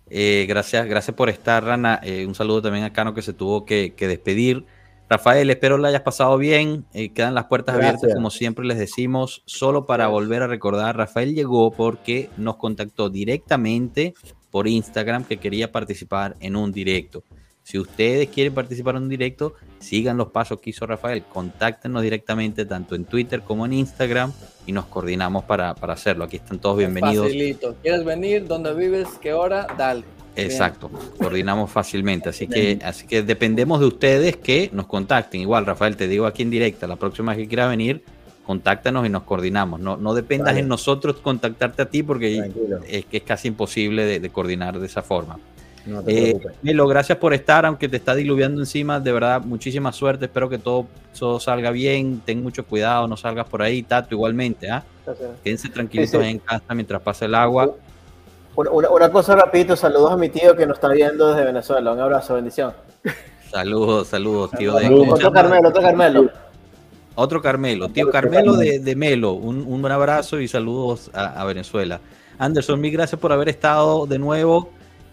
Eh, 0.09 0.45
gracias, 0.47 0.87
gracias 0.87 1.15
por 1.15 1.29
estar, 1.29 1.63
Rana. 1.63 2.01
un 2.25 2.35
saludo 2.35 2.61
también 2.61 2.85
a 2.85 2.93
Cano 2.93 3.13
que 3.13 3.21
se 3.21 3.33
tuvo 3.33 3.65
que, 3.65 3.93
que 3.95 4.07
despedir. 4.07 4.65
Rafael, 5.09 5.49
espero 5.49 5.79
lo 5.79 5.87
hayas 5.87 6.03
pasado 6.03 6.37
bien. 6.37 6.85
Eh, 6.93 7.11
quedan 7.11 7.33
las 7.33 7.45
puertas 7.45 7.73
abiertas, 7.75 8.13
como 8.13 8.29
siempre 8.29 8.63
les 8.63 8.77
decimos. 8.77 9.41
Solo 9.45 9.87
para 9.87 10.07
volver 10.07 10.43
a 10.43 10.47
recordar, 10.47 10.95
Rafael 10.95 11.33
llegó 11.33 11.71
porque 11.71 12.29
nos 12.37 12.57
contactó 12.57 13.09
directamente 13.09 14.13
por 14.51 14.67
Instagram 14.67 15.23
que 15.23 15.37
quería 15.37 15.71
participar 15.71 16.35
en 16.41 16.55
un 16.55 16.71
directo. 16.71 17.23
Si 17.69 17.77
ustedes 17.77 18.29
quieren 18.29 18.55
participar 18.55 18.95
en 18.95 19.03
un 19.03 19.09
directo, 19.09 19.53
sigan 19.77 20.17
los 20.17 20.29
pasos 20.29 20.59
que 20.59 20.71
hizo 20.71 20.87
Rafael. 20.87 21.21
Contáctenos 21.21 22.01
directamente 22.01 22.65
tanto 22.65 22.95
en 22.95 23.05
Twitter 23.05 23.41
como 23.41 23.63
en 23.67 23.73
Instagram 23.73 24.33
y 24.65 24.71
nos 24.71 24.85
coordinamos 24.85 25.43
para, 25.43 25.69
hacerlo. 25.69 26.23
Aquí 26.23 26.37
están 26.37 26.57
todos 26.57 26.79
bienvenidos. 26.79 27.27
Facilito. 27.27 27.75
¿Quieres 27.83 28.03
venir? 28.03 28.47
¿Dónde 28.47 28.73
vives? 28.73 29.07
¿Qué 29.21 29.33
hora? 29.33 29.67
Dale. 29.77 30.03
Exacto, 30.35 30.89
coordinamos 31.19 31.69
fácilmente. 31.69 32.29
Así 32.29 32.47
que, 32.47 32.79
así 32.83 33.05
que 33.05 33.21
dependemos 33.21 33.79
de 33.79 33.85
ustedes 33.85 34.37
que 34.37 34.71
nos 34.73 34.87
contacten. 34.87 35.41
Igual, 35.41 35.67
Rafael, 35.67 35.95
te 35.95 36.07
digo 36.07 36.25
aquí 36.25 36.41
en 36.41 36.49
directa, 36.49 36.87
la 36.87 36.95
próxima 36.95 37.33
vez 37.33 37.43
que 37.43 37.49
quiera 37.49 37.67
venir, 37.67 38.03
contáctanos 38.47 39.05
y 39.05 39.09
nos 39.09 39.21
coordinamos. 39.25 39.79
No, 39.79 39.95
no 39.95 40.15
dependas 40.15 40.57
en 40.57 40.67
nosotros 40.67 41.17
contactarte 41.17 41.83
a 41.83 41.85
ti 41.85 42.01
porque 42.01 42.51
es 42.87 43.05
que 43.05 43.17
es 43.17 43.23
casi 43.23 43.49
imposible 43.49 44.19
de, 44.19 44.29
coordinar 44.31 44.79
de 44.79 44.87
esa 44.87 45.03
forma. 45.03 45.37
No 45.89 46.03
eh, 46.07 46.39
Melo, 46.61 46.87
gracias 46.87 47.17
por 47.17 47.33
estar, 47.33 47.65
aunque 47.65 47.89
te 47.89 47.97
está 47.97 48.15
diluviando 48.15 48.61
encima. 48.61 48.99
De 48.99 49.11
verdad, 49.11 49.41
muchísima 49.41 49.91
suerte. 49.91 50.25
Espero 50.25 50.49
que 50.49 50.57
todo, 50.57 50.87
todo 51.17 51.39
salga 51.39 51.71
bien. 51.71 52.21
Ten 52.25 52.41
mucho 52.43 52.65
cuidado, 52.65 53.07
no 53.07 53.17
salgas 53.17 53.47
por 53.47 53.61
ahí. 53.61 53.83
Tato, 53.83 54.15
igualmente. 54.15 54.69
¿ah? 54.69 54.83
Quédense 55.43 55.69
tranquilos 55.69 56.13
en 56.13 56.39
casa 56.39 56.73
mientras 56.73 57.01
pasa 57.01 57.25
el 57.25 57.35
agua. 57.35 57.73
Una, 58.55 59.09
cosa 59.09 59.35
rapidito, 59.35 59.75
saludos 59.75 60.11
a 60.11 60.17
mi 60.17 60.29
tío 60.29 60.55
que 60.55 60.65
nos 60.65 60.77
está 60.77 60.89
viendo 60.89 61.29
desde 61.29 61.45
Venezuela. 61.45 61.91
Un 61.93 61.99
abrazo, 61.99 62.35
bendición. 62.35 62.73
Saludos, 63.49 64.09
saludos, 64.09 64.51
tío. 64.51 64.73
De, 64.75 64.89
otro 64.89 65.31
Carmelo, 65.31 65.69
otro 65.69 65.81
Carmelo. 65.81 66.29
Otro 67.15 67.41
Carmelo, 67.41 67.89
tío 67.89 68.09
Carmelo 68.11 68.53
de, 68.53 68.95
Melo, 68.95 69.33
un, 69.33 69.65
un, 69.67 69.91
abrazo 69.91 70.39
y 70.39 70.47
saludos 70.47 71.11
a, 71.13 71.43
Venezuela. 71.45 71.99
Anderson, 72.37 72.79
mil 72.79 72.93
gracias 72.93 73.19
por 73.19 73.33
haber 73.33 73.49
estado 73.49 74.05
de 74.05 74.19
nuevo. 74.19 74.69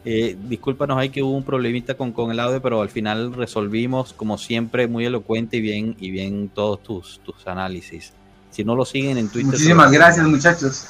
Eh, 0.08 0.36
discúlpanos 0.48 0.96
ahí 0.98 1.08
que 1.08 1.20
hubo 1.20 1.36
un 1.36 1.42
problemita 1.42 1.96
con, 1.96 2.12
con 2.12 2.30
el 2.30 2.38
audio, 2.38 2.62
pero 2.62 2.80
al 2.80 2.90
final 2.90 3.34
resolvimos, 3.34 4.12
como 4.12 4.38
siempre, 4.38 4.86
muy 4.86 5.04
elocuente 5.04 5.56
y 5.56 5.60
bien, 5.60 5.96
y 5.98 6.12
bien 6.12 6.48
todos 6.48 6.80
tus, 6.80 7.20
tus 7.24 7.44
análisis. 7.48 8.12
Si 8.52 8.62
no 8.62 8.76
lo 8.76 8.84
siguen 8.84 9.18
en 9.18 9.28
Twitter. 9.28 9.50
Muchísimas 9.50 9.90
gracias, 9.90 10.24
muchachos. 10.28 10.86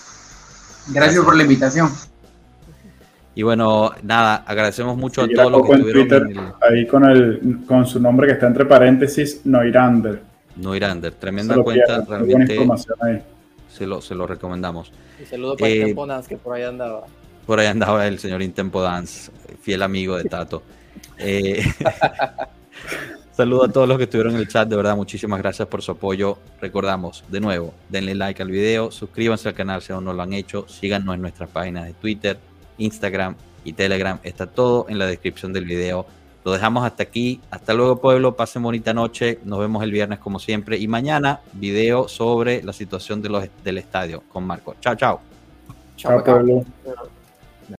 Gracias, 0.89 1.25
por 1.25 1.35
la 1.35 1.45
invitación. 1.45 1.89
Y 3.35 3.43
bueno, 3.43 3.93
nada, 4.03 4.45
agradecemos 4.47 4.99
mucho 4.99 5.23
a 5.23 5.29
todos 5.29 5.51
los 5.51 5.67
que 5.67 5.73
estuvieron 5.77 6.31
en 6.31 6.53
ahí 6.61 6.87
con, 6.87 7.05
el, 7.07 7.61
con 7.67 7.87
su 7.87 7.99
nombre 7.99 8.27
que 8.27 8.35
está 8.35 8.49
entre 8.49 8.67
paréntesis, 8.67 9.41
Noirander. 9.47 10.21
Noirander, 10.57 11.15
tremenda 11.15 11.57
cuenta, 11.63 12.05
realmente 12.07 12.59
se 13.71 13.87
lo, 13.87 14.03
se 14.03 14.15
lo 14.15 14.27
recomendamos. 14.27 14.93
Y 15.23 15.25
saludo 15.25 15.57
para 15.57 15.73
eh, 15.73 15.95
Dance, 15.95 16.29
que 16.29 16.37
por 16.37 16.55
ahí 16.55 16.65
andaba. 16.65 17.07
Por 17.47 17.61
ahí 17.61 17.67
andaba 17.67 18.07
el 18.07 18.19
señor 18.19 18.43
Intempo 18.43 18.83
Dance, 18.83 19.31
fiel 19.63 19.83
amigo 19.83 20.17
de 20.17 20.25
Tato. 20.25 20.63
Eh, 21.19 21.65
saludo 23.33 23.65
a 23.65 23.69
todos 23.69 23.89
los 23.89 23.97
que 23.99 24.05
estuvieron 24.05 24.35
en 24.35 24.41
el 24.41 24.49
chat, 24.49 24.69
de 24.69 24.77
verdad, 24.77 24.97
muchísimas 24.97 25.39
gracias 25.39 25.69
por 25.69 25.81
su 25.81 25.93
apoyo. 25.93 26.39
Recordamos, 26.61 27.25
de 27.29 27.41
nuevo, 27.41 27.73
denle 27.89 28.17
like 28.17 28.43
al 28.43 28.51
video, 28.51 28.91
suscríbanse 28.91 29.49
al 29.49 29.55
canal 29.55 29.81
si 29.81 29.93
aún 29.93 30.05
no 30.05 30.13
lo 30.13 30.23
han 30.23 30.33
hecho, 30.33 30.67
síganos 30.69 31.15
en 31.15 31.23
nuestras 31.23 31.49
páginas 31.49 31.87
de 31.87 31.93
Twitter, 31.93 32.39
Instagram 32.79 33.37
y 33.65 33.73
Telegram, 33.75 34.19
está 34.25 34.47
todo 34.47 34.87
en 34.89 34.99
la 34.99 35.07
descripción 35.07 35.53
del 35.53 35.65
video. 35.65 36.07
Lo 36.47 36.53
dejamos 36.53 36.87
hasta 36.87 37.03
aquí. 37.03 37.41
Hasta 37.51 37.75
luego, 37.75 38.01
pueblo. 38.01 38.37
Pasen 38.37 38.63
bonita 38.63 38.95
noche. 38.95 39.41
Nos 39.43 39.59
vemos 39.59 39.83
el 39.83 39.91
viernes, 39.91 40.21
como 40.21 40.39
siempre. 40.39 40.79
Y 40.79 40.87
mañana, 40.87 41.41
video 41.53 42.07
sobre 42.07 42.63
la 42.63 42.73
situación 42.73 43.21
de 43.21 43.29
los, 43.29 43.49
del 43.65 43.79
estadio 43.79 44.23
con 44.33 44.47
Marco. 44.47 44.77
Chao, 44.81 44.95
chao. 44.95 45.21
Chao, 45.97 46.23
pueblo. 46.23 46.65